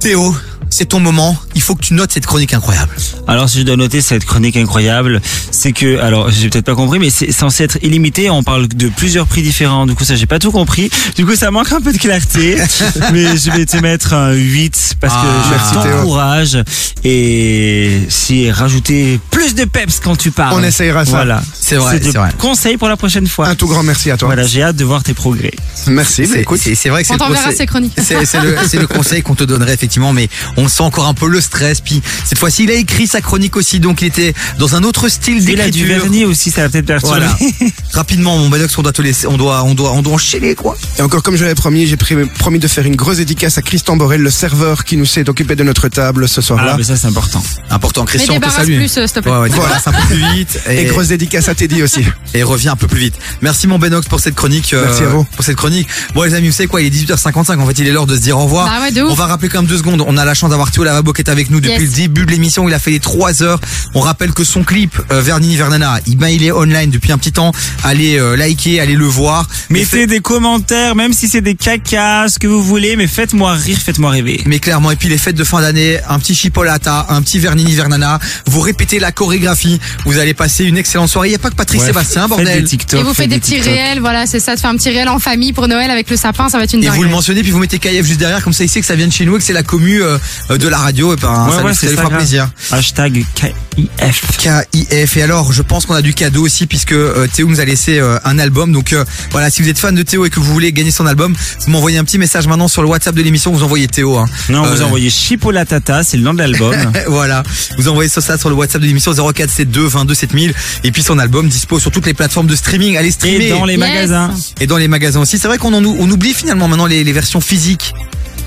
[0.00, 0.34] Théo,
[0.70, 1.36] c'est ton moment.
[1.54, 2.90] Il faut que tu notes cette chronique incroyable.
[3.28, 5.20] Alors, si je dois noter cette chronique incroyable,
[5.50, 8.30] c'est que, alors, j'ai peut-être pas compris, mais c'est censé être illimité.
[8.30, 9.84] On parle de plusieurs prix différents.
[9.86, 10.90] Du coup, ça, j'ai pas tout compris.
[11.16, 12.56] Du coup, ça manque un peu de clarté.
[13.12, 16.58] mais je vais te mettre un 8 parce Ah, que je t'encourage.
[17.04, 20.54] Et si rajouter plus de peps quand tu parles.
[20.58, 21.10] On essayera ça.
[21.12, 21.42] Voilà.
[21.60, 22.30] C'est vrai, c'est vrai.
[22.38, 23.48] Conseil pour la prochaine fois.
[23.48, 24.28] Un tout grand merci à toi.
[24.28, 25.52] Voilà, j'ai hâte de voir tes progrès.
[25.88, 26.60] Merci, bah, C'est- écoute.
[26.62, 27.94] c'est vrai que c'est On t'enverra ces chroniques.
[28.02, 31.28] C'est le, c'est le conseil qu'on te donnerait effectivement, mais on sent encore un peu
[31.28, 31.80] le stress.
[31.80, 35.08] Puis cette fois-ci, il a écrit sa chronique aussi, donc il était dans un autre
[35.08, 36.02] style Il a du d'écriture.
[36.02, 37.20] vernis aussi, ça va peut-être perturber.
[37.20, 37.36] Voilà.
[37.92, 40.76] Rapidement, mon Benox, on doit te laisser, on doit, on doit, on doit enchaîner quoi.
[40.98, 43.96] Et encore comme je l'avais promis, j'ai promis de faire une grosse dédicace à Christian
[43.96, 46.72] Borel, le serveur qui nous s'est occupé de notre table ce soir-là.
[46.74, 47.42] Ah, mais ça, c'est important.
[47.70, 48.76] Important, Mais Christian, on te débarrasse salue.
[48.76, 49.32] plus, euh, s'il te plaît.
[49.32, 50.60] Ouais, ouais, débarrasse un peu plus vite.
[50.68, 52.04] Et grosse dédicace à Teddy aussi.
[52.34, 53.14] et reviens un peu plus vite.
[53.42, 54.72] Merci mon Benox pour cette chronique.
[54.74, 55.24] euh, Merci à vous.
[55.24, 55.88] Pour cette chronique.
[56.14, 57.58] Bon les amis, vous savez quoi, il est 18h55.
[57.58, 58.66] En fait, il est l'heure de se dire au revoir.
[58.66, 59.10] Bah ouais, de ouf.
[59.10, 60.04] On va rappeler quand même deux secondes.
[60.06, 61.90] On a la chance d'avoir Théo Lavabo qui est avec nous depuis Yes.
[61.90, 62.68] le début de l'émission.
[62.68, 63.60] Il a fait les trois heures.
[63.94, 67.18] On rappelle que son clip euh, Vernini Vernana, il, ben, il est online depuis un
[67.18, 67.52] petit temps.
[67.84, 69.46] Allez euh, liker, allez le voir.
[69.70, 73.78] Mettez des commentaires, même si c'est des cacas, ce que vous voulez, mais faites-moi rire,
[73.78, 74.40] faites-moi rêver.
[74.46, 77.74] Mais clairement, et puis les fêtes de fin d'année, un petit chipolata, un petit Vernini
[77.74, 81.28] Vernana, vous répétez la chorégraphie, vous allez passer une excellente soirée.
[81.28, 82.62] Il n'y a pas que Patrick Ouais, Sébastien, faites bordel.
[82.62, 84.90] des TikTok, Et vous faites des petits réels, voilà, c'est ça, de faire un petit
[84.90, 87.08] réel en famille pour Noël avec le sapin, ça va être une Et vous le
[87.08, 89.12] mentionnez, puis vous mettez KF juste derrière, comme ça il sait que ça vient de
[89.12, 90.18] chez nous et que c'est la commu euh,
[90.50, 91.12] de la radio.
[91.14, 92.18] Et ben, Ouais, ça, ouais, lui- ça lui fera grave.
[92.18, 92.50] plaisir.
[92.72, 94.36] Hashtag KIF.
[94.38, 95.16] KIF.
[95.16, 97.98] Et alors, je pense qu'on a du cadeau aussi, puisque euh, Théo nous a laissé
[97.98, 98.72] euh, un album.
[98.72, 101.06] Donc euh, voilà, si vous êtes fan de Théo et que vous voulez gagner son
[101.06, 103.52] album, vous m'envoyez un petit message maintenant sur le WhatsApp de l'émission.
[103.52, 104.18] Vous envoyez Théo.
[104.18, 104.26] Hein.
[104.48, 106.74] Non, vous envoyez Chipolatata, c'est le nom de l'album.
[107.06, 107.42] voilà,
[107.78, 111.18] vous envoyez ça, ça sur le WhatsApp de l'émission 0472 22 7000 et puis son
[111.18, 112.96] album dispo sur toutes les plateformes de streaming.
[112.96, 113.80] Allez streamer Et dans les Yes.
[113.80, 114.34] magasins.
[114.60, 115.38] et dans les magasins aussi.
[115.38, 117.94] C'est vrai qu'on on oublie finalement maintenant les, les versions physiques.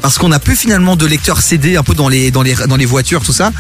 [0.04, 2.76] Parce qu'on a plus finalement de lecteurs CD un peu dans les dans les dans
[2.76, 3.52] les voitures tout ça,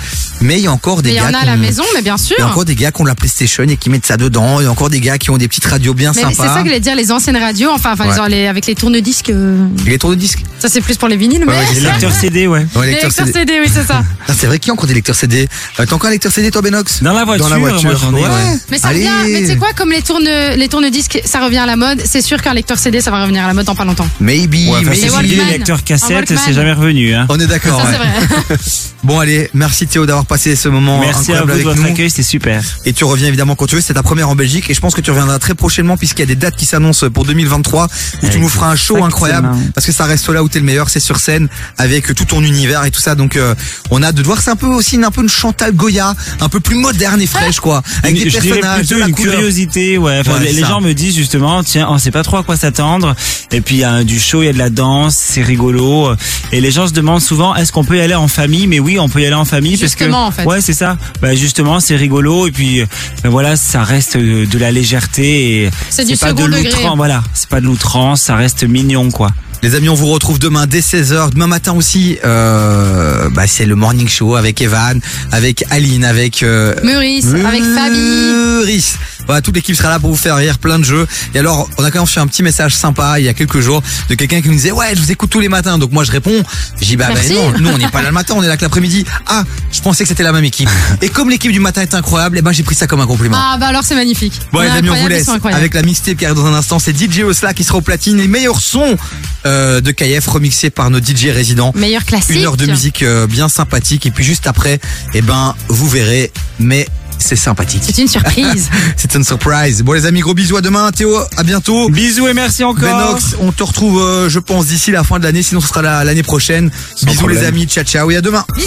[0.41, 1.53] mais il y a encore des Mais il y gars en a à qui la
[1.53, 2.35] ont- maison, mais bien sûr.
[2.37, 4.59] il y a encore des gars qui ont la PlayStation et qui mettent ça dedans.
[4.59, 6.53] Il y a encore des gars qui ont des petites radios bien Mais c'est sympas.
[6.53, 8.29] ça que j'allais dire, les anciennes radios, enfin, enfin Ouais.
[8.29, 10.43] les- avec les tourne-disques, euh, les tours de disques.
[10.59, 11.53] ça c'est plus pour les vinyles, mais.
[11.53, 12.65] ouais, Les lecteurs CD, ouais.
[12.75, 13.39] Ouais, Les lecteurs lecteurs CD.
[13.39, 14.03] CD, oui, c'est ça.
[14.27, 15.47] Ah, c'est vrai qu'il y a encore des lecteurs CD.
[15.79, 17.03] Euh, T'as encore un lecteur CD toi Benox?
[17.03, 18.29] Dans la voiture, Dans la voiture, moi ai, ouais.
[18.29, 18.59] ouais.
[18.71, 18.99] Mais ça Allez.
[19.09, 22.01] revient, mais tu sais quoi, comme les tourne, les tourne-disques, ça revient à la mode,
[22.05, 24.07] c'est sûr qu'un lecteur CD, ça va revenir à la mode dans pas longtemps.
[24.19, 25.09] Maybe, Ouais, enfin, maybe.
[25.09, 27.25] c'est Les lecteurs cassettes, C'est jamais revenu, hein.
[27.29, 27.81] On est d'accord.
[27.81, 28.57] Ça, ouais.
[29.03, 31.81] Bon allez, merci Théo d'avoir passé ce moment Merci à incroyable vous de avec votre
[31.81, 31.93] nous.
[31.93, 32.63] accueil, c'était super.
[32.85, 34.95] Et tu reviens évidemment quand tu veux, c'est ta première en Belgique et je pense
[34.95, 37.89] que tu reviendras très prochainement puisqu'il y a des dates qui s'annoncent pour 2023
[38.23, 40.65] où tu nous feras un show incroyable parce que ça reste là où t'es le
[40.65, 43.53] meilleur, c'est sur scène avec tout ton univers et tout ça donc euh,
[43.91, 46.15] on a hâte de voir c'est un peu aussi une, un peu une Chantal Goya,
[46.39, 49.13] un peu plus moderne et fraîche quoi, avec Une- des je personnages, de la une
[49.15, 49.33] couleur.
[49.35, 50.19] curiosité, ouais.
[50.21, 52.55] Enfin, Ouais, les, les gens me disent justement, tiens, on sait pas trop à quoi
[52.55, 53.15] s'attendre.
[53.51, 56.15] Et puis il y a du show, il y a de la danse, c'est rigolo.
[56.51, 58.67] Et les gens se demandent souvent, est-ce qu'on peut y aller en famille?
[58.67, 60.47] Mais oui, on peut y aller en famille Justement, en parce que, fait.
[60.49, 60.97] ouais, c'est ça.
[61.21, 62.47] Bah justement, c'est rigolo.
[62.47, 62.85] Et puis, euh,
[63.23, 65.63] ben voilà, ça reste de, de la légèreté.
[65.63, 66.63] Et C'est du pas de degré.
[66.63, 66.97] l'outrance.
[66.97, 69.31] Voilà, c'est pas de l'outrance, ça reste mignon, quoi.
[69.63, 71.29] Les amis, on vous retrouve demain dès 16h.
[71.29, 74.99] Demain matin aussi, euh, bah, c'est le morning show avec Evan,
[75.31, 77.97] avec Aline, avec euh, Meurice, avec Fabi.
[77.97, 78.97] Meurice.
[79.25, 81.07] Voilà, toute l'équipe sera là pour vous faire rire, plein de jeux.
[81.33, 83.61] Et alors, on a quand même fait un petit message sympa il y a quelques
[83.61, 85.77] jours de quelqu'un qui nous disait ouais, je vous écoute tous les matins.
[85.77, 86.43] Donc moi je réponds,
[86.81, 88.57] j'ai dit bah, bah non, nous on n'est pas là le matin, on est là
[88.57, 89.05] que l'après-midi.
[89.27, 90.69] Ah, je pensais que c'était la même équipe.
[91.01, 93.37] Et comme l'équipe du matin est incroyable, et ben j'ai pris ça comme un compliment.
[93.39, 94.33] Ah bah alors c'est magnifique.
[94.51, 96.79] Bon les amis, on vous laisse avec la mixtape qui arrive dans un instant.
[96.79, 98.17] C'est DJ Osla qui sera au platine.
[98.17, 98.97] Les meilleurs sons
[99.45, 101.71] euh, de KF remixés par nos DJ résidents.
[101.75, 102.35] Meilleur classique.
[102.35, 104.05] Une heure de musique euh, bien sympathique.
[104.05, 104.79] Et puis juste après,
[105.13, 106.31] eh ben, vous verrez.
[106.59, 106.87] Mais
[107.19, 107.83] C'est sympathique.
[107.85, 108.69] C'est une surprise.
[108.97, 109.81] C'est une surprise.
[109.83, 110.91] Bon les amis, gros bisous à demain.
[110.91, 111.89] Théo, à bientôt.
[111.89, 112.83] Bisous et merci encore.
[112.83, 115.43] Benox, on te retrouve, euh, je pense, d'ici la fin de l'année.
[115.43, 116.69] Sinon, ce sera la- l'année prochaine.
[117.03, 117.39] bisous problème.
[117.41, 117.65] les amis.
[117.67, 118.43] Ciao, ciao et à demain.
[118.55, 118.61] Bisous.